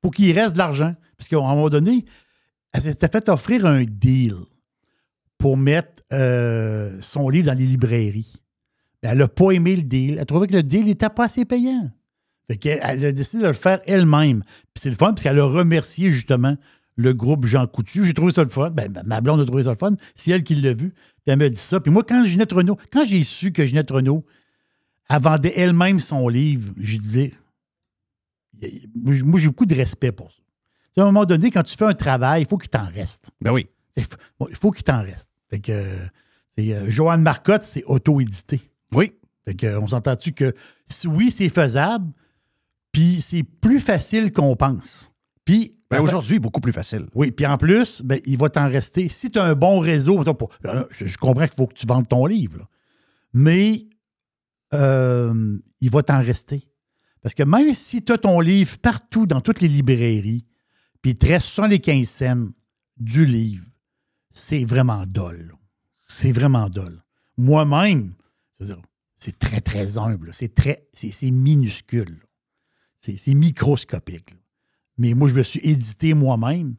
pour 0.00 0.12
qu'il 0.12 0.38
reste 0.38 0.52
de 0.52 0.58
l'argent. 0.58 0.94
Parce 1.16 1.28
qu'à 1.28 1.38
un 1.38 1.54
moment 1.54 1.70
donné, 1.70 2.04
elle 2.72 2.82
s'était 2.82 3.08
fait 3.08 3.28
offrir 3.28 3.66
un 3.66 3.84
deal 3.84 4.36
pour 5.38 5.56
mettre 5.56 6.02
euh, 6.12 7.00
son 7.00 7.28
livre 7.28 7.46
dans 7.46 7.58
les 7.58 7.66
librairies. 7.66 8.34
Elle 9.02 9.18
n'a 9.18 9.28
pas 9.28 9.50
aimé 9.50 9.76
le 9.76 9.82
deal. 9.82 10.16
Elle 10.18 10.26
trouvait 10.26 10.46
que 10.46 10.54
le 10.54 10.62
deal 10.62 10.86
n'était 10.86 11.10
pas 11.10 11.24
assez 11.24 11.44
payant. 11.44 11.90
Fait 12.48 12.56
qu'elle 12.56 12.80
elle 12.82 13.04
a 13.04 13.12
décidé 13.12 13.42
de 13.42 13.48
le 13.48 13.52
faire 13.52 13.80
elle-même. 13.86 14.42
Puis 14.42 14.80
c'est 14.80 14.90
le 14.90 14.96
fun, 14.96 15.10
parce 15.12 15.22
qu'elle 15.22 15.38
a 15.38 15.44
remercié 15.44 16.10
justement 16.10 16.56
le 16.96 17.14
groupe 17.14 17.46
Jean 17.46 17.66
Coutu. 17.66 18.04
J'ai 18.04 18.14
trouvé 18.14 18.32
ça 18.32 18.44
le 18.44 18.50
fun. 18.50 18.70
Ben, 18.70 19.02
ma 19.04 19.20
blonde 19.20 19.40
a 19.40 19.44
trouvé 19.44 19.64
ça 19.64 19.70
le 19.70 19.76
fun. 19.76 19.96
C'est 20.14 20.30
elle 20.30 20.44
qui 20.44 20.54
l'a 20.54 20.74
vu. 20.74 20.90
Puis 20.90 21.26
elle 21.26 21.38
m'a 21.38 21.48
dit 21.48 21.56
ça. 21.56 21.80
Puis 21.80 21.90
moi, 21.90 22.04
quand 22.06 22.24
Ginette 22.24 22.52
Renault, 22.52 22.78
quand 22.92 23.04
j'ai 23.04 23.22
su 23.22 23.52
que 23.52 23.64
Ginette 23.64 23.90
Renault, 23.90 24.24
elle 25.08 25.20
vendait 25.20 25.52
elle-même 25.56 25.98
son 26.00 26.28
livre, 26.28 26.72
j'ai 26.78 26.98
dit, 26.98 27.32
moi, 28.94 29.38
j'ai 29.38 29.48
beaucoup 29.48 29.66
de 29.66 29.74
respect 29.74 30.12
pour 30.12 30.30
ça. 30.30 30.38
À 30.96 31.02
un 31.02 31.06
moment 31.06 31.24
donné, 31.24 31.50
quand 31.50 31.62
tu 31.62 31.76
fais 31.76 31.86
un 31.86 31.94
travail, 31.94 32.42
il 32.42 32.48
faut 32.48 32.58
qu'il 32.58 32.68
t'en 32.68 32.86
reste. 32.86 33.30
Ben 33.40 33.50
oui. 33.50 33.66
Il 33.96 34.04
faut, 34.04 34.16
bon, 34.38 34.46
il 34.48 34.56
faut 34.56 34.70
qu'il 34.70 34.84
t'en 34.84 35.02
reste. 35.02 35.30
Fait 35.50 35.60
que, 35.60 35.72
euh, 35.72 36.06
c'est, 36.48 36.74
euh, 36.74 36.88
Joanne 36.88 37.22
Marcotte, 37.22 37.62
c'est 37.62 37.84
auto-édité. 37.84 38.60
Oui. 38.94 39.12
Fait 39.44 39.54
que, 39.54 39.76
on 39.76 39.88
s'entend-tu 39.88 40.32
que 40.32 40.54
si- 40.86 41.08
oui, 41.08 41.30
c'est 41.30 41.48
faisable, 41.48 42.12
puis 42.92 43.20
c'est 43.20 43.42
plus 43.42 43.80
facile 43.80 44.32
qu'on 44.32 44.56
pense. 44.56 45.10
Puis. 45.44 45.76
Ben, 45.90 46.00
Aujourd'hui, 46.00 46.38
beaucoup 46.38 46.60
plus 46.60 46.72
facile. 46.72 47.06
Oui, 47.14 47.32
puis 47.32 47.44
en 47.44 47.58
plus, 47.58 48.00
ben, 48.02 48.18
il 48.24 48.38
va 48.38 48.48
t'en 48.48 48.66
rester. 48.66 49.10
Si 49.10 49.30
tu 49.30 49.38
as 49.38 49.44
un 49.44 49.54
bon 49.54 49.78
réseau, 49.78 50.22
euh, 50.64 50.84
je, 50.90 51.16
comprends 51.18 51.46
qu'il 51.46 51.54
faut 51.56 51.66
que 51.66 51.74
tu 51.74 51.86
vendes 51.86 52.08
ton 52.08 52.24
livre, 52.24 52.58
là. 52.60 52.68
mais 53.34 53.84
euh, 54.72 55.58
il 55.82 55.90
va 55.90 56.02
t'en 56.02 56.22
rester. 56.22 56.66
Parce 57.20 57.34
que 57.34 57.42
même 57.42 57.74
si 57.74 58.02
tu 58.02 58.10
as 58.12 58.16
ton 58.18 58.40
livre 58.40 58.78
partout 58.78 59.26
dans 59.26 59.42
toutes 59.42 59.60
les 59.60 59.68
librairies, 59.68 60.46
puis 61.02 61.10
il 61.10 61.18
te 61.18 61.26
reste 61.26 61.46
75 61.48 62.08
cents 62.08 62.46
du 62.96 63.26
livre, 63.26 63.66
c'est 64.30 64.64
vraiment 64.64 65.04
dole. 65.06 65.48
là. 65.48 65.54
C'est 65.98 66.32
vraiment 66.32 66.70
dole. 66.70 67.02
Moi-même, 67.36 68.14
c'est 69.16 69.38
très, 69.38 69.60
très 69.60 69.98
humble. 69.98 70.30
C'est 70.32 70.54
très, 70.54 70.88
c'est 70.92 71.30
minuscule. 71.30 72.20
C'est 72.98 73.34
microscopique. 73.34 74.34
Mais 74.98 75.14
moi, 75.14 75.28
je 75.28 75.34
me 75.34 75.42
suis 75.42 75.60
édité 75.62 76.14
moi-même. 76.14 76.76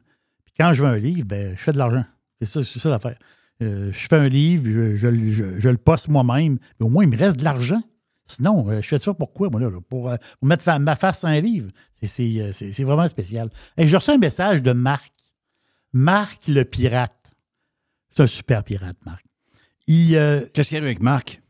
Quand 0.58 0.72
je 0.72 0.82
veux 0.82 0.88
un 0.88 0.98
livre, 0.98 1.26
ben, 1.26 1.56
je 1.56 1.62
fais 1.62 1.72
de 1.72 1.78
l'argent. 1.78 2.04
C'est 2.40 2.46
ça, 2.46 2.64
ça 2.64 2.88
l'affaire. 2.90 3.18
Euh, 3.62 3.92
je 3.92 3.98
fais 4.08 4.16
un 4.16 4.28
livre, 4.28 4.64
je, 4.94 5.06
le- 5.68 5.76
poste 5.76 6.08
moi-même, 6.08 6.58
mais 6.80 6.86
au 6.86 6.88
moins, 6.88 7.04
il 7.04 7.10
me 7.10 7.16
reste 7.16 7.36
de 7.38 7.44
l'argent. 7.44 7.82
Sinon, 8.26 8.68
euh, 8.70 8.80
je 8.80 8.88
fais 8.88 8.98
ça 8.98 9.12
pourquoi, 9.14 9.50
moi, 9.50 9.60
là? 9.60 9.66
euh, 9.66 9.80
pour 9.80 10.10
mettre 10.42 10.78
ma 10.80 10.96
face 10.96 11.20
sur 11.20 11.28
un 11.28 11.40
livre. 11.40 11.70
C'est- 12.02 12.82
vraiment 12.84 13.06
spécial. 13.08 13.48
Et 13.76 13.86
j'ai 13.86 13.96
reçu 13.96 14.10
un 14.10 14.18
message 14.18 14.62
de 14.62 14.72
Marc. 14.72 15.12
Marc 15.92 16.48
le 16.48 16.64
pirate. 16.64 17.32
C'est 18.10 18.22
un 18.22 18.26
super 18.26 18.64
pirate, 18.64 18.96
Marc. 19.04 19.24
Qu'est-ce 19.86 20.68
qu'il 20.68 20.76
y 20.78 20.80
a 20.80 20.82
avec 20.84 21.02
Marc? 21.02 21.40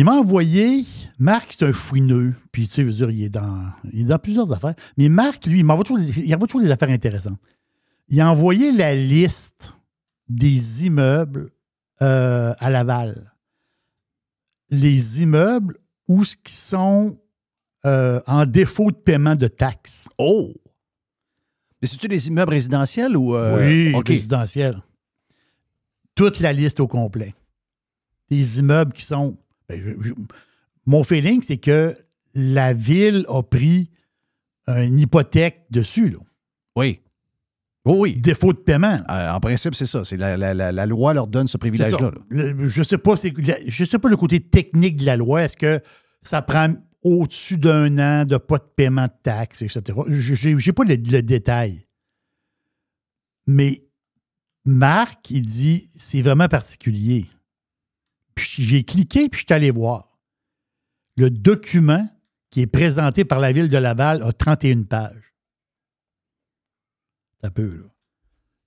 Il 0.00 0.04
m'a 0.04 0.12
envoyé. 0.12 0.84
Marc, 1.18 1.54
c'est 1.58 1.64
un 1.66 1.72
fouineux. 1.72 2.34
Puis, 2.52 2.66
tu 2.68 2.74
sais, 2.74 2.82
je 2.82 2.86
veux 2.88 2.92
dire, 2.92 3.10
il 3.10 3.22
est 3.24 3.28
dans, 3.30 3.64
il 3.92 4.02
est 4.02 4.04
dans 4.04 4.18
plusieurs 4.18 4.52
affaires. 4.52 4.74
Mais 4.96 5.08
Marc, 5.08 5.46
lui, 5.46 5.60
il 5.60 5.64
m'envoie 5.64 5.84
toujours, 5.84 6.04
des- 6.04 6.20
il 6.20 6.34
envoie 6.34 6.46
toujours 6.46 6.62
des 6.62 6.70
affaires 6.70 6.90
intéressantes. 6.90 7.38
Il 8.08 8.20
a 8.20 8.30
envoyé 8.30 8.72
la 8.72 8.94
liste 8.94 9.74
des 10.28 10.86
immeubles 10.86 11.50
euh, 12.02 12.52
à 12.58 12.70
Laval. 12.70 13.32
Les 14.70 15.22
immeubles 15.22 15.78
où 16.08 16.24
ce 16.24 16.36
qui 16.36 16.52
sont 16.52 17.18
euh, 17.84 18.20
en 18.26 18.44
défaut 18.46 18.90
de 18.90 18.96
paiement 18.96 19.34
de 19.36 19.46
taxes. 19.48 20.08
Oh! 20.18 20.52
Mais 21.80 21.88
c'est-tu 21.88 22.08
des 22.08 22.26
immeubles 22.28 22.52
résidentiels 22.52 23.16
ou. 23.16 23.34
euh, 23.36 23.58
oui, 23.58 23.94
résidentiels. 24.06 24.80
Toute 26.14 26.40
la 26.40 26.52
liste 26.52 26.80
au 26.80 26.86
complet. 26.88 27.34
Des 28.30 28.58
immeubles 28.58 28.92
qui 28.92 29.04
sont. 29.04 29.36
Ben, 29.68 29.80
je- 29.82 30.08
je- 30.08 30.14
mon 30.86 31.02
feeling, 31.02 31.40
c'est 31.42 31.56
que 31.58 31.96
la 32.34 32.72
ville 32.74 33.24
a 33.28 33.42
pris 33.42 33.90
une 34.68 34.98
hypothèque 34.98 35.66
dessus. 35.70 36.10
Là. 36.10 36.18
Oui. 36.76 37.00
Oh 37.84 37.96
oui. 38.00 38.16
Défaut 38.16 38.52
de 38.52 38.58
paiement. 38.58 39.00
Euh, 39.08 39.30
en 39.30 39.38
principe, 39.40 39.74
c'est 39.74 39.86
ça. 39.86 40.04
C'est 40.04 40.16
la, 40.16 40.36
la- 40.36 40.54
la- 40.54 40.72
la 40.72 40.86
loi 40.86 41.14
leur 41.14 41.28
donne 41.28 41.46
ce 41.48 41.56
privilège-là. 41.56 42.10
je 42.30 42.82
sais 42.82 42.98
pas, 42.98 43.14
je 43.14 43.84
sais 43.84 43.98
pas 43.98 44.08
le 44.08 44.16
côté 44.16 44.40
technique 44.40 44.96
de 44.96 45.04
la 45.06 45.16
loi. 45.16 45.42
Est-ce 45.44 45.56
que 45.56 45.80
ça 46.22 46.42
prend 46.42 46.74
au-dessus 47.02 47.56
d'un 47.58 47.98
an 47.98 48.24
de 48.24 48.36
pas 48.36 48.58
de 48.58 48.64
paiement 48.76 49.04
de 49.06 49.12
taxes, 49.22 49.62
etc. 49.62 49.82
Je 50.08 50.48
n'ai 50.48 50.72
pas 50.72 50.82
le, 50.84 50.96
le 50.96 51.20
détail. 51.22 51.86
Mais 53.46 53.84
Marc, 54.64 55.30
il 55.30 55.42
dit 55.46 55.88
c'est 55.94 56.22
vraiment 56.22 56.48
particulier. 56.48 57.26
Puis 58.36 58.62
j'ai 58.64 58.84
cliqué 58.84 59.28
puis 59.28 59.40
je 59.40 59.46
suis 59.46 59.54
allé 59.54 59.70
voir. 59.72 60.18
Le 61.16 61.30
document 61.30 62.08
qui 62.50 62.60
est 62.60 62.66
présenté 62.66 63.24
par 63.24 63.40
la 63.40 63.50
ville 63.52 63.68
de 63.68 63.76
Laval 63.78 64.22
a 64.22 64.32
31 64.32 64.82
pages. 64.84 65.34
Ça 67.42 67.50
peut, 67.50 67.76
là. 67.82 67.88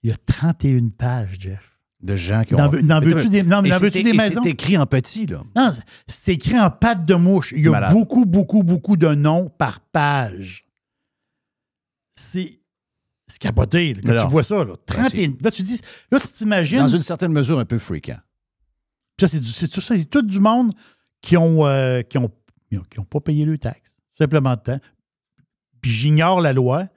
Il 0.04 0.10
y 0.10 0.14
a 0.14 0.18
31 0.18 0.90
pages, 0.90 1.38
Jeff. 1.40 1.78
De 2.02 2.16
gens 2.16 2.44
qui 2.44 2.56
ont. 2.56 2.58
N'en 2.58 2.70
veux- 2.70 2.80
veux-tu 3.14 3.30
des, 3.30 3.44
non, 3.44 3.62
veux-tu 3.62 4.04
des 4.04 4.14
maisons? 4.14 4.42
C'est 4.42 4.52
écrit 4.52 4.78
en 4.78 4.86
petit, 4.86 5.26
là. 5.26 5.44
Non, 5.54 5.70
c'est- 6.08 6.32
écrit 6.32 6.58
en 6.58 6.70
patte 6.72 7.04
de 7.06 7.16
mouche. 7.16 7.52
Il 7.56 7.66
y 7.66 7.68
a 7.68 7.72
malade. 7.72 7.92
beaucoup, 7.92 8.26
beaucoup, 8.26 8.64
beaucoup 8.64 8.96
de 8.96 9.10
noms 9.14 9.50
par 9.50 9.82
page. 9.82 10.66
C'est 12.16 12.60
c'est 13.28 13.40
capoté. 13.40 13.94
là, 13.96 14.02
quand 14.02 14.10
Alors, 14.12 14.26
tu 14.28 14.32
vois 14.32 14.44
ça, 14.44 14.64
là. 14.64 14.76
30 14.86 15.10
c'est- 15.12 15.18
et- 15.24 15.38
là, 15.42 15.52
tu 15.52 15.62
dis, 15.62 15.80
là, 16.12 16.20
tu 16.20 16.28
t'imagines. 16.30 16.80
Dans 16.80 16.88
une 16.88 17.02
certaine 17.02 17.32
mesure, 17.34 17.60
un 17.60 17.66
peu 17.66 17.78
fréquent. 17.78 18.18
Puis 19.20 19.28
ça, 19.28 19.40
c'est 19.54 19.68
tout 19.68 19.82
ça, 19.82 19.98
c'est 19.98 20.06
tout 20.10 20.22
du 20.22 20.40
monde 20.40 20.74
qui 21.22 21.36
ont, 21.36 21.66
euh, 21.66 22.02
qui 22.04 22.18
ont, 22.18 22.32
qui 22.90 23.00
ont- 23.00 23.04
pas 23.04 23.20
payé 23.20 23.44
le 23.44 23.58
taxe. 23.58 24.00
Simplement 24.18 24.56
de 24.56 24.62
temps. 24.62 24.80
Puis 25.82 25.92
j'ignore 25.92 26.40
la 26.40 26.54
loi. 26.54 26.88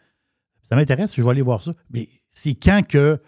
Ça 0.62 0.76
m'intéresse, 0.76 1.14
je 1.16 1.22
vais 1.22 1.30
aller 1.30 1.42
voir 1.42 1.62
ça. 1.62 1.74
Mais 1.90 2.08
c'est 2.30 2.54
quand 2.54 2.86
que, 2.86 3.20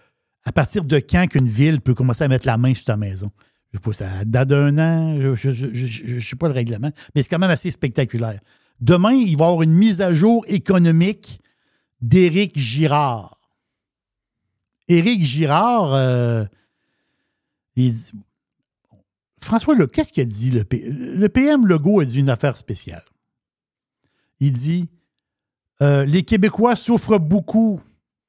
à 0.44 0.52
partir 0.52 0.84
de 0.84 0.98
quand 0.98 1.26
qu'une 1.26 1.48
ville 1.48 1.80
peut 1.80 1.94
commencer 1.94 2.22
à 2.22 2.28
mettre 2.28 2.46
la 2.46 2.56
main 2.56 2.72
sur 2.74 2.84
ta 2.84 2.96
maison? 2.96 3.30
Je 3.72 3.78
sais 3.78 3.82
pas, 3.82 3.92
ça 3.92 4.24
date 4.24 4.48
d'un 4.48 4.78
an, 4.78 5.34
je 5.34 6.14
ne 6.14 6.20
sais 6.20 6.36
pas 6.36 6.46
le 6.46 6.54
règlement, 6.54 6.90
mais 7.14 7.22
c'est 7.22 7.28
quand 7.28 7.40
même 7.40 7.50
assez 7.50 7.72
spectaculaire. 7.72 8.40
Demain, 8.80 9.12
il 9.12 9.36
va 9.36 9.46
y 9.46 9.48
avoir 9.48 9.62
une 9.62 9.74
mise 9.74 10.00
à 10.00 10.12
jour 10.14 10.44
économique 10.46 11.40
d'Éric 12.00 12.56
Girard. 12.56 13.40
Éric 14.86 15.24
Girard, 15.24 15.92
euh, 15.94 16.44
il 17.74 17.92
dit, 17.92 18.12
François, 19.44 19.74
qu'est-ce 19.86 20.12
qu'il 20.12 20.22
a 20.22 20.26
dit? 20.26 20.50
Le, 20.50 20.62
le 21.16 21.28
PM 21.28 21.66
Legault 21.66 22.00
a 22.00 22.04
dit 22.04 22.18
une 22.20 22.30
affaire 22.30 22.56
spéciale. 22.56 23.04
Il 24.40 24.52
dit 24.52 24.88
euh, 25.82 26.04
Les 26.04 26.22
Québécois 26.24 26.76
souffrent 26.76 27.18
beaucoup 27.18 27.80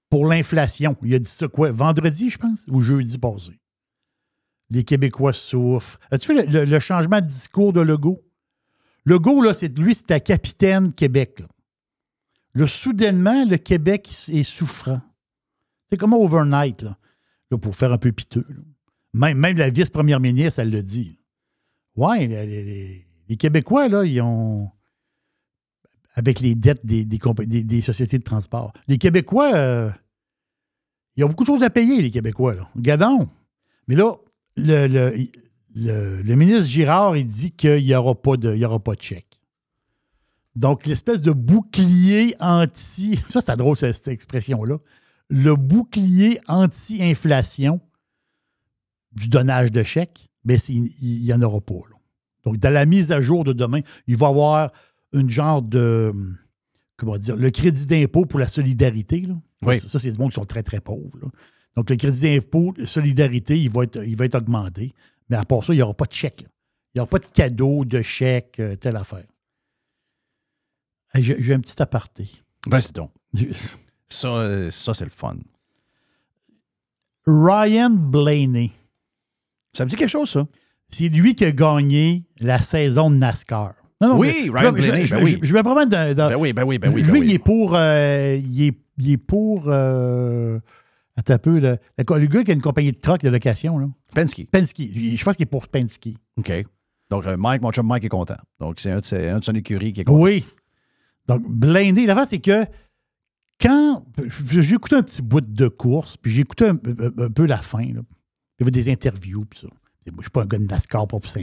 pour 0.10 0.26
l'inflation. 0.28 0.96
Il 1.04 1.14
a 1.16 1.20
dit 1.20 1.30
ça 1.30 1.48
quoi? 1.48 1.72
Vendredi, 1.72 2.30
je 2.30 2.38
pense, 2.38 2.66
ou 2.70 2.82
jeudi 2.82 3.18
passé? 3.18 3.60
Les 4.70 4.84
Québécois 4.84 5.34
souffrent. 5.34 6.00
As-tu 6.12 6.34
vu 6.34 6.42
le, 6.42 6.52
le- 6.52 6.66
le 6.66 6.80
changement 6.80 7.22
de 7.22 7.28
discours 7.28 7.72
de 7.74 7.82
Legault? 7.82 8.22
Legault, 9.06 9.42
là, 9.42 9.54
c'est, 9.54 9.78
lui, 9.78 9.94
c'était 9.94 10.20
capitaine 10.22 10.92
Québec. 10.94 11.44
Là, 12.56 12.66
soudainement, 12.66 13.46
le 13.46 13.58
Québec 13.58 14.10
est 14.30 14.44
souffrant. 14.44 15.00
C'est 15.90 15.98
comme 15.98 16.14
overnight, 16.14 16.82
là, 16.82 16.98
Là, 17.52 17.58
pour 17.60 17.76
faire 17.76 17.92
un 17.94 18.00
peu 18.00 18.12
piteux. 18.12 18.46
Même, 19.16 19.58
la 19.58 19.70
vice-première 19.70 20.20
ministre, 20.20 20.60
elle 20.60 20.72
le 20.72 20.84
dit. 20.84 21.20
Ouais, 21.96 22.28
les, 22.28 23.38
Québécois, 23.38 23.88
là, 23.88 24.04
ils 24.04 24.22
ont. 24.22 24.70
Avec 26.16 26.42
les 26.42 26.56
dettes 26.56 26.86
des, 26.86 27.82
sociétés 27.82 28.20
de 28.20 28.24
transport. 28.24 28.74
Les 28.88 28.98
Québécois, 28.98 29.56
euh, 29.56 29.90
ils 31.16 31.24
ont 31.24 31.30
beaucoup 31.30 31.44
de 31.44 31.48
choses 31.48 31.64
à 31.64 31.70
payer, 31.70 32.02
les 32.02 32.12
Québécois. 32.12 32.56
Là. 32.56 32.68
Gadon. 32.76 33.30
Mais 33.88 33.96
là, 33.96 34.16
le, 34.58 36.36
ministre 36.36 36.68
Girard, 36.68 37.16
il 37.16 37.26
dit 37.26 37.52
qu'il 37.52 37.84
n'y 37.84 37.96
aura, 37.96 38.16
pas 38.16 38.36
de- 38.36 38.54
il 38.54 38.60
y 38.60 38.66
aura 38.66 38.80
pas 38.80 38.96
de 38.96 39.02
chèque. 39.02 39.40
Donc, 40.56 40.86
l'espèce 40.86 41.22
de 41.22 41.32
bouclier 41.32 42.36
anti. 42.42 43.20
Ça, 43.30 43.40
c'est 43.40 43.56
drôle, 43.56 43.78
cette 43.78 44.10
expression-là. 44.10 44.78
Le 45.30 45.56
bouclier 45.56 46.40
anti-inflation 46.48 47.80
du 49.16 49.28
donnage 49.28 49.72
de 49.72 49.84
chèques, 49.84 50.28
c'est- 50.58 50.74
il 50.74 51.22
n'y 51.22 51.34
en 51.34 51.42
aura 51.42 51.62
pas. 51.62 51.74
là. 51.90 51.96
Donc, 52.44 52.58
dans 52.58 52.74
la 52.74 52.86
mise 52.86 53.12
à 53.12 53.22
jour 53.22 53.44
de 53.44 53.54
demain, 53.54 53.82
il 54.08 54.18
va 54.18 54.28
y 54.28 54.30
avoir 54.30 54.72
une 55.14 55.30
genre 55.30 55.62
de. 55.62 56.14
Comment 56.98 57.18
dire, 57.18 57.36
le 57.36 57.50
crédit 57.52 57.88
d'impôt 57.88 58.26
pour 58.26 58.40
la 58.40 58.48
solidarité. 58.48 59.22
Là. 59.22 59.36
Oui. 59.64 59.80
Ça, 59.80 60.00
c'est 60.00 60.12
du 60.12 60.18
monde 60.20 60.30
qui 60.32 60.36
sont 60.36 60.46
très, 60.46 60.64
très 60.64 60.80
pauvres. 60.80 61.18
là. 61.22 61.28
Donc, 61.76 61.90
le 61.90 61.96
crédit 61.98 62.22
d'impôt, 62.22 62.74
solidarité, 62.86 63.60
il 63.60 63.70
va, 63.70 63.84
être, 63.84 64.02
il 64.06 64.16
va 64.16 64.26
être 64.26 64.36
augmenté. 64.36 64.94
Mais 65.30 65.36
à 65.36 65.44
part 65.44 65.64
ça, 65.64 65.74
il 65.74 65.78
n'y 65.78 65.82
aura 65.82 65.94
pas 65.94 66.06
de 66.06 66.14
chèque. 66.14 66.42
Il 66.94 66.98
n'y 66.98 67.02
aura 67.02 67.10
pas 67.10 67.20
de 67.20 67.26
cadeau, 67.26 67.84
de 67.84 68.02
chèque, 68.02 68.60
euh, 68.60 68.76
telle 68.78 68.96
affaire. 68.96 69.26
J'ai 71.16 71.54
un 71.54 71.60
petit 71.60 71.82
aparté. 71.82 72.30
Vas-y 72.68 72.92
donc. 72.94 73.12
Ça, 74.08 74.28
euh, 74.28 74.70
ça 74.70 74.94
c'est 74.94 75.04
le 75.04 75.10
fun. 75.10 75.36
Ryan 77.26 77.90
Blaney. 77.90 78.72
Ça 79.76 79.86
me 79.86 79.90
dit 79.90 79.96
quelque 79.96 80.10
chose, 80.10 80.30
ça? 80.30 80.46
C'est 80.90 81.10
lui 81.10 81.36
qui 81.36 81.46
a 81.46 81.52
gagné 81.52 82.26
la 82.40 82.60
saison 82.60 83.10
de 83.10 83.16
NASCAR. 83.16 83.74
Non, 84.02 84.10
non, 84.10 84.18
Oui, 84.20 84.50
Ryan 84.54 84.72
Blaney, 84.74 85.06
ben 85.10 85.24
oui. 85.24 85.40
je- 85.42 85.56
promets 85.62 85.86
d'un. 85.88 86.14
d'un- 86.14 86.30
Ben 86.30 86.36
oui, 86.36 86.54
ben 86.54 86.64
oui, 86.64 86.78
ben 86.78 86.94
oui. 86.94 87.02
ben 87.02 87.12
lui, 87.12 87.20
oui. 87.22 87.26
il 87.30 87.34
est 87.34 87.40
pour. 87.40 87.74
euh, 87.76 88.38
il, 88.38 88.68
est, 88.68 88.78
il 88.98 89.12
est 89.12 89.18
pour. 89.18 89.64
Euh, 89.68 90.60
attends 91.16 91.34
un 91.34 91.38
peu. 91.38 91.60
là. 91.60 91.78
Le, 91.98 92.20
le 92.20 92.28
gars 92.28 92.44
qui 92.44 92.52
a 92.52 92.54
une 92.54 92.62
compagnie 92.62 92.92
de 92.92 93.00
truck 93.00 93.22
de 93.22 93.30
location. 93.30 93.78
Là. 93.78 93.88
Penske. 94.14 94.46
Penske. 94.52 94.78
Je 94.94 95.24
pense 95.24 95.36
qu'il 95.38 95.44
est 95.44 95.50
pour 95.50 95.68
Penske. 95.70 96.10
OK. 96.38 96.52
Donc, 97.10 97.26
euh, 97.26 97.38
Mike, 97.38 97.62
mon 97.62 97.72
chum 97.72 97.88
Mike 97.88 98.04
est 98.04 98.10
content. 98.10 98.38
Donc, 98.60 98.80
c'est 98.80 98.92
un, 98.92 99.00
de 99.00 99.30
un 99.30 99.40
de 99.40 99.44
son 99.44 99.56
écurie 99.56 99.94
qui 99.94 100.02
est 100.02 100.04
content. 100.06 100.22
Oui. 100.22 100.44
Donc, 101.28 101.44
blindé. 101.48 102.06
L'affaire, 102.06 102.26
c'est 102.28 102.40
que 102.40 102.66
quand. 103.62 104.06
J'ai 104.52 104.76
écouté 104.76 104.98
un 104.98 105.04
petit 105.04 105.22
bout 105.22 105.42
de 105.42 105.68
course, 105.68 106.18
puis 106.18 106.32
j'ai 106.32 106.42
écouté 106.42 106.66
un, 106.66 106.74
un- 106.76 107.24
un 107.26 107.30
peu 107.30 107.46
la 107.46 107.58
fin. 107.58 107.82
Là. 107.82 108.02
Il 108.60 108.62
y 108.62 108.64
avait 108.64 108.72
des 108.72 108.90
interviews, 108.92 109.46
puis 109.46 109.60
ça. 109.62 109.68
Moi, 109.68 109.78
je 110.08 110.12
ne 110.18 110.22
suis 110.22 110.30
pas 110.30 110.44
un 110.44 110.46
gars 110.46 110.58
de 110.60 110.66
NASCAR 110.66 111.08
pour 111.08 111.26
saint 111.26 111.42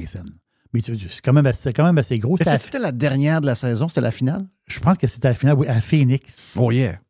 Mais 0.73 0.81
c'est 0.81 0.93
quand, 1.23 1.33
même 1.33 1.47
assez- 1.47 1.63
c'est 1.63 1.73
quand 1.73 1.85
même 1.85 1.99
assez 1.99 2.19
gros. 2.19 2.37
Est-ce 2.37 2.45
C'était 2.45 2.57
que 2.57 2.63
c'était 2.65 2.79
la 2.79 2.93
dernière 2.93 3.41
de 3.41 3.47
la 3.47 3.55
saison? 3.57 3.89
C'était 3.89 4.01
la 4.03 4.11
finale? 4.13 4.47
je 4.69 4.79
pense 4.81 4.97
que 4.97 5.07
c'était 5.07 5.29
la 5.29 5.35
finale 5.35 5.57
oui, 5.59 5.67
à 5.67 5.81
Phoenix. 5.81 6.55
Oh 6.59 6.71
yeah. 6.71 7.01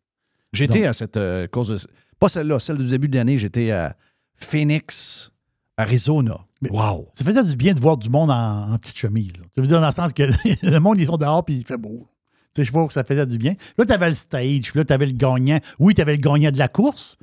J'étais 0.52 0.86
à 0.86 0.92
cette 0.92 1.16
euh, 1.16 1.46
course 1.46 1.68
de. 1.68 1.78
Pas 2.18 2.28
celle-là, 2.28 2.58
celle 2.58 2.78
du 2.78 2.88
début 2.88 3.08
de 3.08 3.16
l'année, 3.16 3.38
j'étais 3.38 3.70
à 3.70 3.96
Phoenix, 4.36 5.30
Arizona. 5.76 6.38
Wow! 6.70 7.08
Ça 7.14 7.24
faisait 7.24 7.42
du 7.44 7.56
bien 7.56 7.74
de 7.74 7.80
voir 7.80 7.96
du 7.96 8.08
monde 8.08 8.30
en, 8.30 8.72
en 8.72 8.78
petite 8.78 8.96
chemise. 8.98 9.36
là. 9.36 9.44
Ça 9.54 9.60
veut 9.60 9.66
dire 9.66 9.80
dans 9.80 9.86
le 9.86 9.92
sens 9.92 10.12
que 10.12 10.22
le 10.62 10.78
monde, 10.78 10.98
ils 10.98 11.06
sont 11.06 11.16
dehors 11.16 11.44
puis 11.44 11.56
il 11.56 11.66
fait 11.66 11.76
beau. 11.76 12.08
Tu 12.54 12.56
sais, 12.56 12.64
je 12.64 12.68
sais 12.68 12.72
pas 12.72 12.86
que 12.86 12.92
ça 12.92 13.02
faisait 13.04 13.26
du 13.26 13.38
bien. 13.38 13.54
Là, 13.78 13.86
tu 13.86 13.92
avais 13.92 14.08
le 14.10 14.14
stage, 14.14 14.70
puis 14.70 14.78
là, 14.78 14.84
tu 14.84 14.92
avais 14.92 15.06
le 15.06 15.12
gagnant. 15.12 15.58
Oui, 15.78 15.94
tu 15.94 16.02
avais 16.02 16.12
le 16.16 16.20
gagnant 16.20 16.50
de 16.50 16.58
la 16.58 16.68
course, 16.68 17.16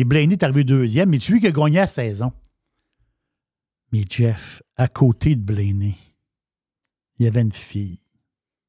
mais 0.00 0.04
Blaney 0.04 0.32
est 0.34 0.42
arrivé 0.42 0.64
deuxième, 0.64 1.10
mais 1.10 1.18
celui 1.18 1.40
qui 1.40 1.46
a 1.46 1.50
gagné 1.52 1.76
la 1.78 1.86
saison. 1.86 2.32
Mais 3.92 4.04
Jeff, 4.08 4.62
à 4.76 4.88
côté 4.88 5.36
de 5.36 5.42
Blaney, 5.42 5.94
il 7.18 7.24
y 7.26 7.28
avait 7.28 7.42
une 7.42 7.52
fille. 7.52 7.98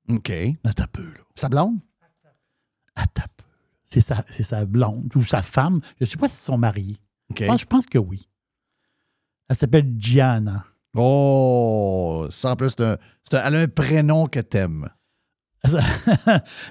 OK. 0.10 0.32
À 0.64 0.74
ta 0.74 0.88
peu, 0.88 1.04
là. 1.06 1.22
Sa 1.36 1.48
blonde? 1.48 1.80
À 2.96 3.06
ta 3.08 3.24
peu. 3.28 3.46
C'est 3.86 4.02
sa, 4.02 4.26
c'est 4.30 4.44
sa 4.44 4.66
blonde 4.66 5.12
ou 5.16 5.24
sa 5.24 5.42
femme. 5.42 5.80
Je 6.00 6.06
ne 6.06 6.10
sais 6.10 6.18
pas 6.18 6.28
s'ils 6.28 6.44
sont 6.46 6.58
mariés. 6.58 6.98
OK. 7.30 7.40
Je, 7.40 7.46
pense, 7.46 7.62
je 7.62 7.66
pense 7.66 7.86
que 7.86 7.98
oui. 7.98 8.28
Elle 9.48 9.56
s'appelle 9.56 9.94
Gianna. 9.98 10.66
Oh! 10.96 12.28
Ça, 12.30 12.52
en 12.52 12.56
plus, 12.58 12.70
c'est 12.72 12.82
un- 12.84 12.98
c'est 13.24 13.38
un- 13.38 13.46
elle 13.46 13.56
a 13.56 13.60
un 13.62 13.68
prénom 13.68 14.26
que 14.28 14.40
t'aimes. 14.42 14.90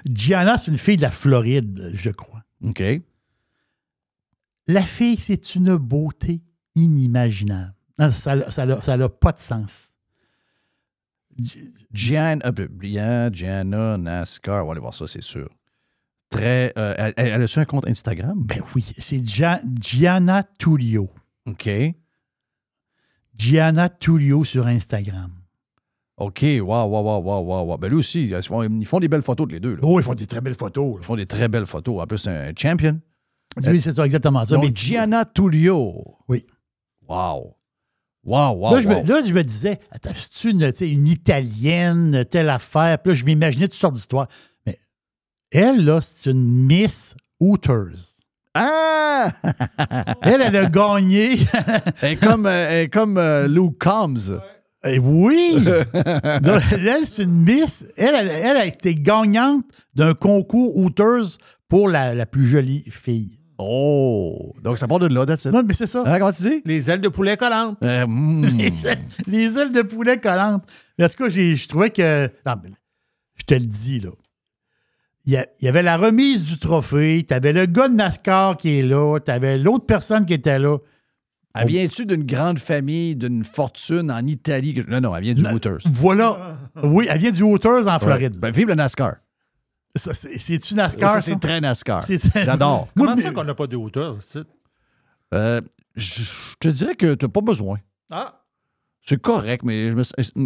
Gianna, 0.05 0.57
c'est 0.57 0.71
une 0.71 0.77
fille 0.77 0.97
de 0.97 1.01
la 1.01 1.11
Floride, 1.11 1.91
je 1.95 2.09
crois. 2.11 2.43
OK. 2.63 2.83
La 4.67 4.81
fille, 4.81 5.17
c'est 5.17 5.55
une 5.55 5.75
beauté 5.75 6.41
inimaginable. 6.75 7.73
Non, 7.99 8.09
Ça 8.09 8.35
n'a 8.35 8.49
ça 8.51 8.81
ça 8.81 9.09
pas 9.09 9.31
de 9.31 9.39
sens. 9.39 9.89
Gian, 11.93 12.39
euh, 12.45 13.29
Gianna, 13.31 13.97
NASCAR, 13.97 14.63
on 14.63 14.67
va 14.67 14.71
aller 14.73 14.81
voir 14.81 14.93
ça, 14.93 15.07
c'est 15.07 15.21
sûr. 15.23 15.49
Très. 16.29 16.71
euh, 16.77 16.93
elle, 16.97 17.13
elle- 17.17 17.41
a-tu 17.41 17.59
un 17.59 17.65
compte 17.65 17.87
Instagram? 17.87 18.41
Ben 18.43 18.61
oui, 18.75 18.85
c'est 18.97 19.23
Gia- 19.25 19.61
Gianna 19.79 20.43
Tullio. 20.57 21.09
OK. 21.45 21.69
Gianna 23.35 23.89
Tullio 23.89 24.43
sur 24.43 24.67
Instagram. 24.67 25.31
OK, 26.17 26.41
wow, 26.61 26.61
wow, 26.61 27.01
wow, 27.03 27.21
wow, 27.23 27.41
wow, 27.43 27.65
wow. 27.65 27.77
Ben 27.77 27.87
lui 27.89 27.97
aussi, 27.97 28.27
ils 28.27 28.43
font, 28.43 28.61
ils 28.63 28.85
font 28.85 28.99
des 28.99 29.07
belles 29.07 29.23
photos, 29.23 29.47
les 29.49 29.59
deux. 29.59 29.73
là. 29.75 29.79
Oh, 29.81 29.99
ils 29.99 30.03
font 30.03 30.13
des 30.13 30.27
très 30.27 30.41
belles 30.41 30.53
photos. 30.53 30.97
Ils 31.01 31.03
font 31.05 31.15
des 31.15 31.25
très 31.25 31.47
belles 31.47 31.65
photos. 31.65 32.01
En 32.01 32.05
plus, 32.05 32.19
c'est 32.19 32.29
un 32.29 32.53
champion. 32.55 33.01
Oui, 33.57 33.81
c'est 33.81 33.93
ça, 33.93 34.05
exactement 34.05 34.45
ça. 34.45 34.55
Donc, 34.55 34.63
Mais 34.63 34.71
Gianna 34.73 35.25
Tullio. 35.25 36.17
Oui. 36.27 36.45
Wow. 37.07 37.55
Wow, 38.23 38.53
wow, 38.55 38.75
là, 38.75 38.79
je 38.79 38.87
me, 38.87 38.95
wow. 38.95 39.05
là, 39.05 39.21
je 39.25 39.33
me 39.33 39.43
disais, 39.43 39.79
attends, 39.89 40.11
c'est 40.15 40.51
une, 40.51 40.71
une 40.81 41.07
italienne, 41.07 42.23
telle 42.29 42.49
affaire? 42.49 42.99
Puis 42.99 43.11
là, 43.11 43.15
je 43.15 43.25
m'imaginais 43.25 43.67
toutes 43.67 43.79
sortes 43.79 43.95
d'histoires. 43.95 44.27
Mais 44.65 44.77
elle, 45.51 45.83
là, 45.83 45.99
c'est 46.01 46.29
une 46.29 46.67
Miss 46.67 47.15
Hooters. 47.39 48.21
Ah! 48.53 49.31
Elle, 50.21 50.41
elle 50.41 50.57
a 50.57 50.65
gagné. 50.65 51.39
elle 52.01 52.11
est 52.11 52.15
comme, 52.17 52.45
euh, 52.45 52.67
elle 52.69 52.79
est 52.81 52.89
comme 52.89 53.17
euh, 53.17 53.47
Lou 53.47 53.71
Combs. 53.71 54.41
Eh 54.83 54.99
oui! 54.99 55.63
Donc, 56.41 56.61
elle, 56.71 57.05
c'est 57.05 57.23
une 57.23 57.43
Miss. 57.43 57.87
Elle, 57.95 58.13
elle, 58.13 58.29
elle 58.29 58.57
a 58.57 58.65
été 58.65 58.93
gagnante 58.95 59.63
d'un 59.95 60.13
concours 60.13 60.75
Hooters 60.75 61.37
pour 61.69 61.87
la, 61.87 62.13
la 62.13 62.25
plus 62.25 62.45
jolie 62.45 62.83
fille. 62.89 63.40
Oh! 63.57 64.53
Donc, 64.63 64.77
ça 64.77 64.87
part 64.87 64.99
de 64.99 65.07
là, 65.07 65.25
that's 65.25 65.45
it. 65.45 65.51
Non, 65.51 65.63
mais 65.65 65.73
c'est 65.73 65.87
ça. 65.87 66.03
Hein, 66.05 66.19
comment 66.19 66.31
tu 66.31 66.41
dis? 66.41 66.61
Les 66.65 66.89
ailes 66.89 67.01
de 67.01 67.09
poulet 67.09 67.37
collantes. 67.37 67.77
Euh, 67.83 68.05
mm. 68.07 68.45
Les, 68.57 68.87
ailes, 68.87 69.01
les 69.27 69.57
ailes 69.57 69.71
de 69.71 69.81
poulet 69.81 70.19
collantes. 70.19 70.63
Mais 70.97 71.05
en 71.05 71.09
tout 71.09 71.23
cas, 71.23 71.29
j'ai- 71.29 71.55
je 71.55 71.67
trouvais 71.67 71.89
que. 71.89 72.27
Non, 72.45 72.55
mais 72.63 72.71
je 73.35 73.43
te 73.43 73.53
le 73.53 73.65
dis, 73.65 73.99
là. 73.99 74.11
Il 75.25 75.45
y, 75.61 75.67
avait 75.67 75.83
la 75.83 75.97
remise 75.97 76.43
du 76.43 76.57
trophée, 76.57 77.23
tu 77.27 77.33
avais 77.33 77.53
le 77.53 77.67
gars 77.67 77.87
de 77.87 77.93
NASCAR 77.93 78.57
qui 78.57 78.79
est 78.79 78.81
là, 78.81 79.19
tu 79.23 79.29
avais 79.29 79.59
l'autre 79.59 79.85
personne 79.85 80.25
qui 80.25 80.33
était 80.33 80.57
là. 80.57 80.79
Elle 81.53 81.67
vient-tu 81.67 82.07
d'une 82.07 82.23
grande 82.23 82.57
famille, 82.57 83.15
d'une 83.15 83.43
fortune 83.43 84.09
en 84.09 84.25
Italie? 84.25 84.83
Non, 84.87 84.99
non, 84.99 85.15
elle 85.15 85.23
vient 85.23 85.33
du 85.35 85.45
Hooters. 85.45 85.79
Voilà. 85.85 86.57
Oui, 86.81 87.07
elle 87.09 87.19
vient 87.19 87.31
du 87.31 87.43
Hooters 87.43 87.87
en 87.87 87.99
Floride. 87.99 88.33
Ouais. 88.33 88.39
Ben, 88.39 88.51
vive 88.51 88.69
le 88.69 88.75
NASCAR. 88.75 89.17
C'est- 89.95 90.37
C'est-tu 90.37 90.73
NASCAR? 90.75 91.19
C'est 91.21 91.39
très 91.39 91.59
NASCAR. 91.61 92.03
C'est- 92.03 92.43
J'adore. 92.43 92.87
Comment 92.95 93.15
mais- 93.15 93.33
qu'on 93.33 93.43
n'a 93.43 93.53
pas 93.53 93.67
de 93.67 93.75
hauteur? 93.75 94.15
Euh, 95.33 95.61
je, 95.95 96.21
je 96.23 96.55
te 96.59 96.69
dirais 96.69 96.95
que 96.95 97.15
tu 97.15 97.25
n'as 97.25 97.29
pas 97.29 97.41
besoin. 97.41 97.77
Ah, 98.09 98.37
C'est 99.03 99.19
correct, 99.19 99.63
mais 99.63 99.91
je 99.91 99.97
me- 99.97 100.03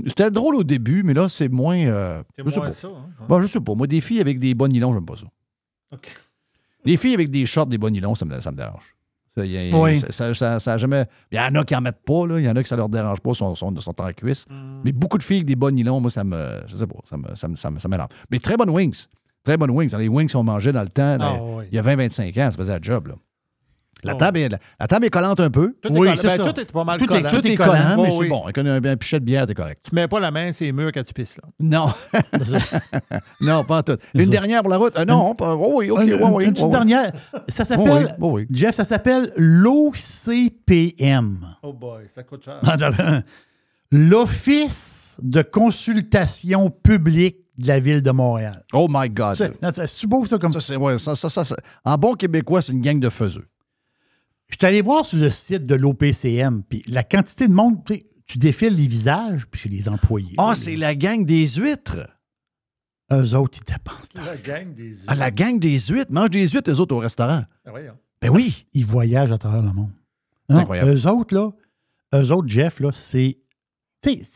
c'était 0.08 0.32
drôle 0.32 0.56
au 0.56 0.64
début, 0.64 1.04
mais 1.04 1.14
là, 1.14 1.28
c'est 1.28 1.50
moins. 1.50 1.78
euh, 1.78 2.24
c'est 2.38 2.44
je 2.46 2.50
sais 2.50 2.58
moins 2.58 2.68
pas. 2.68 2.72
ça. 2.72 2.88
hein? 2.88 3.10
Bon, 3.28 3.42
je 3.42 3.48
sais 3.48 3.60
pas. 3.60 3.76
Moi, 3.76 3.86
des 3.86 4.00
filles 4.00 4.22
avec 4.22 4.40
des 4.40 4.54
bas 4.56 4.68
nylons, 4.70 4.94
j'aime 4.94 5.06
pas 5.06 5.18
ça. 5.18 5.26
OK. 5.92 6.08
Les 6.86 6.96
filles 6.98 7.16
avec 7.16 7.30
des 7.30 7.46
shorts, 7.46 7.66
des 7.68 7.78
bas 7.78 7.90
nylons, 7.90 8.16
ça 8.16 8.24
me, 8.26 8.40
ça 8.40 8.52
me 8.52 8.58
dérange. 8.58 8.96
Ça, 9.36 9.46
y 9.46 9.58
a- 9.74 9.78
Oui. 9.78 9.98
ça, 9.98 10.10
ça- 10.12 10.34
ça- 10.34 10.60
ça 10.60 10.74
a 10.74 10.78
jamais... 10.78 11.06
Il 11.32 11.36
y 11.38 11.40
en 11.42 11.54
a 11.56 11.66
qui 11.66 11.76
en 11.76 11.82
mettent 11.82 12.06
pas, 12.06 12.26
là. 12.26 12.40
Il 12.40 12.46
y 12.46 12.50
en 12.50 12.56
a 12.56 12.64
qui 12.64 12.70
ça 12.70 12.78
leur 12.78 12.88
dérange 12.88 13.20
pas, 13.20 13.34
sont, 13.34 13.54
sont, 13.56 13.76
sont 13.82 14.02
en 14.02 14.14
cuisse. 14.14 14.46
Mm. 14.50 14.82
Mais 14.86 14.92
beaucoup 14.94 15.18
de 15.18 15.24
filles 15.24 15.38
avec 15.38 15.48
des 15.48 15.58
bas 15.58 15.70
nylons, 15.72 16.00
moi, 16.00 16.10
ça 16.10 16.24
me. 16.24 16.62
Je 16.68 16.78
sais 16.78 16.88
pas, 16.88 17.00
ça 17.04 17.18
me- 17.18 17.36
ça 17.36 17.48
me- 17.50 17.56
ça 17.58 17.70
me- 17.70 17.80
ça 17.80 17.90
m'énerve. 17.90 18.08
Mais 18.32 18.40
très 18.40 18.56
bonnes 18.56 18.70
wings. 18.70 19.08
Très 19.46 19.56
bonnes 19.58 19.72
wings. 19.72 19.96
Les 19.98 20.08
wings 20.10 20.30
qu'on 20.32 20.44
mangeait 20.44 20.74
dans 20.74 20.82
le 20.82 20.90
temps, 20.90 21.18
là, 21.18 21.34
Ah, 21.36 21.40
oui. 21.42 21.66
il 21.72 21.76
y 21.76 21.80
a 21.80 21.82
20-25 21.82 22.38
ans, 22.40 22.52
ça 22.52 22.58
faisait 22.58 22.74
la 22.74 22.82
job, 22.82 23.08
là. 23.08 23.14
La, 24.04 24.14
Oh. 24.14 24.18
table 24.18 24.38
est, 24.40 24.50
la, 24.50 24.60
la 24.80 24.88
table 24.88 25.06
est 25.06 25.10
collante 25.10 25.40
un 25.40 25.50
peu. 25.50 25.74
Tout 25.82 25.88
est 25.90 25.98
Oui, 25.98 26.08
collant. 26.10 26.16
c'est 26.18 26.28
Ben, 26.28 26.38
ça. 26.46 26.54
tout 26.54 26.60
est 26.62 26.72
pas 26.72 26.84
mal 26.84 27.00
Tout 27.00 27.06
est- 27.06 27.08
collant. 27.08 27.30
Tout 27.32 27.48
est 27.48 27.56
collant. 27.56 27.72
collant, 27.72 27.96
mais 28.04 28.10
Oh, 28.10 28.12
c'est 28.12 28.18
oui. 28.20 28.30
bon. 28.30 28.44
Avec 28.44 28.58
un, 28.60 28.66
un 28.84 28.98
pichet 28.98 29.20
de 29.20 29.26
bière, 29.26 29.48
t'es 29.48 29.56
correct. 29.56 29.84
Tu 29.90 29.96
mets 29.96 30.08
pas 30.08 30.20
la 30.20 30.30
main, 30.30 30.52
c'est 30.52 30.72
murs 30.72 30.92
quand 30.94 31.04
tu 31.04 31.14
pisses, 31.14 31.38
là. 31.38 31.44
Non. 31.60 31.88
non, 33.42 33.64
pas 33.64 33.80
en 33.80 33.84
tout. 33.84 33.98
Une 34.14 34.30
dernière 34.30 34.62
pour 34.62 34.70
la 34.70 34.78
route? 34.78 34.96
Euh, 34.96 35.06
non, 35.06 35.34
pas- 35.34 35.56
oh 35.56 35.74
oui, 35.78 35.90
OK. 35.90 36.04
Une- 36.04 36.24
ouais, 36.24 36.46
une, 36.46 36.54
petite 36.54 36.70
dernière. 36.70 37.14
Ça 37.48 37.64
Oh 37.64 37.66
s'appelle, 37.66 38.06
oui, 38.06 38.12
oh 38.22 38.32
oui. 38.34 38.48
Jeff, 38.52 38.76
ça 38.76 38.84
s'appelle 38.84 39.32
l'OCPM. 39.38 41.40
Oh 41.64 41.74
boy, 41.74 42.04
ça 42.08 42.22
coûte 42.22 42.46
cher. 42.46 42.60
L'Office 43.92 45.18
de 45.22 45.42
consultation 45.42 46.70
publique 46.70 47.38
de 47.58 47.68
la 47.68 47.80
Ville 47.80 48.02
de 48.02 48.12
Montréal. 48.12 48.64
Oh 48.74 48.88
my 48.90 49.10
God. 49.10 49.36
C'est 49.36 50.08
beau, 50.08 50.26
ça, 50.26 50.38
comme 50.38 50.54
Ça, 50.54 50.60
c'est, 50.60 50.76
ouais, 50.76 50.98
ça, 50.98 51.16
ça, 51.16 51.30
ça, 51.30 51.44
ça- 51.44 51.56
En 51.84 51.98
bon 51.98 52.14
québécois, 52.16 52.62
c'est 52.62 52.72
une 52.74 52.82
gang 52.82 53.00
de 53.00 53.10
faiseux. 53.10 53.46
Je 54.48 54.58
suis 54.60 54.66
allé 54.68 54.82
voir 54.82 55.06
sur 55.06 55.18
le 55.18 55.30
site 55.30 55.66
de 55.66 55.76
l'OPCM, 55.76 56.64
puis 56.64 56.84
la 56.88 57.04
quantité 57.04 57.48
de 57.48 57.54
monde, 57.54 57.84
tu 57.86 57.96
sais, 57.96 58.06
tu 58.28 58.38
défiles 58.38 58.76
les 58.76 58.88
visages, 58.88 59.48
puis 59.50 59.62
c'est 59.64 59.70
les 59.70 59.88
employés. 59.90 60.34
Ah, 60.38 60.54
c'est 60.56 60.76
la 60.76 60.96
gang 60.96 61.26
des 61.26 61.46
huîtres. 61.48 62.08
Eux 63.12 63.36
autres, 63.36 63.60
ils 63.62 63.72
dépensent. 63.74 64.10
La 64.16 64.36
gang 64.36 64.74
des 64.74 64.92
Ah, 65.08 65.16
la 65.16 65.30
gang 65.32 65.60
des 65.60 65.80
huîtres. 65.80 66.12
Mange 66.12 66.32
des 66.32 66.48
huîtres, 66.48 66.72
eux 66.72 66.80
autres, 66.80 66.96
au 66.96 67.00
restaurant. 67.00 67.44
Ah. 67.66 67.72
Ben 68.22 68.30
oui. 68.30 68.66
Ils 68.74 68.86
voyagent 68.86 69.32
à 69.32 69.38
travers 69.38 69.62
le 69.62 69.72
monde. 69.72 69.92
C'est 70.50 70.56
Non, 70.56 70.62
incroyable. 70.62 70.90
Eux 70.92 71.08
autres, 71.08 71.36
là, 71.36 71.52
eux 72.16 72.32
autres, 72.32 72.48
Jeff, 72.48 72.80
là, 72.80 72.92
c'est. 72.92 73.38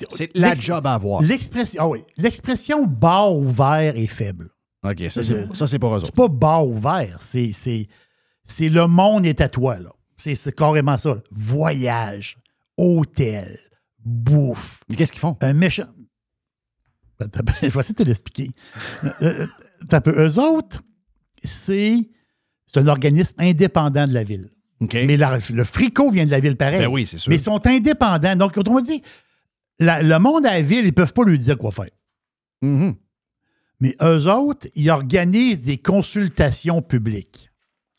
C'est 0.09 0.31
la 0.35 0.55
job 0.55 0.85
à 0.87 0.93
avoir. 0.93 1.21
L'expression, 1.21 1.81
ah 1.83 1.87
oui, 1.87 1.99
l'expression 2.17 2.85
bar 2.85 3.33
ouvert 3.35 3.95
est 3.95 4.07
faible. 4.07 4.49
OK, 4.83 5.03
ça, 5.09 5.21
c'est, 5.67 5.79
pour 5.79 5.95
eux 5.95 6.01
C'est 6.03 6.15
pas 6.15 6.27
bar 6.27 6.65
ouvert, 6.67 7.17
c'est, 7.19 7.51
c'est, 7.53 7.87
le 8.69 8.87
monde 8.87 9.25
est 9.25 9.41
à 9.41 9.49
toi, 9.49 9.77
là. 9.79 9.91
C'est, 10.17 10.53
carrément 10.55 10.97
ça. 10.97 11.17
Voyage, 11.31 12.37
hôtel, 12.77 13.59
bouffe, 14.03 14.81
Mais 14.89 14.95
qu'est-ce 14.95 15.11
qu'ils 15.11 15.21
font? 15.21 15.37
un 15.41 15.53
méchant. 15.53 15.87
Attends, 17.19 17.41
Je 17.61 17.67
vais 17.67 17.79
essayer 17.79 17.93
de 17.93 18.03
te 18.03 18.07
l'expliquer. 18.07 18.51
Euh, 19.03 19.09
euh, 19.21 19.47
t'as 19.87 20.01
peu. 20.01 20.11
Eux 20.11 20.39
autres, 20.39 20.81
c'est, 21.43 21.95
c'est 22.67 22.79
un 22.79 22.87
organisme 22.87 23.35
indépendant 23.39 24.07
de 24.07 24.13
la 24.13 24.23
ville. 24.23 24.49
OK. 24.81 24.93
Mais 24.93 25.17
la- 25.17 25.37
le 25.51 25.63
fricot 25.65 26.09
vient 26.11 26.25
de 26.25 26.31
la 26.31 26.39
ville 26.39 26.55
pareil. 26.55 26.79
Ben 26.79 26.87
oui, 26.87 27.05
c'est 27.05 27.17
sûr. 27.17 27.29
Mais 27.29 27.35
ils 27.35 27.41
sont 27.41 27.65
indépendants. 27.67 28.35
Donc, 28.37 28.57
autrement 28.57 28.79
dit, 28.79 29.01
la- 29.79 30.01
le 30.03 30.19
monde 30.19 30.45
à 30.45 30.51
la 30.51 30.61
ville, 30.61 30.81
ils 30.81 30.87
ne 30.87 30.91
peuvent 30.91 31.13
pas 31.13 31.23
lui 31.23 31.37
dire 31.37 31.57
quoi 31.57 31.71
faire. 31.71 31.89
Mhm. 32.61 32.95
Mais 33.79 33.95
eux 34.01 34.27
autres, 34.27 34.67
ils 34.75 34.89
organisent 34.89 35.61
des 35.63 35.77
consultations 35.77 36.81
publiques. 36.81 37.49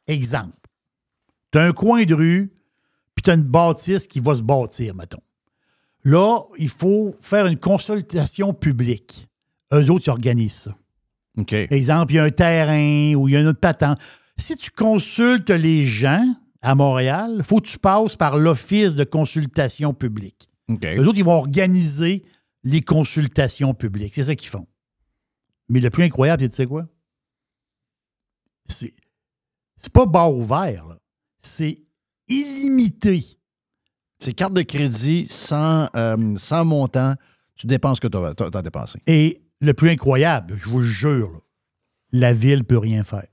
Exemple, 0.07 0.57
tu 1.53 1.59
as 1.59 1.63
un 1.65 1.73
coin 1.73 2.05
de 2.05 2.15
rue, 2.15 2.53
puis 3.15 3.23
tu 3.23 3.31
as 3.31 3.35
une 3.35 3.43
bâtisse 3.43 4.07
qui 4.07 4.21
va 4.21 4.35
se 4.35 4.43
bâtir, 4.43 4.95
mettons. 4.95 5.23
Là, 6.05 6.41
il 6.59 6.69
faut 6.69 7.15
faire 7.21 7.47
une 7.47 7.59
consultation 7.59 8.53
publique. 8.55 9.29
Eux 9.73 9.91
autres, 9.91 10.05
ils 10.07 10.11
organisent 10.11 10.53
ça. 10.55 10.77
OK. 11.39 11.53
Exemple, 11.53 12.13
il 12.13 12.17
y 12.17 12.19
a 12.19 12.25
un 12.25 12.31
terrain 12.31 13.15
ou 13.15 13.29
il 13.29 13.33
y 13.33 13.37
a 13.37 13.41
une 13.41 13.47
autre 13.47 13.61
patente. 13.61 13.99
Si 14.37 14.57
tu 14.57 14.71
consultes 14.71 15.51
les 15.51 15.87
gens 15.87 16.27
à 16.63 16.75
Montréal, 16.75 17.37
il 17.39 17.45
faut 17.45 17.61
que 17.61 17.69
tu 17.69 17.79
passes 17.79 18.17
par 18.17 18.37
l'Office 18.37 18.97
de 18.97 19.05
consultation 19.05 19.95
publique. 19.95 20.50
OK. 20.71 20.85
Eux 20.85 21.07
autres, 21.07 21.19
ils 21.19 21.25
vont 21.25 21.37
organiser 21.37 22.25
les 22.63 22.83
consultations 22.83 23.75
publiques. 23.75 24.15
C'est 24.15 24.25
ça 24.25 24.35
qu'ils 24.35 24.49
font. 24.49 24.67
Mais 25.69 25.81
le 25.81 25.91
plus 25.91 26.05
incroyable, 26.05 26.49
tu 26.49 26.55
sais 26.55 26.67
quoi? 26.67 26.87
C'est, 28.67 28.95
c'est 29.79 29.93
pas 29.93 30.07
bar 30.07 30.33
ouvert, 30.35 30.87
là. 30.87 30.99
C'est 31.39 31.79
illimité. 32.29 33.25
C'est 34.19 34.35
carte 34.35 34.53
de 34.53 34.63
crédit 34.63 35.27
sans, 35.27 35.89
euh, 35.97 36.37
sans 36.37 36.65
montant. 36.65 37.15
Tu 37.57 37.67
dépenses 37.67 37.99
ce 37.99 38.07
que 38.07 38.09
tu 38.09 38.57
as, 38.57 38.63
dépensé. 38.63 39.01
Et 39.07 39.43
le 39.61 39.75
plus 39.75 39.91
incroyable, 39.91 40.55
je 40.57 40.69
vous 40.69 40.83
jure, 40.83 41.33
là, 41.33 41.39
la 42.13 42.35
ville 42.35 42.65
peut 42.65 42.79
rien 42.79 43.05
faire. 43.05 43.27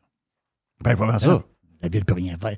Ben, 0.81 0.95
comment 0.95 1.19
ça? 1.19 1.43
La 1.81 1.89
ville 1.89 2.05
peut 2.05 2.13
rien 2.13 2.37
faire. 2.37 2.57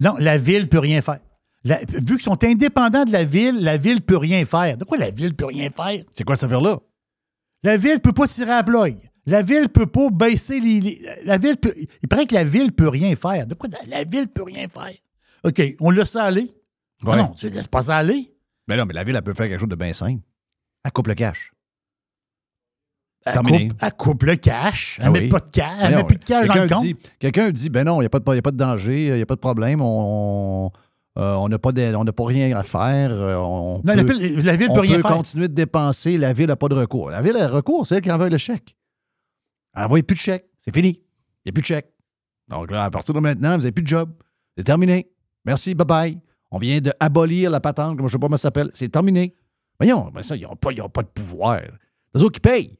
Non, 0.00 0.16
la 0.18 0.38
ville 0.38 0.68
peut 0.68 0.78
rien 0.78 1.02
faire. 1.02 1.20
La- 1.64 1.80
vu 1.84 2.16
qu'ils 2.16 2.20
sont 2.22 2.42
indépendants 2.42 3.04
de 3.04 3.12
la 3.12 3.24
ville, 3.24 3.60
la 3.60 3.76
ville 3.76 4.00
peut 4.02 4.16
rien 4.16 4.44
faire. 4.46 4.76
De 4.76 4.84
quoi 4.84 4.96
la 4.98 5.10
ville 5.10 5.34
peut 5.34 5.44
rien 5.46 5.68
faire? 5.70 6.04
C'est 6.14 6.24
quoi 6.24 6.34
cette 6.36 6.44
affaire-là? 6.44 6.78
La 7.62 7.76
ville 7.76 8.00
peut 8.00 8.12
pas 8.12 8.26
tirer 8.26 8.52
à 8.52 8.62
bloc. 8.62 8.94
La 9.26 9.42
ville 9.42 9.68
peut 9.68 9.86
pas 9.86 10.08
baisser 10.10 10.58
les, 10.60 10.80
les- 10.80 11.02
La 11.24 11.36
ville 11.36 11.58
peut. 11.58 11.74
Il 12.02 12.08
paraît 12.08 12.24
que 12.26 12.34
la 12.34 12.44
ville 12.44 12.72
peut 12.72 12.88
rien 12.88 13.14
faire. 13.14 13.46
De 13.46 13.54
quoi 13.54 13.68
la, 13.68 13.78
la 13.98 14.04
ville 14.04 14.28
peut 14.28 14.42
rien 14.42 14.66
faire? 14.68 14.94
OK, 15.44 15.62
on 15.80 15.90
laisse 15.90 16.10
ça 16.10 16.24
aller. 16.24 16.54
Ouais. 17.02 17.16
Non, 17.16 17.30
tu 17.36 17.50
laisses 17.50 17.68
pas 17.68 17.82
ça 17.82 17.98
aller. 17.98 18.34
Mais 18.66 18.76
non, 18.76 18.86
mais 18.86 18.94
la 18.94 19.04
ville, 19.04 19.14
elle 19.16 19.22
peut 19.22 19.34
faire 19.34 19.48
quelque 19.48 19.60
chose 19.60 19.68
de 19.68 19.76
bien 19.76 19.92
simple. 19.92 20.22
Elle 20.84 20.92
coupe 20.92 21.08
le 21.08 21.14
cash. 21.14 21.52
Elle 23.26 23.34
coupe, 23.34 23.50
elle 23.80 23.92
coupe 23.98 24.22
le 24.22 24.36
cash. 24.36 24.96
Elle 24.98 25.06
Ah 25.06 25.10
met 25.10 25.20
oui. 25.20 25.28
pas 25.28 25.40
de 25.40 25.50
cash. 25.50 25.76
Elle 25.82 25.90
Mais 25.90 25.96
met 25.96 26.04
plus 26.04 26.16
de 26.16 26.24
cash 26.24 26.46
dans 26.48 26.54
quelqu'un 26.54 26.66
le 26.68 26.74
compte. 26.74 26.84
dit- 26.86 26.96
Quelqu'un 27.18 27.50
dit, 27.50 27.68
ben 27.68 27.84
non, 27.84 27.96
il 28.00 28.00
n'y 28.00 28.06
a, 28.06 28.16
a 28.16 28.42
pas 28.42 28.50
de 28.50 28.56
danger, 28.56 29.08
il 29.08 29.14
n'y 29.14 29.20
a 29.22 29.26
pas 29.26 29.34
de 29.34 29.40
problème, 29.40 29.82
on 29.82 30.70
euh, 31.18 31.34
on 31.34 31.48
n'a 31.48 31.58
pas, 31.58 31.72
de- 31.72 31.94
on 31.94 32.04
n'a 32.04 32.12
pas 32.12 32.24
rien 32.26 32.56
à 32.56 32.62
faire. 32.62 33.10
euh, 33.12 33.36
On 33.36 33.78
Non, 33.84 33.94
la 33.94 34.02
ville- 34.04 34.40
la 34.44 34.56
ville 34.56 34.68
on 34.70 34.74
peut 34.74 34.80
rien 34.80 35.00
faire. 35.02 35.10
continuer 35.10 35.48
de 35.48 35.54
dépenser, 35.54 36.16
la 36.18 36.32
ville 36.32 36.46
n'a 36.46 36.56
pas 36.56 36.68
de 36.68 36.74
recours. 36.74 37.10
La 37.10 37.20
ville 37.20 37.36
a 37.36 37.48
recours, 37.48 37.86
c'est 37.86 37.96
elle 37.96 38.02
qui 38.02 38.10
envoie 38.12 38.28
le 38.28 38.38
chèque. 38.38 38.76
Elle 39.74 39.82
n'envoie 39.82 40.02
plus 40.02 40.14
de 40.14 40.20
chèque, 40.20 40.46
c'est 40.58 40.74
fini. 40.74 41.00
Il 41.44 41.46
n'y 41.46 41.50
a 41.50 41.52
plus 41.52 41.62
de 41.62 41.66
chèque. 41.66 41.92
Donc 42.48 42.70
là, 42.70 42.84
à 42.84 42.90
partir 42.90 43.14
de 43.14 43.20
maintenant, 43.20 43.50
vous 43.52 43.58
n'avez 43.62 43.72
plus 43.72 43.82
de 43.82 43.88
job. 43.88 44.10
C'est 44.56 44.64
terminé. 44.64 45.10
Merci, 45.44 45.74
bye-bye. 45.74 46.18
On 46.50 46.58
vient 46.58 46.80
d'abolir 46.80 47.50
la 47.50 47.60
patente, 47.60 47.96
comme 47.96 48.08
je 48.08 48.12
ne 48.14 48.16
sais 48.16 48.18
pas 48.18 48.26
comment 48.26 48.36
ça 48.36 48.42
s'appelle. 48.42 48.70
C'est 48.74 48.88
terminé. 48.88 49.34
Voyons, 49.78 50.10
ben 50.12 50.22
ça, 50.22 50.36
ils 50.36 50.42
n'ont 50.42 50.56
pas, 50.56 50.72
de 50.72 51.08
pouvoir. 51.08 51.60
C'est 52.14 52.22
eux 52.22 52.28
qui 52.30 52.40
payent. 52.40 52.76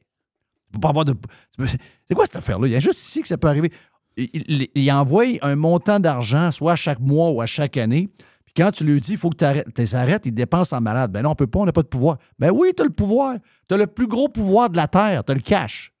Peut 0.73 0.79
pas 0.79 0.89
avoir 0.89 1.05
de. 1.05 1.15
C'est 1.57 2.13
quoi 2.15 2.25
cette 2.25 2.35
affaire-là? 2.37 2.67
Il 2.67 2.71
y 2.71 2.75
a 2.75 2.79
juste 2.79 2.99
ici 3.01 3.21
que 3.21 3.27
ça 3.27 3.37
peut 3.37 3.47
arriver. 3.47 3.71
Il, 4.17 4.91
envoie 4.91 5.25
un 5.41 5.55
montant 5.55 5.99
d'argent, 5.99 6.51
soit 6.51 6.73
à 6.73 6.75
chaque 6.75 6.99
mois 6.99 7.29
ou 7.29 7.41
à 7.41 7.45
chaque 7.45 7.77
année. 7.77 8.09
Puis 8.45 8.53
quand 8.57 8.71
tu 8.71 8.83
lui 8.83 8.99
dis, 8.99 9.13
il 9.13 9.17
faut 9.17 9.29
que 9.29 9.37
tu 9.37 9.45
arrêtes, 9.45 9.93
arrêtes, 9.93 10.25
il 10.25 10.33
dépense 10.33 10.73
en 10.73 10.81
malade. 10.81 11.11
Ben 11.11 11.21
non, 11.21 11.31
on 11.31 11.35
peut 11.35 11.47
pas, 11.47 11.59
on 11.59 11.65
n'a 11.65 11.71
pas 11.71 11.83
de 11.83 11.87
pouvoir. 11.87 12.17
Ben 12.37 12.51
oui, 12.51 12.73
tu 12.75 12.81
as 12.81 12.85
le 12.85 12.91
pouvoir. 12.91 13.35
Tu 13.69 13.75
as 13.75 13.77
le 13.77 13.87
plus 13.87 14.07
gros 14.07 14.27
pouvoir 14.27 14.69
de 14.69 14.75
la 14.75 14.87
Terre, 14.87 15.23
tu 15.23 15.31
as 15.31 15.35
le 15.35 15.41
cash. 15.41 15.93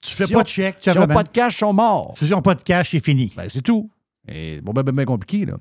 Tu 0.00 0.14
fais 0.14 0.32
pas 0.32 0.42
de 0.42 0.48
chèque, 0.48 0.76
tu 0.78 0.90
Si 0.90 0.98
on 0.98 1.06
pas 1.06 1.24
de 1.24 1.28
cash, 1.28 1.56
ils 1.56 1.58
sont 1.58 1.72
morts. 1.72 2.12
Si 2.16 2.26
ils 2.26 2.30
n'ont 2.30 2.42
pas 2.42 2.54
de 2.54 2.62
cash, 2.62 2.90
c'est 2.90 3.04
fini. 3.04 3.32
Ben, 3.36 3.48
c'est 3.48 3.62
tout. 3.62 3.90
Et 4.28 4.60
bon, 4.60 4.72
ben, 4.72 4.82
ben, 4.82 4.94
ben 4.94 5.04
compliqué, 5.04 5.46
là. 5.46 5.54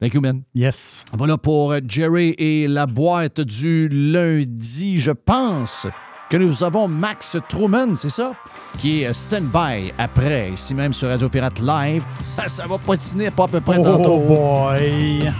Thank 0.00 0.14
you, 0.14 0.20
man. 0.20 0.42
Yes. 0.54 1.04
Voilà 1.12 1.38
pour 1.38 1.72
euh, 1.72 1.80
Jerry 1.86 2.34
et 2.36 2.66
la 2.68 2.86
boîte 2.86 3.40
du 3.40 3.88
lundi. 3.88 4.98
Je 4.98 5.12
pense 5.12 5.86
que 6.30 6.36
nous 6.36 6.62
avons 6.64 6.88
Max 6.88 7.36
Truman, 7.48 7.96
c'est 7.96 8.08
ça? 8.08 8.32
Qui 8.78 9.02
est 9.02 9.06
euh, 9.06 9.12
stand-by 9.12 9.92
après, 9.98 10.50
ici 10.52 10.74
même 10.74 10.92
sur 10.92 11.08
Radio 11.08 11.28
Pirate 11.28 11.60
Live. 11.60 12.04
Ah, 12.38 12.48
Ça 12.48 12.66
va 12.66 12.78
patiner 12.78 13.30
pas 13.30 13.44
à 13.44 13.48
peu 13.48 13.60
près 13.60 13.76
Oh 13.78 13.84
tantôt. 13.84 14.18
boy! 14.18 15.30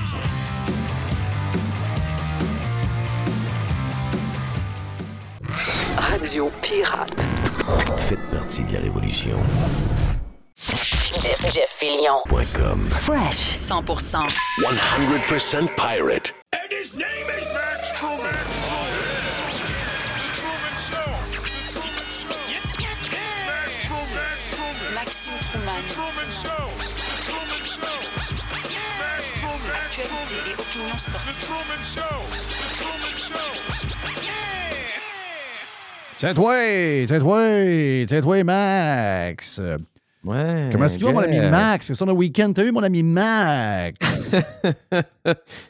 Radio 5.97 6.51
Pirate. 6.63 7.15
Faites 7.99 8.31
partie 8.31 8.65
de 8.65 8.75
la 8.75 8.81
révolution. 8.81 9.37
Jeff, 11.21 11.41
Jeff 11.51 11.83
com. 12.53 12.89
Fresh 12.91 13.57
100%. 13.57 14.27
100% 14.61 15.69
pirate. 15.77 16.35
And 16.53 16.71
his 16.71 16.95
name 16.95 17.29
is 17.39 17.47
Max. 17.55 17.99
Truman 17.99 18.74
Truman. 25.65 25.81
Truman 25.89 26.29
Show. 26.29 26.67
Truman 27.25 27.65
Show. 27.65 27.97
Max 29.01 29.33
Truman. 29.41 29.73
Actualité 29.87 30.37
et 30.51 30.55
opinions 30.61 30.99
sportives. 30.99 31.41
Truman 31.41 31.81
Show. 31.81 32.21
Truman 32.75 33.17
Show. 33.17 33.49
Tiens-toi, 36.17 37.07
tiens-toi, 37.07 38.05
tiens-toi, 38.07 38.45
Max. 38.45 39.61
Ouais. 40.23 40.69
Comment 40.71 40.85
est-ce 40.85 40.99
qu'il 40.99 41.07
va, 41.07 41.13
mon 41.13 41.21
ami? 41.21 41.41
Max? 41.41 41.87
C'est 41.87 41.95
ça 41.95 42.05
le 42.05 42.13
week-end? 42.13 42.53
T'as 42.55 42.65
eu, 42.65 42.71
mon 42.71 42.83
ami 42.83 43.03
Max? 43.03 44.37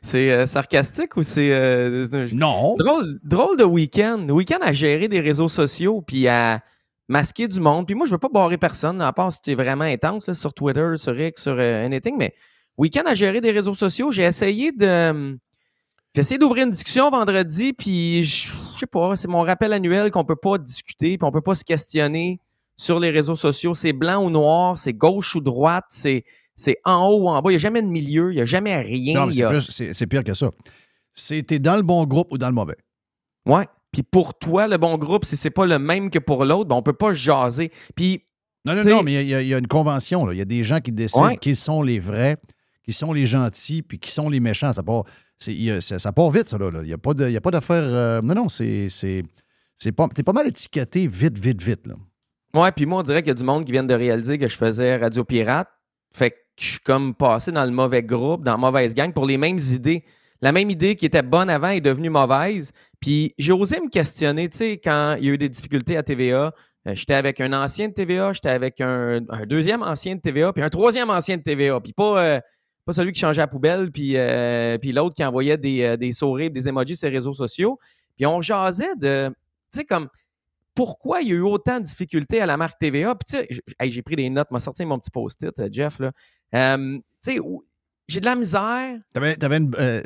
c'est 0.03 0.33
euh, 0.33 0.47
sarcastique 0.47 1.17
ou 1.17 1.23
c'est. 1.23 1.53
euh, 1.53 2.27
non. 2.33 2.75
Drôle, 2.79 3.21
drôle 3.23 3.57
de 3.59 3.65
week-end. 3.65 4.27
Week-end 4.29 4.59
à 4.61 4.73
gérer 4.73 5.07
des 5.07 5.21
réseaux 5.21 5.49
sociaux 5.49 6.03
puis 6.05 6.27
à 6.27 6.61
masquer 7.09 7.49
du 7.49 7.61
monde. 7.61 7.87
Puis 7.87 7.95
moi, 7.95 8.07
je 8.07 8.13
veux 8.13 8.19
pas 8.19 8.29
barrer 8.29 8.59
personne, 8.59 9.01
à 9.03 9.13
part 9.13 9.33
si 9.33 9.41
tu 9.43 9.51
es 9.51 9.55
vraiment 9.55 9.85
intense 9.85 10.29
là, 10.29 10.35
sur 10.35 10.55
Twitter, 10.55 10.93
sur 10.97 11.19
X, 11.19 11.43
sur 11.43 11.57
euh, 11.59 11.85
anything. 11.87 12.17
Mais 12.17 12.35
week-end 12.79 13.03
à 13.07 13.15
gérer 13.15 13.41
des 13.41 13.51
réseaux 13.51 13.75
sociaux, 13.75 14.11
j'ai 14.11 14.25
essayé 14.25 14.73
de. 14.73 15.39
J'ai 16.15 16.21
essayé 16.21 16.39
d'ouvrir 16.39 16.65
une 16.65 16.71
discussion 16.71 17.11
vendredi, 17.11 17.73
puis 17.73 18.23
je 18.23 18.49
je 18.75 18.79
sais 18.79 18.87
pas, 18.87 19.17
c'est 19.17 19.27
mon 19.29 19.43
rappel 19.43 19.73
annuel 19.73 20.11
qu'on 20.13 20.25
peut 20.25 20.37
pas 20.37 20.59
discuter, 20.59 21.19
puis 21.19 21.27
on 21.27 21.33
peut 21.33 21.41
pas 21.41 21.55
se 21.57 21.65
questionner 21.65 22.39
sur 22.77 22.99
les 23.01 23.11
réseaux 23.11 23.35
sociaux. 23.37 23.75
C'est 23.75 23.93
blanc 23.93 24.25
ou 24.25 24.31
noir, 24.31 24.79
c'est 24.79 24.93
gauche 24.93 25.35
ou 25.35 25.41
droite, 25.41 25.87
c'est 25.91 26.25
c'est 26.57 26.77
en 26.85 27.07
haut 27.09 27.23
ou 27.25 27.29
en 27.29 27.43
bas. 27.43 27.51
Il 27.51 27.55
n'y 27.55 27.57
a 27.57 27.59
jamais 27.59 27.83
de 27.83 27.89
milieu, 27.89 28.31
il 28.33 28.37
n'y 28.37 28.41
a 28.41 28.45
jamais 28.45 28.77
rien. 28.77 29.15
non, 29.15 29.27
mais 29.27 29.33
il 29.33 29.35
y 29.35 29.39
c'est 29.39 29.45
a- 29.45 29.49
plus- 29.49 29.71
c'est 29.71 29.93
c'est 29.93 30.07
pire 30.07 30.23
que 30.23 30.35
ça. 30.35 30.51
C'est 31.15 31.43
t'es 31.43 31.59
dans 31.59 31.77
le 31.77 31.83
bon 31.83 32.05
groupe 32.05 32.33
ou 32.33 32.39
dans 32.39 32.49
le 32.49 32.55
mauvais. 32.55 32.77
Ouais. 33.47 33.67
Puis 33.95 34.03
pour 34.03 34.39
toi, 34.39 34.67
le 34.67 34.77
bon 34.77 34.99
groupe, 34.99 35.25
si 35.25 35.37
c'est 35.39 35.49
pas 35.51 35.65
le 35.65 35.79
même 35.79 36.11
que 36.11 36.19
pour 36.19 36.45
l'autre, 36.45 36.69
ben 36.69 36.77
on 36.77 36.83
peut 36.83 36.93
pas 36.93 37.13
jaser. 37.15 37.71
Puis. 37.97 38.23
Non, 38.67 38.75
non, 38.75 38.85
non, 38.85 39.03
mais 39.03 39.23
il 39.25 39.29
y 39.29 39.35
a- 39.35 39.41
y, 39.43 39.49
y 39.49 39.55
une 39.55 39.67
convention. 39.67 40.27
là. 40.27 40.33
Il 40.35 40.39
y 40.39 40.43
a 40.43 40.47
des 40.47 40.63
gens 40.65 40.81
qui 40.81 40.93
décident 40.93 41.27
Ouais. 41.29 41.37
qui 41.37 41.55
sont 41.57 41.83
les 41.83 41.99
vrais, 41.99 42.37
qui 42.83 42.93
sont 42.93 43.13
les 43.13 43.25
gentils, 43.27 43.83
puis 43.83 43.99
qui 43.99 44.11
sont 44.11 44.29
les 44.29 44.41
méchants. 44.41 44.73
Ça 44.73 44.83
part, 44.83 45.05
a- 45.47 45.81
ça, 45.81 45.99
ça 45.99 46.13
part 46.13 46.31
vite, 46.31 46.49
ça. 46.49 46.59
là. 46.59 46.71
Il 46.83 46.87
n'y 46.87 46.93
a 46.93 46.99
pas 46.99 47.11
a 47.13 47.51
d'affaire. 47.51 47.85
euh, 47.85 48.21
non, 48.23 48.35
non, 48.35 48.49
c'est. 48.49 48.89
c'est- 48.91 49.23
c'est 49.77 49.93
pas, 49.93 50.09
t'es 50.09 50.23
pas 50.23 50.33
mal 50.33 50.47
étiqueté 50.49 51.07
vite, 51.07 51.39
vite, 51.39 51.63
vite. 51.63 51.87
Là. 51.87 51.95
Ouais, 52.55 52.71
puis 52.73 52.87
moi, 52.87 53.01
on 53.01 53.03
dirait 53.03 53.23
qu'il 53.23 53.29
y 53.29 53.33
a 53.33 53.35
du 53.35 53.43
monde 53.45 53.65
qui 53.65 53.73
vient 53.73 53.83
de 53.85 53.95
réaliser 53.95 54.39
que 54.39 54.47
je 54.49 54.57
faisais 54.57 54.97
Radio 54.97 55.25
Pirate. 55.25 55.69
Fait 56.15 56.31
que 56.31 56.37
je 56.61 56.65
suis 56.67 56.81
comme 56.81 57.15
passé 57.15 57.51
dans 57.53 57.65
le 57.65 57.73
mauvais 57.73 58.03
groupe, 58.03 58.45
dans 58.45 58.53
la 58.53 58.57
mauvaise 58.59 58.95
gang 58.95 59.13
pour 59.13 59.27
les 59.27 59.37
mêmes 59.37 59.59
idées. 59.59 60.05
La 60.41 60.53
même 60.53 60.71
idée 60.71 60.97
qui 60.97 61.07
était 61.07 61.23
bonne 61.23 61.49
avant 61.49 61.69
est 61.69 61.81
devenue 61.81 62.11
mauvaise. 62.11 62.73
Puis 63.01 63.35
j'ai 63.39 63.53
osé 63.53 63.81
me 63.81 63.89
questionner, 63.89 64.49
tu 64.49 64.59
sais, 64.59 64.73
quand 64.83 65.17
il 65.19 65.27
y 65.27 65.31
a 65.31 65.33
eu 65.33 65.39
des 65.39 65.49
difficultés 65.49 65.97
à 65.97 66.03
TVA. 66.03 66.53
euh, 66.87 66.95
j'étais 66.95 67.15
avec 67.15 67.41
un 67.41 67.53
ancien 67.53 67.89
de 67.89 67.95
TVA, 67.95 68.33
j'étais 68.33 68.51
avec 68.51 68.81
un, 68.81 69.21
deuxième 69.47 69.83
ancien 69.83 70.17
de 70.17 70.21
TVA, 70.21 70.53
puis 70.53 70.63
un 70.63 70.69
troisième 70.71 71.11
ancien 71.11 71.37
de 71.37 71.43
TVA. 71.43 71.81
Puis 71.81 71.93
pas, 71.93 72.23
euh, 72.23 72.41
pas 72.85 72.93
celui 72.93 73.13
qui 73.13 73.21
changeait 73.21 73.41
la 73.41 73.47
poubelle, 73.47 73.91
puis, 73.91 74.17
euh, 74.17 74.77
l'autre 74.83 75.15
qui 75.15 75.25
envoyait 75.25 75.57
des, 75.57 75.97
des 75.97 76.13
sourires, 76.13 76.51
des 76.51 76.69
emojis 76.69 76.97
sur 76.97 77.09
les 77.09 77.15
réseaux 77.15 77.33
sociaux. 77.33 77.79
Puis 78.17 78.27
on 78.27 78.41
jasait 78.41 78.97
de, 78.97 79.29
tu 79.73 79.79
sais, 79.79 79.85
comme 79.85 80.09
pourquoi 80.75 81.23
il 81.23 81.29
y 81.29 81.33
a 81.33 81.37
eu 81.37 81.41
autant 81.41 81.79
de 81.79 81.85
difficultés 81.85 82.41
à 82.41 82.47
la 82.47 82.57
marque 82.57 82.79
TVA. 82.79 83.15
Puis, 83.15 83.39
tu 83.39 83.55
sais, 83.55 83.89
j'ai 83.89 84.03
pris 84.03 84.17
des 84.17 84.29
notes, 84.29 84.51
m'a 84.51 84.61
sorti 84.61 84.85
mon 84.85 84.99
petit 84.99 85.11
post-it, 85.11 85.73
Jeff. 85.73 85.99
Là. 86.01 86.11
Tu 86.77 87.03
sais, 87.23 87.39
j'ai 88.09 88.21
de 88.21 88.27
la 88.27 88.35
misère. 88.35 88.99
T'avais, 89.13 89.37
t'avais 89.37 89.57
une, 89.59 89.75
euh, 89.79 90.03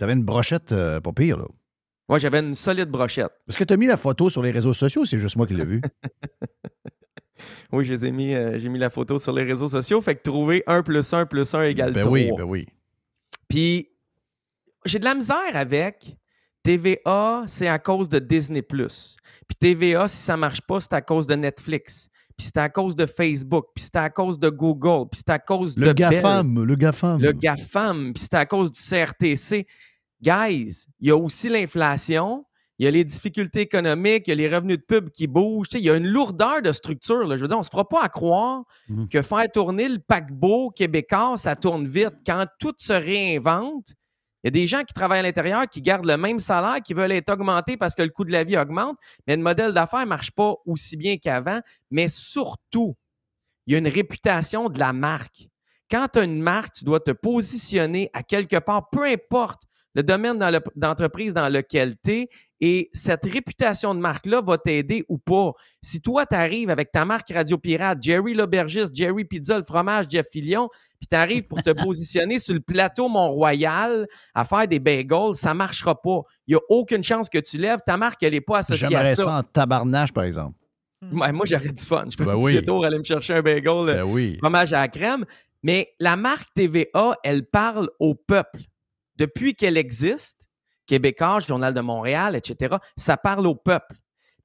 une 0.00 0.22
brochette 0.22 0.72
euh, 0.72 1.00
pas 1.00 1.12
pire. 1.12 1.38
Là. 1.38 1.44
Moi, 2.08 2.18
j'avais 2.18 2.40
une 2.40 2.54
solide 2.54 2.88
brochette. 2.88 3.32
Est-ce 3.48 3.58
que 3.58 3.64
tu 3.64 3.72
as 3.74 3.76
mis 3.76 3.86
la 3.86 3.96
photo 3.96 4.30
sur 4.30 4.42
les 4.42 4.50
réseaux 4.50 4.72
sociaux 4.72 5.04
c'est 5.04 5.18
juste 5.18 5.36
moi 5.36 5.46
qui 5.46 5.54
l'ai 5.54 5.64
vu? 5.64 5.80
Oui, 7.72 7.84
je 7.84 7.94
les 7.94 8.06
ai 8.06 8.10
mis, 8.10 8.34
euh, 8.34 8.58
j'ai 8.58 8.68
mis 8.68 8.78
la 8.78 8.90
photo 8.90 9.18
sur 9.18 9.32
les 9.32 9.44
réseaux 9.44 9.68
sociaux. 9.68 10.00
Fait 10.00 10.14
que 10.14 10.22
trouver 10.22 10.62
1 10.66 10.82
plus 10.82 11.12
1 11.12 11.26
plus 11.26 11.54
1 11.54 11.62
égale 11.62 11.92
ben 11.92 12.02
3. 12.02 12.12
oui, 12.12 12.30
ben 12.36 12.44
oui. 12.44 12.66
Puis, 13.48 13.88
j'ai 14.84 14.98
de 14.98 15.04
la 15.04 15.14
misère 15.14 15.54
avec 15.54 16.16
TVA, 16.62 17.44
c'est 17.46 17.68
à 17.68 17.78
cause 17.78 18.08
de 18.08 18.18
Disney. 18.18 18.62
Puis 18.62 18.86
TVA, 19.58 20.08
si 20.08 20.18
ça 20.18 20.36
marche 20.36 20.60
pas, 20.60 20.80
c'est 20.80 20.92
à 20.92 21.00
cause 21.00 21.26
de 21.26 21.34
Netflix. 21.34 22.09
Puis 22.40 22.46
c'est 22.54 22.56
à 22.60 22.70
cause 22.70 22.96
de 22.96 23.04
Facebook. 23.04 23.66
Puis 23.74 23.84
c'est 23.84 23.96
à 23.96 24.08
cause 24.08 24.38
de 24.38 24.48
Google. 24.48 25.06
Puis 25.10 25.20
c'est 25.26 25.30
à 25.30 25.38
cause 25.38 25.76
Le 25.76 25.88
de. 25.88 25.92
Bell. 25.92 26.10
GAFAM, 26.10 26.64
le 26.64 26.74
GAFAM. 26.74 27.20
Le 27.20 27.32
GAFAM, 27.32 28.12
puis 28.14 28.22
c'est 28.22 28.32
à 28.34 28.46
cause 28.46 28.72
du 28.72 28.80
CRTC. 28.80 29.66
Guys, 30.22 30.86
il 31.00 31.08
y 31.08 31.10
a 31.10 31.16
aussi 31.16 31.50
l'inflation, 31.50 32.44
il 32.78 32.84
y 32.84 32.88
a 32.88 32.90
les 32.90 33.04
difficultés 33.04 33.60
économiques, 33.60 34.24
il 34.26 34.30
y 34.30 34.32
a 34.32 34.36
les 34.36 34.54
revenus 34.54 34.78
de 34.78 34.82
pub 34.82 35.10
qui 35.10 35.26
bougent. 35.26 35.68
Il 35.74 35.80
y 35.80 35.90
a 35.90 35.96
une 35.96 36.06
lourdeur 36.08 36.62
de 36.62 36.72
structure. 36.72 37.24
là. 37.26 37.36
Je 37.36 37.42
veux 37.42 37.48
dire, 37.48 37.58
on 37.58 37.60
ne 37.60 37.64
se 37.64 37.70
fera 37.70 37.86
pas 37.86 38.02
à 38.02 38.08
croire 38.08 38.62
Mhm. 38.88 39.08
que 39.08 39.20
faire 39.20 39.46
tourner 39.52 39.86
le 39.88 39.98
paquebot 39.98 40.70
québécois, 40.70 41.34
ça 41.36 41.56
tourne 41.56 41.86
vite. 41.86 42.14
Quand 42.26 42.46
tout 42.58 42.72
se 42.78 42.94
réinvente, 42.94 43.92
il 44.42 44.46
y 44.46 44.48
a 44.48 44.50
des 44.50 44.66
gens 44.66 44.82
qui 44.84 44.94
travaillent 44.94 45.20
à 45.20 45.22
l'intérieur, 45.22 45.68
qui 45.68 45.82
gardent 45.82 46.06
le 46.06 46.16
même 46.16 46.40
salaire, 46.40 46.82
qui 46.82 46.94
veulent 46.94 47.12
être 47.12 47.30
augmentés 47.30 47.76
parce 47.76 47.94
que 47.94 48.02
le 48.02 48.08
coût 48.08 48.24
de 48.24 48.32
la 48.32 48.44
vie 48.44 48.56
augmente, 48.56 48.96
mais 49.26 49.36
le 49.36 49.42
modèle 49.42 49.72
d'affaires 49.72 50.00
ne 50.00 50.06
marche 50.06 50.30
pas 50.30 50.54
aussi 50.64 50.96
bien 50.96 51.18
qu'avant. 51.18 51.60
Mais 51.90 52.08
surtout, 52.08 52.96
il 53.66 53.74
y 53.74 53.76
a 53.76 53.78
une 53.78 53.88
réputation 53.88 54.68
de 54.68 54.78
la 54.78 54.92
marque. 54.92 55.48
Quand 55.90 56.06
tu 56.12 56.20
as 56.20 56.24
une 56.24 56.40
marque, 56.40 56.74
tu 56.76 56.84
dois 56.84 57.00
te 57.00 57.10
positionner 57.10 58.10
à 58.14 58.22
quelque 58.22 58.56
part, 58.56 58.88
peu 58.90 59.04
importe 59.04 59.64
le 59.94 60.02
domaine 60.02 60.38
dans 60.38 60.50
le- 60.50 60.60
d'entreprise 60.76 61.34
dans 61.34 61.48
lequel 61.48 61.94
tu 62.04 62.12
es 62.12 62.28
et 62.60 62.90
cette 62.92 63.24
réputation 63.24 63.94
de 63.94 64.00
marque-là 64.00 64.42
va 64.42 64.58
t'aider 64.58 65.02
ou 65.08 65.16
pas. 65.18 65.52
Si 65.82 66.00
toi, 66.02 66.26
tu 66.26 66.34
arrives 66.36 66.68
avec 66.70 66.92
ta 66.92 67.04
marque 67.04 67.30
Radio 67.32 67.56
Pirate, 67.58 68.02
Jerry 68.02 68.34
l'aubergiste, 68.34 68.94
Jerry 68.94 69.24
Pizza, 69.24 69.56
le 69.56 69.64
fromage, 69.64 70.04
Jeff 70.10 70.26
Fillion, 70.30 70.68
puis 71.00 71.08
tu 71.10 71.16
arrives 71.16 71.46
pour 71.46 71.62
te 71.62 71.70
positionner 71.88 72.38
sur 72.38 72.54
le 72.54 72.60
plateau 72.60 73.08
Mont-Royal 73.08 74.06
à 74.34 74.44
faire 74.44 74.68
des 74.68 74.78
bagels, 74.78 75.34
ça 75.34 75.54
marchera 75.54 76.00
pas. 76.00 76.20
Il 76.46 76.52
n'y 76.52 76.56
a 76.56 76.60
aucune 76.68 77.02
chance 77.02 77.28
que 77.30 77.38
tu 77.38 77.56
lèves. 77.56 77.78
Ta 77.86 77.96
marque, 77.96 78.22
elle 78.22 78.32
n'est 78.32 78.40
pas 78.42 78.58
associée 78.58 78.86
à 78.86 78.88
J'aimerais 78.90 79.14
ça. 79.16 79.24
ça 79.24 79.38
en 79.38 79.42
tabarnage, 79.42 80.12
par 80.12 80.24
exemple. 80.24 80.56
Ouais, 81.12 81.32
moi, 81.32 81.46
j'aurais 81.48 81.70
du 81.72 81.82
fun. 81.82 82.04
Je 82.10 82.16
fais 82.16 82.24
Ben 82.26 82.32
un 82.32 82.36
petit 82.36 82.44
oui. 82.44 82.52
détour, 82.56 82.84
aller 82.84 82.98
me 82.98 83.02
chercher 83.02 83.34
un 83.34 83.40
bagel, 83.42 83.86
Ben 83.86 84.02
oui. 84.02 84.36
fromage 84.38 84.72
à 84.74 84.80
la 84.80 84.88
crème. 84.88 85.24
Mais 85.62 85.88
la 85.98 86.16
marque 86.16 86.48
TVA, 86.54 87.16
elle 87.24 87.44
parle 87.46 87.88
au 87.98 88.14
peuple. 88.14 88.60
Depuis 89.20 89.54
qu'elle 89.54 89.76
existe, 89.76 90.48
Québécois, 90.86 91.40
Journal 91.40 91.74
de 91.74 91.82
Montréal, 91.82 92.36
etc., 92.36 92.76
ça 92.96 93.18
parle 93.18 93.46
au 93.46 93.54
peuple. 93.54 93.96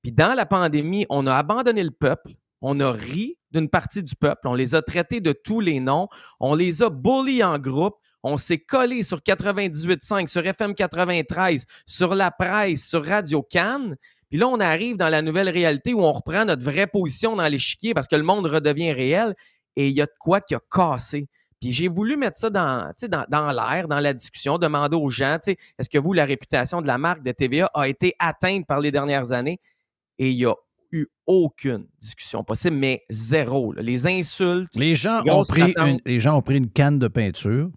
Puis 0.03 0.11
dans 0.11 0.34
la 0.34 0.45
pandémie, 0.45 1.06
on 1.10 1.27
a 1.27 1.34
abandonné 1.34 1.81
le 1.81 1.91
peuple, 1.91 2.31
on 2.60 2.81
a 2.81 2.91
ri 2.91 3.38
d'une 3.52 3.69
partie 3.69 4.03
du 4.03 4.18
peuple, 4.18 4.49
on 4.49 4.53
les 4.53 4.76
a 4.76 4.81
traités 4.81 5.22
de 5.22 5.31
tous 5.31 5.61
les 5.61 5.80
noms, 5.80 6.10
on 6.41 6.56
les 6.56 6.84
a 6.84 6.89
bullies 6.89 7.41
en 7.41 7.57
groupe, 7.57 7.95
on 8.22 8.35
s'est 8.35 8.57
collé 8.57 9.03
sur 9.03 9.19
98.5, 9.19 10.27
sur 10.27 10.45
FM 10.45 10.76
93, 10.76 11.65
sur 11.85 12.14
la 12.14 12.30
presse, 12.31 12.85
sur 12.85 13.06
Radio 13.06 13.43
Cannes. 13.43 13.95
Puis 14.27 14.38
là, 14.38 14.49
on 14.49 14.60
arrive 14.60 14.97
dans 14.97 15.07
la 15.07 15.22
nouvelle 15.22 15.47
réalité 15.47 15.93
où 15.93 16.02
on 16.02 16.11
reprend 16.11 16.43
notre 16.43 16.65
vraie 16.65 16.88
position 16.88 17.38
dans 17.38 17.47
l'échiquier 17.47 17.93
parce 17.93 18.10
que 18.10 18.18
le 18.18 18.23
monde 18.23 18.45
redevient 18.45 18.91
réel 18.91 19.35
et 19.77 19.88
il 19.88 19.93
y 19.93 20.02
a 20.02 20.06
de 20.06 20.11
quoi 20.19 20.41
qui 20.41 20.53
a 20.53 20.60
cassé. 20.69 21.30
Puis 21.65 21.73
j'ai 21.73 21.87
voulu 21.87 22.15
mettre 22.15 22.37
ça 22.37 22.51
dans, 22.51 22.89
tu 22.89 22.93
sais, 22.97 23.07
dans, 23.07 23.25
dans 23.27 23.51
l'air, 23.51 23.87
dans 23.87 23.99
la 23.99 24.13
discussion, 24.13 24.59
demander 24.59 24.95
aux 24.95 25.09
gens, 25.09 25.39
tu 25.43 25.53
sais, 25.53 25.57
est-ce 25.79 25.89
que 25.89 25.97
vous, 25.97 26.13
la 26.13 26.23
réputation 26.23 26.79
de 26.79 26.85
la 26.85 26.99
marque 26.99 27.23
de 27.23 27.31
TVA 27.31 27.71
a 27.73 27.87
été 27.87 28.13
atteinte 28.19 28.67
par 28.67 28.79
les 28.79 28.91
dernières 28.91 29.31
années? 29.31 29.59
Et 30.19 30.29
il 30.29 30.35
n'y 30.35 30.45
a 30.45 30.53
eu 30.91 31.07
aucune 31.25 31.87
discussion 31.99 32.43
possible, 32.43 32.75
mais 32.75 33.03
zéro. 33.09 33.73
là. 33.73 33.81
Les 33.81 34.05
insultes. 34.05 34.75
Les 34.75 34.93
gens, 34.93 35.23
ont 35.25 35.43
pris 35.43 35.73
une, 35.75 35.99
les 36.05 36.19
gens 36.19 36.37
ont 36.37 36.43
pris 36.43 36.57
une 36.57 36.69
canne 36.69 36.99
de 36.99 37.07
peinture 37.07 37.71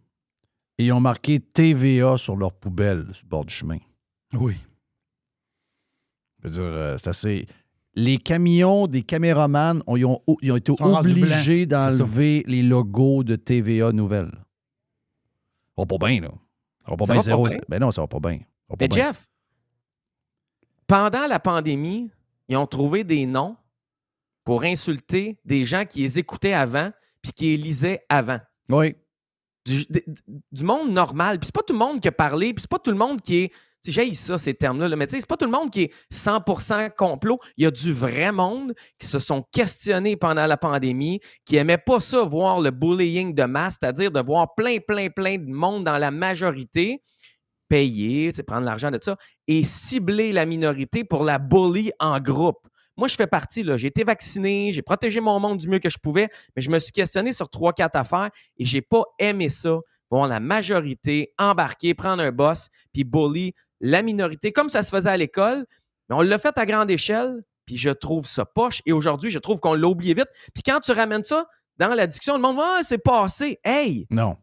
et 0.76 0.84
ils 0.84 0.92
ont 0.92 1.00
marqué 1.00 1.40
TVA 1.40 2.18
sur 2.18 2.36
leur 2.36 2.52
poubelle 2.52 3.06
sur 3.12 3.24
le 3.24 3.30
bord 3.30 3.46
du 3.46 3.54
chemin. 3.54 3.78
Oui. 4.34 4.54
Je 6.42 6.48
veux 6.48 6.50
dire, 6.50 6.62
euh, 6.62 6.96
c'est 6.98 7.08
assez. 7.08 7.46
Les 7.98 8.18
camions 8.18 8.86
des 8.86 9.02
caméramans 9.02 9.82
ont, 9.88 9.96
ils 9.96 10.06
ont, 10.06 10.20
ils 10.40 10.52
ont 10.52 10.56
été 10.56 10.72
obligés 10.78 11.66
d'enlever 11.66 12.44
les 12.46 12.62
logos 12.62 13.24
de 13.24 13.34
TVA 13.34 13.90
Nouvelles. 13.90 14.30
Ça 15.76 15.82
va 15.82 15.86
pas 15.86 16.06
bien, 16.06 16.20
là. 16.20 16.30
Ça 16.84 16.90
va 16.90 16.96
pas 16.96 17.04
bien 17.06 17.14
pas 17.16 17.22
zéro. 17.22 17.48
bien? 17.48 17.58
Ben 17.68 17.80
non, 17.80 17.90
ça 17.90 18.02
va 18.02 18.06
pas 18.06 18.20
bien. 18.20 18.38
Ça 18.38 18.44
va 18.70 18.76
pas 18.76 18.84
Mais 18.84 18.88
bien. 18.88 19.06
Jeff, 19.06 19.28
pendant 20.86 21.26
la 21.26 21.40
pandémie, 21.40 22.08
ils 22.48 22.56
ont 22.56 22.68
trouvé 22.68 23.02
des 23.02 23.26
noms 23.26 23.56
pour 24.44 24.62
insulter 24.62 25.36
des 25.44 25.64
gens 25.64 25.84
qui 25.84 26.02
les 26.02 26.20
écoutaient 26.20 26.54
avant 26.54 26.92
puis 27.20 27.32
qui 27.32 27.44
les 27.46 27.56
lisaient 27.56 28.04
avant. 28.08 28.38
Oui. 28.68 28.94
Du, 29.66 29.84
du 30.52 30.62
monde 30.62 30.92
normal. 30.92 31.40
Puis 31.40 31.46
c'est 31.46 31.54
pas 31.54 31.64
tout 31.64 31.72
le 31.72 31.80
monde 31.80 32.00
qui 32.00 32.06
a 32.06 32.12
parlé, 32.12 32.54
puis 32.54 32.62
c'est 32.62 32.70
pas 32.70 32.78
tout 32.78 32.92
le 32.92 32.96
monde 32.96 33.20
qui 33.20 33.38
est. 33.38 33.52
J'ai 33.86 34.12
ça, 34.12 34.36
ces 34.36 34.54
termes-là, 34.54 34.88
là, 34.88 34.96
mais 34.96 35.06
tu 35.06 35.14
sais, 35.14 35.20
c'est 35.20 35.28
pas 35.28 35.36
tout 35.36 35.46
le 35.46 35.50
monde 35.50 35.70
qui 35.70 35.82
est 35.82 35.92
100% 36.12 36.90
complot. 36.96 37.38
Il 37.56 37.64
y 37.64 37.66
a 37.66 37.70
du 37.70 37.92
vrai 37.92 38.32
monde 38.32 38.74
qui 38.98 39.06
se 39.06 39.18
sont 39.18 39.44
questionnés 39.52 40.16
pendant 40.16 40.46
la 40.46 40.56
pandémie, 40.56 41.20
qui 41.44 41.56
aimaient 41.56 41.78
pas 41.78 42.00
ça, 42.00 42.22
voir 42.22 42.60
le 42.60 42.70
bullying 42.70 43.34
de 43.34 43.44
masse, 43.44 43.78
c'est-à-dire 43.80 44.10
de 44.10 44.20
voir 44.20 44.54
plein, 44.54 44.78
plein, 44.78 45.08
plein 45.08 45.38
de 45.38 45.50
monde 45.50 45.84
dans 45.84 45.96
la 45.96 46.10
majorité 46.10 47.02
payer, 47.68 48.32
prendre 48.46 48.64
l'argent 48.64 48.90
de 48.90 48.98
ça 49.00 49.14
et 49.46 49.62
cibler 49.64 50.32
la 50.32 50.46
minorité 50.46 51.04
pour 51.04 51.24
la 51.24 51.38
bully 51.38 51.92
en 52.00 52.18
groupe. 52.18 52.66
Moi, 52.96 53.06
je 53.06 53.14
fais 53.14 53.26
partie, 53.28 53.62
là. 53.62 53.76
J'ai 53.76 53.88
été 53.88 54.02
vacciné, 54.02 54.72
j'ai 54.72 54.82
protégé 54.82 55.20
mon 55.20 55.38
monde 55.38 55.58
du 55.58 55.68
mieux 55.68 55.78
que 55.78 55.90
je 55.90 55.98
pouvais, 55.98 56.28
mais 56.56 56.62
je 56.62 56.70
me 56.70 56.78
suis 56.78 56.90
questionné 56.90 57.32
sur 57.32 57.48
trois, 57.48 57.72
quatre 57.72 57.96
affaires 57.96 58.30
et 58.56 58.64
j'ai 58.64 58.82
pas 58.82 59.04
aimé 59.18 59.48
ça. 59.50 59.78
Voir 60.10 60.26
la 60.26 60.40
majorité 60.40 61.32
embarquer, 61.38 61.94
prendre 61.94 62.22
un 62.22 62.32
boss, 62.32 62.68
puis 62.92 63.04
bully 63.04 63.52
la 63.80 64.02
minorité, 64.02 64.52
comme 64.52 64.68
ça 64.68 64.82
se 64.82 64.90
faisait 64.90 65.10
à 65.10 65.16
l'école. 65.16 65.66
Mais 66.08 66.16
on 66.16 66.22
l'a 66.22 66.38
fait 66.38 66.56
à 66.56 66.64
grande 66.66 66.90
échelle, 66.90 67.42
puis 67.66 67.76
je 67.76 67.90
trouve 67.90 68.26
ça 68.26 68.44
poche. 68.44 68.80
Et 68.86 68.92
aujourd'hui, 68.92 69.30
je 69.30 69.38
trouve 69.38 69.60
qu'on 69.60 69.74
l'a 69.74 69.86
oublié 69.88 70.14
vite. 70.14 70.28
Puis 70.54 70.62
quand 70.64 70.80
tu 70.80 70.92
ramènes 70.92 71.24
ça 71.24 71.46
dans 71.76 71.94
la 71.94 72.06
discussion, 72.06 72.34
le 72.36 72.40
monde, 72.42 72.58
ah, 72.60 72.80
c'est 72.82 72.98
passé. 72.98 73.58
Hey! 73.64 74.06
Non. 74.10 74.36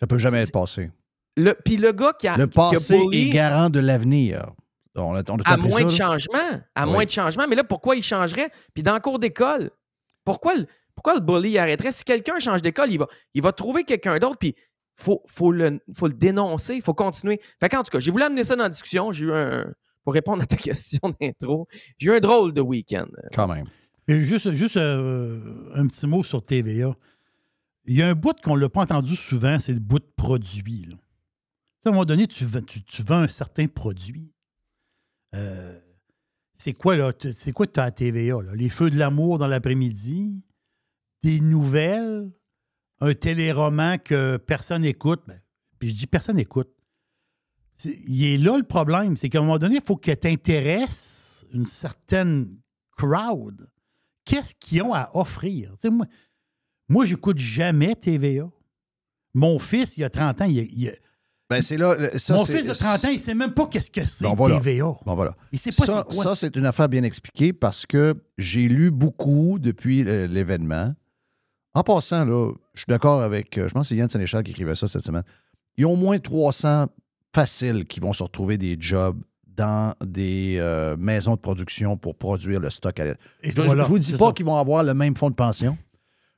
Ça 0.00 0.06
peut 0.06 0.18
jamais 0.18 0.42
être 0.42 0.52
passé. 0.52 0.90
Le, 1.36 1.54
puis 1.64 1.76
le 1.76 1.92
gars 1.92 2.12
qui 2.18 2.28
a, 2.28 2.36
Le 2.36 2.44
a 2.44 2.46
passé 2.46 2.98
bully- 2.98 3.28
est 3.28 3.30
garant 3.30 3.68
de 3.70 3.78
l'avenir. 3.78 4.50
On 4.94 5.14
a, 5.14 5.22
on 5.28 5.36
a 5.38 5.42
à 5.52 5.56
moins 5.58 5.70
ça, 5.70 5.84
de 5.84 5.88
changement. 5.90 6.60
À 6.74 6.86
Oui. 6.86 6.92
moins 6.92 7.04
de 7.04 7.10
changement. 7.10 7.46
Mais 7.46 7.56
là, 7.56 7.64
pourquoi 7.64 7.94
il 7.96 8.02
changerait? 8.02 8.50
Puis 8.72 8.82
dans 8.82 8.94
le 8.94 9.00
cours 9.00 9.18
d'école, 9.18 9.70
pourquoi 10.24 10.54
le, 10.54 10.66
pourquoi 10.94 11.14
le 11.14 11.20
bully 11.20 11.58
arrêterait? 11.58 11.92
Si 11.92 12.04
quelqu'un 12.04 12.38
change 12.38 12.62
d'école, 12.62 12.90
il 12.90 12.98
va, 12.98 13.06
il 13.34 13.42
va 13.42 13.52
trouver 13.52 13.84
quelqu'un 13.84 14.18
d'autre, 14.18 14.38
puis 14.38 14.54
faut, 14.96 15.22
faut, 15.26 15.52
le, 15.52 15.80
faut 15.94 16.06
le 16.06 16.14
dénoncer, 16.14 16.74
il 16.74 16.82
faut 16.82 16.94
continuer. 16.94 17.40
Fait 17.60 17.68
qu'en 17.68 17.82
tout 17.82 17.90
cas, 17.90 17.98
j'ai 17.98 18.10
voulu 18.10 18.24
amener 18.24 18.44
ça 18.44 18.56
dans 18.56 18.64
la 18.64 18.68
discussion. 18.70 19.12
J'ai 19.12 19.26
eu 19.26 19.32
un. 19.32 19.72
Pour 20.02 20.14
répondre 20.14 20.42
à 20.42 20.46
ta 20.46 20.56
question 20.56 21.14
d'intro, 21.20 21.66
j'ai 21.98 22.10
eu 22.10 22.14
un 22.14 22.20
drôle 22.20 22.52
de 22.52 22.60
week-end. 22.60 23.08
Quand 23.34 23.48
même. 23.48 23.66
Et 24.08 24.20
juste 24.20 24.50
juste 24.52 24.76
euh, 24.76 25.70
un 25.74 25.86
petit 25.88 26.06
mot 26.06 26.22
sur 26.22 26.44
TVA. 26.44 26.96
Il 27.86 27.96
y 27.96 28.02
a 28.02 28.08
un 28.08 28.14
bout 28.14 28.40
qu'on 28.40 28.56
ne 28.56 28.60
l'a 28.60 28.68
pas 28.68 28.82
entendu 28.82 29.16
souvent, 29.16 29.58
c'est 29.58 29.72
le 29.72 29.80
bout 29.80 29.98
de 29.98 30.12
produit. 30.16 30.86
là. 30.88 30.96
À 31.84 31.88
un 31.90 31.92
moment 31.92 32.04
donné, 32.04 32.26
tu 32.26 32.44
vends, 32.44 32.62
tu, 32.62 32.82
tu 32.82 33.02
vends 33.02 33.18
un 33.18 33.28
certain 33.28 33.66
produit. 33.68 34.32
Euh, 35.34 35.78
c'est 36.56 36.72
quoi, 36.72 36.96
là? 36.96 37.12
C'est 37.32 37.52
quoi 37.52 37.66
que 37.66 37.72
tu 37.72 37.80
as 37.80 37.84
à 37.84 37.90
TVA? 37.90 38.42
là? 38.42 38.54
Les 38.54 38.68
feux 38.68 38.90
de 38.90 38.96
l'amour 38.96 39.38
dans 39.38 39.46
l'après-midi? 39.46 40.44
Des 41.22 41.40
nouvelles? 41.40 42.30
Un 43.00 43.14
téléroman 43.14 43.98
que 43.98 44.36
personne 44.38 44.84
écoute? 44.84 45.20
Ben, 45.26 45.38
puis 45.78 45.90
je 45.90 45.94
dis 45.96 46.06
personne 46.06 46.38
écoute. 46.38 46.68
C'est- 47.76 47.98
Il 48.06 48.24
est 48.24 48.38
là 48.38 48.56
le 48.56 48.62
problème. 48.64 49.16
C'est 49.16 49.28
qu'à 49.28 49.38
un 49.38 49.42
moment 49.42 49.58
donné, 49.58 49.76
il 49.76 49.82
faut 49.84 49.96
que 49.96 50.10
tu 50.12 50.28
intéresses 50.28 51.44
une 51.52 51.66
certaine 51.66 52.48
crowd. 52.96 53.68
Qu'est-ce 54.24 54.54
qu'ils 54.58 54.82
ont 54.82 54.94
à 54.94 55.10
offrir? 55.14 55.74
Moi, 55.84 56.06
moi 56.88 57.04
j'écoute 57.04 57.38
jamais 57.38 57.94
TVA. 57.94 58.48
Mon 59.34 59.58
fils, 59.58 59.98
il 59.98 60.04
a 60.04 60.10
30 60.10 60.40
ans, 60.40 60.46
il, 60.46 60.56
il- 60.58 60.96
Ben, 61.50 61.60
c'est 61.60 61.76
là. 61.76 61.94
ça, 62.18 62.34
mon 62.34 62.44
fils 62.44 62.66
de 62.66 62.72
30 62.72 63.04
ans, 63.04 63.08
il 63.12 63.20
sait 63.20 63.34
même 63.34 63.52
pas 63.52 63.66
qu'est-ce 63.66 63.90
que 63.90 64.04
c'est 64.04 64.24
Bon, 64.24 64.34
voilà. 64.34 64.56
TVA. 64.58 64.96
Bon, 65.04 65.14
voilà. 65.14 65.36
Il 65.52 65.58
sait 65.58 65.70
pas 65.70 65.84
ça, 65.84 66.04
c'est 66.08 66.16
ça, 66.22 66.34
c'est 66.34 66.56
une 66.56 66.64
affaire 66.66 66.88
bien 66.88 67.02
expliquée 67.02 67.52
parce 67.52 67.84
que 67.86 68.14
j'ai 68.38 68.66
lu 68.68 68.90
beaucoup 68.90 69.58
depuis 69.60 70.02
euh, 70.08 70.26
l'événement. 70.26 70.94
En 71.76 71.82
passant, 71.82 72.24
là, 72.24 72.52
je 72.74 72.80
suis 72.80 72.86
d'accord 72.88 73.20
avec, 73.22 73.58
euh, 73.58 73.68
je 73.68 73.74
pense 73.74 73.82
que 73.82 73.88
c'est 73.90 73.96
Yann 73.96 74.08
Sénéchal 74.08 74.42
qui 74.42 74.52
écrivait 74.52 74.74
ça 74.74 74.88
cette 74.88 75.04
semaine. 75.04 75.24
Il 75.76 75.82
y 75.82 75.84
a 75.84 75.88
au 75.88 75.96
moins 75.96 76.18
300 76.18 76.86
faciles 77.34 77.84
qui 77.84 78.00
vont 78.00 78.12
se 78.14 78.22
retrouver 78.22 78.56
des 78.56 78.76
jobs 78.80 79.18
dans 79.46 79.94
des 80.04 80.56
euh, 80.58 80.96
maisons 80.98 81.34
de 81.34 81.40
production 81.40 81.96
pour 81.98 82.16
produire 82.16 82.60
le 82.60 82.70
stock. 82.70 82.98
À 82.98 83.06
Et 83.06 83.14
je 83.42 83.60
ne 83.60 83.66
voilà, 83.66 83.84
vous 83.84 83.98
dis 83.98 84.12
pas 84.14 84.32
qu'ils 84.32 84.46
vont 84.46 84.56
avoir 84.56 84.82
le 84.84 84.94
même 84.94 85.14
fonds 85.16 85.28
de 85.30 85.34
pension. 85.34 85.76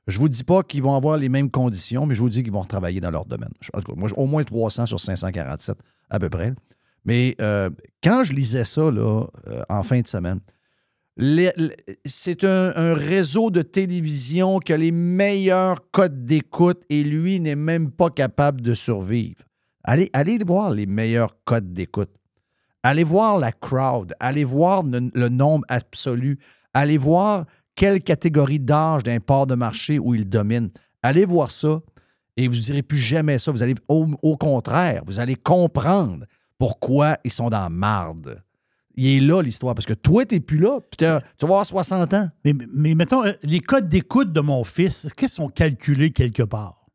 Je 0.07 0.19
vous 0.19 0.27
dis 0.27 0.43
pas 0.43 0.63
qu'ils 0.63 0.81
vont 0.83 0.95
avoir 0.95 1.17
les 1.17 1.29
mêmes 1.29 1.49
conditions, 1.51 2.05
mais 2.05 2.15
je 2.15 2.21
vous 2.21 2.29
dis 2.29 2.43
qu'ils 2.43 2.51
vont 2.51 2.65
travailler 2.65 2.99
dans 2.99 3.11
leur 3.11 3.25
domaine. 3.25 3.51
Je- 3.61 3.69
En 3.73 3.81
tout 3.81 3.93
cas, 3.93 3.97
moi, 3.99 4.09
au 4.17 4.25
moins 4.25 4.43
300 4.43 4.85
sur 4.87 4.99
547 4.99 5.77
à 6.09 6.19
peu 6.19 6.29
près. 6.29 6.53
Mais 7.05 7.35
euh, 7.39 7.69
quand 8.03 8.23
je 8.25 8.33
lisais 8.33 8.65
ça 8.65 8.91
là, 8.91 9.25
euh, 9.47 9.61
en 9.69 9.83
fin 9.83 10.01
de 10.01 10.07
semaine, 10.07 10.39
c'est 12.05 12.43
un, 12.45 12.93
réseau 12.93 13.51
de 13.51 13.61
télévision 13.61 14.59
qui 14.59 14.71
a 14.71 14.77
les 14.77 14.91
meilleurs 14.91 15.91
codes 15.91 16.25
d'écoute 16.25 16.81
et 16.89 17.03
lui 17.03 17.41
n'est 17.41 17.55
même 17.55 17.91
pas 17.91 18.09
capable 18.09 18.61
de 18.61 18.73
survivre. 18.73 19.43
Allez, 19.83 20.09
voir 20.45 20.69
les 20.69 20.85
meilleurs 20.85 21.35
codes 21.43 21.73
d'écoute. 21.73 22.11
Allez 22.83 23.03
voir 23.03 23.37
la 23.37 23.51
crowd. 23.51 24.13
Allez 24.19 24.45
voir 24.45 24.83
le, 24.83 25.29
nombre 25.29 25.65
absolu. 25.67 26.39
Allez 26.73 26.97
voir 26.97 27.45
quelle 27.75 28.01
catégorie 28.01 28.59
d'âge 28.59 29.03
d'un 29.03 29.19
port 29.19 29.45
de 29.45 29.55
marché 29.55 29.99
où 29.99 30.15
il 30.15 30.29
domine. 30.29 30.69
Allez 31.03 31.25
voir 31.25 31.51
ça 31.51 31.81
et 32.37 32.47
vous 32.47 32.55
ne 32.55 32.61
direz 32.61 32.83
plus 32.83 32.97
jamais 32.97 33.39
ça. 33.39 33.51
Vous 33.51 33.63
allez, 33.63 33.75
au, 33.89 34.07
au 34.21 34.37
contraire, 34.37 35.03
vous 35.05 35.19
allez 35.19 35.35
comprendre 35.35 36.25
pourquoi 36.57 37.17
ils 37.25 37.31
sont 37.31 37.49
dans 37.49 37.69
marde. 37.69 38.41
Il 39.01 39.17
est 39.17 39.19
là, 39.25 39.41
l'histoire, 39.41 39.75
parce 39.75 39.85
que 39.85 39.93
toi, 39.93 40.25
tu 40.25 40.35
n'es 40.35 40.41
plus 40.41 40.57
là. 40.57 40.79
puis 40.81 40.97
t'as- 40.97 41.21
tu 41.21 41.45
vas 41.45 41.53
avoir 41.53 41.65
60 41.65 42.13
ans. 42.13 42.29
Mais, 42.43 42.53
mais 42.73 42.95
mettons, 42.95 43.23
euh, 43.25 43.31
les 43.43 43.59
codes 43.61 43.87
d'écoute 43.87 44.33
de 44.33 44.41
mon 44.41 44.63
fils, 44.63 45.05
est-ce 45.05 45.13
qu'ils 45.13 45.29
sont 45.29 45.47
calculés 45.49 46.11
quelque 46.11 46.43
part? 46.43 46.85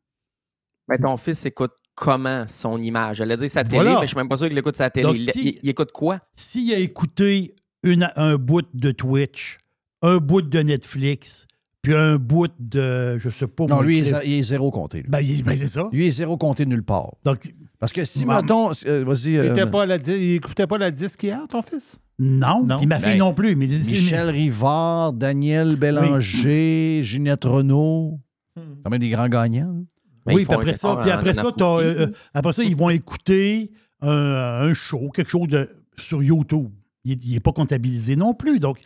Mais 0.87 0.97
ton 0.97 1.17
fils 1.17 1.45
écoute 1.45 1.71
comment 1.95 2.45
son 2.47 2.79
image? 2.81 3.17
J'allais 3.17 3.37
dire 3.37 3.49
sa 3.49 3.63
télé, 3.63 3.75
Voilà. 3.77 3.95
mais 3.95 4.01
je 4.01 4.07
suis 4.09 4.17
même 4.17 4.29
pas 4.29 4.37
sûr 4.37 4.47
qu'il 4.49 4.57
écoute 4.57 4.77
sa 4.77 4.89
télé. 4.89 5.07
Donc, 5.07 5.17
il, 5.17 5.31
si- 5.31 5.39
il- 5.49 5.59
il 5.63 5.69
écoute 5.69 5.91
quoi? 5.91 6.19
S'il 6.35 6.71
a 6.73 6.77
écouté 6.77 7.55
une- 7.83 8.11
un 8.15 8.35
bout 8.35 8.65
de 8.73 8.91
Twitch, 8.91 9.59
un 10.01 10.17
bout 10.17 10.41
de 10.43 10.59
Netflix, 10.59 11.47
puis 11.81 11.93
un 11.95 12.17
bout 12.17 12.49
de, 12.59 13.17
je 13.17 13.29
sais 13.29 13.47
pas... 13.47 13.65
Non, 13.65 13.75
moi, 13.77 13.83
lui, 13.85 13.99
il 13.99 14.07
est, 14.07 14.21
il 14.25 14.33
est 14.39 14.43
zéro 14.43 14.69
compté. 14.71 15.01
lui. 15.01 15.09
Ben, 15.09 15.21
il- 15.21 15.43
ben, 15.43 15.55
c'est 15.57 15.67
ça. 15.67 15.87
Lui, 15.91 16.03
il 16.05 16.07
est 16.07 16.11
zéro 16.11 16.37
compté 16.37 16.65
nulle 16.65 16.83
part. 16.83 17.15
Donc, 17.23 17.51
Parce 17.85 17.93
que 17.93 18.03
si, 18.03 18.25
Maman. 18.25 18.41
mettons, 18.41 18.71
euh, 18.87 19.03
vas-y. 19.05 19.31
Il 19.33 19.37
euh, 19.39 19.65
pas 19.67 19.83
à 19.83 19.85
la 19.85 19.97
di- 19.97 20.11
il 20.11 20.33
écoutait 20.35 20.65
pas 20.67 20.77
la 20.77 20.89
disque 20.91 21.21
hier, 21.23 21.41
ton 21.49 21.61
fils? 21.61 21.99
Non, 22.17 22.63
Non. 22.65 22.77
puis 22.77 22.87
ma 22.87 22.97
fille 22.97 23.11
Ben, 23.13 23.19
non 23.19 23.33
plus. 23.33 23.55
Mais 23.55 23.67
Michel 23.67 24.29
Rivard, 24.29 25.13
Daniel 25.13 25.75
Bélanger, 25.75 27.01
Ginette 27.03 27.43
Renault. 27.43 28.19
Quand 28.83 28.89
même 28.89 28.99
des 28.99 29.09
grands 29.09 29.27
gagnants. 29.29 29.83
Mais 30.25 30.33
oui, 30.33 30.45
puis 30.45 30.53
après 30.55 30.73
ça, 30.73 30.97
puis 31.01 31.11
après 31.11 31.33
ça, 31.33 31.45
euh, 31.59 32.07
après 32.33 32.53
ça, 32.53 32.63
ils 32.63 32.75
vont 32.75 32.89
écouter 32.89 33.71
un, 34.01 34.09
un 34.11 34.73
show, 34.73 35.09
quelque 35.09 35.29
chose 35.29 35.47
de, 35.49 35.69
sur 35.97 36.23
YouTube. 36.23 36.69
Il 37.03 37.19
n'est 37.33 37.39
pas 37.39 37.51
comptabilisé 37.51 38.15
non 38.15 38.33
plus. 38.33 38.59
Donc, 38.59 38.79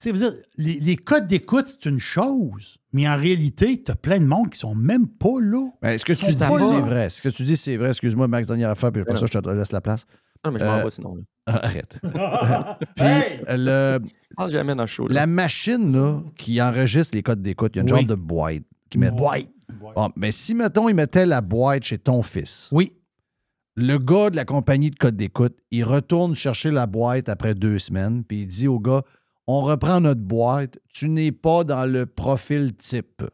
tu 0.00 0.08
sais, 0.08 0.12
veux 0.12 0.18
dire, 0.18 0.32
les, 0.56 0.80
les 0.80 0.96
codes 0.96 1.26
d'écoute, 1.26 1.66
c'est 1.66 1.84
une 1.86 1.98
chose, 1.98 2.78
mais 2.92 3.06
en 3.08 3.16
réalité, 3.16 3.82
tu 3.82 3.90
as 3.90 3.94
plein 3.94 4.18
de 4.18 4.24
monde 4.24 4.48
qui 4.50 4.58
sont 4.58 4.74
même 4.74 5.06
pas 5.06 5.40
là. 5.40 5.68
Ben, 5.82 5.98
ce 5.98 6.04
que 6.04 6.12
tu 6.14 6.24
dis, 6.26 6.32
c'est 6.38 6.80
vrai? 6.80 7.10
Ce 7.10 7.22
que 7.22 7.28
tu 7.28 7.42
dis, 7.44 7.56
c'est 7.56 7.76
vrai? 7.76 7.90
Excuse-moi, 7.90 8.26
Max, 8.28 8.48
dernière 8.48 8.70
affaire, 8.70 8.90
puis 8.92 9.02
après 9.02 9.16
ça, 9.16 9.26
je 9.30 9.38
te 9.38 9.48
laisse 9.50 9.72
la 9.72 9.80
place. 9.80 10.06
Non, 10.44 10.52
mais 10.52 10.58
je 10.58 10.64
m'en 10.64 10.78
Euh, 10.78 10.84
vais 10.84 10.90
sinon. 10.90 11.14
là. 11.16 11.22
Arrête. 11.62 11.98
Puis, 12.96 13.04
le, 13.48 13.98
Je 14.30 14.34
parle 14.36 14.50
jamais 14.50 14.74
dans 14.74 14.84
le 14.84 14.86
show. 14.86 15.06
la 15.08 15.26
machine 15.26 15.92
là, 15.92 16.22
qui 16.36 16.62
enregistre 16.62 17.14
les 17.14 17.22
codes 17.22 17.42
d'écoute, 17.42 17.72
il 17.74 17.78
y 17.78 17.80
a 17.80 17.82
une 17.82 17.92
Oui. 17.92 17.98
genre 17.98 18.06
de 18.08 18.14
boîte 18.14 18.62
qui 18.88 18.96
met. 18.98 19.10
Boîte. 19.10 19.48
Bon, 19.94 20.10
mais 20.16 20.32
si, 20.32 20.54
mettons, 20.54 20.88
il 20.88 20.94
mettait 20.94 21.26
la 21.26 21.40
boîte 21.42 21.82
chez 21.84 21.98
ton 21.98 22.22
fils, 22.22 22.68
Oui. 22.72 22.92
le 23.76 23.98
gars 23.98 24.30
de 24.30 24.36
la 24.36 24.44
compagnie 24.46 24.90
de 24.90 24.96
code 24.96 25.16
d'écoute, 25.16 25.56
il 25.70 25.84
retourne 25.84 26.34
chercher 26.34 26.70
la 26.70 26.86
boîte 26.86 27.28
après 27.28 27.54
deux 27.54 27.78
semaines, 27.78 28.24
puis 28.24 28.42
il 28.42 28.46
dit 28.46 28.66
au 28.68 28.78
gars 28.80 29.02
On 29.52 29.62
reprend 29.62 30.00
notre 30.00 30.20
boîte, 30.20 30.78
tu 30.88 31.08
n'es 31.08 31.32
pas 31.32 31.64
dans 31.64 31.84
le 31.84 32.06
profil 32.06 32.72
type. 32.76 33.24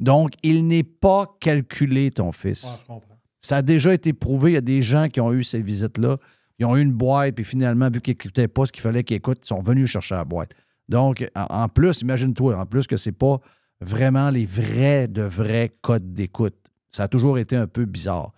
Donc, 0.00 0.32
il 0.42 0.66
n'est 0.66 0.82
pas 0.82 1.36
calculé, 1.38 2.10
ton 2.10 2.32
fils. 2.32 2.80
je 2.80 2.86
comprends. 2.88 3.18
Ça 3.38 3.58
a 3.58 3.62
déjà 3.62 3.94
été 3.94 4.12
prouvé. 4.12 4.50
Il 4.50 4.54
y 4.54 4.56
a 4.56 4.60
des 4.60 4.82
gens 4.82 5.06
qui 5.06 5.20
ont 5.20 5.32
eu 5.32 5.44
ces 5.44 5.62
visites-là. 5.62 6.16
Ils 6.58 6.66
ont 6.66 6.76
eu 6.76 6.82
une 6.82 6.90
boîte, 6.90 7.36
puis 7.36 7.44
finalement, 7.44 7.88
vu 7.88 8.00
qu'ils 8.00 8.14
n'écoutaient 8.14 8.48
pas 8.48 8.66
ce 8.66 8.72
qu'il 8.72 8.82
fallait 8.82 9.04
qu'ils 9.04 9.18
écoutent, 9.18 9.38
ils 9.44 9.46
sont 9.46 9.62
venus 9.62 9.88
chercher 9.88 10.16
la 10.16 10.24
boîte. 10.24 10.54
Donc, 10.88 11.24
en, 11.36 11.68
plus, 11.68 12.00
imagine-toi, 12.00 12.58
en 12.58 12.66
plus 12.66 12.88
que 12.88 12.96
c'est 12.96 13.12
pas 13.12 13.38
vraiment 13.80 14.30
les 14.30 14.44
vrais, 14.44 15.06
de 15.06 15.22
vrais 15.22 15.70
codes 15.82 16.12
d'écoute. 16.12 16.56
Ça 16.90 17.04
a 17.04 17.08
toujours 17.08 17.38
été 17.38 17.54
un 17.54 17.68
peu 17.68 17.84
bizarre. 17.84 18.32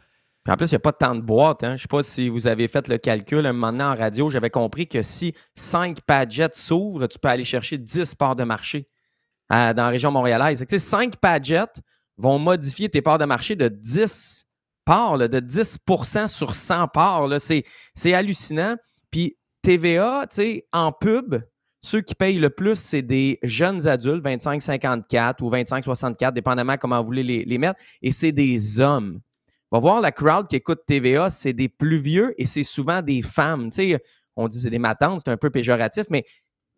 Puis 0.45 0.53
en 0.53 0.57
plus, 0.57 0.67
il 0.71 0.75
n'y 0.75 0.77
a 0.77 0.81
pas 0.81 0.93
tant 0.93 1.15
de 1.15 1.23
boîtes. 1.23 1.65
Hein. 1.65 1.69
Je 1.71 1.73
ne 1.73 1.79
sais 1.79 1.89
pas 1.89 2.03
si 2.03 2.29
vous 2.29 2.47
avez 2.47 2.69
fait 2.69 2.87
le 2.89 2.99
calcul. 2.99 3.47
Un 3.47 3.53
moment 3.55 3.73
donné, 3.73 3.85
en 3.85 3.95
radio, 3.95 4.29
j'avais 4.29 4.51
compris 4.51 4.87
que 4.87 5.03
si 5.03 5.35
5 5.55 6.03
Padgets 6.03 6.51
s'ouvrent, 6.53 7.07
tu 7.07 7.19
peux 7.19 7.29
aller 7.29 7.45
chercher 7.45 7.79
10 7.79 8.15
parts 8.15 8.37
de 8.37 8.45
marché 8.45 8.87
à- 9.49 9.73
dans 9.73 9.85
la 9.85 9.89
région 9.89 10.11
montréalaise. 10.11 10.63
Sais, 10.69 10.79
5 10.79 11.17
Padgets 11.17 11.81
vont 12.19 12.39
modifier 12.39 12.91
tes 12.91 13.01
parts 13.01 13.19
de 13.19 13.25
marché 13.25 13.57
de 13.57 13.69
10 13.69 14.47
parts, 14.85 15.17
là, 15.17 15.29
de 15.29 15.41
10% 15.41 16.29
sur 16.29 16.55
100 16.55 16.89
parts. 16.89 17.41
C'est 17.41 17.65
c'est 17.95 18.13
hallucinant. 18.13 18.77
Puis 19.11 19.39
TVA, 19.63 20.27
en 20.73 20.93
pub, 20.93 21.37
ceux 21.81 22.03
qui 22.03 22.15
payent 22.15 22.39
le 22.39 22.51
plus, 22.51 22.77
c'est 22.79 23.01
des 23.01 23.39
jeunes 23.43 23.87
adultes, 23.87 24.23
25-54 24.23 25.43
ou 25.43 25.51
25-64, 25.51 26.35
dépendamment 26.35 26.77
comment 26.77 27.01
vous 27.01 27.07
voulez 27.07 27.45
les 27.47 27.59
mettre, 27.59 27.81
et 28.03 28.13
c'est 28.13 28.33
des 28.33 28.79
hommes. 28.81 29.21
Va 29.75 29.81
voir 29.81 30.01
la 30.01 30.13
crowd 30.13 30.47
qui 30.47 30.55
écoute 30.55 30.83
TVA, 30.87 31.31
c'est 31.31 31.53
des 31.53 31.69
plus 31.69 31.97
vieux 31.97 32.33
et 32.39 32.47
c'est 32.47 32.63
souvent 32.63 33.03
des 33.03 33.23
femmes. 33.23 33.71
Tu 33.71 33.91
sais, 33.93 34.05
on 34.37 34.47
dit 34.47 34.61
c'est 34.61 34.71
des 34.71 34.79
matantes, 34.79 35.23
c'est 35.25 35.33
un 35.33 35.37
peu 35.37 35.51
péjoratif, 35.51 36.05
mais 36.11 36.25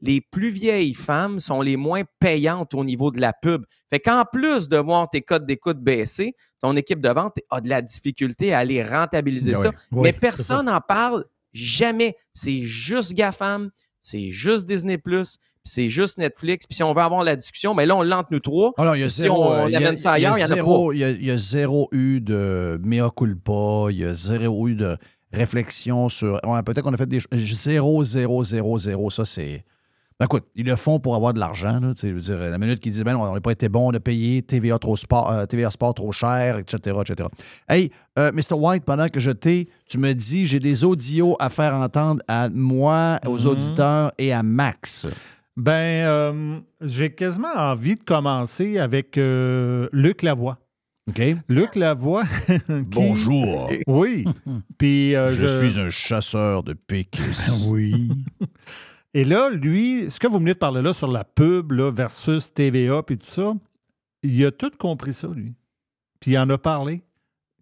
les 0.00 0.22
plus 0.22 0.48
vieilles 0.48 0.94
femmes 0.94 1.38
sont 1.38 1.60
les 1.60 1.76
moins 1.76 2.04
payantes 2.20 2.72
au 2.72 2.84
niveau 2.84 3.10
de 3.10 3.20
la 3.20 3.34
pub. 3.34 3.66
Fait 3.90 4.00
qu'en 4.00 4.24
plus 4.24 4.70
de 4.70 4.78
voir 4.78 5.10
tes 5.10 5.20
codes 5.20 5.44
d'écoute 5.44 5.76
baisser, 5.78 6.36
ton 6.58 6.74
équipe 6.74 7.02
de 7.02 7.10
vente 7.10 7.34
a 7.50 7.60
de 7.60 7.68
la 7.68 7.82
difficulté 7.82 8.54
à 8.54 8.60
aller 8.60 8.82
rentabiliser 8.82 9.52
Ah 9.56 9.60
ça. 9.64 9.70
oui. 9.92 10.00
Mais 10.02 10.14
personne 10.14 10.64
n'en 10.64 10.80
parle 10.80 11.26
jamais. 11.52 12.16
C'est 12.32 12.62
juste 12.62 13.12
GAFAM, 13.12 13.68
c'est 14.00 14.30
juste 14.30 14.64
Disney+, 14.66 14.96
c'est 15.66 15.88
juste 15.88 16.18
Netflix. 16.18 16.66
Puis 16.66 16.76
si 16.76 16.82
on 16.82 16.94
veut 16.94 17.02
avoir 17.02 17.22
la 17.24 17.36
discussion, 17.36 17.74
mais 17.74 17.84
là, 17.86 17.96
on 17.96 18.02
l'entre 18.02 18.28
nous 18.30 18.40
trois. 18.40 18.72
Alors, 18.78 18.96
il 18.96 19.00
y 19.00 19.02
a 19.02 19.08
si 19.08 19.22
zéro, 19.22 19.44
on, 19.44 19.52
euh, 19.52 19.64
il 19.68 19.72
y 19.72 19.74
a- 19.74 19.78
amène 19.78 19.96
ça 19.96 20.18
il 20.18 20.22
y 20.22 20.24
a 20.26 20.32
ailleurs, 20.32 20.38
il 20.38 20.40
y 20.40 20.44
en 20.44 20.50
a 20.50 20.54
zéro- 20.54 20.88
pas. 20.88 20.94
Il 20.94 21.00
y 21.00 21.04
a, 21.04 21.10
il 21.10 21.24
y 21.24 21.30
a 21.30 21.36
zéro 21.36 21.88
eu 21.92 22.20
de 22.20 22.80
mea 22.82 23.10
culpa, 23.14 23.86
il 23.90 23.98
y 23.98 24.04
a 24.04 24.14
zéro 24.14 24.68
eu 24.68 24.74
de 24.76 24.96
réflexion 25.32 26.08
sur. 26.08 26.40
ouais, 26.44 26.62
Peut-être 26.62 26.82
qu'on 26.82 26.94
a 26.94 26.96
fait 26.96 27.06
des 27.08 27.20
choses. 27.20 27.28
Zéro, 27.34 28.04
zéro, 28.04 28.42
zéro, 28.44 28.78
zéro. 28.78 29.10
Ça, 29.10 29.24
c'est. 29.24 29.64
Ben 30.18 30.24
écoute, 30.24 30.44
ils 30.54 30.64
le 30.64 30.76
font 30.76 30.98
pour 30.98 31.14
avoir 31.14 31.34
de 31.34 31.38
l'argent. 31.38 31.78
la 31.78 32.56
minute 32.58 32.80
qu'ils 32.80 32.92
disent, 32.92 33.04
ben, 33.04 33.16
on 33.16 33.34
n'a 33.34 33.40
pas 33.42 33.50
été 33.52 33.68
bon, 33.68 33.90
on 33.90 33.94
a 33.94 34.00
payé 34.00 34.40
TVA, 34.40 34.78
trop 34.78 34.96
sport, 34.96 35.30
euh, 35.30 35.44
TVA 35.44 35.70
Sport 35.70 35.92
trop 35.92 36.10
cher, 36.10 36.56
etc. 36.56 36.96
etc. 37.02 37.28
Hey, 37.68 37.90
euh, 38.18 38.32
Mr. 38.32 38.54
White, 38.54 38.84
pendant 38.86 39.08
que 39.10 39.20
je 39.20 39.30
t'ai, 39.30 39.68
tu 39.86 39.98
me 39.98 40.14
dis, 40.14 40.46
j'ai 40.46 40.58
des 40.58 40.84
audios 40.84 41.36
à 41.38 41.50
faire 41.50 41.74
entendre 41.74 42.22
à 42.28 42.48
moi, 42.48 43.20
aux 43.26 43.40
Mhm. 43.40 43.46
auditeurs 43.46 44.12
et 44.16 44.32
à 44.32 44.42
Max. 44.42 45.06
Ben, 45.56 46.06
euh, 46.06 46.60
j'ai 46.82 47.14
quasiment 47.14 47.52
envie 47.56 47.96
de 47.96 48.02
commencer 48.02 48.78
avec 48.78 49.16
euh, 49.16 49.88
Luc 49.92 50.22
Lavoie. 50.22 50.58
OK? 51.08 51.22
Luc 51.48 51.76
Lavoie. 51.76 52.24
qui- 52.46 52.82
Bonjour. 52.82 53.70
Oui. 53.86 54.24
Puis 54.76 55.14
euh, 55.14 55.32
Je 55.32 55.46
suis 55.68 55.80
un 55.80 55.88
chasseur 55.90 56.62
de 56.62 56.72
péquistes. 56.74 57.50
Oui. 57.70 58.10
Et 59.14 59.24
là, 59.24 59.48
lui, 59.48 60.10
ce 60.10 60.20
que 60.20 60.26
vous 60.26 60.38
venez 60.38 60.52
de 60.52 60.58
parler 60.58 60.82
là 60.82 60.92
sur 60.92 61.08
la 61.10 61.24
pub 61.24 61.72
là, 61.72 61.90
versus 61.90 62.52
TVA 62.52 63.02
puis 63.02 63.16
tout 63.16 63.24
ça, 63.24 63.54
il 64.22 64.44
a 64.44 64.50
tout 64.50 64.70
compris 64.78 65.14
ça, 65.14 65.28
lui. 65.28 65.54
Puis 66.20 66.32
il 66.32 66.38
en 66.38 66.50
a 66.50 66.58
parlé. 66.58 67.02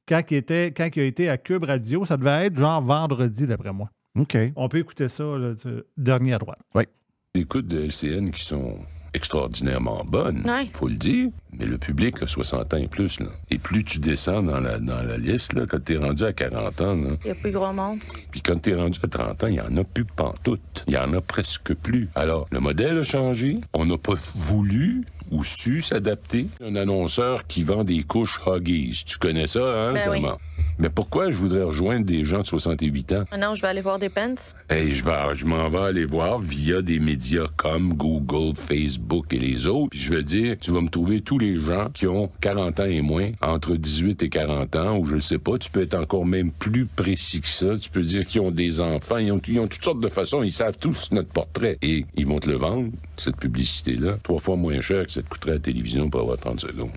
Quand 0.09 0.21
il, 0.31 0.37
était, 0.37 0.73
quand 0.77 0.89
il 0.97 1.01
a 1.01 1.05
été 1.05 1.29
à 1.29 1.39
Cube 1.39 1.63
Radio, 1.65 2.05
ça 2.05 2.17
devait 2.17 2.47
être 2.47 2.57
genre 2.57 2.83
vendredi, 2.83 3.47
d'après 3.47 3.73
moi. 3.73 3.89
OK. 4.19 4.37
On 4.57 4.69
peut 4.69 4.79
écouter 4.79 5.09
ça, 5.09 5.23
là, 5.25 5.55
de- 5.65 5.87
dernier 5.97 6.35
à 6.35 6.39
droite. 6.39 6.59
Des 7.37 7.41
écoutes 7.41 7.67
de 7.67 7.81
LCN 7.87 8.31
qui 8.31 8.45
sont 8.45 8.77
extraordinairement 9.13 10.05
bonnes, 10.05 10.45
Ouais. 10.49 10.69
faut 10.73 10.87
le 10.87 10.95
dire, 10.95 11.31
mais 11.59 11.67
le 11.67 11.79
public 11.79 12.23
a 12.23 12.27
60 12.27 12.75
ans 12.75 12.77
et 12.77 12.89
plus. 12.89 13.21
Là. 13.21 13.27
Et 13.51 13.59
plus 13.59 13.85
tu 13.85 13.99
descends 13.99 14.43
dans 14.43 14.61
la, 14.61 14.79
dans 14.79 15.03
la 15.03 15.17
liste, 15.19 15.53
là, 15.55 15.67
quand 15.69 15.83
t'es 15.83 15.97
rendu 15.97 16.25
à 16.25 16.33
40 16.33 16.81
ans, 16.81 16.95
là, 16.97 17.11
Il 17.23 17.27
n'y 17.27 17.31
a 17.31 17.35
plus 17.35 17.51
grand 17.53 17.73
monde. 17.73 17.99
puis 18.31 18.41
quand 18.41 18.61
t'es 18.61 18.75
rendu 18.75 18.99
à 19.03 19.09
30 19.09 19.45
ans, 19.45 19.47
il 19.49 19.55
y 19.55 19.61
en 19.61 19.77
a 19.77 19.85
plus 19.85 20.05
pantoute. 20.05 20.85
Il 20.87 20.95
y 20.95 20.99
en 20.99 21.13
a 21.15 21.21
presque 21.21 21.75
plus. 21.75 22.09
Alors, 22.15 22.47
le 22.51 22.61
modèle 22.61 22.99
a 22.99 23.05
changé. 23.05 23.59
On 23.73 23.85
n'a 23.87 23.99
pas 23.99 24.15
voulu 24.35 25.03
ou 25.31 25.43
su 25.43 25.81
s'adapter. 25.81 26.47
Un 26.63 26.77
annonceur 26.77 27.47
qui 27.47 27.63
vend 27.63 27.83
des 27.83 28.03
couches 28.03 28.39
Huggies. 28.47 29.05
Tu 29.07 29.19
connais 29.19 29.47
ça, 29.47 29.61
hein? 29.61 29.93
Ben 29.95 30.09
oui. 30.11 30.21
Comment? 30.21 30.39
Mais 30.79 30.91
pourquoi 30.91 31.31
je 31.31 31.37
voudrais 31.37 31.63
rejoindre 31.63 32.05
des 32.05 32.25
gens 32.25 32.41
de 32.41 32.47
68 32.47 33.13
ans? 33.13 33.25
Maintenant, 33.31 33.55
je 33.55 33.63
vais 33.63 33.69
aller 33.69 33.81
voir 33.81 33.99
des 33.99 34.09
pants. 34.09 34.35
Hey, 34.69 34.93
je, 34.93 35.05
vais- 35.05 35.35
je 35.35 35.47
m'en 35.47 35.69
vais 35.69 35.79
aller 35.79 36.05
voir 36.05 36.39
via 36.41 36.83
des 36.83 36.99
médias 37.01 37.47
comme 37.57 37.95
Google, 37.95 38.57
Facebook 38.57 39.33
et 39.33 39.39
les 39.39 39.67
autres. 39.67 39.91
Puis 39.91 40.01
je 40.01 40.13
vais 40.15 40.23
dire, 40.23 40.57
tu 40.61 40.73
vas 40.73 40.81
me 40.81 40.89
trouver 40.89 41.21
tous 41.21 41.39
les 41.39 41.44
gens 41.59 41.91
qui 41.91 42.07
ont 42.07 42.29
40 42.41 42.81
ans 42.81 42.85
et 42.85 43.01
moins, 43.01 43.31
entre 43.41 43.77
18 43.77 44.23
et 44.23 44.29
40 44.29 44.77
ans, 44.77 44.99
ou 44.99 45.07
je 45.07 45.17
ne 45.17 45.21
sais 45.21 45.39
pas, 45.39 45.59
tu 45.59 45.71
peux 45.71 45.83
être 45.83 45.95
encore 45.95 46.27
même 46.27 46.51
plus 46.53 46.87
précis 46.87 47.41
que 47.41 47.49
ça. 47.49 47.77
Tu 47.79 47.91
peux 47.91 48.03
dire 48.03 48.27
qu'ils 48.27 48.41
ont 48.41 48.51
des 48.51 48.81
enfants, 48.81 49.19
ils 49.19 49.31
ont, 49.33 49.41
ils 49.47 49.61
ont 49.61 49.69
toutes 49.69 49.85
sortes 49.85 50.01
de 50.01 50.09
façons, 50.09 50.43
ils 50.43 50.53
savent 50.53 50.79
tous 50.79 51.11
notre 51.13 51.31
portrait. 51.31 51.79
Et 51.83 52.05
ils 52.15 52.27
vont 52.27 52.39
te 52.39 52.49
le 52.49 52.57
vendre, 52.57 52.91
cette 53.17 53.37
publicité-là, 53.37 54.19
trois 54.23 54.41
fois 54.41 54.57
moins 54.57 54.81
cher 54.81 55.05
que 55.07 55.13
ça 55.13 55.23
te 55.23 55.29
coûterait 55.29 55.53
à 55.53 55.55
la 55.55 55.61
télévision 55.61 56.09
pour 56.11 56.21
avoir 56.21 56.37
30 56.37 56.61
secondes. 56.61 56.93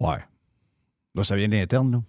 Ouais. 0.00 0.18
Là, 1.14 1.22
ça 1.24 1.36
vient 1.36 1.48
d'interne, 1.48 1.92
là. 1.92 2.02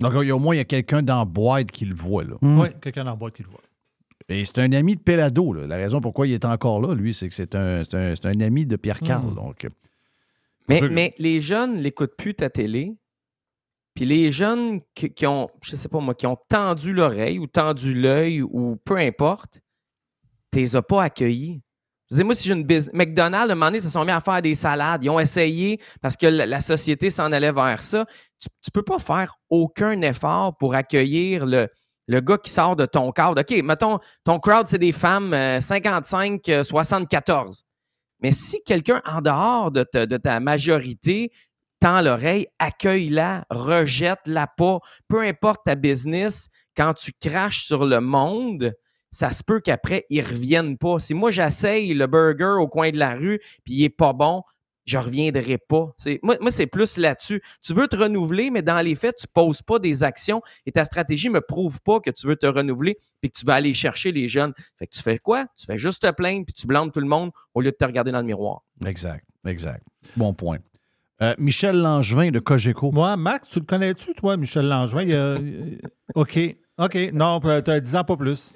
Donc, 0.00 0.12
il 0.22 0.28
y 0.28 0.30
a- 0.30 0.36
au 0.36 0.38
moins, 0.38 0.54
il 0.54 0.58
y 0.58 0.60
a 0.60 0.64
quelqu'un 0.64 1.02
dans 1.02 1.18
la 1.20 1.24
boîte 1.24 1.70
qui 1.70 1.84
le 1.86 1.94
voit, 1.94 2.24
là. 2.24 2.34
Oui, 2.42 2.68
quelqu'un 2.80 3.06
en 3.06 3.16
boîte 3.16 3.34
qui 3.34 3.42
le 3.42 3.48
voit. 3.48 3.60
Et 4.28 4.44
c'est 4.44 4.58
un 4.58 4.72
ami 4.72 4.96
de 4.96 5.02
Pelado, 5.02 5.52
là. 5.52 5.66
La 5.66 5.76
raison 5.76 6.00
pourquoi 6.00 6.26
il 6.26 6.32
est 6.32 6.44
encore 6.46 6.80
là, 6.80 6.94
lui, 6.94 7.12
c'est 7.12 7.28
que 7.28 7.34
c'est 7.34 7.54
un, 7.54 7.84
c'est 7.84 7.94
un, 7.96 8.14
c'est 8.16 8.26
un 8.26 8.40
ami 8.40 8.64
de 8.66 8.76
Pierre 8.76 9.00
Carl. 9.00 9.26
Mm. 9.26 9.34
Donc, 9.34 9.66
Mais, 10.68 10.78
Je- 10.78 10.86
mais 10.86 11.14
les 11.18 11.40
jeunes 11.42 11.82
n'écoutent 11.82 12.16
plus 12.16 12.34
ta 12.34 12.48
télé. 12.48 12.94
Puis 13.94 14.06
les 14.06 14.32
jeunes 14.32 14.80
qui, 14.94 15.10
qui 15.12 15.26
ont, 15.26 15.48
je 15.62 15.76
sais 15.76 15.88
pas 15.88 16.00
moi, 16.00 16.14
qui 16.14 16.26
ont 16.26 16.38
tendu 16.48 16.92
l'oreille 16.92 17.38
ou 17.38 17.46
tendu 17.46 17.94
l'œil 17.94 18.42
ou 18.42 18.76
peu 18.84 18.96
importe, 18.96 19.60
tu 20.50 20.58
les 20.58 20.74
as 20.74 20.82
pas 20.82 21.04
accueillis. 21.04 21.60
Je 22.10 22.16
dis, 22.16 22.24
moi, 22.24 22.34
si 22.34 22.48
j'ai 22.48 22.54
une 22.54 22.64
business. 22.64 22.92
McDonald's, 22.94 23.50
à 23.50 23.52
un 23.52 23.54
moment 23.54 23.66
donné, 23.66 23.80
se 23.80 23.88
sont 23.90 24.04
mis 24.04 24.10
à 24.10 24.20
faire 24.20 24.42
des 24.42 24.54
salades. 24.54 25.02
Ils 25.04 25.10
ont 25.10 25.20
essayé 25.20 25.80
parce 26.00 26.16
que 26.16 26.26
la, 26.26 26.44
la 26.46 26.60
société 26.60 27.10
s'en 27.10 27.30
allait 27.30 27.52
vers 27.52 27.82
ça. 27.82 28.04
Tu, 28.40 28.48
tu 28.62 28.70
peux 28.70 28.82
pas 28.82 28.98
faire 28.98 29.36
aucun 29.48 30.00
effort 30.02 30.56
pour 30.56 30.74
accueillir 30.74 31.46
le, 31.46 31.68
le 32.06 32.20
gars 32.20 32.38
qui 32.38 32.50
sort 32.50 32.76
de 32.76 32.86
ton 32.86 33.12
cadre. 33.12 33.40
OK, 33.40 33.62
mettons, 33.62 33.98
ton 34.24 34.38
crowd, 34.38 34.66
c'est 34.66 34.78
des 34.78 34.92
femmes 34.92 35.32
euh, 35.34 35.60
55, 35.60 36.48
euh, 36.48 36.62
74. 36.64 37.64
Mais 38.20 38.32
si 38.32 38.62
quelqu'un 38.64 39.02
en 39.04 39.20
dehors 39.20 39.70
de, 39.70 39.82
ta- 39.82 40.06
de 40.06 40.16
ta 40.16 40.40
majorité 40.40 41.32
tend 41.80 42.00
l'oreille, 42.00 42.46
accueille-la, 42.58 43.44
rejette-la 43.50 44.46
pas, 44.46 44.78
peu 45.08 45.20
importe 45.20 45.64
ta 45.64 45.74
business, 45.74 46.48
quand 46.76 46.94
tu 46.94 47.12
craches 47.20 47.64
sur 47.66 47.84
le 47.84 48.00
monde, 48.00 48.72
ça 49.10 49.30
se 49.30 49.44
peut 49.44 49.60
qu'après, 49.60 50.06
ils 50.10 50.22
reviennent 50.24 50.76
pas. 50.78 50.98
Si 50.98 51.14
moi, 51.14 51.30
j'essaye 51.30 51.94
le 51.94 52.06
burger 52.06 52.56
au 52.60 52.66
coin 52.68 52.90
de 52.90 52.98
la 52.98 53.14
rue, 53.14 53.38
puis 53.64 53.74
il 53.74 53.84
est 53.84 53.90
pas 53.90 54.12
bon, 54.12 54.42
je 54.84 54.98
reviendrai 54.98 55.58
pas. 55.58 55.92
C'est- 55.98 56.20
moi, 56.22 56.36
moi 56.40 56.50
c'est 56.50 56.66
plus 56.66 56.96
là-dessus. 56.98 57.42
Tu 57.62 57.72
veux 57.74 57.88
te 57.88 57.96
renouveler, 57.96 58.50
mais 58.50 58.62
dans 58.62 58.80
les 58.80 58.94
faits, 58.94 59.16
tu 59.16 59.26
poses 59.32 59.62
pas 59.62 59.78
des 59.78 60.02
actions 60.02 60.42
et 60.66 60.72
ta 60.72 60.84
stratégie 60.84 61.28
me 61.30 61.40
prouve 61.40 61.80
pas 61.82 62.00
que 62.00 62.10
tu 62.10 62.26
veux 62.26 62.36
te 62.36 62.46
renouveler 62.46 62.98
puis 63.20 63.30
que 63.30 63.38
tu 63.38 63.44
vas 63.46 63.54
aller 63.54 63.74
chercher 63.74 64.12
les 64.12 64.28
jeunes. 64.28 64.52
Fait 64.78 64.86
que 64.86 64.94
tu 64.94 65.02
fais 65.02 65.18
quoi? 65.18 65.46
Tu 65.56 65.66
fais 65.66 65.78
juste 65.78 66.02
te 66.02 66.10
plaindre 66.10 66.44
puis 66.46 66.52
tu 66.54 66.66
blâmes 66.66 66.90
tout 66.90 67.00
le 67.00 67.06
monde 67.06 67.30
au 67.54 67.60
lieu 67.60 67.70
de 67.70 67.76
te 67.76 67.84
regarder 67.84 68.12
dans 68.12 68.18
le 68.20 68.24
miroir. 68.26 68.62
Exact, 68.86 69.24
exact. 69.46 69.82
Bon 70.16 70.34
point. 70.34 70.58
Euh, 71.22 71.34
Michel 71.38 71.76
Langevin 71.78 72.30
de 72.32 72.40
Cogeco. 72.40 72.90
Moi, 72.90 73.16
Max, 73.16 73.48
tu 73.48 73.60
le 73.60 73.64
connais-tu, 73.64 74.14
toi, 74.14 74.36
Michel 74.36 74.66
Langevin? 74.66 75.02
Il 75.02 75.78
OK. 76.14 76.38
OK. 76.78 76.98
Non, 77.12 77.38
tu 77.40 77.48
as 77.70 77.80
10 77.80 77.94
ans, 77.96 78.02
pas 78.04 78.16
plus. 78.16 78.52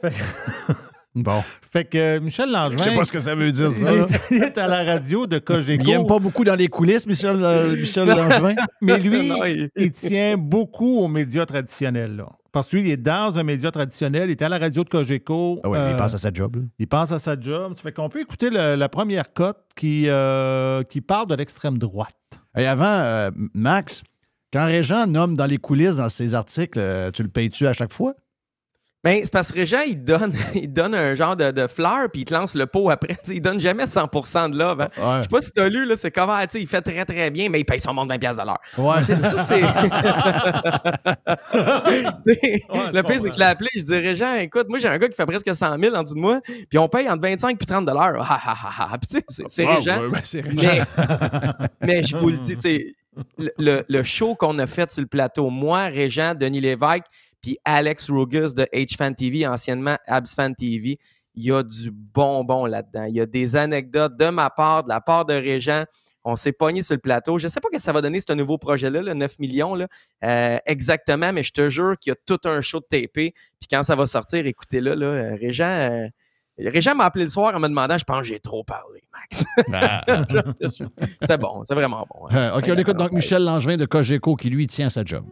Fait, 0.00 0.12
Bon. 1.14 1.42
fait 1.72 1.84
que 1.84 1.98
euh, 1.98 2.20
Michel 2.20 2.50
Langevin. 2.50 2.76
Je 2.78 2.82
sais 2.90 2.94
pas 2.94 3.04
ce 3.04 3.12
que 3.12 3.20
ça 3.20 3.34
veut 3.34 3.50
dire, 3.50 3.70
ça. 3.70 3.90
Il 4.30 4.42
est, 4.42 4.58
à 4.58 4.68
la 4.68 4.84
radio 4.84 5.26
de 5.26 5.38
Cogeco. 5.38 5.82
Il 5.82 5.90
aime 5.90 6.06
pas 6.06 6.18
beaucoup 6.18 6.44
dans 6.44 6.54
les 6.54 6.68
coulisses, 6.68 7.06
Michel, 7.06 7.42
euh, 7.42 7.74
Michel 7.76 8.06
Langevin. 8.08 8.54
Mais 8.82 8.98
lui, 8.98 9.28
Non, 9.28 9.44
il- 9.44 9.70
il 9.76 9.90
tient 9.90 10.36
beaucoup 10.36 11.00
aux 11.00 11.08
médias 11.08 11.46
traditionnels. 11.46 12.16
Là. 12.16 12.28
Parce 12.52 12.68
que 12.68 12.76
lui, 12.76 12.84
il 12.88 12.90
est 12.92 12.96
dans 12.96 13.36
un 13.38 13.42
média 13.42 13.70
traditionnel, 13.70 14.28
il 14.28 14.32
est 14.32 14.42
à 14.42 14.48
la 14.48 14.58
radio 14.58 14.84
de 14.84 14.88
Cogeco. 14.88 15.60
Ah 15.64 15.68
ouais, 15.68 15.78
mais 15.78 15.90
il 15.90 15.94
Euh, 15.94 15.96
pense 15.96 16.14
à 16.14 16.18
sa 16.18 16.32
job. 16.32 16.56
là. 16.56 16.62
il 16.78 16.86
pense 16.86 17.10
à 17.12 17.18
sa 17.18 17.38
job. 17.40 17.72
Ça 17.74 17.82
fait 17.82 17.92
qu'on 17.92 18.08
peut 18.08 18.20
écouter 18.20 18.50
le- 18.50 18.76
la 18.76 18.88
première 18.88 19.32
cote 19.32 19.58
qui, 19.76 20.04
euh, 20.08 20.82
qui 20.84 21.00
parle 21.00 21.26
de 21.26 21.34
l'extrême 21.34 21.78
droite. 21.78 22.14
Et 22.56 22.66
avant, 22.66 22.84
euh, 22.84 23.30
Max, 23.54 24.02
quand 24.52 24.66
Régent 24.66 25.06
nomme 25.06 25.36
dans 25.36 25.46
les 25.46 25.58
coulisses, 25.58 25.96
dans 25.96 26.08
ses 26.08 26.34
articles, 26.34 26.78
euh, 26.78 27.10
tu 27.10 27.22
le 27.22 27.28
payes-tu 27.28 27.66
à 27.66 27.72
chaque 27.72 27.92
fois? 27.92 28.14
Ben, 29.08 29.20
c'est 29.24 29.32
parce 29.32 29.50
que 29.52 29.58
Régent, 29.58 29.80
il 29.86 30.04
donne, 30.04 30.34
il 30.54 30.70
donne 30.72 30.94
un 30.94 31.14
genre 31.14 31.34
de, 31.34 31.50
de 31.50 31.66
fleur, 31.66 32.08
puis 32.12 32.22
il 32.22 32.24
te 32.26 32.34
lance 32.34 32.54
le 32.54 32.66
pot 32.66 32.90
après. 32.90 33.14
Tu 33.24 33.30
sais, 33.30 33.34
il 33.36 33.40
donne 33.40 33.58
jamais 33.58 33.84
100% 33.84 34.50
de 34.50 34.58
love. 34.58 34.82
hein. 34.82 34.88
Ouais. 34.98 35.16
Je 35.18 35.22
sais 35.22 35.28
pas 35.28 35.40
si 35.40 35.50
tu 35.52 35.60
as 35.62 35.68
lu, 35.68 35.86
là, 35.86 35.96
c'est 35.96 36.10
comment, 36.10 36.36
il 36.54 36.66
fait 36.66 36.82
très 36.82 37.04
très 37.06 37.30
bien, 37.30 37.48
mais 37.48 37.60
il 37.60 37.64
paye 37.64 37.80
son 37.80 37.94
monde 37.94 38.10
20$ 38.12 38.18
de 38.18 38.44
l'heure. 38.44 38.58
Ouais, 38.76 39.02
C'est 39.04 39.20
ça, 39.20 39.38
c'est. 39.44 39.62
Le 42.92 43.02
pire, 43.02 43.20
c'est 43.20 43.28
que 43.28 43.34
je 43.34 43.38
l'ai 43.38 43.44
appelé, 43.44 43.68
je 43.74 43.82
dis 43.82 43.96
Régent, 43.98 44.34
écoute, 44.36 44.66
moi 44.68 44.78
j'ai 44.78 44.88
un 44.88 44.98
gars 44.98 45.08
qui 45.08 45.14
fait 45.16 45.26
presque 45.26 45.54
100 45.54 45.78
000 45.80 45.94
en 45.96 46.02
dessous 46.02 46.14
de 46.14 46.20
moi, 46.20 46.40
puis 46.68 46.78
on 46.78 46.88
paye 46.88 47.08
entre 47.08 47.22
25 47.22 47.60
et 47.62 47.66
30 47.66 47.84
dollars. 47.86 48.14
Ah, 48.20 48.40
ah, 48.46 48.54
ah, 48.64 48.88
ah. 48.92 48.98
Puis 48.98 49.08
tu 49.08 49.16
sais, 49.18 49.24
c'est- 49.28 49.44
c'est 49.48 49.66
Ah, 49.66 49.76
Régent. 49.76 50.00
ouais, 50.02 50.08
ben, 50.10 50.20
c'est 50.22 50.40
Régent. 50.40 50.84
Mais, 51.00 51.68
mais 51.86 52.02
je 52.02 52.16
vous 52.16 52.28
le 52.30 52.38
dis, 52.38 52.56
tu 52.56 52.60
sais, 52.60 52.86
le, 53.38 53.50
le- 53.58 53.84
le 53.88 54.02
show 54.02 54.34
qu'on 54.34 54.58
a 54.58 54.66
fait 54.66 54.90
sur 54.92 55.00
le 55.02 55.08
plateau, 55.08 55.50
moi, 55.50 55.84
Régent, 55.86 56.34
Denis 56.34 56.60
Lévesque, 56.60 57.04
puis 57.42 57.58
Alex 57.64 58.10
Rugus 58.10 58.54
de 58.54 58.66
H-Fan 58.72 59.14
TV, 59.14 59.46
anciennement 59.46 59.96
Abs-Fan 60.06 60.54
TV, 60.54 60.98
il 61.34 61.44
y 61.44 61.52
a 61.52 61.62
du 61.62 61.90
bonbon 61.92 62.66
là-dedans. 62.66 63.04
Il 63.04 63.14
y 63.14 63.20
a 63.20 63.26
des 63.26 63.54
anecdotes 63.56 64.16
de 64.16 64.28
ma 64.30 64.50
part, 64.50 64.84
de 64.84 64.88
la 64.88 65.00
part 65.00 65.24
de 65.24 65.34
Régent. 65.34 65.84
On 66.24 66.34
s'est 66.36 66.52
pogné 66.52 66.82
sur 66.82 66.94
le 66.94 67.00
plateau. 67.00 67.38
Je 67.38 67.46
ne 67.46 67.48
sais 67.48 67.60
pas 67.60 67.68
ce 67.72 67.76
que 67.78 67.82
ça 67.82 67.92
va 67.92 68.00
donner, 68.02 68.20
ce 68.20 68.32
nouveau 68.32 68.58
projet-là, 68.58 69.00
le 69.02 69.14
9 69.14 69.38
millions, 69.38 69.74
là, 69.74 69.86
euh, 70.24 70.58
exactement, 70.66 71.32
mais 71.32 71.42
je 71.42 71.52
te 71.52 71.68
jure 71.70 71.96
qu'il 71.98 72.10
y 72.10 72.12
a 72.12 72.16
tout 72.26 72.40
un 72.48 72.60
show 72.60 72.80
de 72.80 72.86
tapé. 72.90 73.32
Puis 73.60 73.68
quand 73.70 73.82
ça 73.84 73.94
va 73.94 74.04
sortir, 74.04 74.44
écoutez-le, 74.44 74.94
là, 74.94 75.06
euh, 75.06 75.36
Régent, 75.40 75.64
euh, 75.64 76.08
Régent 76.58 76.96
m'a 76.96 77.04
appelé 77.04 77.24
le 77.24 77.30
soir 77.30 77.54
en 77.54 77.60
me 77.60 77.68
demandant, 77.68 77.96
je 77.96 78.04
pense 78.04 78.22
que 78.22 78.26
j'ai 78.26 78.40
trop 78.40 78.64
parlé, 78.64 79.00
Max. 79.12 79.44
C'était 81.20 81.38
bon, 81.38 81.62
c'est 81.64 81.74
vraiment 81.74 82.04
bon. 82.12 82.26
hein. 82.30 82.36
Euh, 82.36 82.58
OK, 82.58 82.64
on 82.68 82.76
écoute 82.76 82.96
donc 82.96 83.12
Michel 83.12 83.44
Langevin 83.44 83.76
de 83.76 83.86
Cogeco 83.86 84.34
qui, 84.34 84.50
lui, 84.50 84.66
tient 84.66 84.88
sa 84.88 85.04
job. 85.04 85.24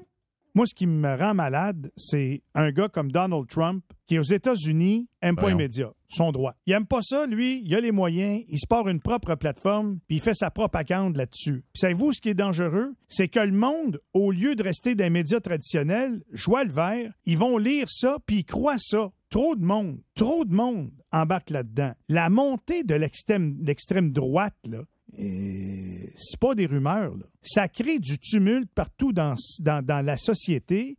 Moi, 0.56 0.64
ce 0.64 0.74
qui 0.74 0.86
me 0.86 1.14
rend 1.18 1.34
malade, 1.34 1.92
c'est 1.98 2.40
un 2.54 2.70
gars 2.72 2.88
comme 2.88 3.12
Donald 3.12 3.46
Trump 3.46 3.84
qui, 4.06 4.18
aux 4.18 4.22
États-Unis, 4.22 5.06
aime 5.20 5.36
pas 5.36 5.50
les 5.50 5.54
médias. 5.54 5.90
Son 6.08 6.32
droit. 6.32 6.54
Il 6.64 6.72
aime 6.72 6.86
pas 6.86 7.02
ça, 7.02 7.26
lui. 7.26 7.60
Il 7.66 7.74
a 7.74 7.80
les 7.80 7.92
moyens. 7.92 8.42
Il 8.48 8.58
se 8.58 8.66
part 8.66 8.88
une 8.88 9.02
propre 9.02 9.34
plateforme, 9.34 9.98
puis 10.08 10.16
il 10.16 10.20
fait 10.22 10.32
sa 10.32 10.50
propagande 10.50 11.18
là-dessus. 11.18 11.62
Puis 11.74 11.80
savez-vous 11.80 12.12
ce 12.12 12.22
qui 12.22 12.30
est 12.30 12.34
dangereux? 12.34 12.94
C'est 13.06 13.28
que 13.28 13.40
le 13.40 13.52
monde, 13.52 14.00
au 14.14 14.30
lieu 14.30 14.54
de 14.54 14.62
rester 14.62 14.94
dans 14.94 15.04
les 15.04 15.10
médias 15.10 15.40
traditionnels, 15.40 16.22
joie 16.32 16.64
le 16.64 16.72
vert, 16.72 17.12
ils 17.26 17.36
vont 17.36 17.58
lire 17.58 17.90
ça, 17.90 18.16
puis 18.24 18.36
ils 18.36 18.44
croient 18.46 18.78
ça. 18.78 19.10
Trop 19.28 19.56
de 19.56 19.62
monde, 19.62 20.00
trop 20.14 20.46
de 20.46 20.54
monde 20.54 20.90
embarque 21.12 21.50
là-dedans. 21.50 21.92
La 22.08 22.30
montée 22.30 22.82
de 22.82 22.94
l'extrême 22.94 23.58
l'extrême 23.60 24.10
droite, 24.10 24.56
là, 24.64 24.84
c'est 25.18 26.38
pas 26.40 26.54
des 26.54 26.66
rumeurs. 26.66 27.16
là. 27.16 27.24
Ça 27.42 27.68
crée 27.68 27.98
du 27.98 28.18
tumulte 28.18 28.70
partout 28.74 29.12
dans, 29.12 29.34
dans, 29.60 29.84
dans 29.84 30.04
la 30.04 30.16
société. 30.16 30.96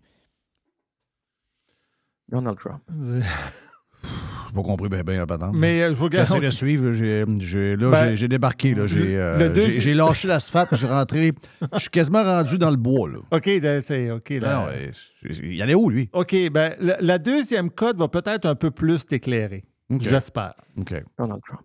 Donald 2.30 2.58
Trump. 2.58 2.82
Pas 4.56 4.64
compris 4.64 4.90
bien, 4.90 5.04
bien 5.04 5.18
la 5.18 5.28
patente. 5.28 5.56
Mais 5.56 5.82
euh, 5.84 5.90
je 5.90 5.94
vous 5.94 6.10
J'essaie 6.10 6.40
de 6.40 6.50
suivre. 6.50 6.92
J'ai, 6.94 7.26
j'ai- 7.40 7.76
là, 7.76 7.92
Ben, 7.92 8.10
j'ai, 8.10 8.16
j'ai 8.16 8.28
débarqué. 8.28 8.74
Là, 8.74 8.88
j'ai, 8.88 9.16
euh, 9.18 9.54
j'ai, 9.54 9.82
j'ai 9.82 9.94
lâché 9.94 10.28
l'asphalte. 10.28 10.74
J'ai 10.76 10.88
rentré. 10.88 11.34
Je 11.74 11.80
suis 11.80 11.90
quasiment 11.90 12.24
rendu 12.24 12.58
dans 12.58 12.72
le 12.72 12.78
bois. 12.78 13.10
Là. 13.10 13.20
OK, 13.32 13.50
c'est 13.84 14.10
OK. 14.10 14.30
là. 14.30 14.70
C'est- 15.22 15.44
il 15.44 15.62
allait 15.62 15.76
où, 15.76 15.90
lui? 15.90 16.10
OK, 16.14 16.34
ben, 16.50 16.76
la, 16.80 16.98
la 17.02 17.18
deuxième 17.20 17.70
cote 17.70 17.98
va 17.98 18.08
peut-être 18.08 18.46
un 18.46 18.56
peu 18.56 18.72
plus 18.72 19.06
t'éclairer. 19.06 19.64
J'espère. 20.00 20.56
OK. 20.80 20.94
Donald 21.20 21.42
Trump. 21.46 21.62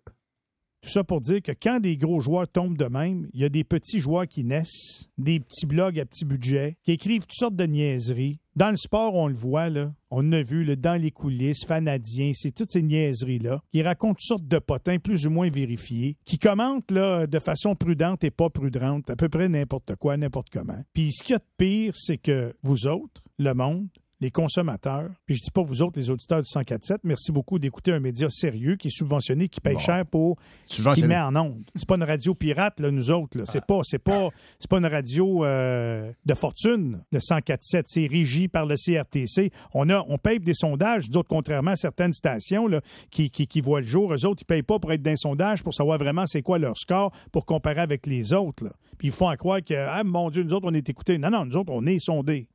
Tout 0.83 0.91
ça 0.91 1.05
pour 1.05 1.21
dire 1.21 1.41
que 1.41 1.53
quand 1.53 1.79
des 1.79 1.97
gros 1.97 2.21
joueurs 2.21 2.49
tombent 2.49 2.77
de 2.77 2.87
même, 2.87 3.29
il 3.33 3.41
y 3.41 3.45
a 3.45 3.49
des 3.49 3.63
petits 3.63 4.01
joueurs 4.01 4.27
qui 4.27 4.43
naissent, 4.43 5.09
des 5.17 5.39
petits 5.39 5.65
blogs 5.65 6.01
à 6.01 6.05
petit 6.05 6.25
budget, 6.25 6.77
qui 6.83 6.91
écrivent 6.91 7.23
toutes 7.23 7.35
sortes 7.35 7.55
de 7.55 7.67
niaiseries. 7.67 8.41
Dans 8.57 8.71
le 8.71 8.77
sport, 8.77 9.15
on 9.15 9.29
le 9.29 9.35
voit, 9.35 9.71
là. 9.71 9.95
On 10.11 10.33
a 10.33 10.43
vu, 10.43 10.77
dans 10.77 11.01
les 11.01 11.13
coulisses, 11.13 11.65
Fanadiens, 11.65 12.33
c'est 12.35 12.51
toutes 12.51 12.73
ces 12.73 12.83
niaiseries-là, 12.83 13.63
qui 13.73 13.81
racontent 13.81 14.15
toutes 14.15 14.27
sortes 14.27 14.49
de 14.49 14.59
potins 14.59 14.99
plus 14.99 15.25
ou 15.27 15.31
moins 15.31 15.49
vérifiés, 15.49 16.17
qui 16.25 16.37
commentent, 16.37 16.93
de 16.93 17.39
façon 17.39 17.77
prudente 17.77 18.25
et 18.25 18.33
pas 18.33 18.51
prudente, 18.51 19.09
à 19.09 19.15
peu 19.15 19.29
près 19.29 19.49
n'importe 19.49 19.95
quoi, 19.95 20.17
n'importe 20.17 20.51
comment. 20.51 20.83
Puis 20.93 21.13
ce 21.13 21.23
qu'il 21.23 21.35
y 21.35 21.37
a 21.37 21.39
de 21.39 21.45
pire, 21.57 21.93
c'est 21.95 22.19
que 22.19 22.53
vous 22.65 22.89
autres, 22.89 23.23
le 23.39 23.55
monde, 23.55 23.89
les 24.23 24.31
consommateurs, 24.31 25.11
puis 25.27 25.35
je 25.35 25.43
dis 25.43 25.51
pas 25.51 25.63
vous 25.63 25.83
autres, 25.83 25.99
les 25.99 26.09
auditeurs 26.09 26.41
du 26.43 26.49
104.7, 26.49 26.99
merci 27.03 27.33
beaucoup 27.33 27.59
d'écouter 27.59 27.93
un 27.93 27.99
média 27.99 28.31
sérieux 28.31 28.77
qui 28.77 28.87
est 28.87 28.97
subventionné, 28.97 29.49
qui 29.49 29.61
paye 29.61 29.75
Bon. 29.75 29.81
cher 29.81 30.07
pour 30.07 30.37
ce 30.69 30.95
qu'il 30.95 31.09
met 31.09 31.19
en 31.19 31.35
ondes. 31.35 31.65
C'est 31.75 31.89
pas 31.89 31.97
une 31.97 32.05
radio 32.05 32.33
pirate, 32.35 32.79
là, 32.79 32.93
nous 32.93 33.11
autres. 33.11 33.37
Là. 33.37 33.45
C'est 33.47 33.65
pas, 33.67 33.81
c'est 33.83 33.99
pas, 33.99 34.29
c'est 34.61 34.71
pas 34.71 34.79
une 34.79 34.87
radio 34.87 35.45
euh, 35.45 36.13
de 36.25 36.35
fortune, 36.35 37.03
le 37.11 37.19
104.7. 37.19 37.83
C'est 37.87 38.07
régi 38.07 38.47
par 38.47 38.65
le 38.65 38.77
CRTC. 38.77 39.51
On 39.75 39.91
a, 39.91 40.05
on 40.09 40.19
paye 40.19 40.39
des 40.39 40.55
sondages. 40.55 41.11
D'autres, 41.11 41.29
contrairement 41.29 41.73
à 41.73 41.77
certaines 41.77 42.13
stations 42.13 42.69
là, 42.69 42.81
qui, 43.11 43.29
qui, 43.29 43.49
qui 43.49 43.61
voient 43.61 43.81
le 43.81 43.87
jour, 43.87 44.15
eux 44.15 44.25
autres, 44.25 44.43
ils 44.43 44.47
payent 44.47 44.63
pas 44.63 44.79
pour 44.79 44.93
être 44.93 45.03
dans 45.03 45.11
un 45.11 45.17
sondage 45.17 45.65
pour 45.65 45.75
savoir 45.75 45.99
vraiment 45.99 46.27
c'est 46.27 46.43
quoi 46.43 46.61
leur 46.61 46.79
score 46.79 47.11
pour 47.33 47.45
comparer 47.45 47.81
avec 47.81 48.07
les 48.07 48.33
autres. 48.33 48.65
Là. 48.65 48.71
Puis 48.99 49.09
ils 49.09 49.13
font 49.13 49.29
à 49.29 49.37
croire 49.37 49.65
que, 49.65 49.75
ah 49.75 50.05
mon 50.05 50.31
Dieu, 50.31 50.45
nous 50.45 50.55
autres, 50.55 50.69
on 50.71 50.75
est 50.75 50.89
écoutés. 50.89 51.19
Non, 51.19 51.31
non, 51.31 51.45
nous 51.45 51.57
autres, 51.57 51.73
on 51.73 51.85
est 51.87 51.99
sondés. 51.99 52.47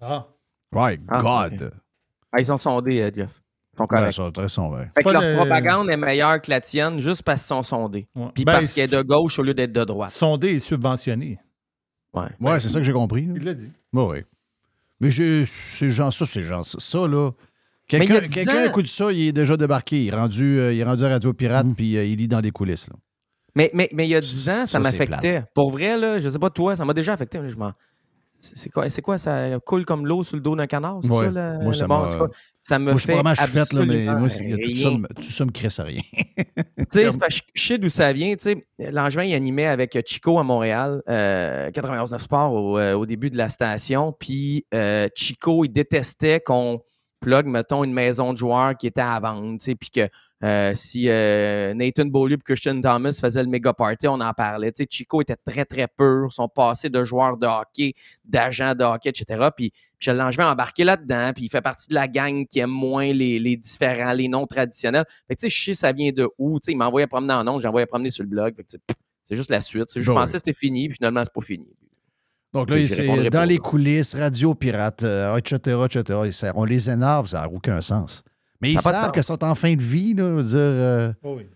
Ah. 0.00 0.26
My 0.74 0.98
Ah, 1.08 1.18
God. 1.20 1.72
Ah, 2.32 2.40
ils 2.40 2.44
sont 2.46 2.58
sondés, 2.58 3.00
euh, 3.02 3.10
Jeff. 3.14 3.30
Ils 3.72 3.76
sont 3.76 3.82
Ouais, 3.82 3.88
corrects. 3.88 4.14
très. 4.14 4.88
Fait 4.94 5.02
que 5.02 5.10
leur 5.10 5.22
de- 5.22 5.36
propagande 5.36 5.90
est 5.90 5.96
meilleure 5.96 6.40
que 6.40 6.50
la 6.50 6.60
tienne 6.60 7.00
juste 7.00 7.22
parce 7.22 7.42
qu'ils 7.42 7.48
sont 7.48 7.62
sondés. 7.62 8.06
Ouais. 8.14 8.28
Puis 8.34 8.44
Ben, 8.44 8.52
parce 8.54 8.72
qu'elle 8.72 8.92
est 8.92 8.96
de 8.96 9.02
gauche 9.02 9.38
au 9.38 9.42
lieu 9.42 9.54
d'être 9.54 9.72
de 9.72 9.84
droite. 9.84 10.10
Sondé 10.10 10.48
et 10.50 10.60
subventionné. 10.60 11.38
Ouais. 12.12 12.26
Ouais, 12.40 12.60
c'est 12.60 12.68
ça 12.68 12.78
que 12.78 12.84
j'ai 12.84 12.92
compris. 12.92 13.26
là. 13.26 13.32
Il 13.36 13.44
l'a 13.44 13.54
dit. 13.54 13.70
Ouais, 13.92 14.04
ouais. 14.04 14.24
Mais 15.00 15.10
j'ai, 15.10 15.44
ces 15.46 15.90
gens, 15.90 16.10
ça, 16.12 16.24
ces 16.24 16.44
gens, 16.44 16.62
ça, 16.62 16.78
ça, 16.78 17.08
là. 17.08 17.30
Mais 17.92 17.98
il 17.98 18.04
y 18.04 18.06
Quelqu'un, 18.06 18.14
a 18.14 18.20
dix 18.26 18.34
quelqu'un 18.34 18.64
ans- 18.64 18.68
écoute 18.68 18.86
ça, 18.86 19.12
il 19.12 19.28
est 19.28 19.32
déjà 19.32 19.56
débarqué. 19.56 20.04
Il 20.04 20.08
est 20.08 20.16
rendu, 20.16 20.58
euh, 20.58 20.72
il 20.72 20.78
est 20.80 20.84
rendu 20.84 21.04
à 21.04 21.08
Radio 21.08 21.32
Pirate, 21.34 21.66
puis 21.76 21.96
euh, 21.98 22.04
il 22.04 22.16
lit 22.16 22.28
dans 22.28 22.40
les 22.40 22.50
coulisses. 22.52 22.88
Là. 22.88 22.96
Mais, 23.56 23.70
mais, 23.74 23.88
mais 23.92 24.06
il 24.06 24.10
y 24.10 24.14
a 24.16 24.20
10 24.20 24.48
ans, 24.48 24.52
ça, 24.60 24.66
Ça, 24.66 24.78
m'affectait. 24.80 25.42
Pour 25.54 25.70
vrai, 25.72 25.98
là, 25.98 26.18
je 26.18 26.28
sais 26.28 26.38
pas 26.38 26.50
toi, 26.50 26.76
ça 26.76 26.84
m'a 26.84 26.94
déjà 26.94 27.12
affecté. 27.12 27.40
Je 27.46 27.56
m'en- 27.56 27.72
c'est 28.54 28.70
quoi, 28.70 28.88
c'est 28.90 29.02
quoi, 29.02 29.18
ça 29.18 29.58
coule 29.64 29.84
comme 29.84 30.06
l'eau 30.06 30.22
sur 30.24 30.36
le 30.36 30.42
dos 30.42 30.54
d'un 30.56 30.66
canard? 30.66 31.00
C'est 31.02 31.10
Ouais. 31.10 31.24
ça, 31.26 31.30
le- 31.30 31.64
Moi, 31.64 31.72
ça 31.72 31.84
le 31.84 31.88
ça 32.62 32.78
me 32.78 32.84
Moi, 32.84 32.94
fait 32.94 32.98
suis 33.02 33.12
vraiment, 33.12 33.34
je 33.34 33.40
là, 33.74 33.84
mais 33.86 34.04
moi, 34.06 34.28
tout 34.28 34.74
ça, 34.74 35.44
me- 35.44 35.50
crisse 35.50 35.78
à 35.80 35.84
rien. 35.84 36.00
Tu 36.14 36.84
sais, 36.90 37.04
je 37.54 37.62
sais 37.62 37.78
d'où 37.78 37.88
ça 37.88 38.12
vient. 38.12 38.34
Tu 38.36 38.42
sais, 38.78 38.90
Langevin, 38.90 39.24
il 39.24 39.34
animait 39.34 39.66
avec 39.66 39.98
Chico 40.06 40.38
à 40.38 40.42
Montréal, 40.42 41.02
euh, 41.08 41.70
91.9 41.70 42.22
Sport 42.22 42.52
au, 42.52 42.78
euh, 42.78 42.94
au 42.94 43.06
début 43.06 43.30
de 43.30 43.36
la 43.36 43.48
station. 43.48 44.12
Puis 44.18 44.66
euh, 44.74 45.08
Chico, 45.14 45.64
il 45.64 45.70
détestait 45.70 46.40
qu'on 46.40 46.80
plug, 47.24 47.46
mettons, 47.46 47.84
une 47.84 47.92
maison 47.92 48.32
de 48.32 48.38
joueurs 48.38 48.76
qui 48.76 48.86
était 48.86 49.00
à 49.00 49.18
vendre. 49.18 49.58
Puis 49.58 49.90
que 49.90 50.08
euh, 50.42 50.72
si 50.74 51.08
euh, 51.08 51.72
Nathan 51.72 52.04
Beaulieu 52.04 52.36
et 52.36 52.42
Christian 52.44 52.78
Thomas 52.82 53.18
faisaient 53.18 53.42
le 53.42 53.48
méga 53.48 53.72
party, 53.72 54.06
on 54.08 54.20
en 54.20 54.32
parlait. 54.34 54.72
Chico 54.90 55.22
était 55.22 55.36
très, 55.36 55.64
très 55.64 55.88
pur. 55.88 56.30
Son 56.30 56.48
passé 56.48 56.90
de 56.90 57.02
joueur 57.02 57.38
de 57.38 57.46
hockey, 57.46 57.94
d'agent 58.24 58.74
de 58.74 58.84
hockey, 58.84 59.08
etc. 59.08 59.48
Puis 59.56 59.72
Michel 59.98 60.18
Langevin 60.18 60.48
a 60.48 60.52
embarqué 60.52 60.84
là-dedans, 60.84 61.32
puis 61.34 61.46
il 61.46 61.48
fait 61.48 61.62
partie 61.62 61.88
de 61.88 61.94
la 61.94 62.08
gang 62.08 62.46
qui 62.46 62.58
aime 62.58 62.70
moins 62.70 63.10
les, 63.10 63.38
les 63.38 63.56
différents, 63.56 64.12
les 64.12 64.28
non 64.28 64.46
traditionnels. 64.46 65.06
Fait 65.26 65.34
que, 65.34 65.40
tu 65.40 65.46
sais, 65.46 65.50
je 65.50 65.64
sais 65.64 65.74
ça 65.74 65.92
vient 65.92 66.12
de 66.12 66.28
où. 66.36 66.60
Tu 66.60 66.66
sais, 66.66 66.72
il 66.72 66.76
m'a 66.76 66.88
envoyé 66.88 67.06
promener 67.06 67.32
en 67.32 67.48
ondes, 67.48 67.64
envoyé 67.64 67.86
promener 67.86 68.10
sur 68.10 68.22
le 68.22 68.28
blog. 68.28 68.54
Fait 68.54 68.64
que, 68.64 68.94
c'est 69.26 69.36
juste 69.36 69.50
la 69.50 69.62
suite. 69.62 69.88
Je 69.96 70.12
pensais 70.12 70.34
que 70.34 70.38
c'était 70.38 70.52
fini, 70.52 70.88
puis 70.88 70.96
finalement, 70.96 71.22
c'est 71.24 71.32
pas 71.32 71.40
fini. 71.40 71.68
Donc 72.54 72.70
là, 72.70 72.76
c'est 72.88 73.06
dans 73.06 73.30
pas, 73.30 73.46
les 73.46 73.54
là. 73.56 73.60
coulisses, 73.60 74.14
Radio 74.14 74.54
Pirate, 74.54 75.02
euh, 75.02 75.36
etc., 75.36 75.76
etc. 75.84 76.20
Et 76.26 76.32
ça- 76.32 76.52
on 76.54 76.64
les 76.64 76.88
énerve, 76.88 77.26
ça 77.26 77.42
n'a 77.42 77.48
aucun 77.50 77.80
sens. 77.80 78.22
Mais 78.60 78.72
ils 78.72 78.80
savent 78.80 79.10
qu'elles 79.12 79.24
sont 79.24 79.44
en 79.44 79.54
fin 79.54 79.74
de 79.74 79.82
vie, 79.82 80.14
là, 80.14 80.40
dire. 80.42 80.56
euh, 80.58 81.12
Oh 81.22 81.34
oui. 81.38 81.46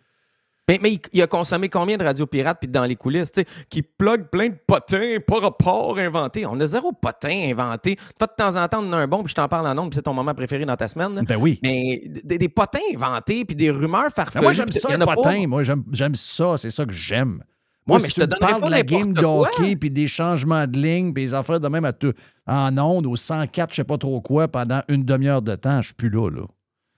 Mais, 0.68 0.78
mais 0.82 0.92
il, 0.92 1.00
il 1.14 1.22
a 1.22 1.26
consommé 1.26 1.70
combien 1.70 1.96
de 1.96 2.04
radios 2.04 2.26
pirates 2.26 2.58
puis 2.60 2.68
dans 2.68 2.84
les 2.84 2.94
coulisses, 2.94 3.30
tu 3.32 3.40
sais, 3.40 3.46
qui 3.70 3.80
plug 3.80 4.24
plein 4.24 4.48
de 4.50 4.56
potins, 4.66 5.16
pas 5.26 5.40
rapport 5.40 5.96
inventé. 5.96 6.44
On 6.44 6.60
a 6.60 6.66
zéro 6.66 6.92
potin 6.92 7.48
inventé. 7.50 7.96
Toi, 8.18 8.26
de 8.26 8.32
temps 8.36 8.54
en 8.62 8.68
temps, 8.68 8.82
on 8.84 8.88
en 8.88 8.92
a 8.92 8.96
un 8.98 9.06
bon, 9.06 9.22
puis 9.22 9.30
je 9.30 9.34
t'en 9.36 9.48
parle 9.48 9.66
en 9.66 9.74
nombre, 9.74 9.88
puis 9.88 9.94
c'est 9.96 10.02
ton 10.02 10.12
moment 10.12 10.34
préféré 10.34 10.66
dans 10.66 10.76
ta 10.76 10.86
semaine. 10.88 11.14
là. 11.14 11.22
Ben 11.26 11.36
oui. 11.36 11.58
Mais 11.62 12.02
des, 12.22 12.36
des 12.36 12.48
potins 12.50 12.78
inventés, 12.94 13.46
puis 13.46 13.56
des 13.56 13.70
rumeurs 13.70 14.02
Mais 14.04 14.10
farfelues. 14.10 14.42
moi, 14.44 14.52
j'aime 14.52 14.70
ça, 14.70 14.88
il 14.90 14.94
y 14.94 14.98
le 14.98 15.04
en 15.04 15.06
a 15.06 15.06
pas. 15.06 15.14
potin. 15.14 15.46
Moi, 15.46 15.62
j'aime 15.62 15.84
j'aime 15.90 16.14
ça. 16.16 16.58
C'est 16.58 16.70
ça 16.70 16.84
que 16.84 16.92
j'aime. 16.92 17.42
Moi, 17.88 17.98
mais 18.00 18.08
si 18.08 18.20
je 18.20 18.26
te 18.26 18.38
pas 18.38 18.60
de 18.60 18.70
la 18.70 18.82
game 18.82 19.12
de 19.12 19.20
n'importe 19.20 19.54
quoi. 19.54 19.64
hockey 19.64 19.76
puis 19.76 19.90
des 19.90 20.06
changements 20.06 20.66
de 20.66 20.78
ligne, 20.78 21.12
puis 21.12 21.24
les 21.24 21.34
affaires 21.34 21.58
de 21.58 21.68
même 21.68 21.84
à 21.84 21.92
tout, 21.92 22.12
en 22.46 22.76
ondes, 22.78 23.06
au 23.06 23.16
104, 23.16 23.70
je 23.70 23.76
sais 23.76 23.84
pas 23.84 23.98
trop 23.98 24.20
quoi, 24.20 24.46
pendant 24.48 24.82
une 24.88 25.04
demi-heure 25.04 25.42
de 25.42 25.54
temps, 25.56 25.80
je 25.80 25.86
suis 25.88 25.94
plus 25.94 26.10
là. 26.10 26.28
là. 26.30 26.42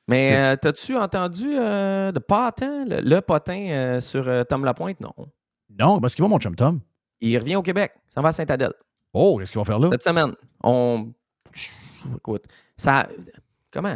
Mais 0.08 0.36
euh, 0.36 0.56
t'as-tu 0.56 0.96
entendu 0.96 1.46
euh, 1.56 2.10
de 2.10 2.18
potin, 2.18 2.84
le, 2.84 3.00
le 3.00 3.20
potin 3.20 3.68
euh, 3.70 4.00
sur 4.00 4.28
Tom 4.48 4.64
Lapointe? 4.64 4.98
Non. 5.00 5.14
Non, 5.78 6.00
parce 6.00 6.16
qu'il 6.16 6.24
va, 6.24 6.28
mon 6.28 6.40
chum 6.40 6.56
Tom. 6.56 6.80
Il 7.20 7.38
revient 7.38 7.56
au 7.56 7.62
Québec. 7.62 7.92
Ça 8.12 8.20
va 8.20 8.30
à 8.30 8.32
Saint-Adèle. 8.32 8.72
Oh, 9.12 9.38
qu'est-ce 9.38 9.52
qu'ils 9.52 9.58
vont 9.60 9.64
faire 9.64 9.78
là? 9.78 9.88
Cette 9.92 10.02
semaine. 10.02 10.32
On. 10.64 11.12
Écoute, 12.16 12.44
ça. 12.76 13.08
Comment? 13.72 13.94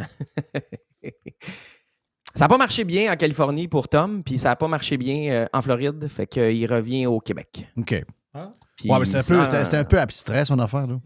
ça 2.35 2.45
n'a 2.45 2.49
pas 2.49 2.57
marché 2.57 2.83
bien 2.83 3.11
en 3.11 3.15
Californie 3.15 3.67
pour 3.67 3.87
Tom, 3.87 4.23
puis 4.23 4.37
ça 4.37 4.49
n'a 4.49 4.55
pas 4.55 4.67
marché 4.67 4.97
bien 4.97 5.31
euh, 5.31 5.45
en 5.53 5.61
Floride. 5.61 6.07
Fait 6.07 6.27
qu'il 6.27 6.71
revient 6.71 7.07
au 7.07 7.19
Québec. 7.19 7.67
OK. 7.77 8.03
Puis 8.77 8.89
Ouais, 8.91 8.99
mais 8.99 9.05
c'était 9.05 9.33
un, 9.33 9.79
un 9.79 9.83
peu 9.85 9.99
abstrait, 9.99 10.43
son 10.45 10.59
affaire. 10.59 10.85
là. 10.87 10.97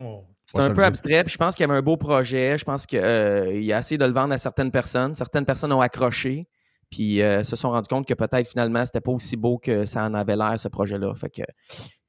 C'est 0.46 0.58
Ouais, 0.58 0.64
ça 0.64 0.72
un 0.72 0.74
peu 0.74 0.84
abstrait, 0.84 1.24
puis 1.24 1.32
je 1.34 1.38
pense 1.38 1.54
qu'il 1.56 1.64
y 1.68 1.70
avait 1.70 1.78
un 1.78 1.84
beau 1.84 1.96
projet. 1.96 2.58
Je 2.58 2.66
pense 2.66 2.88
qu'il 2.88 3.00
a 3.00 3.46
essayé 3.80 4.00
de 4.00 4.06
le 4.06 4.12
vendre 4.12 4.34
à 4.34 4.40
certaines 4.40 4.72
personnes. 4.72 5.14
Certaines 5.14 5.46
personnes 5.46 5.72
ont 5.72 5.82
accroché, 5.82 6.48
puis 6.90 7.22
euh, 7.22 7.44
se 7.44 7.56
sont 7.56 7.70
rendus 7.70 7.88
compte 7.88 8.08
que 8.08 8.16
peut-être 8.16 8.48
finalement, 8.50 8.84
c'était 8.84 9.00
pas 9.02 9.12
aussi 9.12 9.38
beau 9.38 9.60
que 9.60 9.86
ça 9.86 10.06
en 10.06 10.16
avait 10.16 10.36
l'air, 10.36 10.60
ce 10.60 10.68
projet-là. 10.68 11.14
Fait 11.14 11.30
que, 11.30 11.44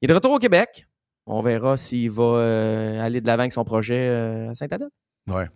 il 0.01 0.05
est 0.05 0.07
de 0.07 0.13
retour 0.13 0.31
au 0.31 0.39
Québec. 0.39 0.87
On 1.27 1.43
verra 1.43 1.77
s'il 1.77 2.09
va 2.09 2.23
euh, 2.23 2.99
aller 3.05 3.21
de 3.21 3.27
l'avant 3.27 3.41
avec 3.41 3.51
son 3.53 3.63
projet 3.63 4.07
euh, 4.09 4.49
à 4.49 4.55
Saint-Adèle. 4.55 4.89
Ouais. 5.29 5.47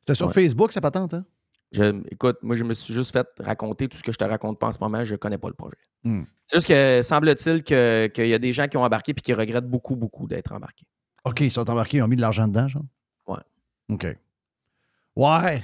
C'était 0.00 0.14
sur 0.14 0.26
Ouais. 0.26 0.34
Facebook, 0.34 0.70
sa 0.72 0.82
patente, 0.82 1.14
hein? 1.14 1.24
Je- 1.74 2.02
écoute, 2.10 2.36
moi, 2.42 2.54
je 2.56 2.64
me 2.64 2.72
suis 2.74 2.94
juste 2.94 3.12
fait 3.12 3.26
raconter 3.40 3.88
tout 3.88 3.98
ce 3.98 4.02
que 4.02 4.12
je 4.12 4.16
te 4.18 4.24
raconte 4.24 4.58
pas 4.58 4.68
en 4.68 4.72
ce 4.72 4.78
moment. 4.80 5.02
Je 5.04 5.16
connais 5.16 5.38
pas 5.38 5.48
le 5.48 5.54
projet. 5.54 5.76
Hmm. 6.04 6.22
C'est 6.46 6.56
juste 6.58 6.68
que 6.68 7.02
semble-t-il 7.02 7.62
que- 7.64 8.06
qu'il 8.08 8.28
y 8.28 8.34
a 8.34 8.38
des 8.38 8.52
gens 8.52 8.68
qui 8.68 8.76
ont 8.76 8.82
embarqué 8.82 9.12
puis 9.14 9.22
qui 9.22 9.32
regrettent 9.32 9.66
beaucoup, 9.68 9.96
beaucoup 9.96 10.26
d'être 10.26 10.52
embarqués. 10.52 10.86
OK, 11.24 11.40
ils 11.40 11.50
sont 11.50 11.68
embarqués, 11.68 11.96
ils 11.98 12.02
ont 12.02 12.08
mis 12.08 12.16
de 12.16 12.20
l'argent 12.20 12.46
dedans, 12.46 12.68
genre? 12.68 12.84
Ouais. 13.26 13.38
OK. 13.90 14.06
Ouais. 15.16 15.62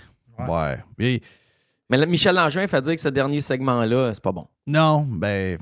Ouais. 0.49 0.79
Et- 0.99 1.23
Mais 1.91 1.97
là, 1.97 2.07
Michel 2.07 2.35
Langevin 2.37 2.67
fait 2.67 2.81
dire 2.83 2.95
que 2.95 3.01
ce 3.01 3.09
dernier 3.09 3.41
segment-là, 3.41 4.15
c'est 4.15 4.23
pas 4.23 4.33
bon. 4.33 4.47
non, 4.67 5.05
ben. 5.11 5.59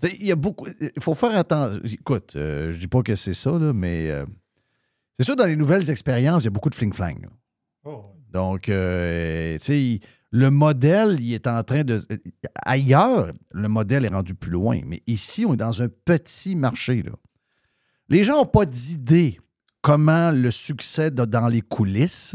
sais, 0.00 0.16
Il 0.18 0.26
y 0.26 0.32
a 0.32 0.36
beaucoup. 0.36 0.66
Il 0.80 1.02
faut 1.02 1.14
faire 1.14 1.36
attention. 1.36 1.80
Écoute, 1.84 2.34
euh, 2.36 2.72
je 2.72 2.78
dis 2.78 2.86
pas 2.88 3.02
que 3.02 3.14
c'est 3.16 3.34
ça, 3.34 3.50
là, 3.58 3.72
mais 3.74 4.08
euh, 4.10 4.24
c'est 5.16 5.24
sûr, 5.24 5.34
dans 5.36 5.46
les 5.46 5.56
nouvelles 5.56 5.90
expériences, 5.90 6.42
il 6.44 6.46
y 6.46 6.48
a 6.48 6.50
beaucoup 6.52 6.70
de 6.70 6.74
fling-flang. 6.76 7.20
là. 7.22 7.28
Donc, 8.34 8.68
euh, 8.68 9.56
tu 9.58 9.64
sais, 9.64 10.00
le 10.32 10.50
modèle, 10.50 11.18
il 11.20 11.32
est 11.32 11.46
en 11.46 11.62
train 11.62 11.84
de. 11.84 12.00
Ailleurs, 12.66 13.30
le 13.52 13.68
modèle 13.68 14.04
est 14.04 14.08
rendu 14.08 14.34
plus 14.34 14.50
loin, 14.50 14.80
mais 14.86 15.00
ici, 15.06 15.44
on 15.46 15.54
est 15.54 15.58
dans 15.58 15.80
un 15.80 15.88
petit 15.88 16.56
marché. 16.56 17.02
Là. 17.02 17.12
Les 18.08 18.24
gens 18.24 18.38
n'ont 18.38 18.44
pas 18.46 18.66
d'idée 18.66 19.38
comment 19.80 20.30
le 20.32 20.50
succès 20.50 21.10
de- 21.12 21.24
dans 21.24 21.46
les 21.48 21.60
coulisses 21.62 22.34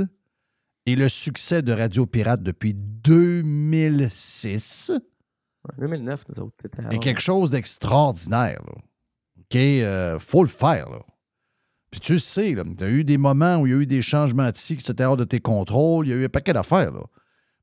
et 0.85 0.95
le 0.95 1.09
succès 1.09 1.61
de 1.61 1.73
Radio 1.73 2.05
Pirate 2.05 2.41
depuis 2.41 2.73
2006 2.73 4.91
2009, 5.77 6.23
nous 6.29 6.35
autres. 6.45 6.55
est 6.89 6.99
quelque 6.99 7.19
chose 7.21 7.51
d'extraordinaire. 7.51 8.61
là. 8.65 8.73
OK? 9.41 9.55
euh, 9.55 10.17
faut 10.19 10.43
le 10.43 10.49
faire. 10.49 10.89
Là. 10.89 11.01
Puis 11.91 11.99
tu 11.99 12.13
le 12.13 12.19
sais, 12.19 12.55
tu 12.77 12.83
as 12.83 12.87
eu 12.89 13.03
des 13.03 13.17
moments 13.17 13.57
où 13.61 13.67
il 13.67 13.71
y 13.71 13.73
a 13.73 13.77
eu 13.77 13.87
des 13.87 14.01
changements 14.01 14.49
de 14.51 14.55
cycle, 14.55 14.83
c'était 14.85 15.05
hors 15.05 15.17
de 15.17 15.23
tes 15.23 15.39
contrôles, 15.39 16.05
il 16.07 16.09
y 16.09 16.13
a 16.13 16.15
eu 16.17 16.25
un 16.25 16.29
paquet 16.29 16.53
d'affaires. 16.53 16.91
Là. 16.91 17.01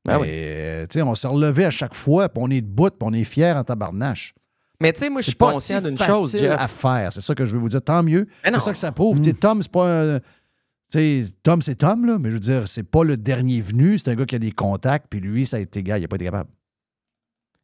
Ben 0.03 0.19
Mais, 0.19 0.27
euh, 0.27 0.85
tu 0.87 0.99
sais, 0.99 1.01
on 1.01 1.15
s'est 1.15 1.27
relevé 1.27 1.65
à 1.65 1.69
chaque 1.69 1.93
fois, 1.93 2.27
puis 2.29 2.41
on 2.45 2.49
est 2.49 2.61
debout, 2.61 2.89
puis 2.89 2.97
on 3.01 3.13
est 3.13 3.23
fiers 3.23 3.53
en 3.53 3.63
tabarnache. 3.63 4.33
Mais 4.81 4.93
tu 4.93 4.99
sais, 4.99 5.09
moi, 5.09 5.21
je 5.21 5.25
C'est 5.25 5.31
suis 5.31 5.37
pas 5.37 5.51
conscient 5.53 5.79
si 5.79 5.87
d'une 5.87 5.97
facile 5.97 6.13
chose, 6.13 6.35
à 6.57 6.67
faire. 6.67 7.11
C'est 7.13 7.21
ça 7.21 7.33
que 7.33 7.45
je 7.45 7.53
veux 7.53 7.59
vous 7.59 7.69
dire. 7.69 7.81
Tant 7.81 8.03
mieux. 8.03 8.27
Mais 8.43 8.51
non. 8.51 8.59
C'est 8.59 8.65
ça 8.65 8.71
que 8.73 8.77
ça 8.77 8.91
prouve. 8.91 9.19
Tu 9.19 9.29
sais, 9.31 9.35
Tom, 9.35 9.61
c'est 9.63 9.71
pas 9.71 10.15
un- 10.15 10.19
tu 10.19 10.23
sais, 10.89 11.23
Tom, 11.41 11.61
c'est 11.61 11.75
Tom, 11.75 12.05
là, 12.05 12.17
mais 12.19 12.29
je 12.29 12.35
veux 12.35 12.39
dire, 12.39 12.67
c'est 12.67 12.83
pas 12.83 13.03
le 13.03 13.17
dernier 13.17 13.59
venu. 13.61 13.97
C'est 13.97 14.09
un 14.11 14.15
gars 14.15 14.25
qui 14.25 14.35
a 14.35 14.39
des 14.39 14.51
contacts, 14.51 15.07
puis 15.09 15.19
lui, 15.19 15.45
ça 15.45 15.57
a 15.57 15.59
été 15.61 15.81
gars, 15.83 15.97
il 15.97 16.01
n'a 16.01 16.07
pas 16.07 16.15
été 16.17 16.25
capable. 16.25 16.49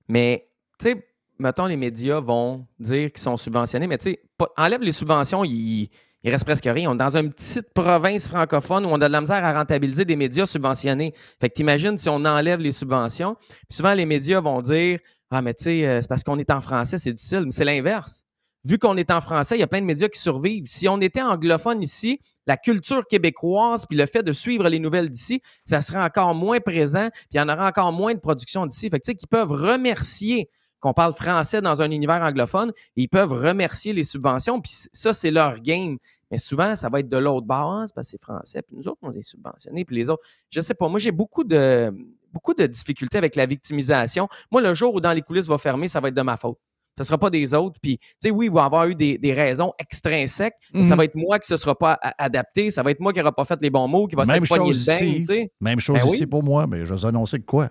Mais, 0.07 0.49
tu 0.79 0.89
sais, 0.89 1.07
mettons, 1.39 1.65
les 1.65 1.77
médias 1.77 2.19
vont 2.19 2.65
dire 2.79 3.11
qu'ils 3.11 3.21
sont 3.21 3.37
subventionnés, 3.37 3.87
mais 3.87 3.97
tu 3.97 4.11
sais, 4.11 4.19
enlève 4.57 4.81
les 4.81 4.91
subventions, 4.91 5.43
il, 5.45 5.89
il 6.23 6.31
reste 6.31 6.45
presque 6.45 6.65
rien. 6.65 6.89
On 6.89 6.95
est 6.95 6.97
dans 6.97 7.17
une 7.17 7.31
petite 7.33 7.73
province 7.73 8.27
francophone 8.27 8.85
où 8.85 8.89
on 8.89 9.01
a 9.01 9.07
de 9.07 9.11
la 9.11 9.21
misère 9.21 9.43
à 9.43 9.53
rentabiliser 9.53 10.05
des 10.05 10.15
médias 10.15 10.45
subventionnés. 10.45 11.13
Fait 11.39 11.49
que 11.49 11.55
t'imagines 11.55 11.97
si 11.97 12.09
on 12.09 12.23
enlève 12.23 12.59
les 12.59 12.71
subventions, 12.71 13.35
souvent 13.69 13.93
les 13.93 14.05
médias 14.05 14.39
vont 14.39 14.61
dire 14.61 14.99
Ah, 15.31 15.41
mais 15.41 15.53
tu 15.53 15.65
sais, 15.65 15.85
euh, 15.85 16.01
c'est 16.01 16.07
parce 16.07 16.23
qu'on 16.23 16.39
est 16.39 16.51
en 16.51 16.61
français, 16.61 16.97
c'est 16.97 17.13
difficile. 17.13 17.43
Mais 17.45 17.51
c'est 17.51 17.65
l'inverse. 17.65 18.25
Vu 18.65 18.77
qu'on 18.77 18.95
est 18.95 19.11
en 19.11 19.19
français, 19.19 19.57
il 19.57 19.59
y 19.59 19.63
a 19.63 19.67
plein 19.67 19.81
de 19.81 19.85
médias 19.85 20.07
qui 20.07 20.19
survivent. 20.19 20.63
Si 20.65 20.87
on 20.87 21.01
était 21.01 21.21
anglophone 21.21 21.81
ici, 21.81 22.21
la 22.47 22.55
culture 22.55 23.05
québécoise 23.05 23.85
puis 23.85 23.97
le 23.97 24.05
fait 24.05 24.23
de 24.23 24.31
suivre 24.31 24.69
les 24.69 24.79
nouvelles 24.79 25.09
d'ici, 25.09 25.41
ça 25.65 25.81
serait 25.81 26.01
encore 26.01 26.33
moins 26.33 26.61
présent, 26.61 27.09
puis 27.11 27.31
il 27.33 27.37
y 27.37 27.41
en 27.41 27.49
aurait 27.49 27.67
encore 27.67 27.91
moins 27.91 28.13
de 28.13 28.19
production 28.19 28.65
d'ici. 28.65 28.89
Fait 28.89 28.99
que 28.99 29.03
tu 29.03 29.11
sais 29.11 29.15
qu'ils 29.15 29.27
peuvent 29.27 29.51
remercier 29.51 30.49
qu'on 30.83 30.93
parle 30.93 31.13
français 31.13 31.61
dans 31.61 31.81
un 31.81 31.89
univers 31.91 32.21
anglophone, 32.21 32.73
ils 32.97 33.07
peuvent 33.07 33.31
remercier 33.31 33.93
les 33.93 34.03
subventions, 34.03 34.59
puis 34.61 34.71
ça, 34.91 35.13
c'est 35.13 35.31
leur 35.31 35.59
game. 35.61 35.97
Mais 36.29 36.37
souvent, 36.37 36.75
ça 36.75 36.89
va 36.89 36.99
être 36.99 37.07
de 37.09 37.17
l'autre 37.17 37.45
base, 37.47 37.91
parce 37.93 38.07
que 38.07 38.11
c'est 38.11 38.21
français, 38.21 38.61
puis 38.63 38.75
nous 38.75 38.87
autres, 38.87 38.97
on 39.01 39.13
est 39.13 39.21
subventionnés, 39.21 39.85
puis 39.85 39.95
les 39.95 40.09
autres, 40.09 40.23
je 40.49 40.59
sais 40.61 40.73
pas, 40.73 40.87
moi, 40.89 40.99
j'ai 40.99 41.11
beaucoup 41.11 41.43
de, 41.43 41.93
beaucoup 42.33 42.53
de 42.53 42.65
difficultés 42.65 43.17
avec 43.17 43.35
la 43.35 43.45
victimisation. 43.45 44.27
Moi, 44.51 44.61
le 44.61 44.73
jour 44.73 44.93
où 44.95 44.99
dans 44.99 45.13
les 45.13 45.21
coulisses 45.21 45.47
va 45.47 45.57
fermer, 45.57 45.87
ça 45.87 45.99
va 46.01 46.09
être 46.09 46.15
de 46.15 46.21
ma 46.21 46.35
faute. 46.37 46.57
Ce 46.97 47.01
ne 47.01 47.05
sera 47.05 47.17
pas 47.17 47.29
des 47.31 47.53
autres. 47.55 47.79
Puis, 47.81 47.97
tu 47.97 48.05
sais, 48.19 48.29
oui, 48.29 48.47
il 48.47 48.51
va 48.51 48.61
y 48.61 48.65
avoir 48.65 48.85
eu 48.87 48.93
des, 48.93 49.17
des 49.17 49.33
raisons 49.33 49.73
extrinsèques, 49.79 50.53
mais 50.73 50.83
ça 50.83 50.89
Mhm. 50.95 50.97
va 50.97 51.03
être 51.05 51.15
moi 51.15 51.39
qui 51.39 51.51
ne 51.51 51.57
se 51.57 51.61
sera 51.63 51.75
pas 51.75 51.97
adapté, 52.17 52.69
ça 52.71 52.83
va 52.83 52.91
être 52.91 52.99
moi 52.99 53.13
qui 53.13 53.19
n'aura 53.19 53.31
pas 53.31 53.45
fait 53.45 53.59
les 53.61 53.69
bons 53.71 53.87
mots, 53.87 54.05
qui 54.07 54.15
va 54.15 54.25
Même 54.25 54.45
pogné 54.45 54.65
chose 54.73 54.87
le 54.87 54.93
bain, 54.99 55.05
ici. 55.05 55.49
Même 55.61 55.79
chose 55.79 55.97
Ben 55.97 56.03
oui. 56.07 56.15
ici 56.15 56.27
pour 56.27 56.43
moi, 56.43 56.67
mais 56.67 56.83
je 56.85 56.93
vous 56.93 57.05
annoncer 57.05 57.39
que 57.39 57.45
quoi? 57.45 57.69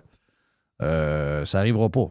Euh, 0.81 1.45
ça 1.45 1.59
n'arrivera 1.59 1.89
pas. 1.89 2.07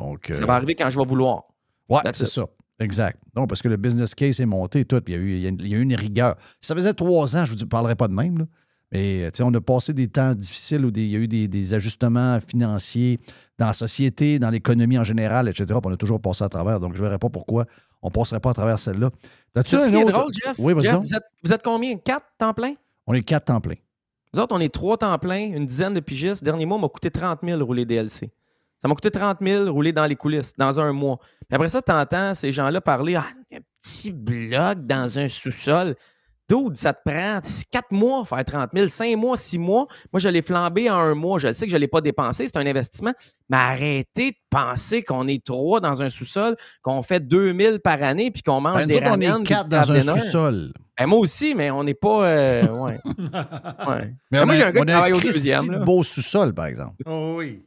Donc, 0.00 0.30
Ça 0.32 0.42
euh, 0.42 0.46
va 0.46 0.54
arriver 0.54 0.74
quand 0.74 0.90
je 0.90 0.98
vais 0.98 1.04
vouloir. 1.06 1.44
Ouais, 1.88 2.00
c'est 2.12 2.24
ça. 2.26 2.46
Exact. 2.78 3.20
Non, 3.36 3.46
parce 3.46 3.60
que 3.60 3.68
le 3.68 3.76
business 3.76 4.14
case 4.14 4.40
est 4.40 4.46
monté, 4.46 4.84
tout, 4.86 5.00
puis 5.02 5.12
il 5.12 5.16
y 5.16 5.20
a 5.20 5.22
eu, 5.22 5.34
il 5.36 5.40
y 5.42 5.46
a- 5.46 5.50
il 5.50 5.68
y 5.68 5.74
a 5.74 5.78
eu 5.78 5.82
une 5.82 5.94
rigueur. 5.94 6.36
Ça 6.62 6.74
faisait 6.74 6.94
trois 6.94 7.36
ans, 7.36 7.44
je 7.44 7.52
ne 7.54 7.58
vous 7.58 7.66
parlerai 7.66 7.94
pas 7.94 8.08
de 8.08 8.14
même, 8.14 8.38
là. 8.38 8.44
mais 8.90 9.30
tu 9.30 9.36
sais, 9.38 9.42
on 9.44 9.52
a 9.54 9.60
passé 9.60 9.92
des 9.92 10.08
temps 10.08 10.34
difficiles 10.34 10.84
où 10.86 10.90
des- 10.90 11.02
il 11.02 11.10
y 11.10 11.16
a 11.16 11.18
eu 11.18 11.28
des, 11.28 11.46
des 11.46 11.74
ajustements 11.74 12.38
financiers 12.40 13.20
dans 13.58 13.66
la 13.66 13.72
société, 13.74 14.38
dans 14.38 14.48
l'économie 14.50 14.98
en 14.98 15.04
général, 15.04 15.48
etc. 15.48 15.66
puis 15.66 15.78
on 15.84 15.92
a 15.92 15.96
toujours 15.96 16.20
passé 16.20 16.42
à 16.44 16.48
travers, 16.48 16.80
donc 16.80 16.94
je 16.94 17.00
ne 17.02 17.06
verrais 17.06 17.18
pas 17.18 17.28
pourquoi 17.28 17.66
on 18.02 18.08
ne 18.08 18.12
passerait 18.12 18.40
pas 18.40 18.50
à 18.50 18.54
travers 18.54 18.78
celle-là. 18.78 19.10
Sais-tu 19.54 19.70
ce 19.78 19.90
est 19.90 20.02
autre- 20.02 20.12
drôle, 20.12 20.32
Jeff? 20.32 20.56
Oui, 20.58 20.72
Jeff, 20.80 20.96
vous, 20.96 21.14
êtes, 21.14 21.22
vous 21.44 21.52
êtes 21.52 21.62
combien? 21.62 21.96
Quatre 21.98 22.24
temps 22.38 22.54
plein? 22.54 22.74
On 23.06 23.12
est 23.12 23.22
quatre 23.22 23.44
temps 23.46 23.60
plein. 23.60 23.74
Nous 24.32 24.40
autres, 24.40 24.54
on 24.56 24.60
est 24.60 24.72
trois 24.72 24.96
temps 24.96 25.18
plein, 25.18 25.40
une 25.54 25.66
dizaine 25.66 25.92
de 25.92 26.00
pigistes. 26.00 26.42
Dernier 26.42 26.64
mois, 26.64 26.78
m'a 26.78 26.88
coûté 26.88 27.10
30 27.10 27.40
000 27.44 27.62
rouler 27.64 27.84
DLC. 27.84 28.30
Ça 28.82 28.88
m'a 28.88 28.94
coûté 28.94 29.10
30 29.10 29.38
000 29.42 29.70
rouler 29.70 29.92
dans 29.92 30.06
les 30.06 30.16
coulisses, 30.16 30.52
dans 30.56 30.80
un 30.80 30.92
mois. 30.92 31.18
Puis 31.48 31.54
après 31.54 31.68
ça, 31.68 31.82
tu 31.82 31.92
entends 31.92 32.34
ces 32.34 32.50
gens-là 32.52 32.80
parler 32.80 33.16
Ah, 33.16 33.26
un 33.52 33.58
petit 33.82 34.10
blog 34.12 34.86
dans 34.86 35.18
un 35.18 35.28
sous-sol. 35.28 35.94
Dude, 36.48 36.76
ça 36.76 36.92
te 36.92 36.98
prend 37.08 37.38
quatre 37.70 37.92
mois 37.92 38.24
faire 38.24 38.44
30 38.44 38.70
000, 38.74 38.88
cinq 38.88 39.16
mois, 39.16 39.36
six 39.36 39.56
mois. 39.58 39.86
Moi, 40.12 40.18
je 40.18 40.28
l'ai 40.28 40.42
flambé 40.42 40.90
en 40.90 40.96
un 40.98 41.14
mois. 41.14 41.38
Je 41.38 41.52
sais 41.52 41.64
que 41.64 41.70
je 41.70 41.76
ne 41.76 41.80
l'ai 41.80 41.86
pas 41.86 42.00
dépensé, 42.00 42.46
c'est 42.48 42.56
un 42.56 42.66
investissement. 42.66 43.12
Mais 43.48 43.56
arrêtez 43.56 44.30
de 44.32 44.36
penser 44.50 45.04
qu'on 45.04 45.28
est 45.28 45.44
trois 45.44 45.78
dans 45.78 46.02
un 46.02 46.08
sous-sol, 46.08 46.56
qu'on 46.82 47.02
fait 47.02 47.20
2000 47.20 47.78
par 47.78 48.02
année, 48.02 48.32
puis 48.32 48.42
qu'on 48.42 48.60
mange 48.60 48.78
Ben, 48.78 48.86
des 48.86 48.96
autres, 48.96 49.04
on 49.06 49.10
ramen, 49.10 49.42
est 49.42 49.46
quatre 49.46 49.68
dans 49.68 49.92
un 49.92 50.00
sous-sol. 50.00 50.72
Ben, 50.98 51.06
moi 51.06 51.18
aussi, 51.20 51.54
mais 51.54 51.70
on 51.70 51.84
n'est 51.84 51.94
pas. 51.94 52.24
euh, 52.26 52.62
ouais. 52.80 52.98
ouais. 53.86 54.14
Mais 54.32 54.40
Ben, 54.40 54.44
moi, 54.44 54.54
a- 54.54 54.56
j'ai 54.56 54.64
un 54.64 54.72
gars 54.72 54.80
qui 54.80 54.86
travaille 54.86 55.12
au 55.12 55.20
deuxième. 55.20 55.84
beau 55.84 56.02
sous-sol, 56.02 56.52
par 56.52 56.66
exemple. 56.66 56.96
Oh 57.06 57.36
oui. 57.38 57.62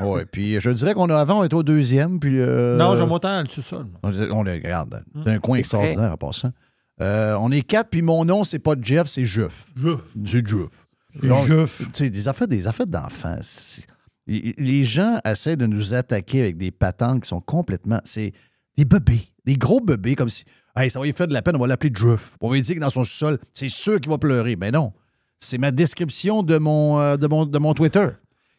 Oui, 0.00 0.22
puis 0.30 0.60
je 0.60 0.70
dirais 0.70 0.94
qu'on 0.94 1.08
a 1.10 1.16
avant, 1.18 1.40
on 1.40 1.44
était 1.44 1.54
au 1.54 1.62
deuxième, 1.62 2.20
puis... 2.20 2.38
euh, 2.40 2.76
Non, 2.76 2.94
je 2.96 3.02
montais 3.02 3.28
dans 3.28 3.40
le 3.42 3.48
sous-sol. 3.48 3.86
On, 4.02 4.10
on 4.30 4.46
est, 4.46 4.54
regarde, 4.54 5.02
c'est 5.24 5.30
un 5.30 5.38
coin 5.38 5.56
C'est 5.56 5.60
extraordinaire 5.60 6.12
en 6.12 6.16
passant. 6.16 6.52
Euh, 7.00 7.36
on 7.40 7.50
est 7.52 7.62
quatre, 7.62 7.90
puis 7.90 8.02
mon 8.02 8.24
nom, 8.24 8.44
c'est 8.44 8.58
pas 8.58 8.74
Jeff, 8.80 9.06
c'est 9.06 9.24
Jeff. 9.24 9.66
Jeff. 9.76 10.00
C'est 10.26 10.46
Jeff. 10.46 10.86
C'est 11.20 11.28
Donc, 11.28 11.46
Jeff. 11.46 11.78
Tu 11.78 12.04
sais, 12.04 12.10
des 12.10 12.28
affaires, 12.28 12.48
des 12.48 12.66
affaires 12.66 12.86
d'enfants. 12.86 13.36
c'est- 13.42 13.86
Les 14.26 14.54
les 14.58 14.84
gens 14.84 15.18
essaient 15.24 15.56
de 15.56 15.66
nous 15.66 15.94
attaquer 15.94 16.42
avec 16.42 16.56
des 16.58 16.70
patentes 16.70 17.22
qui 17.22 17.28
sont 17.28 17.40
complètement. 17.40 18.00
C'est 18.04 18.32
des 18.76 18.84
bébés, 18.84 19.22
des 19.44 19.56
gros 19.56 19.80
bébés, 19.80 20.14
comme 20.16 20.28
si. 20.28 20.44
Hey, 20.76 20.90
ça 20.90 20.98
va 21.00 21.06
lui 21.06 21.12
faire 21.12 21.26
de 21.28 21.32
la 21.32 21.40
peine, 21.42 21.56
on 21.56 21.60
va 21.60 21.66
l'appeler 21.66 21.92
Jeff. 21.94 22.36
On 22.40 22.48
va 22.50 22.54
lui 22.56 22.62
dire 22.62 22.74
que 22.76 22.80
dans 22.80 22.90
son 22.90 23.04
sol, 23.04 23.38
c'est 23.52 23.68
sûr 23.70 24.00
qu'il 24.00 24.10
va 24.10 24.18
pleurer. 24.18 24.54
Mais 24.56 24.70
non. 24.70 24.92
C'est 25.40 25.56
ma 25.58 25.70
description 25.70 26.42
de 26.42 26.58
mon, 26.58 26.98
euh, 27.00 27.16
de, 27.16 27.26
mon, 27.28 27.46
de 27.46 27.58
mon 27.58 27.72
Twitter, 27.74 28.08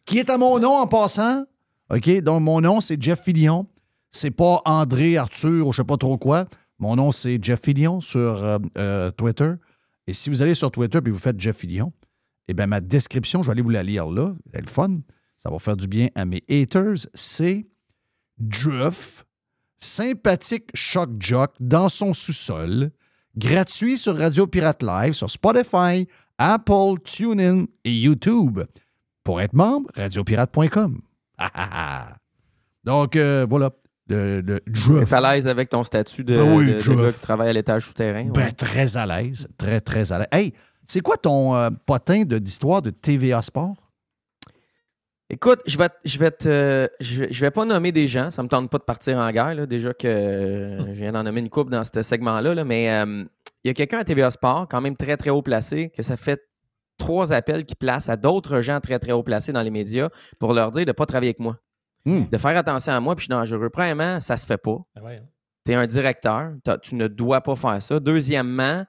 qui 0.04 0.18
est 0.18 0.30
à 0.30 0.38
mon 0.38 0.58
nom 0.58 0.72
en 0.72 0.86
passant? 0.86 1.44
OK? 1.90 2.20
Donc, 2.22 2.42
mon 2.42 2.60
nom, 2.60 2.80
c'est 2.80 3.00
Jeff 3.00 3.22
Fillion. 3.22 3.66
C'est 4.12 4.30
pas 4.30 4.60
André, 4.64 5.16
Arthur 5.16 5.66
ou 5.66 5.72
je 5.72 5.78
sais 5.78 5.84
pas 5.84 5.96
trop 5.96 6.18
quoi. 6.18 6.46
Mon 6.78 6.96
nom, 6.96 7.12
c'est 7.12 7.38
Jeff 7.42 7.60
Fillion 7.62 8.00
sur 8.00 8.42
euh, 8.42 8.58
euh, 8.78 9.10
Twitter. 9.10 9.52
Et 10.06 10.12
si 10.12 10.30
vous 10.30 10.42
allez 10.42 10.54
sur 10.54 10.70
Twitter 10.70 10.98
et 11.04 11.10
vous 11.10 11.18
faites 11.18 11.38
Jeff 11.38 11.58
Fillion, 11.58 11.92
eh 12.48 12.54
bien, 12.54 12.66
ma 12.66 12.80
description, 12.80 13.42
je 13.42 13.48
vais 13.48 13.52
aller 13.52 13.62
vous 13.62 13.70
la 13.70 13.82
lire 13.82 14.06
là. 14.06 14.34
Elle 14.52 14.60
est 14.60 14.62
le 14.62 14.70
fun. 14.70 15.00
Ça 15.36 15.50
va 15.50 15.58
faire 15.58 15.76
du 15.76 15.86
bien 15.86 16.08
à 16.14 16.24
mes 16.24 16.42
haters. 16.48 17.06
C'est 17.14 17.66
Jeff, 18.48 19.24
sympathique 19.78 20.70
choc 20.74 21.10
jock 21.18 21.52
dans 21.60 21.88
son 21.88 22.12
sous-sol, 22.12 22.90
gratuit 23.36 23.98
sur 23.98 24.16
Radio 24.16 24.46
Pirate 24.46 24.82
Live, 24.82 25.12
sur 25.12 25.30
Spotify, 25.30 26.08
Apple, 26.38 27.00
TuneIn 27.04 27.66
et 27.84 27.92
YouTube. 27.92 28.60
Pour 29.30 29.40
être 29.40 29.52
membre, 29.52 29.88
radiopirate.com. 29.94 30.98
Ah, 31.38 31.50
ah, 31.54 31.68
ah. 31.72 32.16
Donc, 32.82 33.14
euh, 33.14 33.46
voilà. 33.48 33.70
Le, 34.08 34.40
le. 34.40 34.58
T'es 35.06 35.14
à 35.14 35.20
l'aise 35.20 35.46
avec 35.46 35.68
ton 35.68 35.84
statut 35.84 36.24
de, 36.24 36.34
Ben 36.34 36.56
oui, 36.56 36.66
de- 36.66 36.72
de 36.74 36.78
Jeff. 36.80 36.96
gars 36.96 37.12
qui 37.12 37.20
travaille 37.20 37.48
à 37.48 37.52
l'étage 37.52 37.84
souterrain. 37.86 38.24
ouais. 38.24 38.32
Ben, 38.34 38.50
très 38.50 38.96
à 38.96 39.06
l'aise. 39.06 39.46
Très, 39.56 39.80
très 39.80 40.10
à 40.10 40.18
l'aise. 40.18 40.26
Hey, 40.32 40.52
c'est 40.84 40.98
quoi 41.00 41.16
ton 41.16 41.54
euh, 41.54 41.70
potin 41.86 42.24
d'histoire 42.24 42.82
de 42.82 42.90
TVA 42.90 43.40
Sport? 43.40 43.76
Écoute, 45.32 45.60
je 45.64 45.78
vais, 45.78 45.90
je 46.04 46.18
vais 46.18 46.32
te, 46.32 46.88
je, 46.98 47.26
je 47.30 47.40
vais 47.40 47.52
pas 47.52 47.64
nommer 47.64 47.92
des 47.92 48.08
gens. 48.08 48.32
Ça 48.32 48.42
me 48.42 48.48
tente 48.48 48.68
pas 48.68 48.78
de 48.78 48.82
partir 48.82 49.16
en 49.18 49.30
guerre. 49.30 49.54
là. 49.54 49.66
Déjà 49.66 49.94
que 49.94 50.08
euh, 50.08 50.86
je 50.92 50.98
viens 51.00 51.12
d'en 51.12 51.22
nommer 51.22 51.38
une 51.38 51.50
coupe 51.50 51.70
dans 51.70 51.84
ce 51.84 52.02
segment-là. 52.02 52.52
là. 52.52 52.64
Mais 52.64 52.90
euh, 52.90 53.24
il 53.62 53.68
y 53.68 53.70
a 53.70 53.74
quelqu'un 53.74 53.98
à 54.00 54.04
TVA 54.04 54.32
Sport, 54.32 54.66
quand 54.68 54.80
même 54.80 54.96
très, 54.96 55.16
très 55.16 55.30
haut 55.30 55.42
placé, 55.42 55.90
que 55.96 56.02
ça 56.02 56.16
fait 56.16 56.40
trois 57.00 57.32
appels 57.32 57.64
qui 57.64 57.74
placent 57.74 58.08
à 58.08 58.16
d'autres 58.16 58.60
gens 58.60 58.78
très, 58.80 58.98
très 59.00 59.12
haut 59.12 59.24
placés 59.24 59.52
dans 59.52 59.62
les 59.62 59.70
médias 59.70 60.08
pour 60.38 60.54
leur 60.54 60.70
dire 60.70 60.84
de 60.84 60.90
ne 60.90 60.92
pas 60.92 61.06
travailler 61.06 61.30
avec 61.30 61.40
moi. 61.40 61.56
De 62.06 62.38
faire 62.38 62.56
attention 62.56 62.92
à 62.92 63.00
moi, 63.00 63.14
puis 63.16 63.22
je 63.22 63.24
suis 63.24 63.30
dangereux. 63.30 63.70
Premièrement, 63.70 64.20
ça 64.20 64.36
se 64.36 64.46
fait 64.46 64.56
pas. 64.56 64.78
Tu 65.66 65.72
es 65.72 65.74
un 65.74 65.86
directeur, 65.86 66.52
tu 66.82 66.94
ne 66.94 67.08
dois 67.08 67.40
pas 67.40 67.56
faire 67.56 67.82
ça. 67.82 68.00
Deuxièmement, 68.00 68.84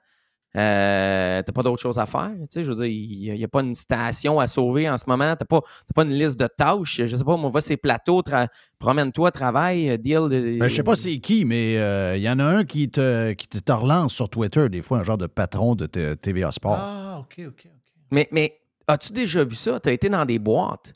euh, 0.54 1.42
t'as 1.42 1.52
pas 1.52 1.62
d'autre 1.62 1.80
chose 1.80 1.98
à 1.98 2.06
faire. 2.06 2.30
Tu 2.40 2.46
sais, 2.50 2.62
je 2.62 2.70
veux 2.70 2.76
dire, 2.76 2.86
il 2.86 3.34
n'y 3.34 3.44
a, 3.44 3.48
pas 3.48 3.60
une 3.62 3.74
station 3.74 4.38
à 4.38 4.46
sauver 4.46 4.88
en 4.88 4.98
ce 4.98 5.04
moment. 5.06 5.34
T'as 5.36 5.44
pas, 5.44 5.60
t'as 5.60 5.94
pas 5.94 6.02
une 6.04 6.14
liste 6.14 6.38
de 6.38 6.46
tâches. 6.46 7.02
Je 7.04 7.16
sais 7.16 7.24
pas, 7.24 7.36
moi, 7.36 7.50
va 7.50 7.60
ces 7.60 7.76
plateaux, 7.76 8.20
tra- 8.20 8.48
promène-toi, 8.78 9.30
travaille, 9.30 9.90
euh, 9.90 9.96
deal. 9.96 10.28
De, 10.28 10.58
Ben, 10.58 10.68
je 10.68 10.74
sais 10.74 10.82
pas 10.82 10.94
c'est 10.94 11.18
qui, 11.18 11.44
mais 11.44 11.78
euh, 11.78 12.16
il 12.16 12.22
y 12.22 12.28
en 12.28 12.38
a 12.38 12.44
un 12.44 12.64
qui 12.64 12.90
te, 12.90 13.32
qui 13.32 13.48
te, 13.48 13.72
relance 13.72 14.12
sur 14.12 14.28
Twitter, 14.28 14.68
des 14.68 14.82
fois, 14.82 14.98
un 14.98 15.04
genre 15.04 15.18
de 15.18 15.26
patron 15.26 15.74
de 15.74 15.86
TVA 15.86 16.52
Sport. 16.52 16.78
Ah, 16.78 17.18
OK, 17.20 17.44
OK. 17.48 17.66
Mais, 18.12 18.28
mais 18.30 18.60
as-tu 18.86 19.12
déjà 19.12 19.42
vu 19.42 19.54
ça? 19.54 19.80
Tu 19.80 19.88
as 19.88 19.92
été 19.92 20.08
dans 20.08 20.24
des 20.24 20.38
boîtes. 20.38 20.92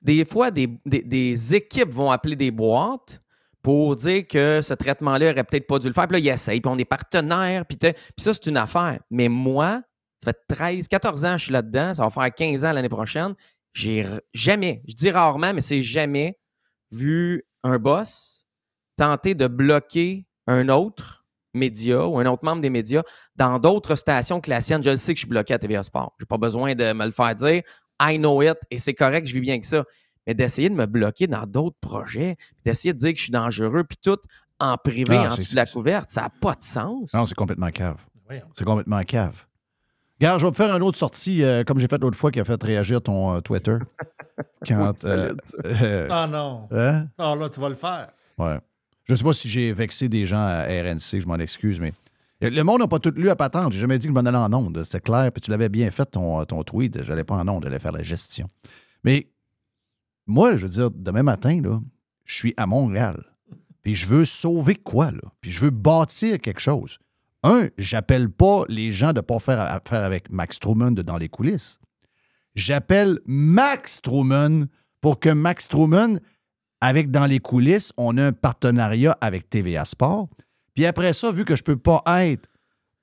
Des 0.00 0.24
fois, 0.24 0.50
des, 0.50 0.68
des- 0.86 1.54
équipes 1.54 1.90
vont 1.90 2.10
appeler 2.10 2.36
des 2.36 2.50
boîtes 2.52 3.20
pour 3.62 3.96
dire 3.96 4.26
que 4.28 4.60
ce 4.62 4.74
traitement-là 4.74 5.32
aurait 5.32 5.44
peut-être 5.44 5.66
pas 5.66 5.78
dû 5.80 5.88
le 5.88 5.92
faire. 5.92 6.06
Puis 6.06 6.14
là, 6.14 6.18
ils 6.20 6.28
essayent, 6.34 6.60
puis 6.60 6.70
on 6.72 6.78
est 6.78 6.84
partenaires, 6.84 7.66
puis, 7.66 7.76
puis 7.76 7.94
ça, 8.18 8.32
c'est 8.32 8.46
une 8.46 8.56
affaire. 8.56 9.00
Mais 9.10 9.28
moi, 9.28 9.82
ça 10.22 10.32
fait 10.32 10.54
13, 10.54 10.86
14 10.88 11.24
ans 11.24 11.32
que 11.32 11.38
je 11.38 11.44
suis 11.44 11.52
là-dedans, 11.52 11.94
ça 11.94 12.04
va 12.04 12.10
faire 12.10 12.32
15 12.32 12.64
ans 12.64 12.72
l'année 12.72 12.88
prochaine. 12.88 13.34
J'ai 13.72 14.06
jamais, 14.32 14.82
je 14.86 14.94
dis 14.94 15.10
rarement, 15.10 15.52
mais 15.52 15.60
c'est 15.60 15.82
jamais 15.82 16.38
vu 16.92 17.44
un 17.64 17.78
boss 17.78 18.46
tenter 18.96 19.34
de 19.34 19.46
bloquer 19.46 20.26
un 20.46 20.68
autre 20.68 21.24
média 21.54 22.06
ou 22.06 22.18
un 22.18 22.26
autre 22.26 22.44
membre 22.44 22.62
des 22.62 22.70
médias 22.70 23.02
dans 23.36 23.58
d'autres 23.58 23.94
stations 23.96 24.40
que 24.40 24.50
la 24.50 24.60
sienne. 24.60 24.82
Je 24.82 24.90
le 24.90 24.96
sais 24.96 25.12
que 25.14 25.18
je 25.18 25.22
suis 25.24 25.28
bloqué 25.28 25.54
à 25.54 25.58
TVA 25.58 25.82
Sport. 25.82 26.14
Je 26.18 26.24
n'ai 26.24 26.26
pas 26.26 26.38
besoin 26.38 26.74
de 26.74 26.92
me 26.92 27.04
le 27.04 27.10
faire 27.10 27.34
dire. 27.34 27.62
I 28.00 28.16
know 28.18 28.42
it 28.42 28.56
et 28.70 28.78
c'est 28.78 28.94
correct, 28.94 29.26
je 29.26 29.34
vis 29.34 29.40
bien 29.40 29.58
que 29.60 29.66
ça. 29.66 29.82
Mais 30.26 30.34
d'essayer 30.34 30.68
de 30.68 30.74
me 30.74 30.86
bloquer 30.86 31.26
dans 31.26 31.46
d'autres 31.46 31.78
projets, 31.80 32.36
puis 32.38 32.62
d'essayer 32.66 32.92
de 32.92 32.98
dire 32.98 33.12
que 33.12 33.16
je 33.18 33.22
suis 33.24 33.32
dangereux, 33.32 33.82
puis 33.84 33.96
tout 34.02 34.18
en 34.60 34.76
privé, 34.76 35.16
Ah, 35.16 35.32
en 35.32 35.36
dessous 35.36 35.52
de 35.52 35.56
la 35.56 35.66
couverte, 35.66 36.10
ça 36.10 36.22
n'a 36.22 36.30
pas 36.30 36.54
de 36.54 36.62
sens. 36.62 37.14
Non, 37.14 37.26
c'est 37.26 37.34
complètement 37.34 37.70
cave. 37.70 37.96
C'est 38.56 38.64
complètement 38.64 39.02
cave. 39.04 39.46
Regarde, 40.20 40.40
je 40.40 40.46
vais 40.46 40.50
me 40.50 40.54
faire 40.54 40.74
une 40.76 40.82
autre 40.82 40.98
sortie, 40.98 41.44
euh, 41.44 41.62
comme 41.64 41.78
j'ai 41.78 41.86
fait 41.86 41.98
l'autre 42.02 42.18
fois, 42.18 42.30
qui 42.32 42.40
a 42.40 42.44
fait 42.44 42.60
réagir 42.62 43.00
ton 43.00 43.36
euh, 43.36 43.40
Twitter. 43.40 43.76
Quand, 44.68 44.92
Oui, 45.04 45.10
euh, 45.64 46.08
Ah 46.10 46.26
non. 46.26 46.68
Hein? 46.72 47.06
Ah 47.16 47.34
là, 47.36 47.48
tu 47.48 47.60
vas 47.60 47.68
le 47.68 47.74
faire. 47.76 48.08
Ouais. 48.36 48.58
Je 49.08 49.14
ne 49.14 49.16
sais 49.16 49.24
pas 49.24 49.32
si 49.32 49.48
j'ai 49.48 49.72
vexé 49.72 50.08
des 50.10 50.26
gens 50.26 50.36
à 50.36 50.64
RNC, 50.64 51.20
je 51.20 51.26
m'en 51.26 51.36
excuse, 51.36 51.80
mais 51.80 51.94
le 52.42 52.62
monde 52.62 52.80
n'a 52.80 52.88
pas 52.88 52.98
tout 52.98 53.12
lu 53.16 53.30
à 53.30 53.36
patente. 53.36 53.72
J'ai 53.72 53.80
jamais 53.80 53.98
dit 53.98 54.06
que 54.06 54.12
je 54.12 54.14
m'en 54.14 54.26
allais 54.26 54.36
en 54.36 54.52
onde. 54.52 54.82
C'était 54.84 55.00
clair. 55.00 55.32
Puis 55.32 55.40
tu 55.40 55.50
l'avais 55.50 55.68
bien 55.70 55.90
fait, 55.90 56.04
ton, 56.04 56.44
ton 56.44 56.62
tweet. 56.62 57.02
Je 57.02 57.08
n'allais 57.08 57.24
pas 57.24 57.34
en 57.34 57.48
onde, 57.48 57.64
j'allais 57.64 57.78
faire 57.78 57.92
la 57.92 58.02
gestion. 58.02 58.48
Mais 59.02 59.28
moi, 60.26 60.56
je 60.56 60.66
veux 60.66 60.68
dire, 60.68 60.90
demain 60.90 61.22
matin, 61.22 61.60
là, 61.62 61.80
je 62.26 62.34
suis 62.34 62.54
à 62.56 62.66
Montréal. 62.66 63.24
Puis 63.82 63.94
je 63.94 64.06
veux 64.06 64.24
sauver 64.26 64.76
quoi, 64.76 65.10
là? 65.10 65.22
Puis 65.40 65.50
je 65.50 65.60
veux 65.60 65.70
bâtir 65.70 66.38
quelque 66.40 66.60
chose. 66.60 66.98
Un, 67.42 67.68
j'appelle 67.78 68.28
pas 68.28 68.64
les 68.68 68.92
gens 68.92 69.12
de 69.12 69.18
ne 69.18 69.22
pas 69.22 69.38
faire 69.38 69.60
affaire 69.60 70.04
avec 70.04 70.30
Max 70.30 70.60
Truman 70.60 70.92
dans 70.92 71.16
les 71.16 71.28
coulisses. 71.28 71.78
J'appelle 72.54 73.20
Max 73.24 74.02
Truman 74.02 74.66
pour 75.00 75.18
que 75.18 75.30
Max 75.30 75.68
Truman, 75.68 76.18
avec 76.80 77.10
dans 77.10 77.26
les 77.26 77.40
coulisses, 77.40 77.92
on 77.96 78.16
a 78.18 78.26
un 78.26 78.32
partenariat 78.32 79.16
avec 79.20 79.50
TVA 79.50 79.84
Sport. 79.84 80.28
Puis 80.74 80.86
après 80.86 81.12
ça, 81.12 81.32
vu 81.32 81.44
que 81.44 81.56
je 81.56 81.62
ne 81.62 81.66
peux 81.66 81.76
pas 81.76 82.02
être 82.24 82.48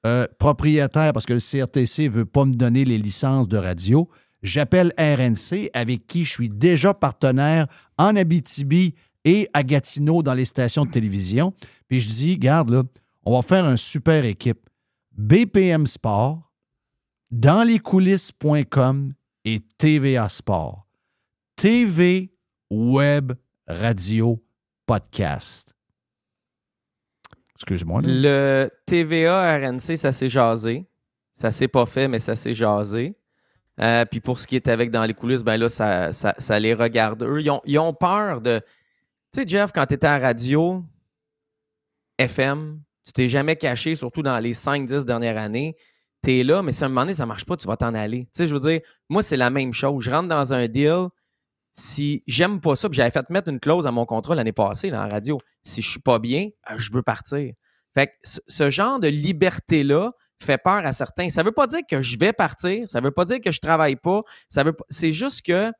euh, 0.05 0.25
propriétaire 0.39 1.11
parce 1.13 1.25
que 1.25 1.33
le 1.33 1.39
CRTC 1.39 2.05
ne 2.05 2.09
veut 2.09 2.25
pas 2.25 2.45
me 2.45 2.53
donner 2.53 2.85
les 2.85 2.97
licences 2.97 3.47
de 3.47 3.57
radio, 3.57 4.09
j'appelle 4.43 4.93
RNC 4.97 5.69
avec 5.73 6.07
qui 6.07 6.23
je 6.23 6.31
suis 6.31 6.49
déjà 6.49 6.93
partenaire 6.93 7.67
en 7.97 8.15
Abitibi 8.15 8.95
et 9.25 9.49
à 9.53 9.63
Gatineau 9.63 10.23
dans 10.23 10.35
les 10.35 10.45
stations 10.45 10.85
de 10.85 10.91
télévision. 10.91 11.53
Puis 11.87 11.99
je 11.99 12.07
dis, 12.07 12.37
garde 12.37 12.69
là, 12.69 12.83
on 13.25 13.35
va 13.35 13.41
faire 13.41 13.67
une 13.67 13.77
super 13.77 14.23
équipe. 14.23 14.69
BPM 15.17 15.87
Sport, 15.87 16.51
dans 17.31 17.63
les 17.63 17.79
coulisses.com 17.79 19.13
et 19.43 19.61
TVA 19.77 20.29
Sport. 20.29 20.87
TV, 21.55 22.31
web, 22.69 23.33
radio, 23.67 24.43
podcast. 24.85 25.75
Excuse-moi. 27.55 28.01
Le 28.03 28.69
TVA 28.85 29.57
RNC, 29.57 29.97
ça 29.97 30.11
s'est 30.11 30.29
jasé. 30.29 30.85
Ça 31.39 31.51
s'est 31.51 31.67
pas 31.67 31.85
fait, 31.85 32.07
mais 32.07 32.19
ça 32.19 32.35
s'est 32.35 32.53
jasé. 32.53 33.13
Euh, 33.81 34.05
puis 34.05 34.21
pour 34.21 34.39
ce 34.39 34.47
qui 34.47 34.55
est 34.55 34.67
avec 34.67 34.89
dans 34.91 35.03
les 35.03 35.13
coulisses, 35.13 35.43
ben 35.43 35.57
là, 35.57 35.69
ça, 35.69 36.59
les 36.59 36.73
regarde. 36.73 37.23
Eux, 37.23 37.41
ils 37.41 37.49
ont, 37.49 37.61
ils 37.65 37.79
ont 37.79 37.93
peur 37.93 38.41
de. 38.41 38.61
Tu 39.33 39.41
sais, 39.41 39.47
Jeff, 39.47 39.71
quand 39.73 39.85
tu 39.85 39.95
étais 39.95 40.07
à 40.07 40.17
radio, 40.17 40.83
FM, 42.17 42.79
tu 43.05 43.11
t'es 43.11 43.27
jamais 43.27 43.55
caché, 43.55 43.95
surtout 43.95 44.21
dans 44.21 44.39
les 44.39 44.53
5-10 44.53 45.03
dernières 45.03 45.37
années. 45.37 45.75
Tu 46.23 46.39
es 46.39 46.43
là, 46.43 46.61
mais 46.61 46.71
si 46.71 46.83
à 46.83 46.85
un 46.85 46.89
moment 46.89 47.01
donné, 47.01 47.13
ça 47.13 47.25
marche 47.25 47.45
pas, 47.45 47.57
tu 47.57 47.67
vas 47.67 47.77
t'en 47.77 47.93
aller. 47.93 48.25
Tu 48.25 48.29
sais, 48.33 48.47
je 48.47 48.53
veux 48.53 48.61
dire, 48.61 48.81
moi, 49.09 49.21
c'est 49.21 49.37
la 49.37 49.49
même 49.49 49.73
chose. 49.73 50.03
Je 50.03 50.11
rentre 50.11 50.29
dans 50.29 50.53
un 50.53 50.67
deal. 50.67 51.07
Si 51.77 52.23
j'aime 52.25 52.61
pas 52.61 52.75
ça, 52.75 52.87
puis 52.89 52.95
j'avais 52.97 53.11
fait 53.11 53.29
mettre 53.29 53.49
une 53.49 53.59
clause 53.59 53.85
à 53.85 53.91
mon 53.91 54.05
contrat 54.05 54.33
l'année 54.35 54.53
passée 54.53 54.89
là, 54.89 55.05
en 55.05 55.09
radio. 55.09 55.39
Si 55.63 55.81
je 55.81 55.89
suis 55.89 55.99
pas 55.99 56.19
bien, 56.19 56.47
euh, 56.71 56.75
je 56.77 56.91
veux 56.93 57.01
partir. 57.03 57.51
Fait 57.93 58.07
que 58.07 58.11
ce- 58.23 58.69
genre 58.69 58.99
de 58.99 59.07
liberté-là 59.09 60.11
fait 60.41 60.57
peur 60.57 60.85
à 60.85 60.93
certains. 60.93 61.29
Ça 61.29 61.43
veut 61.43 61.51
pas 61.51 61.67
dire 61.67 61.79
que 61.89 62.01
je 62.01 62.17
vais 62.17 62.33
partir, 62.33 62.87
ça 62.87 63.01
veut 63.01 63.11
pas 63.11 63.25
dire 63.25 63.39
que 63.41 63.51
je 63.51 63.59
travaille 63.59 63.95
pas, 63.97 64.21
ça 64.49 64.63
veut 64.63 64.73
pas- 64.73 64.85
c'est 64.89 65.11
juste 65.13 65.41
que 65.45 65.71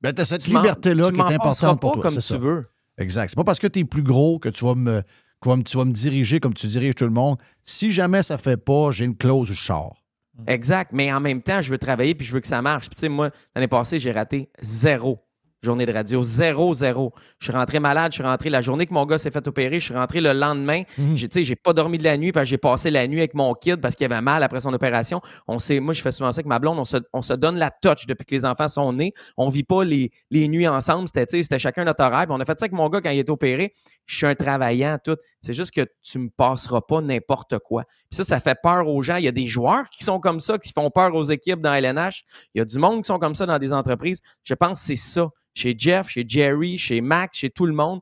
Ben, 0.00 0.12
as 0.18 0.24
cette 0.26 0.46
liberté-là 0.46 1.10
qui 1.10 1.18
est 1.20 1.34
importante 1.34 1.80
pour 1.80 1.92
toi. 1.92 2.02
comme 2.02 2.12
c'est 2.12 2.20
tu 2.20 2.26
ça. 2.34 2.38
veux. 2.38 2.66
Exact. 2.98 3.28
C'est 3.30 3.36
pas 3.36 3.44
parce 3.44 3.58
que 3.58 3.66
tu 3.66 3.80
es 3.80 3.84
plus 3.84 4.02
gros 4.02 4.38
que 4.38 4.48
tu 4.48 4.64
vas, 4.64 4.74
me, 4.74 5.02
que 5.42 5.62
tu 5.62 5.76
vas 5.76 5.84
me 5.84 5.92
diriger 5.92 6.40
comme 6.40 6.54
tu 6.54 6.66
diriges 6.66 6.94
tout 6.94 7.04
le 7.04 7.10
monde. 7.10 7.36
Si 7.62 7.92
jamais 7.92 8.22
ça 8.22 8.38
fait 8.38 8.56
pas, 8.56 8.90
j'ai 8.90 9.04
une 9.04 9.16
clause 9.16 9.50
où 9.50 9.54
je 9.54 9.60
sors. 9.62 9.97
Exact. 10.46 10.92
Mais 10.92 11.12
en 11.12 11.20
même 11.20 11.42
temps, 11.42 11.60
je 11.60 11.70
veux 11.70 11.78
travailler 11.78 12.14
puis 12.14 12.26
je 12.26 12.32
veux 12.32 12.40
que 12.40 12.46
ça 12.46 12.62
marche. 12.62 12.88
Puis 12.88 12.96
tu 12.96 13.00
sais, 13.00 13.08
moi, 13.08 13.30
l'année 13.54 13.68
passée, 13.68 13.98
j'ai 13.98 14.12
raté 14.12 14.50
zéro 14.60 15.24
journée 15.62 15.86
de 15.86 15.92
radio. 15.92 16.22
Zéro, 16.22 16.74
zéro. 16.74 17.12
Je 17.38 17.46
suis 17.46 17.52
rentré 17.52 17.80
malade. 17.80 18.12
Je 18.12 18.16
suis 18.16 18.22
rentré 18.24 18.50
la 18.50 18.62
journée 18.62 18.86
que 18.86 18.94
mon 18.94 19.04
gars 19.06 19.18
s'est 19.18 19.30
fait 19.30 19.46
opérer. 19.46 19.80
Je 19.80 19.86
suis 19.86 19.94
rentré 19.94 20.20
le 20.20 20.32
lendemain. 20.32 20.82
J'ai, 21.14 21.28
tu 21.28 21.40
sais, 21.40 21.44
j'ai 21.44 21.56
pas 21.56 21.72
dormi 21.72 21.98
de 21.98 22.04
la 22.04 22.16
nuit 22.16 22.32
parce 22.32 22.44
que 22.44 22.50
j'ai 22.50 22.58
passé 22.58 22.90
la 22.90 23.06
nuit 23.06 23.18
avec 23.18 23.34
mon 23.34 23.54
kid 23.54 23.80
parce 23.80 23.94
qu'il 23.94 24.04
avait 24.04 24.20
mal 24.20 24.42
après 24.42 24.60
son 24.60 24.72
opération. 24.72 25.20
On 25.46 25.58
sait, 25.58 25.80
moi, 25.80 25.94
je 25.94 26.02
fais 26.02 26.12
souvent 26.12 26.32
ça 26.32 26.36
avec 26.36 26.46
ma 26.46 26.58
blonde. 26.58 26.78
On 26.78 26.84
se, 26.84 26.98
on 27.12 27.22
se 27.22 27.32
donne 27.32 27.56
la 27.56 27.70
touch 27.70 28.06
depuis 28.06 28.24
que 28.24 28.34
les 28.34 28.44
enfants 28.44 28.68
sont 28.68 28.92
nés. 28.92 29.12
On 29.36 29.48
vit 29.48 29.64
pas 29.64 29.84
les, 29.84 30.10
les 30.30 30.48
nuits 30.48 30.68
ensemble. 30.68 31.08
C'était, 31.12 31.42
c'était 31.42 31.58
chacun 31.58 31.84
notre 31.84 32.04
horaire. 32.04 32.26
Puis 32.26 32.32
on 32.36 32.40
a 32.40 32.44
fait 32.44 32.58
ça 32.58 32.64
avec 32.64 32.72
mon 32.72 32.88
gars 32.88 33.00
quand 33.00 33.10
il 33.10 33.18
est 33.18 33.30
opéré. 33.30 33.74
Je 34.08 34.16
suis 34.16 34.26
un 34.26 34.34
travaillant, 34.34 34.98
tout. 35.04 35.18
C'est 35.42 35.52
juste 35.52 35.70
que 35.70 35.86
tu 36.02 36.18
me 36.18 36.30
passeras 36.30 36.80
pas 36.80 37.02
n'importe 37.02 37.58
quoi. 37.58 37.84
Puis 38.10 38.16
ça, 38.16 38.24
ça 38.24 38.40
fait 38.40 38.56
peur 38.60 38.88
aux 38.88 39.02
gens. 39.02 39.16
Il 39.16 39.24
y 39.24 39.28
a 39.28 39.32
des 39.32 39.46
joueurs 39.48 39.88
qui 39.90 40.02
sont 40.02 40.18
comme 40.18 40.40
ça, 40.40 40.56
qui 40.58 40.72
font 40.72 40.90
peur 40.90 41.14
aux 41.14 41.24
équipes 41.24 41.60
dans 41.60 41.74
LNH. 41.74 42.24
Il 42.54 42.58
y 42.58 42.60
a 42.62 42.64
du 42.64 42.78
monde 42.78 43.02
qui 43.02 43.08
sont 43.08 43.18
comme 43.18 43.34
ça 43.34 43.44
dans 43.44 43.58
des 43.58 43.70
entreprises. 43.72 44.20
Je 44.44 44.54
pense 44.54 44.80
que 44.80 44.86
c'est 44.86 44.96
ça. 44.96 45.28
Chez 45.54 45.74
Jeff, 45.76 46.08
chez 46.08 46.24
Jerry, 46.26 46.78
chez 46.78 47.02
Max, 47.02 47.36
chez 47.36 47.50
tout 47.50 47.66
le 47.66 47.74
monde, 47.74 48.00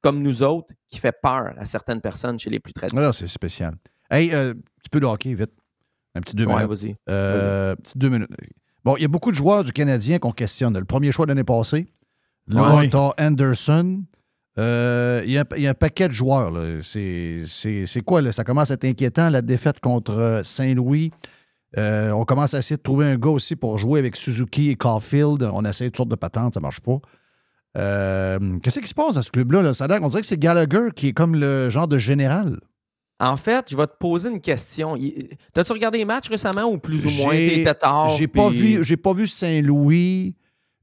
comme 0.00 0.22
nous 0.22 0.42
autres, 0.42 0.74
qui 0.88 0.98
fait 0.98 1.14
peur 1.22 1.52
à 1.56 1.64
certaines 1.64 2.00
personnes 2.00 2.38
chez 2.38 2.50
les 2.50 2.58
plus 2.58 2.72
traditionnels. 2.72 3.02
Voilà, 3.04 3.12
c'est 3.12 3.26
spécial. 3.28 3.76
Hey, 4.10 4.34
euh, 4.34 4.54
petit 4.54 4.90
peu 4.90 4.98
de 4.98 5.06
hockey, 5.06 5.34
vite. 5.34 5.52
Un 6.16 6.20
petit 6.20 6.34
deux 6.34 6.46
Ouais, 6.46 6.54
minutes. 6.64 6.68
vas-y. 6.68 6.96
Euh, 7.10 7.76
petit 7.76 7.96
deux 7.96 8.08
minutes. 8.08 8.30
Bon, 8.84 8.96
il 8.96 9.02
y 9.02 9.04
a 9.04 9.08
beaucoup 9.08 9.30
de 9.30 9.36
joueurs 9.36 9.62
du 9.62 9.72
Canadien 9.72 10.18
qu'on 10.18 10.32
questionne. 10.32 10.76
Le 10.76 10.84
premier 10.84 11.12
choix 11.12 11.26
de 11.26 11.30
l'année 11.30 11.44
passée, 11.44 11.86
là, 12.48 12.74
Ouais. 12.76 12.88
t'as 12.90 13.12
Euh, 14.58 15.22
Il 15.24 15.30
y, 15.32 15.38
a 15.38 15.42
un- 15.42 15.56
il 15.56 15.62
y 15.62 15.66
a 15.66 15.70
un 15.70 15.74
paquet 15.74 16.08
de 16.08 16.12
joueurs. 16.12 16.52
C'est 16.82 18.02
quoi? 18.04 18.20
Là? 18.22 18.32
Ça 18.32 18.44
commence 18.44 18.70
à 18.70 18.74
être 18.74 18.84
inquiétant, 18.84 19.30
la 19.30 19.42
défaite 19.42 19.80
contre 19.80 20.12
euh, 20.18 20.42
Saint-Louis. 20.42 21.10
Euh, 21.76 22.10
on 22.12 22.24
commence 22.24 22.54
à 22.54 22.58
essayer 22.58 22.76
de 22.78 22.82
trouver 22.82 23.06
un 23.06 23.16
gars 23.16 23.28
aussi 23.30 23.54
pour 23.54 23.78
jouer 23.78 23.98
avec 24.00 24.16
Suzuki 24.16 24.70
et 24.70 24.76
Caulfield. 24.76 25.42
On 25.52 25.64
essaie 25.64 25.84
toutes 25.86 25.98
sortes 25.98 26.08
de 26.08 26.14
patentes, 26.16 26.54
ça 26.54 26.60
marche 26.60 26.80
pas. 26.80 26.98
Euh, 27.76 28.38
Qu'est-ce 28.62 28.80
qui 28.80 28.88
se 28.88 28.94
passe 28.94 29.16
à 29.16 29.22
ce 29.22 29.30
club-là? 29.30 29.62
là? 29.62 29.74
Ça 29.74 29.84
a 29.84 29.98
qu'on 29.98 30.08
dirait 30.08 30.22
que 30.22 30.26
c'est 30.26 30.38
Gallagher 30.38 30.88
qui 30.96 31.08
est 31.08 31.12
comme 31.12 31.36
le 31.36 31.68
genre 31.70 31.86
de 31.86 31.98
général. 31.98 32.58
En 33.20 33.36
fait, 33.36 33.66
je 33.70 33.76
vais 33.76 33.86
te 33.86 33.96
poser 33.98 34.30
une 34.30 34.40
question. 34.40 34.96
T'as-tu 35.52 35.72
regardé 35.72 35.98
les 35.98 36.04
matchs 36.04 36.28
récemment 36.28 36.64
ou 36.64 36.78
plus 36.78 37.04
ou 37.04 37.10
moins? 37.22 37.34
Pas, 38.28 38.48
puis- 38.50 38.58
vu- 38.76 38.84
j'ai 38.84 38.96
pas 38.96 39.12
vu 39.12 39.26
Saint-Louis. 39.26 40.34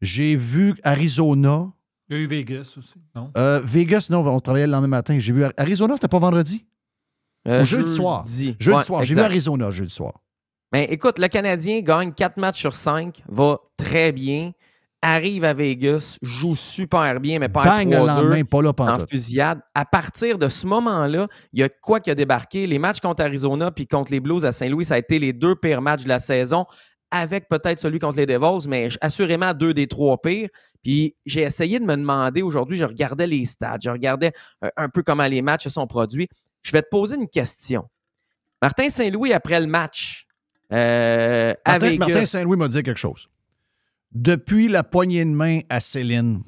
J'ai 0.02 0.36
vu 0.36 0.76
Arizona. 0.84 1.72
Il 2.10 2.18
y 2.18 2.20
a 2.20 2.24
eu 2.24 2.28
Vegas 2.28 2.76
aussi, 2.78 3.02
non? 3.16 3.32
Euh, 3.36 3.62
Vegas, 3.64 4.08
non, 4.12 4.26
on 4.28 4.40
travaillait 4.40 4.68
le 4.68 4.72
lendemain 4.72 4.88
matin. 4.98 5.18
J'ai 5.18 5.34
vu 5.34 5.44
Arizona, 5.58 5.96
c'était 5.96 6.08
pas 6.08 6.20
vendredi? 6.20 6.66
Euh, 7.48 7.62
Ou 7.62 7.66
jeudi 7.66 7.92
soir. 7.92 8.24
jeudi. 8.26 8.56
Jeudi 8.60 8.78
Ouais, 8.78 8.84
soir. 8.84 9.04
J'ai 9.04 9.16
vu. 9.16 9.22
Arizona 9.22 9.72
jeudi 9.72 9.94
soir. 9.94 10.14
Mais 10.72 10.86
écoute, 10.86 11.20
le 11.20 11.28
Canadien 11.28 11.82
gagne 11.82 12.12
4 12.14 12.38
matchs 12.38 12.60
sur 12.60 12.76
5, 12.76 13.24
va 13.28 13.60
très 13.78 14.12
bien, 14.12 14.52
arrive 15.02 15.44
à 15.44 15.54
Vegas, 15.54 16.18
joue 16.22 16.56
super 16.56 17.20
bien, 17.20 17.40
mais 17.40 17.50
pas 17.50 17.64
Bang, 17.64 17.90
le 17.90 18.00
en 18.00 18.06
lendemain, 18.06 18.42
3-2 18.42 18.74
pas 18.74 18.86
là 18.92 18.94
en 18.96 19.08
fusillade. 19.08 19.60
À 19.74 19.86
partir 19.86 20.38
de 20.38 20.48
ce 20.50 20.66
moment-là, 20.68 21.28
il 21.54 21.60
y 21.60 21.64
a 21.64 21.70
quoi 21.70 22.00
qui 22.00 22.10
a 22.10 22.16
débarqué? 22.16 22.66
Les 22.68 22.80
matchs 22.80 23.00
contre 23.00 23.24
Arizona 23.24 23.72
puis 23.72 23.88
contre 23.88 24.12
les 24.12 24.20
Blues 24.20 24.46
à 24.46 24.52
Saint-Louis, 24.52 24.86
ça 24.86 24.96
a 24.96 24.98
été 24.98 25.20
les 25.20 25.32
deux 25.34 25.56
pires 25.56 25.82
matchs 25.82 26.04
de 26.04 26.10
la 26.10 26.20
saison, 26.20 26.66
avec 27.12 27.48
peut-être 27.48 27.80
celui 27.80 28.00
contre 28.00 28.18
les 28.18 28.26
Devils, 28.26 28.68
mais 28.68 28.90
assurément 29.02 29.54
deux 29.54 29.74
des 29.74 29.88
trois 29.88 30.22
pires. 30.22 30.50
Puis 30.84 31.16
j'ai 31.26 31.42
essayé 31.42 31.80
de 31.80 31.86
me 31.86 31.96
demander 31.96 32.42
aujourd'hui, 32.42 32.78
je 32.78 32.86
regardais 32.86 33.28
les 33.28 33.46
stats, 33.46 33.78
je 33.84 33.90
regardais 33.90 34.32
un 34.76 34.90
peu 34.90 35.04
comment 35.04 35.28
les 35.28 35.42
matchs 35.42 35.66
se 35.66 35.70
sont 35.70 35.88
produits. 35.88 36.28
Je 36.64 36.72
vais 36.72 36.82
te 36.82 36.90
poser 36.90 37.16
une 37.16 37.28
question. 37.28 37.88
Martin 38.62 38.90
Saint-Louis, 38.90 39.34
après 39.34 39.60
le 39.60 39.68
match, 39.68 40.26
euh, 40.72 41.54
à 41.64 41.74
Martin, 41.74 41.90
Vegas, 41.90 42.06
Martin 42.06 42.26
Saint-Louis 42.26 42.58
m'a 42.58 42.68
dit 42.68 42.82
quelque 42.82 42.98
chose. 42.98 43.30
Depuis 44.12 44.68
la 44.68 44.84
poignée 44.84 45.24
de 45.26 45.30
main 45.30 45.60
à 45.70 45.80
Céline. 45.80 46.42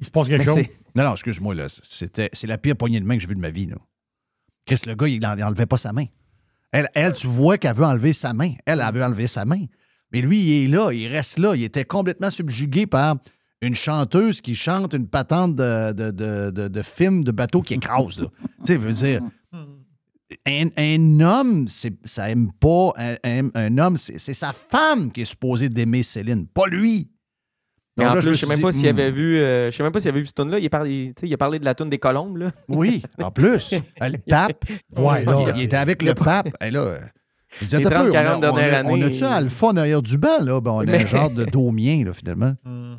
Il 0.00 0.06
se 0.06 0.10
passe 0.10 0.28
quelque 0.28 0.40
Mais 0.40 0.44
chose. 0.44 0.74
Non, 0.94 1.04
non, 1.04 1.12
excuse-moi, 1.12 1.54
là. 1.54 1.66
C'était, 1.68 2.28
c'est 2.32 2.46
la 2.46 2.58
pire 2.58 2.76
poignée 2.76 3.00
de 3.00 3.06
main 3.06 3.16
que 3.16 3.22
j'ai 3.22 3.28
vue 3.28 3.34
de 3.34 3.40
ma 3.40 3.50
vie, 3.50 3.66
là. 3.66 3.76
Chris, 4.66 4.82
le 4.86 4.94
gars, 4.94 5.08
il 5.08 5.20
n'enlevait 5.20 5.66
pas 5.66 5.78
sa 5.78 5.92
main. 5.92 6.04
Elle, 6.72 7.14
tu 7.14 7.26
vois 7.26 7.58
qu'elle 7.58 7.74
veut 7.74 7.84
enlever 7.84 8.12
sa 8.12 8.32
main. 8.32 8.52
Elle, 8.66 8.84
elle 8.86 8.94
veut 8.94 9.02
enlever 9.02 9.26
sa 9.26 9.44
main. 9.44 9.64
Mais 10.12 10.20
lui, 10.20 10.40
il 10.40 10.64
est 10.64 10.68
là, 10.68 10.92
il 10.92 11.08
reste 11.08 11.38
là. 11.38 11.54
Il 11.54 11.62
était 11.62 11.84
complètement 11.84 12.30
subjugué 12.30 12.86
par 12.86 13.16
une 13.60 13.74
chanteuse 13.74 14.40
qui 14.40 14.54
chante 14.54 14.94
une 14.94 15.08
patente 15.08 15.56
de, 15.56 15.92
de, 15.92 16.50
de, 16.50 16.82
film 16.82 17.24
de 17.24 17.32
bateau 17.32 17.62
qui 17.62 17.74
écrase, 17.74 18.16
tu 18.16 18.26
sais, 18.64 18.76
veut 18.76 18.92
dire. 18.92 19.20
Un, 20.46 20.68
un 20.76 21.20
homme, 21.20 21.66
ça 21.68 22.30
aime 22.30 22.52
pas. 22.52 22.92
Un, 23.24 23.78
homme, 23.78 23.96
c'est 23.96 24.34
sa 24.34 24.52
femme 24.52 25.10
qui 25.10 25.22
est 25.22 25.26
supposée 25.26 25.68
d'aimer 25.68 26.02
Céline, 26.02 26.46
pas 26.46 26.66
lui. 26.66 27.10
Mais 27.98 28.04
Donc 28.04 28.12
en 28.12 28.14
là, 28.14 28.20
plus, 28.22 28.30
je 28.30 28.36
sais 28.36 28.36
suis 28.38 28.46
même 28.48 28.56
dit, 28.58 28.62
pas 28.62 28.72
s'il 28.72 28.86
hmm. 28.86 28.98
avait 28.98 29.10
vu, 29.10 29.36
euh, 29.38 29.70
je 29.70 29.76
sais 29.76 29.82
même 29.82 29.92
pas 29.92 30.00
s'il 30.00 30.08
avait 30.10 30.20
vu 30.20 30.26
ce 30.26 30.32
tune 30.32 30.50
là 30.50 30.58
Il, 30.58 30.66
a 30.66 30.70
parlé- 30.70 31.12
tu 31.16 31.20
sais, 31.22 31.26
il 31.28 31.34
a 31.34 31.36
parlé 31.36 31.58
de 31.58 31.64
la 31.64 31.74
tune 31.74 31.90
des 31.90 31.98
colombes, 31.98 32.36
là. 32.38 32.50
Oui, 32.68 33.02
en 33.22 33.30
plus. 33.30 33.74
Euh, 34.02 34.08
Le 34.08 34.18
pape. 34.18 34.64
Ouais, 34.96 35.24
là, 35.24 35.52
il 35.56 35.62
était 35.64 35.76
avec 35.76 36.02
le 36.02 36.14
pape. 36.14 36.48
Et 36.60 36.70
là, 36.70 36.94
je 37.60 37.64
disais, 37.64 37.78
Les 37.78 37.86
attends 37.86 37.96
un 37.96 38.04
peu, 38.04 38.10
30, 38.10 38.12
40 38.12 38.44
on 38.44 38.46
a- 38.46 38.50
on 38.50 38.56
a- 38.56 38.84
On 38.92 39.02
a-tu 39.02 39.24
alpha 39.24 39.72
derrière 39.72 40.02
du 40.02 40.18
banc, 40.18 40.38
là? 40.42 40.60
Ben, 40.60 40.70
on 40.70 40.80
a 40.80 40.84
Mais- 40.84 41.02
un 41.02 41.06
genre 41.06 41.30
de 41.30 41.44
domien, 41.44 42.04
là, 42.04 42.12
finalement. 42.12 42.52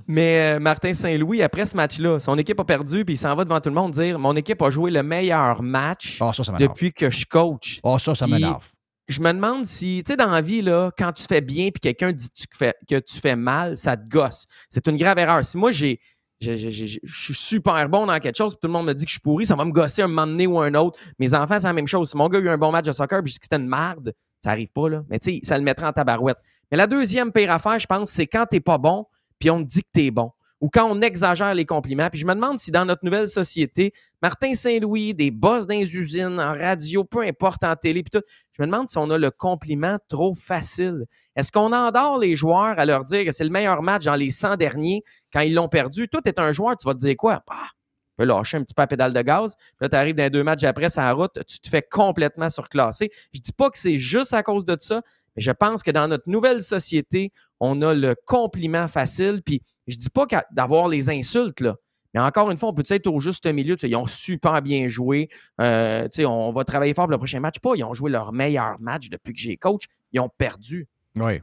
Mais 0.08 0.56
euh, 0.56 0.60
Martin 0.60 0.94
Saint-Louis, 0.94 1.42
après 1.44 1.66
ce 1.66 1.76
match-là, 1.78 2.20
son 2.20 2.38
équipe 2.38 2.60
a 2.60 2.66
perdu, 2.66 3.06
puis 3.06 3.14
il 3.14 3.18
s'en 3.18 3.36
va 3.36 3.46
devant 3.46 3.62
tout 3.62 3.70
le 3.70 3.76
monde 3.76 3.92
dire 3.94 4.18
Mon 4.20 4.36
équipe 4.36 4.62
a 4.62 4.70
joué 4.70 4.90
le 4.92 5.04
meilleur 5.04 5.62
match 5.62 6.18
Ah, 6.20 6.32
ça, 6.34 6.44
ça 6.44 6.54
depuis 6.60 6.92
que 6.92 7.10
je 7.10 7.26
coach. 7.26 7.80
Ah, 7.84 7.98
ça, 8.00 8.16
ça 8.16 8.26
Puis, 8.26 8.34
m'énerve. 8.34 8.68
Je 9.10 9.20
me 9.22 9.34
demande 9.34 9.66
si, 9.66 10.02
tu 10.06 10.12
sais, 10.12 10.16
dans 10.18 10.30
la 10.30 10.40
vie, 10.40 10.62
là, 10.62 10.92
quand 10.98 11.12
tu 11.12 11.24
fais 11.24 11.42
bien 11.42 11.70
puis 11.72 11.82
quelqu'un 11.82 12.12
dit 12.12 12.30
tu 12.30 12.46
fais- 12.56 12.76
que 12.88 13.00
tu 13.00 13.20
fais 13.20 13.36
mal, 13.36 13.76
ça 13.76 13.98
te 13.98 14.08
gosse. 14.08 14.46
C'est 14.70 14.88
une 14.88 14.98
grave 14.98 15.18
erreur. 15.18 15.44
Si 15.44 15.58
moi, 15.58 15.72
j'ai. 15.72 16.00
j'ai- 16.40 16.56
j'ai- 16.58 16.72
j'ai- 16.72 17.00
Je 17.04 17.22
suis 17.24 17.34
super 17.34 17.90
bon 17.90 18.06
dans 18.06 18.18
quelque 18.20 18.38
chose, 18.38 18.54
puis 18.54 18.60
tout 18.62 18.68
le 18.68 18.74
monde 18.74 18.86
me 18.86 18.94
dit 18.94 19.04
que 19.04 19.10
je 19.10 19.16
suis 19.16 19.20
pourri, 19.20 19.46
ça 19.46 19.56
va 19.58 19.66
me 19.66 19.72
gosser 19.72 20.04
un 20.04 20.08
moment 20.08 20.26
donné 20.28 20.48
ou 20.48 20.58
un 20.60 20.74
autre. 20.76 20.98
Mes 21.18 21.34
enfants, 21.34 21.60
c'est 21.60 21.68
la 21.68 21.74
même 21.74 21.88
chose. 21.88 22.12
Si 22.12 22.16
mon 22.18 22.30
gars 22.30 22.38
a 22.40 22.42
eu 22.42 22.48
un 22.50 22.58
bon 22.58 22.72
match 22.72 22.86
de 22.86 22.94
soccer, 22.94 23.22
puis 23.22 23.32
je 23.32 23.36
dis 23.36 23.40
que 23.40 23.46
c'était 23.46 23.62
une 23.62 23.68
merde, 23.68 24.14
ça 24.40 24.52
arrive 24.52 24.70
pas, 24.72 24.88
là. 24.88 25.04
Mais 25.10 25.20
tu 25.20 25.32
sais, 25.32 25.40
ça 25.44 25.58
le 25.58 25.64
mettrait 25.66 25.88
en 25.88 25.92
tabarouette. 25.92 26.38
Mais 26.72 26.78
la 26.78 26.88
deuxième 26.88 27.34
pire 27.34 27.52
affaire, 27.52 27.78
je 27.80 27.88
pense, 27.88 28.12
c'est 28.12 28.28
quand 28.28 28.46
t'es 28.46 28.62
pas 28.62 28.78
bon, 28.78 29.06
puis 29.40 29.50
on 29.50 29.62
te 29.64 29.68
dit 29.68 29.82
que 29.82 29.90
t'es 29.92 30.12
bon. 30.12 30.32
Ou 30.62 30.70
quand 30.70 30.90
on 30.90 31.02
exagère 31.02 31.54
les 31.54 31.66
compliments. 31.66 32.10
Puis 32.10 32.20
je 32.20 32.26
me 32.26 32.34
demande 32.34 32.60
si 32.60 32.70
dans 32.72 32.86
notre 32.86 33.06
nouvelle 33.06 33.30
société, 33.30 33.94
Martin 34.22 34.54
Saint-Louis, 34.54 35.14
des 35.14 35.32
boss 35.32 35.68
dans 35.68 35.76
les 35.76 35.96
usines, 35.96 36.40
en 36.40 36.52
radio, 36.52 37.04
peu 37.06 37.22
importe, 37.22 37.64
en 37.64 37.76
télé, 37.76 38.04
puis 38.04 38.20
tout, 38.20 38.26
je 38.52 38.62
me 38.62 38.68
demande 38.68 38.90
si 38.90 38.98
on 38.98 39.10
a 39.10 39.18
le 39.18 39.32
compliment 39.32 39.98
trop 40.10 40.34
facile. 40.34 41.06
Est-ce 41.36 41.52
qu'on 41.52 41.72
endort 41.72 42.20
les 42.20 42.36
joueurs 42.36 42.78
à 42.78 42.86
leur 42.86 43.06
dire 43.06 43.24
que 43.24 43.32
c'est 43.32 43.46
le 43.46 43.50
meilleur 43.50 43.82
match 43.82 44.04
dans 44.04 44.16
les 44.16 44.32
100 44.32 44.58
derniers 44.58 45.04
quand 45.32 45.40
ils 45.40 45.54
l'ont 45.54 45.70
perdu? 45.70 46.10
Toi, 46.10 46.22
tu 46.22 46.34
un 46.42 46.52
joueur, 46.52 46.76
tu 46.76 46.86
vas 46.86 46.94
te 46.94 47.00
dire 47.00 47.16
quoi? 47.16 47.42
Bah, 47.48 47.56
tu 47.64 48.16
peux 48.18 48.26
lâcher 48.26 48.58
un 48.58 48.64
petit 48.64 48.74
peu 48.74 48.82
à 48.82 48.88
pédale 48.88 49.14
de 49.14 49.22
gaz. 49.22 49.56
Puis 49.56 49.66
là, 49.80 49.90
tu 49.90 49.96
arrives 49.96 50.16
dans 50.16 50.30
deux 50.30 50.44
matchs 50.44 50.66
après, 50.66 50.88
la 50.98 51.14
route, 51.14 51.40
tu 51.48 51.60
te 51.62 51.70
fais 51.70 51.82
complètement 51.82 52.50
surclasser. 52.50 53.10
Je 53.34 53.40
dis 53.40 53.54
pas 53.54 53.70
que 53.70 53.78
c'est 53.78 53.98
juste 53.98 54.34
à 54.34 54.44
cause 54.44 54.66
de 54.66 54.76
ça, 54.78 55.02
mais 55.38 55.42
je 55.42 55.52
pense 55.52 55.82
que 55.82 55.92
dans 55.92 56.10
notre 56.10 56.28
nouvelle 56.28 56.62
société, 56.62 57.32
on 57.62 57.82
a 57.82 57.94
le 57.94 58.16
compliment 58.26 58.90
facile. 58.90 59.42
Puis 59.46 59.62
je 59.90 59.98
dis 59.98 60.10
pas 60.10 60.26
d'avoir 60.52 60.88
les 60.88 61.10
insultes, 61.10 61.62
là. 61.62 61.76
Mais 62.14 62.20
encore 62.20 62.50
une 62.50 62.58
fois, 62.58 62.70
on 62.70 62.74
peut 62.74 62.84
être 62.90 63.06
au 63.06 63.20
juste 63.20 63.46
milieu. 63.46 63.76
Ils 63.84 63.96
ont 63.96 64.08
super 64.08 64.62
bien 64.64 64.88
joué. 64.88 65.30
Euh, 65.62 66.08
on 66.26 66.52
va 66.52 66.64
travailler 66.64 66.96
fort 66.96 67.06
pour 67.06 67.12
le 67.12 67.18
prochain 67.20 67.40
match. 67.40 67.60
Pas, 67.60 67.72
ils 67.76 67.84
ont 67.84 67.94
joué 67.94 68.10
leur 68.10 68.34
meilleur 68.34 68.78
match 68.80 69.10
depuis 69.12 69.32
que 69.34 69.40
j'ai 69.40 69.58
coach. 69.58 69.84
Ils 70.12 70.20
ont 70.20 70.30
perdu. 70.36 70.88
Oui. 71.16 71.40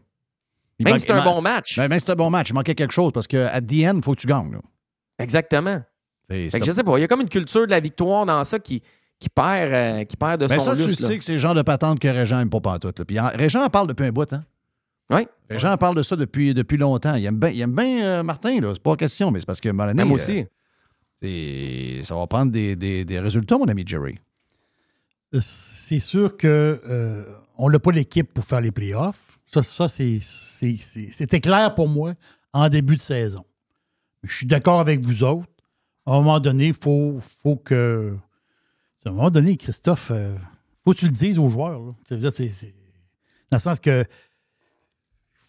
Même 0.80 0.98
si 0.98 1.06
c'est 1.06 1.12
un 1.12 1.22
bon 1.22 1.40
match. 1.40 1.78
Même 1.78 1.92
si 1.92 2.00
c'est 2.00 2.10
un 2.10 2.16
bon 2.16 2.30
match, 2.30 2.50
il 2.50 2.54
manquait 2.54 2.74
quelque 2.74 2.92
chose 2.92 3.12
parce 3.12 3.28
qu'à 3.28 3.60
the 3.60 3.84
end, 3.86 3.96
il 3.98 4.02
faut 4.02 4.12
que 4.14 4.20
tu 4.20 4.26
gagnes. 4.26 4.52
là. 4.54 4.58
Exactement. 5.20 5.80
Fait 6.28 6.48
que 6.58 6.64
je 6.64 6.72
sais 6.72 6.82
pas, 6.82 6.98
il 6.98 7.02
y 7.02 7.04
a 7.04 7.08
comme 7.08 7.20
une 7.20 7.28
culture 7.28 7.64
de 7.66 7.70
la 7.70 7.78
victoire 7.78 8.26
dans 8.26 8.42
ça 8.42 8.58
qui, 8.58 8.82
qui, 9.20 9.28
perd, 9.28 9.72
euh, 9.72 10.04
qui 10.04 10.16
perd 10.16 10.40
de 10.40 10.48
Ben 10.48 10.58
son 10.58 10.64
ça, 10.72 10.76
tu 10.76 10.88
là. 10.88 10.94
sais 10.94 11.16
que 11.16 11.22
c'est 11.22 11.32
le 11.34 11.38
genre 11.38 11.54
de 11.54 11.62
patente 11.62 12.00
que 12.00 12.08
Régent 12.08 12.38
n'aime 12.38 12.50
pas 12.50 12.60
pantoute. 12.60 13.04
Puis 13.04 13.20
en- 13.20 13.28
Régent 13.32 13.62
en 13.64 13.70
parle 13.70 13.86
depuis 13.86 14.06
un 14.06 14.10
bout, 14.10 14.30
hein? 14.32 14.44
Oui. 15.10 15.26
Régent 15.48 15.72
en 15.72 15.76
parle 15.76 15.96
de 15.96 16.02
ça 16.02 16.16
depuis, 16.16 16.52
depuis 16.54 16.76
longtemps. 16.76 17.14
Il 17.14 17.24
aime 17.24 17.38
bien 17.38 17.68
bien, 17.68 18.04
euh, 18.04 18.22
Martin, 18.22 18.60
là. 18.60 18.72
C'est 18.74 18.82
pas 18.82 18.96
question, 18.96 19.30
mais 19.30 19.38
c'est 19.40 19.46
parce 19.46 19.60
que, 19.60 19.68
donné, 19.68 19.94
Même 19.94 20.10
euh, 20.10 20.14
aussi. 20.14 20.44
ça 22.04 22.14
va 22.16 22.26
prendre 22.26 22.50
des, 22.50 22.74
des- 22.76 23.04
des 23.04 23.20
résultats, 23.20 23.56
mon 23.56 23.68
ami 23.68 23.84
Jerry. 23.86 24.18
C'est 25.38 26.00
sûr 26.00 26.36
que 26.36 26.80
euh, 26.88 27.24
on 27.58 27.68
n'a 27.70 27.78
pas 27.78 27.92
l'équipe 27.92 28.32
pour 28.32 28.44
faire 28.44 28.60
les 28.60 28.70
playoffs. 28.70 29.38
Ça, 29.52 29.62
ça 29.62 29.88
c'est- 29.88 30.18
c'est- 30.20 30.76
c'est- 30.78 31.08
c'était 31.12 31.40
clair 31.40 31.74
pour 31.74 31.88
moi 31.88 32.14
en 32.52 32.68
début 32.68 32.96
de 32.96 33.00
saison. 33.00 33.44
Je 34.22 34.34
suis 34.34 34.46
d'accord 34.46 34.80
avec 34.80 35.00
vous 35.00 35.22
autres. 35.24 35.46
À 36.06 36.12
un 36.12 36.16
moment 36.16 36.40
donné, 36.40 36.68
il 36.68 36.74
faut, 36.74 37.18
faut 37.20 37.56
que. 37.56 38.16
À 39.04 39.08
un 39.10 39.12
moment 39.12 39.30
donné, 39.30 39.56
Christophe, 39.56 40.10
il 40.14 40.38
faut 40.84 40.92
que 40.92 40.98
tu 40.98 41.04
le 41.06 41.12
dises 41.12 41.38
aux 41.38 41.48
joueurs. 41.50 41.78
là. 41.80 41.94
Dans 43.50 43.56
le 43.56 43.58
sens 43.58 43.78
que. 43.78 44.04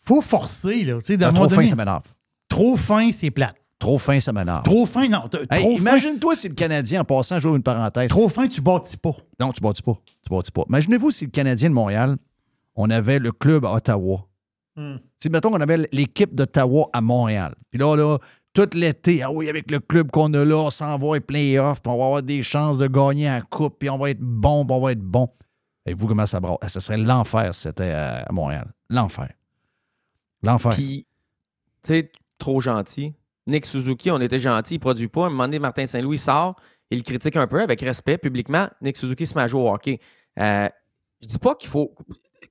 Faut 0.07 0.21
forcer. 0.21 0.83
Là, 0.83 0.99
tu 0.99 1.05
sais, 1.05 1.17
trop 1.17 1.49
fin, 1.49 1.65
ça 1.65 1.75
m'énerve. 1.75 2.03
Trop 2.47 2.75
fin, 2.75 3.11
c'est 3.11 3.31
plate. 3.31 3.55
Trop 3.77 3.97
fin, 3.97 4.19
ça 4.19 4.33
m'énerve. 4.33 4.63
Trop 4.63 4.85
fin, 4.85 5.07
non. 5.07 5.25
Hey, 5.51 5.61
trop. 5.61 5.77
Imagine-toi 5.77 6.35
si 6.35 6.49
le 6.49 6.55
Canadien, 6.55 7.01
en 7.01 7.03
passant, 7.03 7.39
j'ouvre 7.39 7.57
une 7.57 7.63
parenthèse. 7.63 8.09
Trop 8.09 8.27
fin, 8.29 8.47
tu 8.47 8.61
bâtis 8.61 8.97
pas. 8.97 9.15
Non, 9.39 9.51
tu 9.51 9.61
bâtis 9.61 9.83
pas. 9.83 9.97
Tu 10.23 10.33
bâtis 10.33 10.51
pas. 10.51 10.63
Imaginez-vous 10.69 11.11
si 11.11 11.25
le 11.25 11.31
Canadien 11.31 11.69
de 11.69 11.75
Montréal, 11.75 12.17
on 12.75 12.89
avait 12.89 13.19
le 13.19 13.31
club 13.31 13.65
à 13.65 13.73
Ottawa. 13.73 14.25
Si, 15.19 15.29
mettons 15.29 15.51
qu'on 15.51 15.61
avait 15.61 15.89
l'équipe 15.91 16.35
d'Ottawa 16.35 16.87
à 16.93 17.01
Montréal. 17.01 17.55
Puis 17.71 17.79
là, 17.79 17.95
là, 17.95 18.19
tout 18.53 18.69
l'été, 18.73 19.23
ah 19.23 19.31
oui, 19.31 19.49
avec 19.49 19.71
le 19.71 19.79
club 19.79 20.11
qu'on 20.11 20.31
a 20.35 20.45
là, 20.45 20.55
on 20.55 20.69
s'en 20.69 20.97
va 20.97 21.07
aux 21.07 21.19
playoffs, 21.19 21.81
puis 21.81 21.91
on 21.91 21.97
va 21.97 22.05
avoir 22.05 22.23
des 22.23 22.43
chances 22.43 22.77
de 22.77 22.87
gagner 22.87 23.25
la 23.25 23.41
coupe, 23.41 23.79
puis 23.79 23.89
on 23.89 23.97
va 23.97 24.11
être 24.11 24.21
bon, 24.21 24.65
puis 24.65 24.75
on 24.75 24.79
va 24.79 24.91
être 24.91 25.01
bon. 25.01 25.27
Et 25.87 25.93
vous, 25.93 26.05
comment 26.07 26.27
ça 26.27 26.39
brasse? 26.39 26.57
Ce 26.67 26.79
serait 26.79 26.97
l'enfer 26.97 27.53
si 27.55 27.61
c'était 27.61 27.91
à 27.91 28.27
Montréal. 28.31 28.71
L'enfer. 28.89 29.29
L'enfer. 30.43 30.71
Puis, 30.71 31.05
tu 31.83 31.93
sais, 31.93 32.11
trop 32.37 32.59
gentil. 32.61 33.13
Nick 33.47 33.65
Suzuki, 33.65 34.11
on 34.11 34.19
était 34.19 34.39
gentil, 34.39 34.75
il 34.75 34.79
produit 34.79 35.07
pas. 35.07 35.23
À 35.23 35.27
un 35.27 35.29
moment 35.29 35.43
donné, 35.45 35.59
Martin 35.59 35.85
Saint-Louis 35.85 36.17
sort, 36.17 36.55
il 36.91 36.97
le 36.99 37.03
critique 37.03 37.35
un 37.37 37.47
peu 37.47 37.61
avec 37.61 37.81
respect 37.81 38.17
publiquement. 38.17 38.67
Nick 38.81 38.97
Suzuki 38.97 39.25
se 39.25 39.35
met 39.35 39.43
à 39.43 39.47
jouer 39.47 39.61
au 39.61 39.73
hockey. 39.73 39.99
Euh, 40.39 40.67
je 41.21 41.27
dis 41.27 41.37
pas 41.39 41.55
qu'il 41.55 41.69
faut 41.69 41.95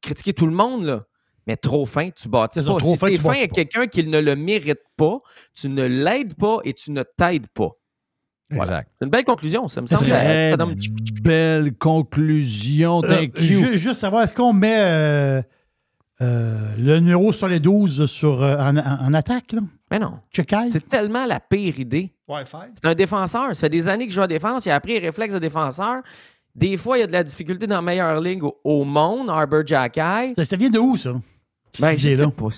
critiquer 0.02 0.32
tout 0.32 0.46
le 0.46 0.52
monde, 0.54 0.84
là. 0.84 1.04
Mais 1.46 1.56
trop 1.56 1.86
fin, 1.86 2.10
tu 2.10 2.28
bâtis 2.28 2.58
C'est 2.58 2.64
ça, 2.64 2.72
pas. 2.72 2.78
trop 2.78 2.94
si 2.94 2.98
fin, 2.98 3.06
t'es 3.08 3.14
tu 3.16 3.20
fin 3.22 3.30
à 3.42 3.46
quelqu'un 3.46 3.86
qui 3.86 4.04
ne 4.06 4.18
le 4.18 4.34
mérite 4.34 4.80
pas, 4.96 5.20
tu 5.54 5.68
ne 5.68 5.84
l'aides 5.84 6.34
pas 6.34 6.58
et 6.64 6.72
tu 6.74 6.90
ne 6.90 7.04
t'aides 7.04 7.46
pas. 7.48 7.70
Voilà. 8.50 8.64
Exact. 8.64 8.90
C'est 8.98 9.04
une 9.04 9.10
belle 9.10 9.24
conclusion, 9.24 9.68
ça 9.68 9.80
me 9.80 9.86
semble. 9.86 10.02
Très 10.06 10.10
Ça, 10.10 10.50
ça 10.52 10.56
donne- 10.56 10.74
belle 11.22 11.74
conclusion. 11.76 13.02
Euh, 13.04 13.08
Thank 13.08 13.40
you. 13.40 13.58
ju- 13.64 13.76
juste 13.76 14.00
savoir, 14.00 14.22
est-ce 14.24 14.34
qu'on 14.34 14.52
met 14.52 14.76
euh, 14.80 15.42
euh, 16.22 16.74
le 16.78 16.98
numéro 17.00 17.32
sur 17.32 17.48
les 17.48 17.60
12 17.60 18.06
sur, 18.06 18.42
euh, 18.42 18.56
en, 18.58 18.76
en- 18.76 19.06
en 19.06 19.14
attaque? 19.14 19.52
Là? 19.52 19.60
Mais 19.90 19.98
non. 19.98 20.14
C'est 20.72 20.88
tellement 20.88 21.26
la 21.26 21.40
pire 21.40 21.78
idée. 21.78 22.12
Wi-Fi? 22.28 22.56
C'est 22.74 22.88
un 22.88 22.94
défenseur. 22.94 23.48
Ça 23.54 23.60
fait 23.60 23.68
des 23.68 23.86
années 23.88 24.06
que 24.06 24.10
je 24.12 24.16
joue 24.16 24.22
à 24.22 24.26
défense. 24.26 24.66
Il 24.66 24.70
a 24.70 24.76
appris 24.76 24.92
les 24.94 25.06
réflexes 25.06 25.34
de 25.34 25.38
défenseur. 25.38 26.02
Des 26.54 26.76
fois, 26.76 26.96
il 26.96 27.02
y 27.02 27.04
a 27.04 27.06
de 27.06 27.12
la 27.12 27.22
difficulté 27.22 27.66
dans 27.66 27.76
la 27.76 27.82
meilleure 27.82 28.20
ligue 28.20 28.42
au, 28.42 28.58
au 28.64 28.84
monde, 28.84 29.28
Arbor 29.30 29.64
Jacky. 29.66 30.34
Ça, 30.36 30.44
ça 30.44 30.56
vient 30.56 30.70
de 30.70 30.78
où, 30.78 30.96
ça? 30.96 31.12
Ben, 31.80 31.92
je 31.94 32.08
sais 32.16 32.26
pas. 32.30 32.48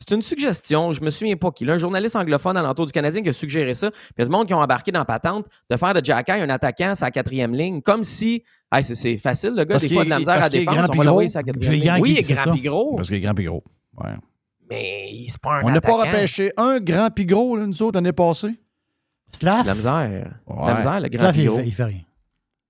C'est- 0.00 0.14
une 0.14 0.22
suggestion. 0.22 0.92
Je 0.92 1.02
me 1.02 1.10
souviens 1.10 1.36
pas 1.36 1.50
qui. 1.50 1.64
Là, 1.64 1.74
un 1.74 1.78
journaliste 1.78 2.16
anglophone 2.16 2.56
à 2.56 2.62
l'entour 2.62 2.86
du 2.86 2.92
Canadien 2.92 3.22
qui 3.22 3.28
a 3.28 3.32
suggéré 3.32 3.74
ça. 3.74 3.90
Puis 3.90 4.00
il 4.16 4.20
y 4.20 4.22
a 4.22 4.24
du 4.26 4.30
monde 4.30 4.46
qui 4.46 4.54
ont 4.54 4.60
embarqué 4.60 4.90
dans 4.92 5.00
la 5.00 5.04
patente 5.04 5.46
de 5.70 5.76
faire 5.76 5.92
de 5.94 6.04
Jacky 6.04 6.32
un 6.32 6.48
attaquant 6.50 6.94
sa 6.94 7.10
quatrième 7.10 7.54
ligne. 7.54 7.82
Comme 7.82 8.04
si. 8.04 8.44
Hey, 8.72 8.84
c'est- 8.84 8.94
c'est 8.94 9.16
facile, 9.16 9.50
le 9.50 9.64
gars. 9.64 9.74
Parce 9.74 9.82
des 9.82 9.88
qu'il 9.88 9.96
fois, 9.96 10.04
de 10.04 10.08
est- 10.08 10.10
la 10.10 10.18
misère 10.18 10.34
à 10.34 10.48
On 10.92 10.96
va 10.96 11.04
l'envoyer 11.04 11.28
sa 11.28 11.42
quatrième 11.42 11.72
ligne. 11.72 11.84
grand 11.84 11.98
Oui, 12.00 12.10
il 12.12 12.18
est 12.18 12.34
grand 12.34 12.52
puis 12.52 12.60
gros. 12.62 12.96
Parce 12.96 13.08
qu'il 13.08 13.16
est 13.16 13.20
grand 13.20 13.34
puis 13.34 13.44
gros. 13.46 13.64
Ouais. 13.98 14.10
Mais 14.70 15.10
c'est 15.28 15.40
pas 15.40 15.54
un 15.60 15.62
On 15.64 15.70
n'a 15.70 15.80
pas 15.80 15.96
repêché 15.96 16.52
un 16.56 16.78
grand 16.78 17.08
puis 17.14 17.24
gros, 17.26 17.56
là, 17.56 17.66
nous 17.66 17.82
autres, 17.82 17.94
l'année 17.96 18.12
passée. 18.12 18.54
Slav? 19.30 19.66
La 19.66 19.74
misère. 19.74 20.34
Ouais. 20.46 20.66
La 20.66 20.74
misère, 20.76 21.00
le 21.00 21.08
grand 21.08 21.20
Slav, 21.20 21.32
puis 21.32 21.42
il, 21.44 21.66
il 21.66 21.72
fait 21.74 21.84
rien. 21.84 22.00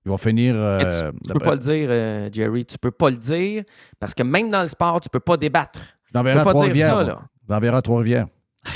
Il 0.05 0.11
va 0.11 0.17
finir. 0.17 0.55
euh, 0.55 0.77
Mais 0.77 1.11
tu, 1.13 1.19
tu 1.27 1.33
peux 1.33 1.39
pas 1.39 1.51
le 1.53 1.59
dire, 1.59 1.87
euh, 1.91 2.29
Jerry. 2.31 2.65
Tu 2.65 2.77
peux 2.77 2.91
pas 2.91 3.09
le 3.09 3.17
dire 3.17 3.63
parce 3.99 4.13
que 4.13 4.23
même 4.23 4.49
dans 4.49 4.61
le 4.61 4.67
sport, 4.69 4.99
tu 5.01 5.09
peux 5.09 5.19
pas 5.19 5.37
débattre. 5.37 5.81
Je 6.11 6.17
l'enverrai 6.17 6.39
à 6.39 6.45
Trois-Rivières. 6.45 7.19
Je 7.47 7.53
l'enverrai 7.53 7.77
à 7.77 7.81
Trois-Rivières. 7.81 8.27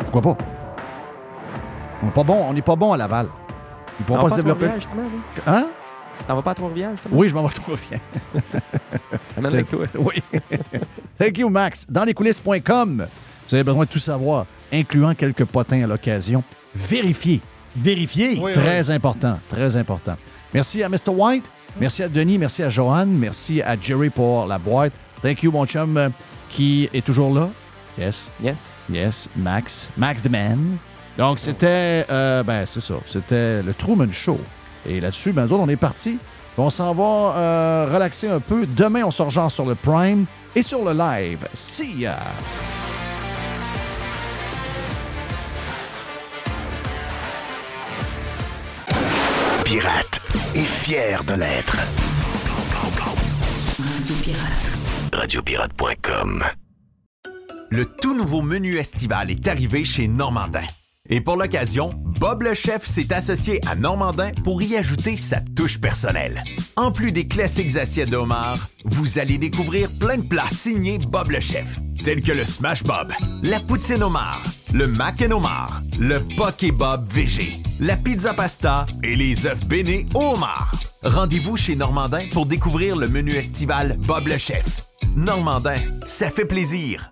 Pourquoi 0.00 0.22
pas? 0.22 0.36
On 2.02 2.06
n'est 2.06 2.12
pas 2.12 2.24
bon, 2.24 2.44
on 2.48 2.52
n'est 2.52 2.62
pas 2.62 2.76
bon 2.76 2.92
à 2.92 2.96
Laval. 2.96 3.28
Ils 3.98 4.06
pourront 4.06 4.22
pas 4.22 4.30
se 4.30 4.36
développer. 4.36 4.68
Hein? 5.46 5.66
T'en 6.26 6.36
vas 6.36 6.42
pas 6.42 6.50
à 6.52 6.54
Trois-Rivières, 6.54 6.90
justement? 6.92 7.16
Oui, 7.16 7.28
je 7.28 7.34
m'en 7.34 7.42
vais 7.42 7.48
à 7.48 7.52
Trois-Rivières. 7.52 8.00
Amène 9.36 9.52
avec 9.54 9.68
toi. 9.68 9.86
Oui. 9.98 10.22
Thank 11.18 11.38
you, 11.38 11.48
Max. 11.48 11.86
Dans 11.88 12.04
lescoulisses.com, 12.04 13.06
vous 13.48 13.54
avez 13.54 13.64
besoin 13.64 13.84
de 13.84 13.90
tout 13.90 13.98
savoir, 13.98 14.46
incluant 14.72 15.14
quelques 15.14 15.44
potins 15.44 15.82
à 15.82 15.86
l'occasion. 15.86 16.42
Vérifiez. 16.74 17.40
Vérifiez. 17.76 18.38
Oui, 18.40 18.52
très 18.52 18.90
important, 18.90 19.38
très 19.48 19.76
important. 19.76 20.16
Merci 20.54 20.82
à 20.82 20.88
Mr. 20.88 21.08
White, 21.08 21.50
merci 21.80 22.02
à 22.02 22.08
Denis, 22.08 22.38
merci 22.38 22.62
à 22.62 22.68
Johan, 22.68 23.06
merci 23.06 23.62
à 23.62 23.78
Jerry 23.78 24.10
pour 24.10 24.46
la 24.46 24.58
boîte. 24.58 24.92
Thank 25.22 25.42
you, 25.42 25.52
mon 25.52 25.66
chum, 25.66 25.96
euh, 25.96 26.08
qui 26.48 26.88
est 26.92 27.04
toujours 27.04 27.32
là. 27.32 27.48
Yes. 27.98 28.28
Yes. 28.42 28.58
Yes, 28.90 29.28
Max. 29.36 29.88
Max 29.96 30.22
the 30.22 30.30
Man. 30.30 30.76
Donc, 31.16 31.38
c'était, 31.38 32.06
euh, 32.10 32.42
ben, 32.42 32.64
c'est 32.66 32.80
ça, 32.80 32.94
c'était 33.06 33.62
le 33.62 33.74
Truman 33.74 34.10
Show. 34.10 34.40
Et 34.86 35.00
là-dessus, 35.00 35.32
ben, 35.32 35.46
nous 35.46 35.52
autres, 35.52 35.62
on 35.62 35.68
est 35.68 35.76
parti. 35.76 36.18
On 36.58 36.70
s'en 36.70 36.92
va 36.94 37.04
euh, 37.36 37.90
relaxer 37.92 38.28
un 38.28 38.40
peu. 38.40 38.66
Demain, 38.66 39.04
on 39.04 39.10
sort 39.10 39.30
genre 39.30 39.50
sur 39.50 39.64
le 39.64 39.74
Prime 39.74 40.26
et 40.54 40.62
sur 40.62 40.84
le 40.84 40.92
live. 40.92 41.46
See 41.54 42.00
ya! 42.00 42.18
Pirate 49.64 50.20
et 50.54 50.62
fier 50.62 51.22
de 51.24 51.34
l'être. 51.34 51.76
Radio 53.78 54.16
Pirate. 54.22 55.12
Radiopirate.com. 55.12 56.44
Le 57.70 57.84
tout 57.84 58.16
nouveau 58.16 58.42
menu 58.42 58.76
estival 58.76 59.30
est 59.30 59.46
arrivé 59.46 59.84
chez 59.84 60.08
Normandin. 60.08 60.62
Et 61.08 61.20
pour 61.20 61.36
l'occasion, 61.36 61.90
Bob 62.20 62.42
le 62.42 62.54
chef 62.54 62.86
s'est 62.86 63.12
associé 63.12 63.60
à 63.66 63.74
Normandin 63.74 64.30
pour 64.44 64.62
y 64.62 64.76
ajouter 64.76 65.16
sa 65.16 65.40
touche 65.40 65.80
personnelle. 65.80 66.42
En 66.76 66.92
plus 66.92 67.12
des 67.12 67.26
classiques 67.26 67.76
assiettes 67.76 68.10
de 68.10 68.16
homard, 68.16 68.58
vous 68.84 69.18
allez 69.18 69.38
découvrir 69.38 69.88
plein 69.98 70.18
de 70.18 70.28
plats 70.28 70.48
signés 70.50 70.98
Bob 70.98 71.30
le 71.30 71.40
chef, 71.40 71.78
tels 72.04 72.22
que 72.22 72.32
le 72.32 72.44
Smash 72.44 72.82
Bob, 72.84 73.12
la 73.42 73.60
poutine 73.60 74.02
homard, 74.02 74.42
le 74.74 74.86
mac 74.86 75.22
and 75.22 75.32
homard, 75.32 75.82
le 75.98 76.18
poké 76.36 76.72
Bob 76.72 77.06
VG, 77.12 77.60
la 77.80 77.96
pizza 77.96 78.32
pasta 78.32 78.86
et 79.02 79.16
les 79.16 79.46
œufs 79.46 79.66
bénis 79.66 80.06
au. 80.14 80.34
Rendez-vous 81.02 81.56
chez 81.56 81.76
Normandin 81.76 82.26
pour 82.32 82.46
découvrir 82.46 82.96
le 82.96 83.08
menu 83.08 83.32
estival 83.32 83.96
Bob 84.06 84.26
le 84.28 84.38
chef. 84.38 84.86
Normandin, 85.16 85.76
ça 86.04 86.30
fait 86.30 86.46
plaisir. 86.46 87.11